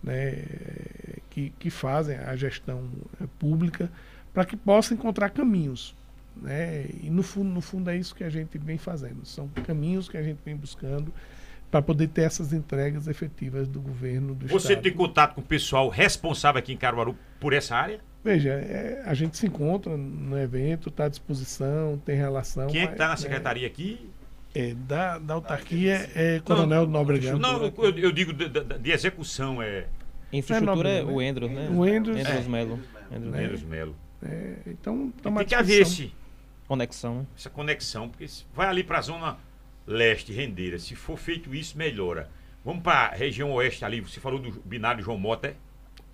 né, 0.05 0.45
que, 1.31 1.51
que 1.59 1.71
fazem 1.71 2.17
a 2.17 2.37
gestão 2.37 2.89
eh, 3.21 3.27
pública 3.39 3.91
para 4.33 4.45
que 4.45 4.57
possa 4.57 4.93
encontrar 4.93 5.31
caminhos. 5.31 5.95
Né? 6.37 6.87
E 7.03 7.09
no 7.11 7.23
fundo, 7.23 7.49
no 7.49 7.61
fundo 7.61 7.89
é 7.91 7.97
isso 7.97 8.15
que 8.15 8.23
a 8.23 8.29
gente 8.29 8.59
vem 8.59 8.77
fazendo. 8.77 9.25
São 9.25 9.49
caminhos 9.67 10.09
que 10.09 10.17
a 10.17 10.23
gente 10.23 10.41
vem 10.45 10.55
buscando 10.55 11.13
para 11.71 11.81
poder 11.81 12.09
ter 12.09 12.23
essas 12.23 12.53
entregas 12.53 13.09
efetivas 13.09 13.67
do 13.67 13.81
governo 13.81 14.35
do 14.35 14.47
Você 14.47 14.75
Estado. 14.75 14.83
tem 14.83 14.93
contato 14.93 15.35
com 15.35 15.41
o 15.41 15.45
pessoal 15.45 15.89
responsável 15.89 16.59
aqui 16.59 16.73
em 16.73 16.77
Caruaru 16.77 17.17
por 17.41 17.53
essa 17.53 17.75
área? 17.75 18.01
Veja, 18.23 18.51
é, 18.51 19.03
a 19.05 19.15
gente 19.15 19.37
se 19.37 19.47
encontra 19.47 19.97
no 19.97 20.39
evento, 20.39 20.89
está 20.89 21.07
à 21.07 21.09
disposição, 21.09 22.01
tem 22.05 22.17
relação. 22.17 22.69
Quem 22.69 22.83
é 22.83 22.87
que 22.87 22.93
está 22.93 23.09
na 23.09 23.17
secretaria 23.17 23.67
é, 23.67 23.71
aqui? 23.71 24.09
É, 24.55 24.73
da, 24.75 25.19
da 25.19 25.35
autarquia 25.35 26.09
é 26.15 26.41
Coronel 26.45 26.87
Nóbrega. 26.87 27.37
Não, 27.37 27.65
eu, 27.65 27.99
eu 27.99 28.13
digo 28.13 28.33
de, 28.33 28.49
de, 28.49 28.61
de, 28.63 28.91
execução. 28.93 29.61
É... 29.61 29.87
Infraestrutura 30.33 30.89
é, 30.89 31.03
o 31.03 31.21
Endros, 31.21 31.51
né? 31.51 31.69
O 31.71 31.85
Endros. 31.85 32.17
Endros 32.17 32.47
Melo. 32.47 32.81
Endros, 33.11 33.35
Endros 33.35 33.63
Melo. 33.65 33.97
É, 34.23 34.55
então, 34.67 35.13
tem 35.23 35.45
que 35.45 35.55
haver 35.55 35.83
esse, 35.83 36.13
conexão. 36.67 37.19
Né? 37.19 37.27
Essa 37.37 37.51
conexão, 37.51 38.09
porque 38.09 38.27
vai 38.55 38.69
ali 38.69 38.83
para 38.83 38.99
a 38.99 39.03
zona 39.03 39.39
leste, 39.87 40.33
rendeira. 40.33 40.79
Se 40.79 40.95
for 40.95 41.19
feito 41.19 41.55
isso, 41.55 41.77
melhora. 41.77 42.31
Vamos 42.65 42.83
para 42.83 43.09
a 43.09 43.15
região 43.15 43.53
oeste 43.53 43.85
ali. 43.85 44.01
Você 44.01 44.21
falou 44.21 44.39
do 44.39 44.51
binário 44.65 45.05
João 45.05 45.19
Mota, 45.19 45.55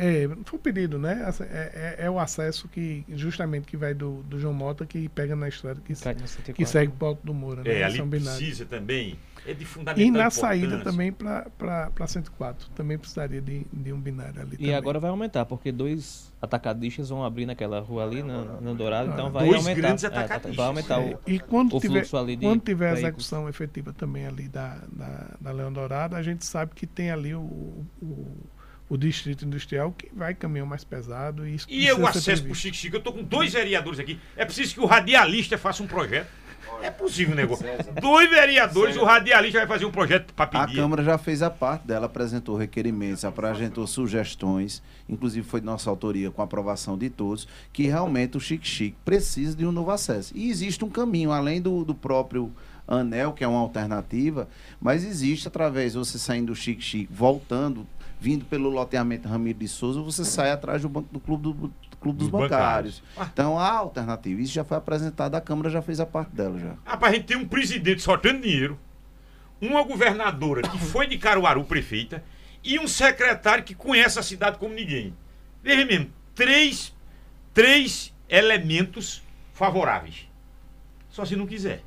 é? 0.00 0.24
É, 0.24 0.28
foi 0.44 0.58
um 0.58 0.62
pedido, 0.62 0.98
né? 0.98 1.30
É, 1.40 1.96
é, 2.00 2.06
é, 2.06 2.10
o 2.10 2.18
acesso 2.18 2.66
que, 2.68 3.04
justamente, 3.10 3.66
que 3.66 3.76
vai 3.76 3.92
do, 3.92 4.22
do 4.22 4.40
João 4.40 4.54
Mota, 4.54 4.86
que 4.86 5.08
pega 5.10 5.36
na 5.36 5.48
estrada, 5.48 5.80
que, 5.80 5.92
que 6.54 6.66
segue 6.66 6.92
para 6.92 7.04
o 7.04 7.08
Alto 7.08 7.26
do 7.26 7.34
Moura. 7.34 7.62
Né? 7.62 7.80
É, 7.80 7.84
ali 7.84 8.02
precisa 8.02 8.64
também. 8.64 9.18
É 9.46 9.54
de 9.54 9.64
fundamental 9.64 10.06
E 10.06 10.10
na 10.10 10.30
saída 10.30 10.80
também 10.80 11.10
para 11.12 12.06
104. 12.06 12.68
Também 12.70 12.98
precisaria 12.98 13.40
de, 13.40 13.66
de 13.72 13.92
um 13.92 14.00
binário 14.00 14.40
ali. 14.40 14.54
E 14.54 14.56
também. 14.56 14.74
agora 14.74 15.00
vai 15.00 15.10
aumentar, 15.10 15.46
porque 15.46 15.72
dois 15.72 16.30
atacadistas 16.40 17.08
vão 17.08 17.24
abrir 17.24 17.46
naquela 17.46 17.80
rua 17.80 18.04
ali, 18.04 18.22
no, 18.22 18.60
no 18.60 18.74
Dourado, 18.74 19.10
então 19.12 19.30
vai 19.30 19.46
dois 19.46 19.58
aumentar. 19.58 19.80
grandes 19.80 20.04
é, 20.04 20.06
atacadistas. 20.08 20.56
vai 20.56 20.66
aumentar 20.66 21.00
o, 21.00 21.02
é, 21.02 21.18
e 21.26 21.38
quando 21.38 21.76
o 21.76 21.80
tiver, 21.80 22.00
fluxo 22.00 22.16
ali 22.16 22.36
de 22.36 22.44
Quando 22.46 22.62
tiver 22.62 22.90
a 22.90 22.92
execução 22.92 23.48
efetiva 23.48 23.92
também 23.92 24.26
ali 24.26 24.48
da, 24.48 24.78
da, 24.90 25.36
da 25.40 25.52
Leão 25.52 25.72
Dourado, 25.72 26.16
a 26.16 26.22
gente 26.22 26.44
sabe 26.44 26.72
que 26.74 26.86
tem 26.86 27.10
ali 27.10 27.34
o, 27.34 27.40
o 28.00 28.26
o 28.90 28.98
distrito 28.98 29.44
industrial 29.44 29.94
que 29.96 30.10
vai 30.12 30.34
caminhão 30.34 30.66
mais 30.66 30.82
pesado. 30.82 31.46
E, 31.46 31.56
e 31.68 31.92
o 31.92 32.04
acesso 32.04 32.42
para 32.42 32.52
o 32.52 32.54
Chique 32.56 32.76
Chique. 32.76 32.96
Eu 32.96 32.98
estou 32.98 33.12
com 33.12 33.22
dois 33.22 33.52
vereadores 33.52 34.00
aqui. 34.00 34.18
É 34.36 34.44
preciso 34.44 34.74
que 34.74 34.80
o 34.80 34.84
radialista 34.84 35.56
faça 35.56 35.80
um 35.80 35.86
projeto. 35.86 36.28
É 36.82 36.90
possível 36.90 37.34
o 37.34 37.36
negócio. 37.36 37.64
Dois 38.00 38.28
vereadores, 38.28 38.96
o 38.96 39.04
radialista 39.04 39.58
vai 39.58 39.68
fazer 39.68 39.84
um 39.84 39.90
projeto 39.90 40.32
para 40.34 40.46
pedir. 40.46 40.78
A 40.78 40.82
Câmara 40.82 41.04
já 41.04 41.18
fez 41.18 41.40
a 41.42 41.50
parte 41.50 41.86
dela, 41.86 42.06
apresentou 42.06 42.56
requerimentos, 42.56 43.24
apresentou 43.24 43.86
sugestões, 43.86 44.82
inclusive 45.08 45.46
foi 45.46 45.60
de 45.60 45.66
nossa 45.66 45.88
autoria 45.88 46.30
com 46.30 46.42
aprovação 46.42 46.98
de 46.98 47.10
todos, 47.10 47.46
que 47.72 47.86
realmente 47.86 48.36
o 48.36 48.40
Chique 48.40 48.66
Chique 48.66 48.96
precisa 49.04 49.56
de 49.56 49.64
um 49.64 49.72
novo 49.72 49.90
acesso. 49.90 50.32
E 50.34 50.50
existe 50.50 50.84
um 50.84 50.90
caminho, 50.90 51.32
além 51.32 51.60
do, 51.60 51.84
do 51.84 51.94
próprio 51.94 52.52
anel, 52.88 53.32
que 53.32 53.44
é 53.44 53.48
uma 53.48 53.60
alternativa, 53.60 54.48
mas 54.80 55.04
existe 55.04 55.46
através, 55.46 55.94
você 55.94 56.18
saindo 56.18 56.46
do 56.46 56.56
Chique 56.56 56.82
Chique, 56.82 57.12
voltando 57.12 57.86
vindo 58.20 58.44
pelo 58.44 58.68
loteamento 58.68 59.26
Ramiro 59.26 59.58
de 59.58 59.66
Souza, 59.66 60.00
você 60.02 60.24
sai 60.24 60.50
atrás 60.50 60.82
do 60.82 60.88
banco 60.88 61.08
do 61.10 61.18
clube 61.18 61.42
do 61.42 61.72
Clube 62.00 62.18
dos 62.18 62.28
Bancários. 62.28 63.00
bancários. 63.00 63.32
Então 63.32 63.58
há 63.58 63.72
alternativa. 63.72 64.40
Isso 64.40 64.52
já 64.52 64.64
foi 64.64 64.76
apresentado, 64.76 65.34
a 65.34 65.40
Câmara 65.40 65.68
já 65.68 65.82
fez 65.82 66.00
a 66.00 66.06
parte 66.06 66.30
dela 66.34 66.58
já. 66.58 66.74
Ah, 66.84 66.98
a 67.00 67.12
gente 67.12 67.24
tem 67.24 67.36
um 67.36 67.46
presidente 67.46 68.00
soltando 68.00 68.40
dinheiro, 68.40 68.78
uma 69.60 69.82
governadora 69.82 70.62
que 70.62 70.78
foi 70.78 71.06
de 71.06 71.18
Caruaru 71.18 71.64
prefeita 71.64 72.22
e 72.64 72.78
um 72.78 72.88
secretário 72.88 73.64
que 73.64 73.74
conhece 73.74 74.18
a 74.18 74.22
cidade 74.22 74.58
como 74.58 74.74
ninguém. 74.74 75.14
Veja 75.62 75.84
mesmo, 75.84 76.10
três, 76.34 76.94
três 77.52 78.14
elementos 78.28 79.22
favoráveis. 79.52 80.26
Só 81.10 81.24
se 81.24 81.36
não 81.36 81.46
quiser. 81.46 81.82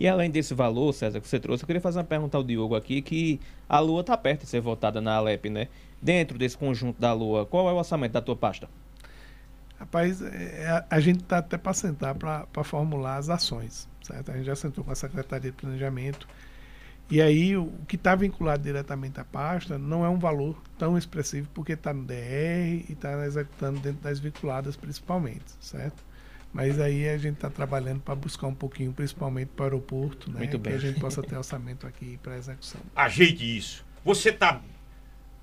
E 0.00 0.08
além 0.08 0.30
desse 0.30 0.54
valor, 0.54 0.94
César, 0.94 1.20
que 1.20 1.28
você 1.28 1.38
trouxe, 1.38 1.62
eu 1.62 1.66
queria 1.66 1.80
fazer 1.80 1.98
uma 1.98 2.04
pergunta 2.04 2.34
ao 2.34 2.42
Diogo 2.42 2.74
aqui, 2.74 3.02
que 3.02 3.38
a 3.68 3.78
Lua 3.80 4.00
está 4.00 4.16
perto 4.16 4.44
de 4.44 4.48
ser 4.48 4.62
votada 4.62 4.98
na 4.98 5.14
Alep, 5.14 5.50
né? 5.50 5.68
Dentro 6.00 6.38
desse 6.38 6.56
conjunto 6.56 6.98
da 6.98 7.12
Lua, 7.12 7.44
qual 7.44 7.68
é 7.68 7.72
o 7.72 7.76
orçamento 7.76 8.12
da 8.12 8.22
tua 8.22 8.34
pasta? 8.34 8.66
Rapaz, 9.78 10.22
é, 10.22 10.66
a, 10.68 10.96
a 10.96 11.00
gente 11.00 11.20
está 11.20 11.36
até 11.38 11.58
para 11.58 11.74
sentar 11.74 12.14
para 12.14 12.64
formular 12.64 13.18
as 13.18 13.28
ações, 13.28 13.86
certo? 14.00 14.30
A 14.30 14.36
gente 14.36 14.46
já 14.46 14.56
sentou 14.56 14.82
com 14.82 14.90
a 14.90 14.94
Secretaria 14.94 15.50
de 15.50 15.56
Planejamento, 15.58 16.26
e 17.10 17.20
aí 17.20 17.54
o 17.54 17.70
que 17.86 17.96
está 17.96 18.14
vinculado 18.14 18.62
diretamente 18.62 19.20
à 19.20 19.24
pasta 19.24 19.76
não 19.76 20.02
é 20.02 20.08
um 20.08 20.18
valor 20.18 20.56
tão 20.78 20.96
expressivo, 20.96 21.46
porque 21.52 21.72
está 21.72 21.92
no 21.92 22.04
DR 22.04 22.14
e 22.14 22.86
está 22.88 23.26
executando 23.26 23.78
dentro 23.80 24.00
das 24.00 24.18
vinculadas 24.18 24.76
principalmente, 24.76 25.44
certo? 25.60 26.02
Mas 26.52 26.80
aí 26.80 27.08
a 27.08 27.16
gente 27.16 27.34
está 27.34 27.48
trabalhando 27.48 28.00
para 28.00 28.14
buscar 28.14 28.48
um 28.48 28.54
pouquinho, 28.54 28.92
principalmente 28.92 29.48
para 29.48 29.62
o 29.62 29.66
aeroporto, 29.66 30.30
né? 30.30 30.38
Muito 30.38 30.58
bem. 30.58 30.72
que 30.72 30.78
a 30.78 30.80
gente 30.80 31.00
possa 31.00 31.22
ter 31.22 31.36
orçamento 31.36 31.86
aqui 31.86 32.18
para 32.22 32.36
execução. 32.36 32.80
Ajeite 32.94 33.56
isso. 33.56 33.84
Você 34.04 34.30
está 34.30 34.60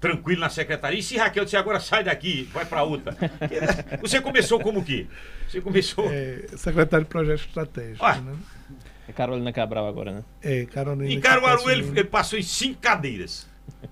tranquilo 0.01 0.41
na 0.41 0.49
secretaria? 0.49 0.99
E 0.99 1.03
se 1.03 1.17
Raquel 1.17 1.45
disser 1.45 1.59
agora 1.59 1.79
sai 1.79 2.03
daqui, 2.03 2.43
vai 2.53 2.65
para 2.65 2.84
outra? 2.84 3.15
Você 4.01 4.19
começou 4.21 4.59
como 4.59 4.84
que? 4.84 5.07
Você 5.47 5.61
começou. 5.61 6.11
É, 6.11 6.45
secretário 6.55 7.05
de 7.05 7.09
Projeto 7.09 7.47
Estratégico. 7.47 8.03
Ah. 8.05 8.17
Né? 8.17 8.35
É 9.07 9.13
Carolina 9.13 9.53
Cabral 9.53 9.88
agora, 9.88 10.11
né? 10.11 10.23
É, 10.41 10.65
Carolina. 10.65 11.11
Em 11.11 11.19
Caruaru 11.21 11.69
ele, 11.69 11.88
ele 11.88 12.03
passou 12.03 12.38
em 12.38 12.43
cinco 12.43 12.81
cadeiras. 12.81 13.47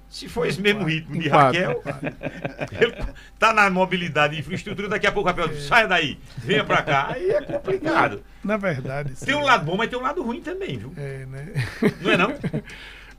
Se 0.09 0.29
for 0.29 0.47
esse 0.47 0.61
mesmo 0.61 0.83
ritmo 0.83 1.19
de 1.19 1.27
Raquel, 1.27 1.81
ele 2.71 2.95
tá 3.37 3.51
na 3.51 3.69
mobilidade 3.69 4.35
e 4.35 4.39
infraestrutura, 4.39 4.87
daqui 4.87 5.05
a 5.05 5.11
pouco 5.11 5.29
o 5.29 5.31
Raquel 5.31 5.53
é. 5.53 5.59
saia 5.59 5.87
daí, 5.87 6.17
venha 6.37 6.63
para 6.63 6.81
cá. 6.83 7.07
Aí 7.11 7.29
é 7.31 7.41
complicado. 7.41 8.23
Na 8.43 8.55
verdade. 8.55 9.13
Tem 9.15 9.35
um 9.35 9.43
lado 9.43 9.65
bom, 9.65 9.75
mas 9.75 9.89
tem 9.89 9.99
um 9.99 10.01
lado 10.01 10.23
ruim 10.23 10.41
também, 10.41 10.77
viu? 10.77 10.93
É, 10.95 11.25
né? 11.25 11.53
Não 12.01 12.11
é 12.11 12.17
não? 12.17 12.33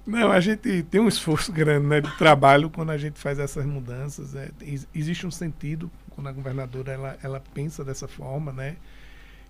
Não, 0.07 0.31
a 0.31 0.39
gente 0.39 0.85
tem 0.85 1.01
um 1.01 1.09
esforço 1.09 1.53
grande 1.53 1.85
né, 1.85 2.01
de 2.01 2.16
trabalho 2.16 2.70
quando 2.70 2.91
a 2.91 2.97
gente 2.97 3.19
faz 3.19 3.41
essas 3.41 3.66
mudanças. 3.66 4.37
É, 4.37 4.51
existe 4.95 5.27
um 5.27 5.33
sentido 5.33 5.91
quando 6.11 6.28
a 6.28 6.33
governadora 6.33 6.93
ela, 6.93 7.19
ela 7.23 7.43
pensa 7.53 7.85
dessa 7.85 8.07
forma, 8.07 8.53
né? 8.53 8.77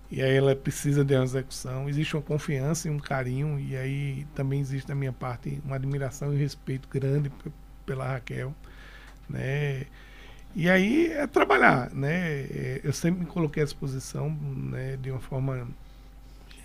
E 0.09 0.21
aí 0.21 0.35
ela 0.35 0.55
precisa 0.55 1.03
de 1.03 1.13
uma 1.13 1.23
execução. 1.23 1.89
Existe 1.89 2.15
uma 2.15 2.21
confiança 2.21 2.87
e 2.87 2.91
um 2.91 2.97
carinho, 2.97 3.59
e 3.59 3.75
aí 3.75 4.25
também 4.33 4.59
existe 4.59 4.87
da 4.87 4.95
minha 4.95 5.11
parte 5.11 5.61
uma 5.65 5.75
admiração 5.75 6.33
e 6.33 6.37
respeito 6.37 6.87
grande 6.87 7.31
pela 7.85 8.07
Raquel, 8.07 8.55
né? 9.29 9.85
E 10.55 10.69
aí 10.69 11.11
é 11.11 11.27
trabalhar, 11.27 11.91
né? 11.91 12.41
É, 12.41 12.81
eu 12.83 12.93
sempre 12.93 13.21
me 13.21 13.25
coloquei 13.25 13.61
à 13.61 13.65
disposição, 13.65 14.29
né, 14.29 14.97
de 14.97 15.11
uma 15.11 15.19
forma 15.19 15.67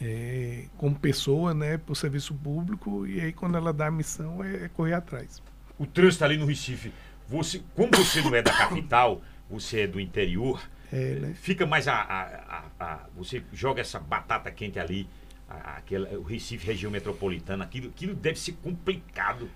é, 0.00 0.64
como 0.76 0.94
pessoa, 0.94 1.52
né, 1.52 1.78
para 1.78 1.92
o 1.92 1.96
serviço 1.96 2.34
público, 2.34 3.06
e 3.06 3.20
aí 3.20 3.32
quando 3.32 3.56
ela 3.56 3.72
dá 3.72 3.88
a 3.88 3.90
missão 3.90 4.42
é, 4.42 4.64
é 4.64 4.68
correr 4.68 4.94
atrás. 4.94 5.42
O 5.78 5.86
trânsito 5.86 6.24
ali 6.24 6.36
no 6.36 6.46
Recife, 6.46 6.92
você, 7.28 7.62
como 7.74 7.90
você 7.92 8.20
não 8.22 8.34
é 8.34 8.42
da 8.42 8.52
capital, 8.52 9.20
você 9.50 9.80
é 9.80 9.86
do 9.86 10.00
interior, 10.00 10.62
é, 10.92 11.14
né? 11.14 11.34
Fica 11.34 11.64
mais 11.64 11.88
a, 11.88 11.94
a, 11.94 12.64
a, 12.78 12.98
Você 13.16 13.42
joga 13.50 13.80
essa 13.80 13.98
batata 13.98 14.50
quente 14.50 14.78
ali, 14.78 15.08
aquela, 15.48 16.06
o 16.18 16.22
Recife, 16.22 16.66
região 16.66 16.92
metropolitana, 16.92 17.64
aquilo, 17.64 17.88
aquilo 17.88 18.14
deve 18.14 18.38
ser 18.38 18.52
complicado. 18.62 19.48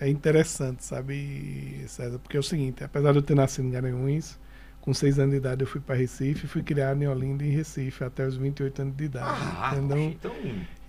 É 0.00 0.08
interessante, 0.08 0.84
sabe, 0.84 1.84
César? 1.88 2.18
Porque 2.18 2.36
é 2.36 2.40
o 2.40 2.42
seguinte, 2.42 2.82
apesar 2.82 3.12
de 3.12 3.18
eu 3.18 3.22
ter 3.22 3.34
nascido 3.34 3.66
em 3.66 3.70
Garanhuns, 3.70 4.38
com 4.80 4.94
seis 4.94 5.18
anos 5.18 5.32
de 5.32 5.36
idade 5.38 5.62
eu 5.62 5.66
fui 5.66 5.80
para 5.80 5.94
Recife 5.94 6.46
e 6.46 6.48
fui 6.48 6.62
criado 6.62 7.02
em 7.02 7.06
Olinda 7.06 7.44
em 7.44 7.50
Recife 7.50 8.04
até 8.04 8.26
os 8.26 8.36
28 8.36 8.82
anos 8.82 8.96
de 8.96 9.04
idade. 9.04 9.38
Ah, 9.58 9.72
entendeu? 9.74 9.98
então, 9.98 10.32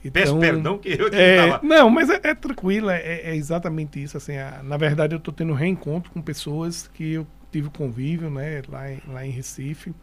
então, 0.06 0.12
peço 0.14 0.40
perdão 0.40 0.78
que 0.78 0.90
eu 0.90 1.10
é, 1.12 1.36
tava... 1.36 1.68
Não, 1.68 1.90
mas 1.90 2.10
é, 2.10 2.22
é 2.24 2.36
tranquilo, 2.36 2.90
é, 2.90 3.02
é, 3.02 3.36
exatamente 3.36 4.02
isso. 4.02 4.16
Assim, 4.16 4.38
a, 4.38 4.62
na 4.64 4.78
verdade, 4.78 5.14
eu 5.14 5.18
estou 5.18 5.34
tendo 5.34 5.54
reencontro 5.54 6.10
com 6.12 6.22
pessoas 6.22 6.88
que 6.94 7.14
eu 7.14 7.28
tive 7.52 7.70
convívio, 7.70 8.30
né, 8.30 8.62
lá 8.68 8.92
em, 8.92 9.02
lá 9.08 9.26
em 9.26 9.32
Recife, 9.32 9.94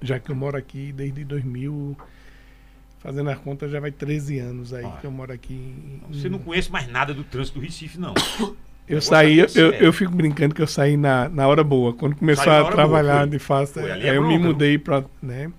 já 0.00 0.18
que 0.18 0.30
eu 0.30 0.36
moro 0.36 0.56
aqui 0.56 0.92
desde 0.92 1.24
2000, 1.24 1.96
fazendo 2.98 3.30
as 3.30 3.38
contas 3.38 3.70
já 3.70 3.80
vai 3.80 3.90
13 3.90 4.38
anos 4.38 4.72
aí 4.72 4.86
que 5.00 5.06
eu 5.06 5.10
moro 5.10 5.32
aqui. 5.32 5.54
Em, 5.54 6.00
Você 6.12 6.28
não 6.28 6.38
conhece 6.38 6.70
mais 6.70 6.90
nada 6.90 7.12
do 7.12 7.24
trânsito 7.24 7.58
do 7.58 7.64
Recife, 7.64 7.98
não. 7.98 8.14
Eu 8.88 9.00
saí, 9.00 9.38
eu, 9.38 9.72
eu, 9.72 9.92
fico 9.92 10.12
brincando 10.12 10.54
que 10.54 10.60
eu 10.60 10.66
saí 10.66 10.96
na, 10.96 11.28
na 11.28 11.46
hora 11.46 11.62
boa. 11.62 11.92
Quando 11.94 12.16
começou 12.16 12.52
a 12.52 12.70
trabalhar 12.70 13.18
boa, 13.18 13.28
de 13.28 13.38
fácil, 13.38 13.80
aí 13.80 14.08
é 14.08 14.16
eu 14.16 14.26
me 14.26 14.36
mudei 14.36 14.76
para. 14.76 15.04
Né? 15.22 15.52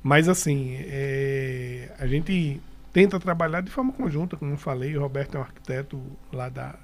Mas 0.00 0.28
assim, 0.28 0.76
é, 0.78 1.92
a 1.98 2.06
gente 2.06 2.60
tenta 2.92 3.18
trabalhar 3.18 3.62
de 3.62 3.70
forma 3.70 3.92
conjunta, 3.92 4.36
como 4.36 4.52
eu 4.52 4.56
falei, 4.56 4.96
o 4.96 5.00
Roberto 5.00 5.34
é 5.34 5.38
um 5.40 5.42
arquiteto 5.42 6.00
lá 6.32 6.48
da, 6.48 6.76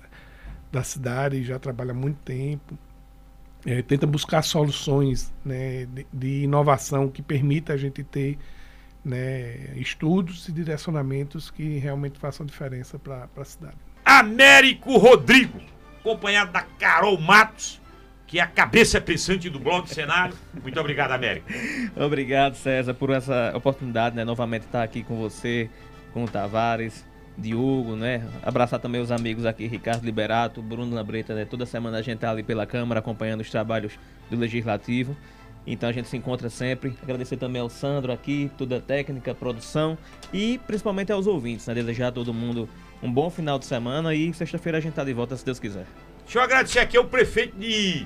da 0.70 0.82
cidade, 0.82 1.45
já 1.45 1.59
trabalha 1.59 1.93
há 1.93 1.95
muito 1.95 2.19
tempo 2.24 2.77
é, 3.69 3.82
tenta 3.82 4.07
buscar 4.07 4.40
soluções 4.40 5.31
né, 5.45 5.85
de, 5.85 6.07
de, 6.11 6.43
inovação 6.45 7.09
que 7.09 7.20
permita 7.20 7.74
a 7.74 7.77
gente 7.77 8.03
ter 8.03 8.39
né, 9.05 9.74
estudos 9.77 10.49
e 10.49 10.53
direcionamentos 10.53 11.51
que 11.51 11.77
realmente 11.78 12.19
façam 12.19 12.47
diferença 12.47 12.99
para 12.99 13.28
a 13.36 13.45
cidade. 13.45 13.77
Américo 14.03 14.97
Rodrigo, 14.97 15.61
acompanhado 16.01 16.51
da 16.51 16.62
Carol 16.62 17.20
Matos, 17.20 17.78
que 18.27 18.39
é 18.39 18.43
a 18.43 18.47
cabeça 18.47 19.03
pensante 19.03 19.51
do 19.51 19.61
blog 19.61 19.86
Cenário. 19.86 20.35
Muito 20.62 20.81
obrigado, 20.81 21.12
Américo. 21.12 21.47
obrigado, 21.95 22.55
César, 22.55 22.95
por 22.95 23.11
essa 23.11 23.53
oportunidade, 23.55 24.16
né? 24.16 24.24
Novamente 24.24 24.62
estar 24.62 24.82
aqui 24.82 25.03
com 25.03 25.19
você, 25.19 25.69
com 26.15 26.24
o 26.24 26.28
Tavares. 26.28 27.05
Diogo, 27.39 27.94
né? 27.94 28.28
Abraçar 28.43 28.81
também 28.81 29.01
os 29.01 29.12
amigos 29.12 29.47
aqui, 29.47 29.66
Ricardo 29.69 30.05
Liberato, 30.05 30.60
Bruno 30.60 30.94
Labreta, 30.94 31.35
né? 31.35 31.44
Toda 31.44 31.65
semana 31.65 31.98
a 31.98 32.02
gente 32.02 32.19
tá 32.19 32.31
ali 32.31 32.43
pela 32.43 32.66
Câmara 32.66 32.98
acompanhando 32.98 33.40
os 33.40 33.51
trabalhos 33.51 33.93
do 34.28 34.36
Legislativo. 34.36 35.16
Então 35.65 35.89
a 35.89 35.93
gente 35.93 36.09
se 36.09 36.16
encontra 36.16 36.51
sempre. 36.51 36.94
Agradecer 37.02 37.36
também 37.36 37.62
ao 37.62 37.69
Sandro 37.69 38.10
aqui, 38.10 38.51
toda 38.59 38.78
a 38.78 38.81
técnica, 38.81 39.35
produção 39.35 39.97
e 40.32 40.59
principalmente 40.66 41.12
aos 41.12 41.27
ouvintes, 41.27 41.66
né? 41.66 41.74
Desejar 41.74 42.09
a 42.09 42.12
todo 42.12 42.35
mundo 42.35 42.69
um 43.01 43.12
bom 43.12 43.31
final 43.31 43.59
de 43.59 43.66
semana 43.66 44.15
e 44.15 44.35
sexta-feira 44.35 44.78
a 44.78 44.81
gente 44.81 44.94
tá 44.94 45.05
de 45.05 45.12
volta, 45.12 45.36
se 45.36 45.44
Deus 45.44 45.60
quiser. 45.60 45.86
Deixa 46.24 46.40
eu 46.40 46.43
agradecer 46.43 46.81
aqui 46.81 46.97
ao 46.97 47.05
prefeito 47.05 47.56
de 47.56 48.05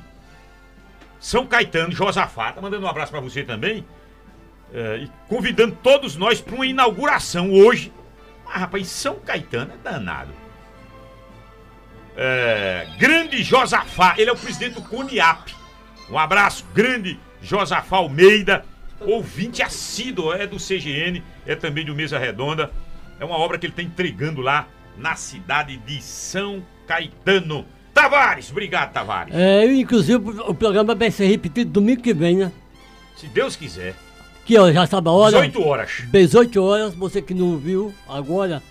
São 1.19 1.47
Caetano, 1.47 1.93
Josafá, 1.93 2.53
tá 2.53 2.61
mandando 2.61 2.85
um 2.85 2.89
abraço 2.89 3.11
para 3.11 3.21
você 3.21 3.43
também. 3.43 3.85
É, 4.75 5.05
e 5.05 5.11
convidando 5.29 5.77
todos 5.83 6.17
nós 6.17 6.41
para 6.41 6.55
uma 6.55 6.67
inauguração 6.67 7.51
hoje 7.53 7.93
ah, 8.53 8.59
rapaz, 8.59 8.87
São 8.89 9.17
Caetano 9.17 9.73
é 9.73 9.77
danado. 9.79 10.31
É, 12.17 12.87
grande 12.99 13.43
Josafá, 13.43 14.15
ele 14.19 14.29
é 14.29 14.33
o 14.33 14.37
presidente 14.37 14.75
do 14.75 14.83
CONIAP. 14.83 15.55
Um 16.11 16.19
abraço, 16.19 16.67
grande 16.75 17.19
Josafá 17.41 17.97
Almeida, 17.97 18.65
ouvinte 19.01 19.63
assíduo, 19.63 20.33
é 20.33 20.47
do 20.47 20.57
CGN, 20.57 21.23
é 21.47 21.55
também 21.55 21.85
do 21.85 21.95
Mesa 21.95 22.19
Redonda. 22.19 22.71
É 23.19 23.25
uma 23.25 23.39
obra 23.39 23.59
que 23.59 23.67
ele 23.67 23.73
está 23.73 23.83
entregando 23.83 24.43
lá 24.43 24.69
na 24.97 25.17
cidade 25.17 25.79
de 25.79 26.03
São 26.03 26.63
Caetano. 26.87 27.67
Tavares, 27.95 28.51
obrigado, 28.51 28.93
Tavares. 28.93 29.35
É, 29.35 29.65
inclusive 29.65 30.19
o 30.19 30.55
programa 30.55 30.95
vai 30.95 31.11
ser 31.11 31.27
repetido 31.27 31.71
domingo 31.71 32.03
que 32.03 32.13
vem, 32.13 32.37
né? 32.37 32.53
Se 33.17 33.27
Deus 33.29 33.57
quiser. 33.57 33.95
Que 34.45 34.59
ó, 34.59 34.73
já 34.73 34.87
sabe 34.87 35.09
a 35.09 35.13
hora? 35.13 35.41
18 35.49 35.63
horas. 35.63 35.91
18 36.11 36.63
horas, 36.63 36.95
você 36.95 37.23
que 37.23 37.35
não 37.35 37.53
ouviu 37.53 37.95
agora, 38.09 38.63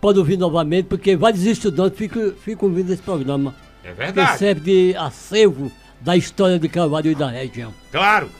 pode 0.00 0.18
ouvir 0.18 0.36
novamente, 0.36 0.86
porque 0.86 1.16
vários 1.16 1.44
estudantes 1.44 1.98
ficam, 1.98 2.32
ficam 2.32 2.68
ouvindo 2.68 2.92
esse 2.92 3.02
programa. 3.02 3.54
É 3.84 3.92
verdade. 3.92 4.32
Que 4.32 4.38
serve 4.38 4.60
de 4.60 4.96
acervo 4.96 5.72
da 6.00 6.16
história 6.16 6.58
de 6.58 6.68
Carvalho 6.68 7.10
e 7.10 7.14
da 7.14 7.28
região. 7.28 7.72
Claro. 7.90 8.30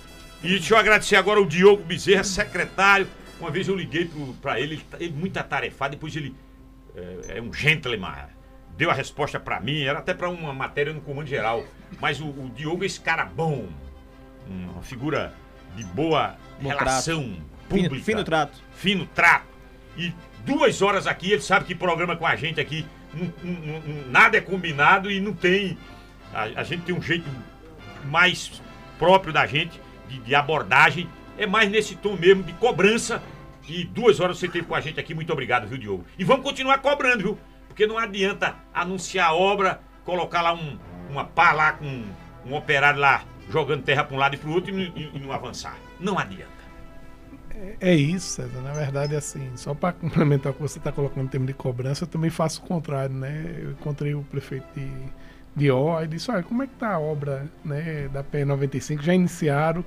E 0.42 0.48
deixa 0.48 0.74
eu 0.74 0.78
agradecer 0.78 1.16
agora 1.16 1.40
o 1.40 1.46
Diogo 1.46 1.82
Bezerra, 1.82 2.24
secretário. 2.24 3.06
Uma 3.40 3.50
vez 3.50 3.68
eu 3.68 3.76
liguei 3.76 4.10
para 4.42 4.60
ele, 4.60 4.80
ele, 4.98 5.12
muito 5.12 5.36
atarefado, 5.36 5.92
depois 5.92 6.14
ele 6.14 6.34
é, 6.94 7.38
é 7.38 7.42
um 7.42 7.52
gentleman. 7.52 8.26
Deu 8.76 8.90
a 8.90 8.94
resposta 8.94 9.40
para 9.40 9.60
mim, 9.60 9.82
era 9.82 9.98
até 9.98 10.14
para 10.14 10.28
uma 10.28 10.52
matéria 10.52 10.92
no 10.92 11.00
Comando 11.00 11.26
Geral. 11.26 11.64
Mas 12.00 12.20
o, 12.20 12.26
o 12.26 12.50
Diogo 12.54 12.82
é 12.82 12.86
esse 12.86 13.00
cara 13.00 13.24
bom, 13.24 13.68
uma 14.46 14.82
figura 14.82 15.34
de 15.76 15.84
boa 15.84 16.36
Relação 16.60 17.22
trato. 17.22 17.42
pública. 17.68 17.90
Fino, 17.90 18.04
fino, 18.04 18.24
trato. 18.24 18.58
Fino 18.74 19.06
trato. 19.06 19.46
E 19.96 20.12
duas 20.44 20.80
horas 20.82 21.06
aqui, 21.06 21.32
ele 21.32 21.42
sabe 21.42 21.66
que 21.66 21.74
programa 21.74 22.16
com 22.16 22.26
a 22.26 22.36
gente 22.36 22.60
aqui, 22.60 22.86
nada 24.06 24.36
é 24.36 24.40
combinado 24.40 25.10
e 25.10 25.20
não 25.20 25.34
tem. 25.34 25.76
A, 26.32 26.42
a, 26.60 26.64
gente 26.64 26.82
tem 26.82 26.94
um 26.94 27.02
jeito 27.02 27.28
mais 28.06 28.62
próprio 28.98 29.32
da 29.32 29.46
gente 29.46 29.80
de, 30.08 30.18
de 30.18 30.34
abordagem, 30.34 31.08
é 31.36 31.46
mais 31.46 31.70
nesse 31.70 31.96
tom 31.96 32.16
mesmo 32.16 32.42
de 32.42 32.52
cobrança. 32.54 33.22
E 33.68 33.84
duas 33.84 34.18
horas 34.18 34.38
você 34.38 34.48
teve 34.48 34.66
com 34.66 34.74
a 34.74 34.80
gente 34.80 34.98
aqui, 34.98 35.14
muito 35.14 35.30
obrigado, 35.32 35.66
viu, 35.66 35.76
Diogo? 35.76 36.06
E 36.18 36.24
vamos 36.24 36.42
continuar 36.42 36.78
cobrando, 36.78 37.22
viu? 37.22 37.38
Porque 37.66 37.86
não 37.86 37.98
adianta 37.98 38.56
anunciar 38.72 39.28
a 39.28 39.34
obra, 39.34 39.80
colocar 40.04 40.40
lá 40.40 40.54
um, 40.54 40.78
uma 41.10 41.24
pá 41.24 41.52
lá 41.52 41.72
com 41.72 41.84
um, 41.84 42.06
um 42.46 42.54
operário 42.54 42.98
lá 42.98 43.24
jogando 43.50 43.82
terra 43.82 44.04
para 44.04 44.16
um 44.16 44.18
lado 44.18 44.34
e 44.34 44.38
para 44.38 44.48
o 44.48 44.52
outro 44.52 44.78
e, 44.78 44.92
e, 44.96 45.10
e 45.14 45.18
não 45.18 45.32
avançar. 45.32 45.76
Não 45.98 46.18
adianta. 46.18 46.58
É, 47.50 47.76
é 47.80 47.94
isso, 47.94 48.28
César. 48.28 48.60
Na 48.60 48.72
verdade, 48.72 49.16
assim, 49.16 49.56
só 49.56 49.74
para 49.74 49.92
complementar 49.94 50.52
o 50.52 50.54
que 50.54 50.62
você 50.62 50.78
está 50.78 50.92
colocando 50.92 51.24
em 51.26 51.28
termos 51.28 51.46
de 51.48 51.54
cobrança, 51.54 52.04
eu 52.04 52.08
também 52.08 52.30
faço 52.30 52.62
o 52.62 52.66
contrário, 52.66 53.14
né? 53.14 53.56
Eu 53.58 53.72
encontrei 53.72 54.14
o 54.14 54.22
prefeito 54.24 54.66
de, 54.74 54.90
de 55.56 55.70
O 55.70 56.00
e 56.02 56.06
disse, 56.06 56.30
olha, 56.30 56.42
como 56.42 56.62
é 56.62 56.66
que 56.66 56.74
está 56.74 56.94
a 56.94 56.98
obra 57.00 57.50
né, 57.64 58.08
da 58.08 58.22
P95? 58.22 59.02
Já 59.02 59.14
iniciaram? 59.14 59.84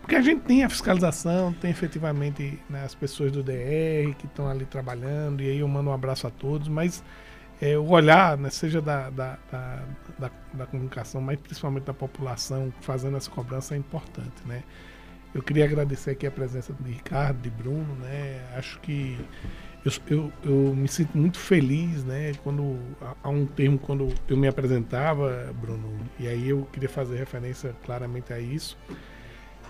Porque 0.00 0.16
a 0.16 0.22
gente 0.22 0.42
tem 0.42 0.64
a 0.64 0.70
fiscalização, 0.70 1.52
tem 1.52 1.70
efetivamente 1.70 2.58
né, 2.70 2.84
as 2.84 2.94
pessoas 2.94 3.30
do 3.32 3.42
DR 3.42 4.14
que 4.18 4.26
estão 4.26 4.48
ali 4.48 4.64
trabalhando, 4.64 5.42
e 5.42 5.50
aí 5.50 5.58
eu 5.58 5.68
mando 5.68 5.90
um 5.90 5.92
abraço 5.92 6.26
a 6.26 6.30
todos, 6.30 6.68
mas 6.68 7.02
é, 7.60 7.76
o 7.76 7.88
olhar, 7.90 8.38
né, 8.38 8.48
seja 8.50 8.80
da, 8.80 9.10
da, 9.10 9.38
da, 9.50 9.84
da, 10.18 10.30
da 10.54 10.66
comunicação, 10.66 11.20
mas 11.20 11.38
principalmente 11.40 11.84
da 11.84 11.94
população 11.94 12.72
fazendo 12.80 13.16
essa 13.16 13.30
cobrança 13.30 13.74
é 13.74 13.78
importante, 13.78 14.46
né? 14.46 14.62
Eu 15.38 15.42
queria 15.44 15.64
agradecer 15.64 16.10
aqui 16.10 16.26
a 16.26 16.32
presença 16.32 16.74
de 16.80 16.90
Ricardo, 16.90 17.40
de 17.40 17.48
Bruno, 17.48 17.94
né? 18.00 18.44
Acho 18.56 18.80
que 18.80 19.16
eu, 19.84 19.92
eu, 20.10 20.32
eu 20.42 20.74
me 20.74 20.88
sinto 20.88 21.16
muito 21.16 21.38
feliz, 21.38 22.02
né? 22.02 22.32
Quando 22.42 22.76
há 23.22 23.28
um 23.28 23.46
termo 23.46 23.78
quando 23.78 24.12
eu 24.28 24.36
me 24.36 24.48
apresentava, 24.48 25.54
Bruno, 25.60 25.96
e 26.18 26.26
aí 26.26 26.48
eu 26.48 26.66
queria 26.72 26.88
fazer 26.88 27.16
referência 27.18 27.72
claramente 27.84 28.32
a 28.32 28.40
isso. 28.40 28.76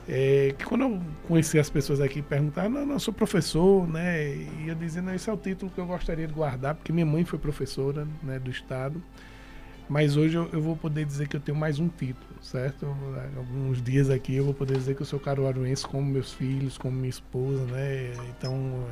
É, 0.08 0.54
que 0.56 0.64
quando 0.64 0.84
eu 0.84 1.02
conheci 1.26 1.58
as 1.58 1.68
pessoas 1.68 2.00
aqui 2.00 2.22
perguntaram, 2.22 2.70
não, 2.70 2.86
não, 2.86 2.98
sou 2.98 3.12
professor, 3.12 3.86
né? 3.86 4.36
E 4.36 4.68
eu 4.68 4.74
dizia, 4.74 5.02
não, 5.02 5.14
esse 5.14 5.28
é 5.28 5.32
o 5.34 5.36
título 5.36 5.70
que 5.70 5.78
eu 5.78 5.86
gostaria 5.86 6.26
de 6.26 6.32
guardar, 6.32 6.76
porque 6.76 6.94
minha 6.94 7.04
mãe 7.04 7.26
foi 7.26 7.38
professora 7.38 8.08
né, 8.22 8.38
do 8.38 8.50
Estado. 8.50 9.02
Mas 9.88 10.16
hoje 10.16 10.36
eu, 10.36 10.48
eu, 10.52 10.60
vou 10.60 10.76
poder 10.76 11.04
dizer 11.06 11.28
que 11.28 11.36
eu 11.36 11.40
tenho 11.40 11.56
mais 11.56 11.78
um 11.78 11.88
título, 11.88 12.42
certo? 12.42 12.86
Alguns 13.36 13.80
dias 13.82 14.10
aqui 14.10 14.34
eu 14.34 14.44
vou 14.44 14.52
poder 14.52 14.76
dizer 14.76 14.94
que 14.94 15.00
eu 15.00 15.06
sou 15.06 15.18
caruaruense 15.18 15.86
como 15.86 16.04
meus 16.04 16.32
filhos, 16.32 16.76
como 16.76 16.94
minha 16.94 17.08
esposa, 17.08 17.64
né? 17.64 18.12
Então 18.36 18.84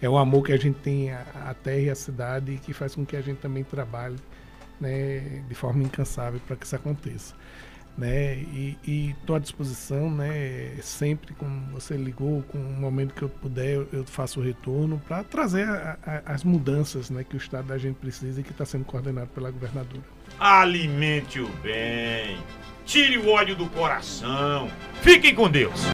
é, 0.00 0.06
é 0.06 0.08
o 0.08 0.16
amor 0.16 0.44
que 0.44 0.52
a 0.52 0.56
gente 0.56 0.78
tem 0.78 1.10
à, 1.12 1.54
terra 1.60 1.80
e 1.80 1.90
à 1.90 1.94
cidade 1.94 2.60
que 2.62 2.72
faz 2.72 2.94
com 2.94 3.04
que 3.04 3.16
a 3.16 3.20
gente 3.20 3.38
também 3.38 3.64
trabalhe 3.64 4.16
né, 4.80 5.42
de 5.48 5.54
forma 5.56 5.82
incansável 5.82 6.40
para 6.46 6.54
que 6.54 6.64
isso 6.64 6.76
aconteça 6.76 7.34
né? 7.98 8.36
E 8.36 9.16
estou 9.20 9.34
à 9.34 9.40
disposição, 9.40 10.08
né? 10.08 10.76
Sempre, 10.80 11.34
como 11.34 11.72
você 11.72 11.96
ligou, 11.96 12.42
com 12.44 12.56
o 12.56 12.80
momento 12.80 13.12
que 13.12 13.22
eu 13.22 13.28
puder, 13.28 13.84
eu 13.92 14.04
faço 14.04 14.38
o 14.38 14.42
retorno 14.42 15.02
para 15.08 15.24
trazer 15.24 15.68
a, 15.68 15.98
a, 16.06 16.32
as 16.32 16.44
mudanças, 16.44 17.10
né? 17.10 17.24
Que 17.24 17.34
o 17.34 17.38
Estado 17.38 17.66
da 17.66 17.76
gente 17.76 17.96
precisa 17.96 18.40
e 18.40 18.44
que 18.44 18.52
está 18.52 18.64
sendo 18.64 18.84
coordenado 18.84 19.28
pela 19.30 19.50
governadora. 19.50 20.17
Alimente 20.40 21.40
o 21.40 21.48
bem, 21.62 22.38
tire 22.86 23.18
o 23.18 23.28
ódio 23.28 23.56
do 23.56 23.66
coração. 23.66 24.70
Fiquem 25.02 25.34
com 25.34 25.50
Deus. 25.50 25.80